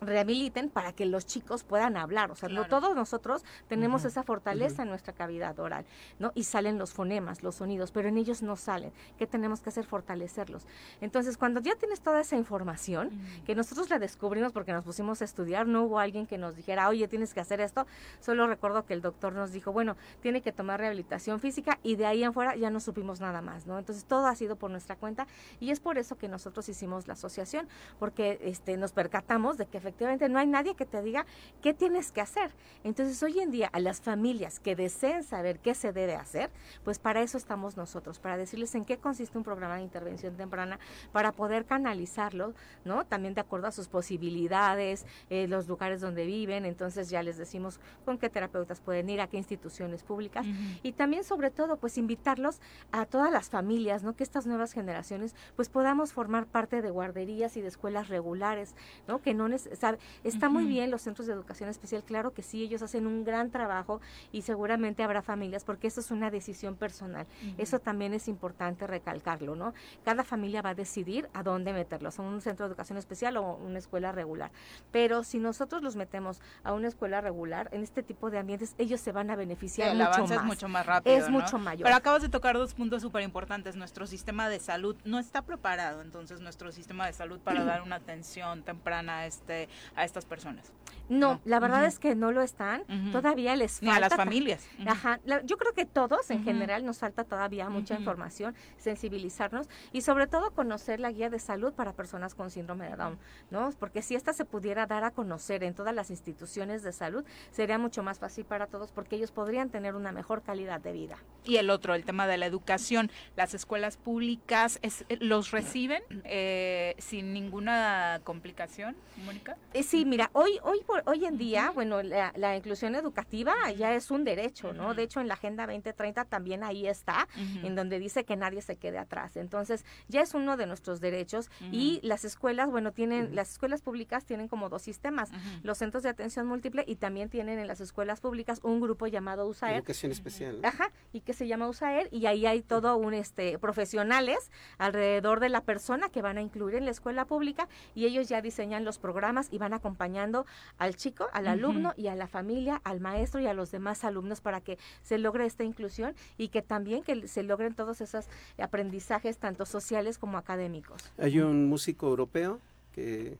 rehabiliten 0.00 0.70
para 0.70 0.92
que 0.92 1.06
los 1.06 1.26
chicos 1.26 1.64
puedan 1.64 1.96
hablar. 1.96 2.30
O 2.30 2.34
sea, 2.34 2.48
no 2.48 2.66
todos 2.66 2.94
nosotros 2.94 3.44
tenemos 3.68 4.04
esa 4.04 4.22
fortaleza 4.22 4.82
en 4.82 4.88
nuestra 4.88 5.12
cavidad 5.12 5.58
oral, 5.58 5.84
¿no? 6.18 6.32
Y 6.34 6.44
salen 6.44 6.78
los 6.78 6.92
fonemas, 6.92 7.42
los 7.42 7.56
sonidos, 7.56 7.92
pero 7.92 8.08
en 8.08 8.16
ellos 8.16 8.42
no 8.42 8.56
salen. 8.56 8.92
¿Qué 9.18 9.26
tenemos 9.26 9.60
que 9.60 9.68
hacer? 9.68 9.84
Fortalecerlos. 9.84 10.66
Entonces, 11.00 11.36
cuando 11.36 11.60
ya 11.60 11.74
tienes 11.76 12.00
toda 12.00 12.20
esa 12.20 12.36
información, 12.36 13.10
que 13.44 13.54
nosotros 13.54 13.90
la 13.90 13.98
descubrimos 13.98 14.52
porque 14.52 14.72
nos 14.72 14.84
pusimos 14.84 15.20
a 15.22 15.24
estudiar, 15.24 15.66
no 15.66 15.84
hubo 15.84 15.98
alguien 15.98 16.26
que 16.26 16.38
nos 16.38 16.56
dijera, 16.56 16.88
oye, 16.88 17.06
tienes 17.08 17.34
que 17.34 17.40
hacer 17.40 17.60
esto. 17.60 17.86
Solo 18.20 18.46
recuerdo 18.46 18.86
que 18.86 18.94
el 18.94 19.02
doctor 19.02 19.32
nos 19.34 19.52
dijo, 19.52 19.72
bueno, 19.72 19.96
tiene 20.20 20.40
que 20.40 20.52
tomar 20.52 20.80
rehabilitación 20.80 21.40
física 21.40 21.78
y 21.82 21.96
de 21.96 22.06
ahí 22.06 22.24
en 22.24 22.32
fuera 22.32 22.56
ya 22.56 22.70
no 22.70 22.80
supimos 22.80 23.20
nada 23.20 23.42
más, 23.42 23.66
¿no? 23.66 23.78
Entonces, 23.78 24.04
todo 24.04 24.26
ha 24.26 24.34
sido 24.34 24.56
por 24.56 24.70
nuestra 24.70 24.96
cuenta 24.96 25.26
y 25.58 25.70
es 25.70 25.80
por 25.80 25.98
eso 25.98 26.16
que 26.16 26.28
nosotros 26.28 26.68
hicimos 26.68 27.06
la 27.06 27.14
asociación, 27.14 27.68
porque 27.98 28.38
este, 28.42 28.76
nos 28.76 28.92
percatamos 28.92 29.58
de 29.58 29.66
que 29.66 29.78
efectivamente 29.78 29.89
no 30.28 30.38
hay 30.38 30.46
nadie 30.46 30.74
que 30.74 30.86
te 30.86 31.02
diga 31.02 31.26
qué 31.62 31.74
tienes 31.74 32.12
que 32.12 32.20
hacer. 32.20 32.50
Entonces, 32.84 33.22
hoy 33.22 33.40
en 33.40 33.50
día, 33.50 33.68
a 33.72 33.80
las 33.80 34.00
familias 34.00 34.60
que 34.60 34.76
deseen 34.76 35.22
saber 35.24 35.58
qué 35.58 35.74
se 35.74 35.92
debe 35.92 36.14
hacer, 36.14 36.50
pues 36.84 36.98
para 36.98 37.22
eso 37.22 37.38
estamos 37.38 37.76
nosotros, 37.76 38.18
para 38.18 38.36
decirles 38.36 38.74
en 38.74 38.84
qué 38.84 38.98
consiste 38.98 39.36
un 39.36 39.44
programa 39.44 39.76
de 39.76 39.82
intervención 39.82 40.36
temprana, 40.36 40.78
para 41.12 41.32
poder 41.32 41.64
canalizarlo, 41.64 42.54
¿no? 42.84 43.04
También 43.04 43.34
de 43.34 43.40
acuerdo 43.40 43.66
a 43.66 43.72
sus 43.72 43.88
posibilidades, 43.88 45.06
eh, 45.28 45.46
los 45.48 45.68
lugares 45.68 46.00
donde 46.00 46.26
viven, 46.26 46.64
entonces 46.64 47.10
ya 47.10 47.22
les 47.22 47.36
decimos 47.36 47.80
con 48.04 48.18
qué 48.18 48.28
terapeutas 48.28 48.80
pueden 48.80 49.10
ir, 49.10 49.20
a 49.20 49.26
qué 49.26 49.36
instituciones 49.36 50.02
públicas, 50.02 50.46
y 50.82 50.92
también 50.92 51.24
sobre 51.24 51.50
todo, 51.50 51.76
pues 51.76 51.98
invitarlos 51.98 52.60
a 52.92 53.06
todas 53.06 53.32
las 53.32 53.50
familias, 53.50 54.02
¿no? 54.02 54.14
Que 54.14 54.22
estas 54.22 54.46
nuevas 54.46 54.72
generaciones, 54.72 55.34
pues 55.56 55.68
podamos 55.68 56.12
formar 56.12 56.46
parte 56.46 56.82
de 56.82 56.90
guarderías 56.90 57.56
y 57.56 57.60
de 57.60 57.68
escuelas 57.68 58.08
regulares, 58.08 58.74
¿no? 59.08 59.20
Que 59.20 59.34
no 59.34 59.48
sabe, 59.80 59.98
está 60.24 60.48
muy 60.48 60.66
bien 60.66 60.90
los 60.90 61.02
centros 61.02 61.26
de 61.26 61.32
educación 61.32 61.68
especial, 61.68 62.04
claro 62.04 62.32
que 62.32 62.42
sí, 62.42 62.62
ellos 62.62 62.82
hacen 62.82 63.06
un 63.06 63.24
gran 63.24 63.50
trabajo 63.50 64.00
y 64.32 64.42
seguramente 64.42 65.02
habrá 65.02 65.22
familias, 65.22 65.64
porque 65.64 65.88
eso 65.88 66.00
es 66.00 66.10
una 66.10 66.30
decisión 66.30 66.76
personal. 66.76 67.26
Eso 67.58 67.78
también 67.78 68.14
es 68.14 68.28
importante 68.28 68.86
recalcarlo, 68.86 69.56
¿no? 69.56 69.74
Cada 70.04 70.24
familia 70.24 70.62
va 70.62 70.70
a 70.70 70.74
decidir 70.74 71.28
a 71.32 71.42
dónde 71.42 71.72
meterlos, 71.72 72.18
a 72.18 72.22
un 72.22 72.40
centro 72.40 72.66
de 72.66 72.70
educación 72.70 72.98
especial 72.98 73.36
o 73.36 73.54
una 73.56 73.78
escuela 73.78 74.12
regular. 74.12 74.50
Pero 74.92 75.24
si 75.24 75.38
nosotros 75.38 75.82
los 75.82 75.96
metemos 75.96 76.40
a 76.62 76.72
una 76.72 76.88
escuela 76.88 77.20
regular, 77.20 77.68
en 77.72 77.82
este 77.82 78.02
tipo 78.02 78.30
de 78.30 78.38
ambientes, 78.38 78.74
ellos 78.78 79.00
se 79.00 79.12
van 79.12 79.30
a 79.30 79.36
beneficiar 79.36 79.88
el 79.88 79.98
mucho 79.98 80.08
avance 80.08 80.34
más. 80.34 80.42
es 80.42 80.46
mucho 80.46 80.68
más 80.68 80.86
rápido. 80.86 81.16
Es 81.16 81.24
¿no? 81.30 81.40
mucho 81.40 81.58
mayor. 81.58 81.84
Pero 81.84 81.96
acabas 81.96 82.22
de 82.22 82.28
tocar 82.28 82.56
dos 82.56 82.74
puntos 82.74 83.02
súper 83.02 83.22
importantes. 83.22 83.76
Nuestro 83.76 84.06
sistema 84.06 84.48
de 84.48 84.60
salud 84.60 84.96
no 85.04 85.18
está 85.18 85.42
preparado, 85.42 86.02
entonces, 86.02 86.40
nuestro 86.40 86.72
sistema 86.72 87.06
de 87.06 87.12
salud 87.12 87.40
para 87.40 87.64
dar 87.64 87.82
una 87.82 87.96
atención 87.96 88.62
temprana 88.62 89.20
a, 89.20 89.26
este, 89.26 89.68
a 89.94 90.04
estas 90.04 90.24
personas. 90.24 90.72
No, 91.08 91.40
la 91.44 91.58
verdad 91.58 91.84
es 91.86 91.98
que 91.98 92.14
no 92.14 92.30
lo 92.30 92.40
están. 92.40 92.84
Todavía 93.10 93.56
les 93.56 93.82
Ni 93.82 93.88
falta. 93.88 93.96
a 93.96 94.08
las 94.08 94.16
familias. 94.16 94.64
Ajá. 94.86 95.18
la- 95.24 95.42
yo 95.42 95.56
creo 95.56 95.72
que 95.72 95.84
todos 95.84 96.30
en 96.30 96.44
general 96.44 96.84
nos 96.84 96.98
falta 96.98 97.24
todavía 97.24 97.68
mucha 97.68 97.94
información, 97.96 98.54
sensibilizarnos 98.94 99.68
y 99.92 100.02
sobre 100.02 100.26
todo 100.26 100.50
conocer 100.52 101.00
la 101.00 101.10
guía 101.10 101.28
de 101.30 101.38
salud 101.38 101.72
para 101.72 101.92
personas 101.94 102.34
con 102.34 102.50
síndrome 102.50 102.88
de 102.88 102.96
Down, 102.96 103.18
¿no? 103.50 103.70
Porque 103.78 104.02
si 104.02 104.14
esta 104.14 104.32
se 104.32 104.44
pudiera 104.44 104.86
dar 104.86 105.02
a 105.04 105.10
conocer 105.10 105.64
en 105.64 105.74
todas 105.74 105.94
las 105.94 106.10
instituciones 106.10 106.82
de 106.82 106.92
salud, 106.92 107.24
sería 107.50 107.78
mucho 107.78 108.02
más 108.02 108.18
fácil 108.18 108.44
para 108.44 108.66
todos 108.66 108.92
porque 108.92 109.16
ellos 109.16 109.32
podrían 109.32 109.68
tener 109.70 109.94
una 109.96 110.12
mejor 110.12 110.42
calidad 110.42 110.80
de 110.80 110.92
vida. 110.92 111.16
Y 111.44 111.56
el 111.56 111.70
otro, 111.70 111.94
el 111.94 112.04
tema 112.04 112.26
de 112.26 112.36
la 112.38 112.46
educación. 112.46 113.10
Las 113.36 113.54
escuelas 113.54 113.96
públicas 113.96 114.78
es- 114.82 115.04
los 115.20 115.50
reciben 115.50 116.02
eh, 116.24 116.94
sin 116.98 117.32
ninguna 117.32 118.20
complicación, 118.24 118.96
Mónica. 119.24 119.56
Eh, 119.72 119.82
Sí, 119.82 120.04
mira, 120.04 120.30
hoy, 120.34 120.58
hoy, 120.62 120.80
por, 120.86 121.02
hoy 121.06 121.24
en 121.24 121.36
día, 121.36 121.70
bueno, 121.74 122.02
la, 122.02 122.32
la 122.36 122.56
inclusión 122.56 122.94
educativa 122.94 123.54
ya 123.76 123.94
es 123.94 124.10
un 124.10 124.24
derecho, 124.24 124.72
¿no? 124.72 124.94
De 124.94 125.02
hecho, 125.02 125.20
en 125.20 125.28
la 125.28 125.34
Agenda 125.34 125.66
2030 125.66 126.24
también 126.26 126.62
ahí 126.62 126.86
está, 126.86 127.28
en 127.62 127.74
donde 127.74 127.98
dice 127.98 128.24
que 128.24 128.36
nadie 128.36 128.62
se 128.62 128.76
quede 128.76 128.98
atrás. 128.98 129.36
Entonces, 129.36 129.84
ya 130.08 130.20
es 130.20 130.34
uno 130.34 130.56
de 130.56 130.66
nuestros 130.66 131.00
derechos 131.00 131.50
y 131.72 132.00
las 132.02 132.24
escuelas, 132.24 132.70
bueno, 132.70 132.92
tienen, 132.92 133.34
las 133.34 133.50
escuelas 133.52 133.82
públicas 133.82 134.24
tienen 134.24 134.48
como 134.48 134.68
dos 134.68 134.82
sistemas, 134.82 135.30
los 135.62 135.78
centros 135.78 136.02
de 136.02 136.08
atención 136.08 136.46
múltiple 136.46 136.84
y 136.86 136.96
también 136.96 137.28
tienen 137.28 137.58
en 137.58 137.66
las 137.66 137.80
escuelas 137.80 138.20
públicas 138.20 138.60
un 138.62 138.80
grupo 138.80 139.06
llamado 139.06 139.46
USAER. 139.46 139.76
Educación 139.76 140.12
especial. 140.12 140.60
¿no? 140.60 140.68
Ajá, 140.68 140.92
y 141.12 141.20
que 141.20 141.32
se 141.32 141.46
llama 141.46 141.68
USAER 141.68 142.08
y 142.12 142.26
ahí 142.26 142.46
hay 142.46 142.62
todo 142.62 142.96
un 142.96 143.14
este 143.14 143.58
profesionales 143.58 144.50
alrededor 144.78 145.40
de 145.40 145.48
la 145.48 145.62
persona 145.62 146.08
que 146.08 146.22
van 146.22 146.38
a 146.38 146.42
incluir 146.42 146.76
en 146.76 146.84
la 146.84 146.90
escuela 146.90 147.24
pública 147.24 147.68
y 147.94 148.06
ellos 148.06 148.28
ya 148.28 148.42
diseñan 148.42 148.84
los 148.84 148.98
programas 148.98 149.48
y 149.50 149.58
van 149.58 149.72
acompañando 149.72 150.46
al 150.78 150.96
chico, 150.96 151.28
al 151.32 151.46
alumno 151.46 151.92
y 151.96 152.08
a 152.08 152.14
la 152.14 152.26
familia, 152.26 152.80
al 152.84 153.00
maestro 153.00 153.40
y 153.40 153.46
a 153.46 153.54
los 153.54 153.70
demás 153.70 154.04
alumnos 154.04 154.40
para 154.40 154.60
que 154.60 154.78
se 155.02 155.18
logre 155.18 155.46
esta 155.46 155.64
inclusión 155.64 156.14
y 156.38 156.48
que 156.48 156.62
también 156.62 157.02
que 157.02 157.28
se 157.28 157.42
logren 157.42 157.74
todos 157.74 158.00
esos 158.00 158.26
aprendizajes 158.58 159.38
tanto 159.38 159.66
sociales 159.66 160.18
como 160.18 160.38
académicos. 160.38 161.02
Hay 161.18 161.40
un 161.40 161.68
músico 161.68 162.08
europeo 162.08 162.60
que 162.92 163.38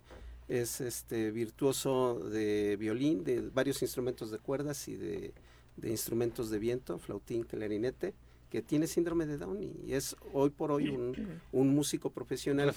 es 0.48 0.80
este 0.80 1.30
virtuoso 1.30 2.18
de 2.28 2.76
violín, 2.76 3.24
de 3.24 3.40
varios 3.40 3.82
instrumentos 3.82 4.30
de 4.30 4.38
cuerdas 4.38 4.88
y 4.88 4.96
de, 4.96 5.32
de 5.76 5.90
instrumentos 5.90 6.50
de 6.50 6.58
viento, 6.58 6.98
flautín, 6.98 7.44
clarinete, 7.44 8.14
que 8.50 8.62
tiene 8.62 8.86
síndrome 8.86 9.26
de 9.26 9.38
Down 9.38 9.62
y 9.62 9.94
es 9.94 10.16
hoy 10.32 10.50
por 10.50 10.72
hoy 10.72 10.88
un, 10.88 11.40
un 11.52 11.74
músico 11.74 12.10
profesional. 12.10 12.74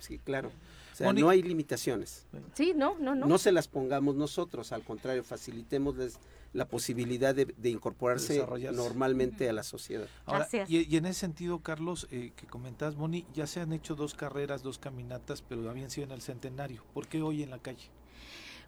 Sí, 0.00 0.18
claro. 0.18 0.50
O 0.96 0.98
sea, 0.98 1.12
no 1.12 1.28
hay 1.28 1.42
limitaciones. 1.42 2.26
Sí, 2.54 2.72
no, 2.74 2.98
no, 2.98 3.14
no. 3.14 3.26
No 3.26 3.36
se 3.36 3.52
las 3.52 3.68
pongamos 3.68 4.14
nosotros, 4.14 4.72
al 4.72 4.82
contrario, 4.82 5.22
facilitémosles 5.22 6.18
la 6.54 6.66
posibilidad 6.66 7.34
de, 7.34 7.44
de 7.44 7.68
incorporarse 7.68 8.42
normalmente 8.72 9.46
a 9.50 9.52
la 9.52 9.62
sociedad. 9.62 10.08
Ahora, 10.24 10.48
y, 10.66 10.90
y 10.90 10.96
en 10.96 11.04
ese 11.04 11.20
sentido, 11.20 11.60
Carlos, 11.60 12.08
eh, 12.10 12.32
que 12.34 12.46
comentas, 12.46 12.96
Moni, 12.96 13.26
ya 13.34 13.46
se 13.46 13.60
han 13.60 13.74
hecho 13.74 13.94
dos 13.94 14.14
carreras, 14.14 14.62
dos 14.62 14.78
caminatas, 14.78 15.42
pero 15.42 15.68
habían 15.68 15.90
sido 15.90 16.06
en 16.06 16.12
el 16.12 16.22
centenario. 16.22 16.82
¿Por 16.94 17.08
qué 17.08 17.20
hoy 17.20 17.42
en 17.42 17.50
la 17.50 17.58
calle? 17.58 17.90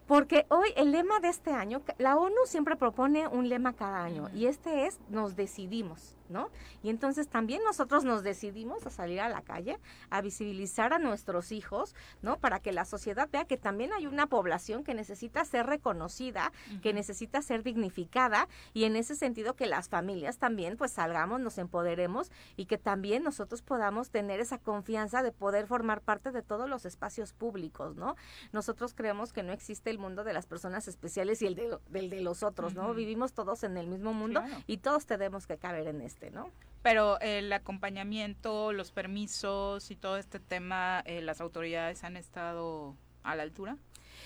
Porque 0.06 0.44
hoy 0.50 0.68
el 0.76 0.92
lema 0.92 1.20
de 1.20 1.28
este 1.28 1.50
año, 1.50 1.82
la 1.96 2.16
ONU 2.18 2.34
siempre 2.44 2.76
propone 2.76 3.26
un 3.26 3.48
lema 3.48 3.74
cada 3.74 4.04
año 4.04 4.28
y 4.34 4.46
este 4.46 4.86
es 4.86 4.98
nos 5.08 5.34
decidimos, 5.34 6.14
¿no? 6.28 6.50
Y 6.82 6.90
entonces 6.90 7.28
también 7.28 7.62
nosotros 7.64 8.04
nos 8.04 8.22
decidimos 8.22 8.86
a 8.86 8.90
salir 8.90 9.20
a 9.20 9.28
la 9.28 9.42
calle, 9.42 9.78
a 10.10 10.20
visibilizar 10.20 10.92
a 10.92 10.98
nuestros 10.98 11.52
hijos, 11.52 11.94
¿no? 12.22 12.38
Para 12.38 12.60
que 12.60 12.72
la 12.72 12.84
sociedad 12.84 13.28
vea 13.30 13.44
que 13.44 13.56
también 13.56 13.92
hay 13.92 14.06
una 14.06 14.26
población 14.26 14.84
que 14.84 14.94
necesita 14.94 15.44
ser 15.44 15.66
reconocida, 15.66 16.52
que 16.82 16.92
necesita 16.92 17.42
ser 17.42 17.62
dignificada 17.62 18.48
y 18.74 18.84
en 18.84 18.96
ese 18.96 19.14
sentido 19.16 19.54
que 19.54 19.66
las 19.66 19.88
familias 19.88 20.38
también 20.38 20.76
pues 20.76 20.92
salgamos, 20.92 21.40
nos 21.40 21.58
empoderemos 21.58 22.30
y 22.56 22.66
que 22.66 22.78
también 22.78 23.22
nosotros 23.22 23.62
podamos 23.62 24.10
tener 24.10 24.40
esa 24.40 24.58
confianza 24.58 25.22
de 25.22 25.32
poder 25.32 25.66
formar 25.66 26.00
parte 26.00 26.30
de 26.30 26.42
todos 26.42 26.68
los 26.68 26.84
espacios 26.84 27.32
públicos, 27.32 27.96
¿no? 27.96 28.16
Nosotros 28.52 28.94
creemos 28.94 29.32
que 29.32 29.42
no 29.42 29.52
existe 29.52 29.90
el 29.90 29.98
mundo 29.98 30.24
de 30.24 30.32
las 30.32 30.46
personas 30.46 30.88
especiales 30.88 31.42
y 31.42 31.46
el 31.46 31.54
de, 31.54 31.78
del 31.90 32.10
de 32.10 32.20
los 32.20 32.42
otros, 32.42 32.74
¿no? 32.74 32.92
Vivimos 32.94 33.32
todos 33.32 33.62
en 33.64 33.76
el 33.76 33.86
mismo 33.86 34.12
mundo 34.12 34.40
Claro. 34.42 34.62
y 34.66 34.78
todos 34.78 35.06
tenemos 35.06 35.46
que 35.46 35.56
caber 35.56 35.86
en 35.88 36.00
este, 36.00 36.17
¿no? 36.30 36.50
Pero 36.82 37.18
el 37.20 37.52
acompañamiento, 37.52 38.72
los 38.72 38.92
permisos 38.92 39.90
y 39.90 39.96
todo 39.96 40.16
este 40.16 40.38
tema, 40.38 41.02
eh, 41.06 41.20
las 41.22 41.40
autoridades 41.40 42.04
han 42.04 42.16
estado 42.16 42.96
a 43.22 43.34
la 43.34 43.42
altura. 43.42 43.76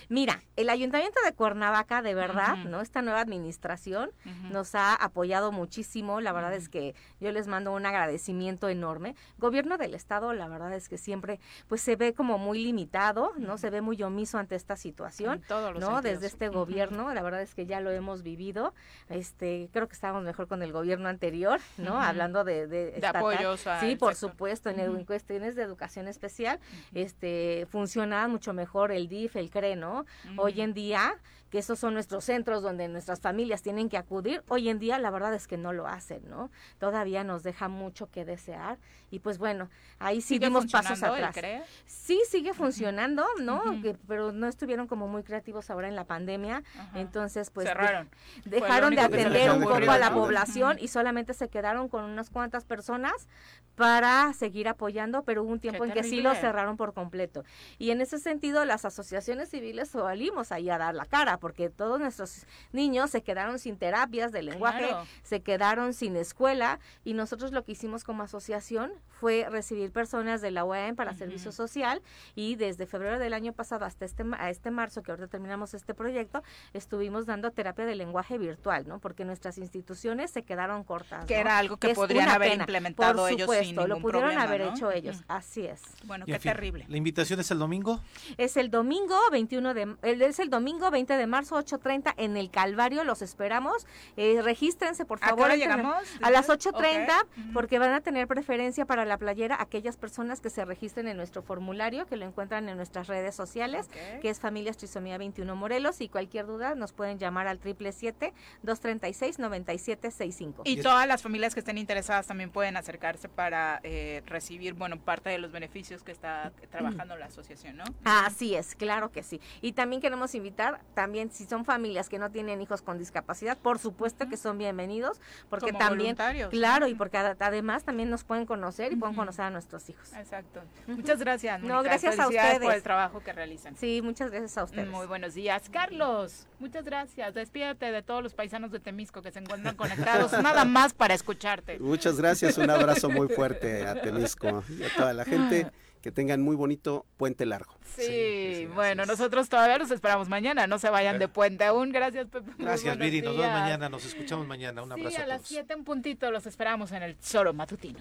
Mira, 0.09 0.43
el 0.57 0.69
Ayuntamiento 0.69 1.19
de 1.25 1.33
Cuernavaca, 1.33 2.03
de 2.03 2.15
verdad. 2.15 2.57
¿no? 2.65 2.81
Esta 2.81 3.03
nueva 3.03 3.21
administración 3.21 4.11
nos 4.51 4.75
ha 4.75 4.95
apoyado 4.95 5.53
muchísimo. 5.53 6.21
La 6.21 6.33
verdad 6.33 6.55
es 6.55 6.69
que 6.69 6.95
yo 7.21 7.33
les 7.33 7.47
mando 7.47 7.73
un 7.73 7.87
agradecimiento 7.87 8.69
enorme. 8.69 9.15
Gobierno 9.39 9.79
del 9.79 9.95
Estado, 9.95 10.33
la 10.35 10.49
verdad 10.49 10.73
es 10.75 10.89
que 10.89 10.99
siempre, 10.99 11.41
pues 11.69 11.81
se 11.81 11.97
ve 11.97 12.15
como 12.15 12.39
muy 12.39 12.63
limitado, 12.63 13.33
¿no? 13.39 13.59
Se 13.59 13.71
ve 13.71 13.81
muy 13.81 14.03
omiso 14.03 14.39
ante 14.39 14.55
esta 14.55 14.77
situación, 14.77 15.35
En 15.35 15.43
todos 15.43 15.73
los 15.75 15.81
¿no? 15.81 15.87
sentidos. 15.95 16.03
Desde 16.03 16.27
este 16.27 16.49
gobierno, 16.49 17.13
la 17.15 17.23
verdad 17.23 17.43
es 17.43 17.55
que 17.55 17.67
ya 17.67 17.81
lo 17.81 17.91
hemos 17.91 18.23
vivido. 18.23 18.75
Este, 19.09 19.69
creo 19.73 19.89
que 19.89 19.95
estábamos 19.95 20.23
mejor 20.25 20.49
con 20.49 20.63
el 20.63 20.73
gobierno 20.73 21.09
anterior, 21.09 21.61
¿no? 21.79 22.01
Hablando 22.01 22.45
de, 22.45 22.67
de, 22.67 22.89
estatal. 22.97 23.17
apoyos 23.17 23.67
al 23.67 23.81
Sí, 23.81 23.97
por 23.97 24.15
sector. 24.15 24.31
supuesto, 24.31 24.71
en, 24.71 24.81
en 24.81 25.05
cuestiones 25.05 25.55
de 25.57 25.63
educación 25.63 26.09
especial, 26.09 26.59
este, 26.95 27.67
funcionaba 27.71 28.29
mucho 28.29 28.53
mejor 28.53 28.93
el 28.93 29.09
DIF, 29.09 29.37
el 29.37 29.51
CRE, 29.51 29.77
¿no? 29.83 30.07
Hoy 30.37 30.61
en 30.63 30.73
día, 30.73 31.15
que 31.53 31.59
esos 31.59 31.79
son 31.79 31.93
nuestros 31.93 32.25
centros 32.25 32.63
donde 32.63 32.89
nuestras 32.89 33.21
familias 33.21 33.61
tienen 33.61 33.91
que 33.91 33.99
acudir, 33.99 34.43
hoy 34.49 34.71
en 34.71 34.79
día 34.79 34.99
la 34.99 35.11
verdad 35.11 35.35
es 35.35 35.47
que 35.47 35.59
no 35.59 35.75
lo 35.75 35.87
hacen, 35.87 36.23
¿no? 36.27 36.51
Todavía 36.79 37.25
nos 37.25 37.43
deja 37.43 37.69
mucho 37.69 38.11
que 38.11 38.25
desear 38.25 38.79
y 39.11 39.19
pues 39.19 39.37
bueno, 39.37 39.69
ahí 39.99 40.23
sí 40.23 40.29
¿Sigue 40.37 40.47
dimos 40.47 40.67
pasos 40.69 41.03
el 41.03 41.23
atrás. 41.23 41.37
Sí, 41.85 42.19
sigue 42.27 42.55
funcionando, 42.55 43.27
¿no? 43.43 43.83
Que- 43.83 43.95
pero 44.09 44.33
no 44.33 44.47
estuvieron 44.47 44.87
como 44.87 45.09
muy 45.09 45.25
creativos 45.25 45.69
ahora 45.69 45.89
en 45.89 45.95
la 45.95 46.07
pandemia, 46.07 46.63
entonces 46.95 47.51
pues 47.51 47.69
Cerraron. 47.69 48.09
Dejaron 48.47 48.95
de 48.95 49.03
atender 49.03 49.51
un 49.51 49.63
poco 49.63 49.91
a 49.91 49.99
la 49.99 50.15
población 50.15 50.79
y 50.81 50.89
solamente 50.89 51.35
se 51.35 51.51
quedaron 51.51 51.91
con 51.91 52.05
unas 52.05 52.31
cuantas 52.31 52.65
personas 52.65 53.29
para 53.75 54.33
seguir 54.33 54.69
apoyando, 54.69 55.23
pero 55.25 55.43
hubo 55.43 55.53
un 55.53 55.61
tiempo 55.61 55.85
en 55.85 55.93
que 55.93 56.03
sí 56.03 56.23
lo 56.23 56.35
cerraron 56.35 56.79
por 56.79 56.95
completo. 56.95 57.45
Y 57.79 57.91
en 57.91 58.01
ese 58.01 58.19
sentido, 58.19 58.65
las 58.65 58.87
asociaciones 58.87 59.51
civiles 59.51 59.91
salimos 59.91 60.51
ahí 60.53 60.71
a 60.71 60.79
dar 60.79 60.95
la 60.95 61.05
cara, 61.05 61.39
porque 61.43 61.69
todos 61.71 61.99
nuestros 62.01 62.47
niños 62.73 63.11
se 63.11 63.23
quedaron 63.23 63.59
sin 63.59 63.77
terapias 63.77 64.31
de 64.31 64.43
lenguaje, 64.43 64.87
Claro. 64.87 65.05
se 65.25 65.43
quedaron 65.43 65.93
sin 65.93 66.15
escuela, 66.17 66.79
y 67.05 67.15
nosotros 67.15 67.51
lo 67.51 67.65
que 67.65 67.73
hicimos 67.73 68.05
como 68.05 68.23
asociación 68.23 68.93
fue 69.21 69.47
recibir 69.51 69.91
personas 69.93 70.41
de 70.41 70.53
la 70.53 70.65
UAM 70.65 70.95
para 70.95 71.15
servicio 71.15 71.51
social, 71.51 72.01
y 72.37 72.55
desde 72.55 72.87
febrero 72.87 73.19
del 73.19 73.35
año 73.35 73.53
pasado 73.53 73.85
hasta 73.85 74.05
este, 74.05 74.23
ma- 74.23 74.37
a 74.41 74.51
este 74.51 74.71
marzo, 74.71 75.03
que 75.03 75.11
ahorita 75.11 75.27
terminamos 75.27 75.75
este 75.75 75.95
proyecto, 75.95 76.43
estuvimos 76.73 77.27
dando 77.27 77.51
terapia 77.51 77.85
de 77.87 77.97
lenguaje 77.97 78.39
virtual, 78.39 78.87
¿no? 78.87 79.01
Porque 79.01 79.25
nuestras 79.25 79.59
instituciones 79.59 80.31
se 80.31 80.45
quedaron 80.45 80.85
cortas. 80.85 81.25
Que 81.27 81.35
¿no? 81.35 81.41
era 81.41 81.59
algo 81.59 81.77
que 81.77 81.91
es 81.91 81.95
podrían 81.97 82.29
haber 82.29 82.51
pena. 82.53 82.63
implementado 82.63 83.23
Por 83.23 83.31
ellos 83.33 83.51
sin 83.51 83.65
supuesto, 83.75 83.81
lo 83.89 83.95
ningún 83.97 84.03
pudieron 84.03 84.23
problema, 84.31 84.43
haber 84.45 84.61
¿no? 84.67 84.71
hecho 84.75 84.91
ellos, 84.93 85.23
así 85.27 85.67
es. 85.67 85.83
Bueno, 86.05 86.25
Y, 86.29 86.33
qué 86.33 86.39
fin, 86.39 86.53
terrible. 86.53 86.87
¿La 86.89 86.97
invitación 86.97 87.41
es 87.41 87.51
el 87.51 87.59
domingo? 87.59 88.01
Es 88.37 88.57
el 88.57 88.71
domingo 88.71 89.17
21 89.33 89.75
de 89.75 89.97
el- 90.03 90.23
es 90.23 90.39
el 90.39 90.51
domingo 90.51 90.91
20 90.91 91.17
de 91.17 91.27
marzo 91.33 91.57
8:30 91.57 92.13
en 92.19 92.37
el 92.37 92.51
Calvario, 92.51 93.03
los 93.05 93.23
esperamos. 93.23 93.87
Eh, 94.17 94.41
regístrense, 94.43 95.05
por 95.07 95.19
¿A 95.19 95.21
qué 95.23 95.29
favor. 95.31 95.51
a- 95.51 95.57
llegamos? 95.57 95.97
A 96.23 96.31
las 96.31 96.47
Dices, 96.47 96.67
8:30 96.73 97.21
ok. 97.23 97.29
Ujú. 97.39 97.53
porque 97.55 97.79
van 97.79 97.95
a 97.95 98.01
tener 98.03 98.29
preferencia 98.29 98.85
para 98.85 99.05
la 99.07 99.17
playera 99.17 99.57
aquellas 99.61 99.97
personas 99.97 100.41
que 100.43 100.51
se 100.51 100.65
registren 100.67 101.09
en 101.09 101.17
nuestro 101.17 101.43
formulario, 101.43 102.07
que 102.07 102.17
lo 102.17 102.27
encuentran 102.27 102.69
en 102.69 102.77
nuestras 102.77 103.07
redes 103.09 103.35
sociales, 103.35 103.89
que 104.21 104.29
es 104.29 104.39
Familias 104.41 104.77
Trisomía 104.77 105.17
21 105.19 105.57
Morelos 105.57 106.01
y 106.03 106.09
cualquier 106.09 106.47
duda 106.47 106.75
nos 106.75 106.93
pueden 106.93 107.19
llamar 107.19 107.47
al 107.49 107.57
777 107.59 108.35
236 108.63 109.39
9765. 109.39 110.63
Y 110.67 110.77
todas 110.83 111.07
las 111.07 111.23
familias 111.23 111.55
que 111.55 111.61
estén 111.61 111.79
interesadas 111.79 112.27
también 112.27 112.51
pueden 112.51 112.77
acercarse 112.77 113.29
para 113.29 113.81
eh, 113.83 114.23
recibir, 114.27 114.75
bueno, 114.75 114.99
parte 114.99 115.31
de 115.31 115.39
los 115.39 115.53
beneficios 115.53 116.03
que 116.03 116.13
está 116.13 116.53
trabajando 116.71 117.17
la 117.17 117.27
asociación, 117.27 117.77
¿no? 117.77 117.85
Así 118.05 118.55
es, 118.55 118.75
claro 118.75 119.11
que 119.11 119.23
sí. 119.23 119.41
Y 119.61 119.73
también 119.73 120.03
queremos 120.03 120.35
invitar, 120.35 120.81
también 120.95 121.22
si 121.31 121.45
son 121.45 121.65
familias 121.65 122.09
que 122.09 122.19
no 122.19 122.31
tienen 122.31 122.61
hijos 122.63 122.83
con 122.83 122.99
discapacidad, 122.99 123.57
por 123.59 123.79
supuesto 123.79 124.29
que 124.29 124.37
son 124.37 124.59
bienvenidos, 124.59 125.21
porque 125.49 125.67
Como 125.73 125.79
también, 125.79 126.17
claro, 126.51 126.87
y 126.89 126.95
porque 126.95 127.19
ad- 127.19 127.37
además 127.41 127.85
también 127.85 128.11
nos 128.11 128.25
pueden 128.25 128.47
conocer 128.47 128.93
y 128.93 128.97
pueden 128.97 129.15
conocer 129.15 129.45
a 129.45 129.51
nuestros 129.51 129.89
hijos. 129.89 130.13
Exacto. 130.15 130.61
Muchas 130.87 131.19
gracias. 131.21 131.61
No, 131.63 131.83
gracias 131.83 132.19
a 132.19 132.25
Felicidades 132.25 132.53
por 132.55 132.63
ustedes. 132.63 132.77
el 132.77 132.83
trabajo 132.83 133.21
que 133.21 133.33
realizan. 133.33 133.77
Sí, 133.77 134.01
muchas 134.03 134.31
gracias 134.31 134.57
a 134.59 134.65
ustedes. 134.65 134.89
Muy 134.89 135.07
buenos 135.07 135.35
días, 135.35 135.69
Carlos. 135.71 136.47
Muchas 136.59 136.85
gracias. 136.85 137.35
Despídete 137.35 137.93
de 137.93 138.03
todos 138.03 138.23
los 138.23 138.35
paisanos 138.35 138.71
de 138.71 138.81
Temisco 138.81 139.23
que 139.23 139.31
se 139.33 139.39
encuentran 139.41 139.77
conectados, 139.77 140.33
nada 140.43 140.65
más 140.65 140.95
para 140.95 141.15
escucharte. 141.15 141.79
Muchas 141.79 142.17
gracias, 142.19 142.59
un 142.59 142.71
abrazo 142.71 143.11
muy 143.11 143.29
fuerte 143.29 143.87
a 143.87 144.01
Temisco 144.01 144.63
y 144.69 144.83
a 144.83 144.89
toda 144.97 145.13
la 145.13 145.25
gente. 145.25 145.71
Que 146.03 146.11
tengan 146.11 146.43
muy 146.43 146.57
bonito 146.57 147.07
puente 147.17 147.47
largo. 147.47 147.79
Sí, 147.97 148.69
bueno, 148.75 149.07
nosotros 149.07 149.49
todavía 149.49 149.79
los 149.79 149.93
esperamos 149.93 150.29
mañana. 150.29 150.67
No 150.67 150.81
se 150.81 150.91
vayan 150.91 151.21
de 151.21 151.29
puente 151.29 151.63
aún. 151.65 151.93
Gracias, 151.93 152.27
Pepe. 152.27 152.51
Gracias, 152.59 152.99
Viri. 152.99 153.23
Nos 153.23 153.37
vemos 153.37 153.53
mañana. 153.53 153.89
Nos 153.89 154.05
escuchamos 154.05 154.47
mañana. 154.47 154.83
Un 154.83 154.89
Sí, 154.89 155.01
abrazo 155.01 155.21
a 155.21 155.23
a 155.23 155.27
las 155.29 155.39
todos. 155.39 155.49
7 155.49 155.73
en 155.75 155.85
puntito 155.85 156.31
los 156.33 156.45
esperamos 156.47 156.91
en 156.91 157.05
el 157.05 157.17
Zoro 157.23 157.55
Matutino. 157.55 158.01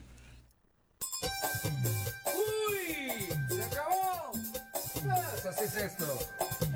¡Uy! 2.26 3.28
¡Se 3.56 3.64
acabó! 3.64 4.32
Pues 4.94 5.46
así 5.46 5.64
es 5.66 5.76
esto. 5.78 6.06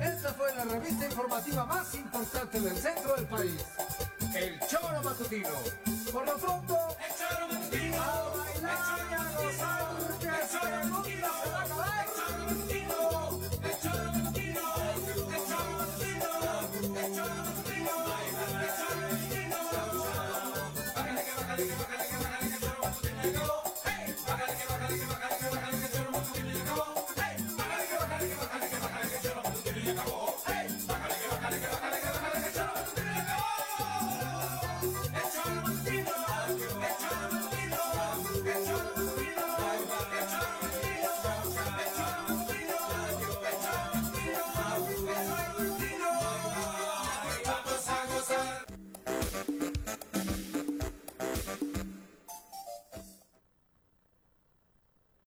Esta 0.00 0.32
fue 0.34 0.54
la 0.54 0.64
revista 0.64 1.06
informativa 1.06 1.64
más 1.64 1.94
importante 1.94 2.60
del 2.60 2.76
centro 2.76 3.16
del 3.16 3.26
país 3.26 3.64
el 4.36 4.60
choro 4.68 5.02
matutino. 5.02 5.48
Por 6.12 6.26
lo 6.26 6.36
pronto, 6.36 6.96
el 7.00 7.14
choro 7.16 7.48
matutino, 7.48 8.02
a 8.02 8.36
bailar 8.36 8.98
y 9.10 9.14
a 9.14 9.24
gozar, 9.32 10.18
que 10.20 10.26
el 10.26 10.48
choro 10.50 10.88
matutino 10.88 11.28
se 11.42 11.50
va 11.50 11.58
a 11.58 11.62
acabar. 11.62 12.05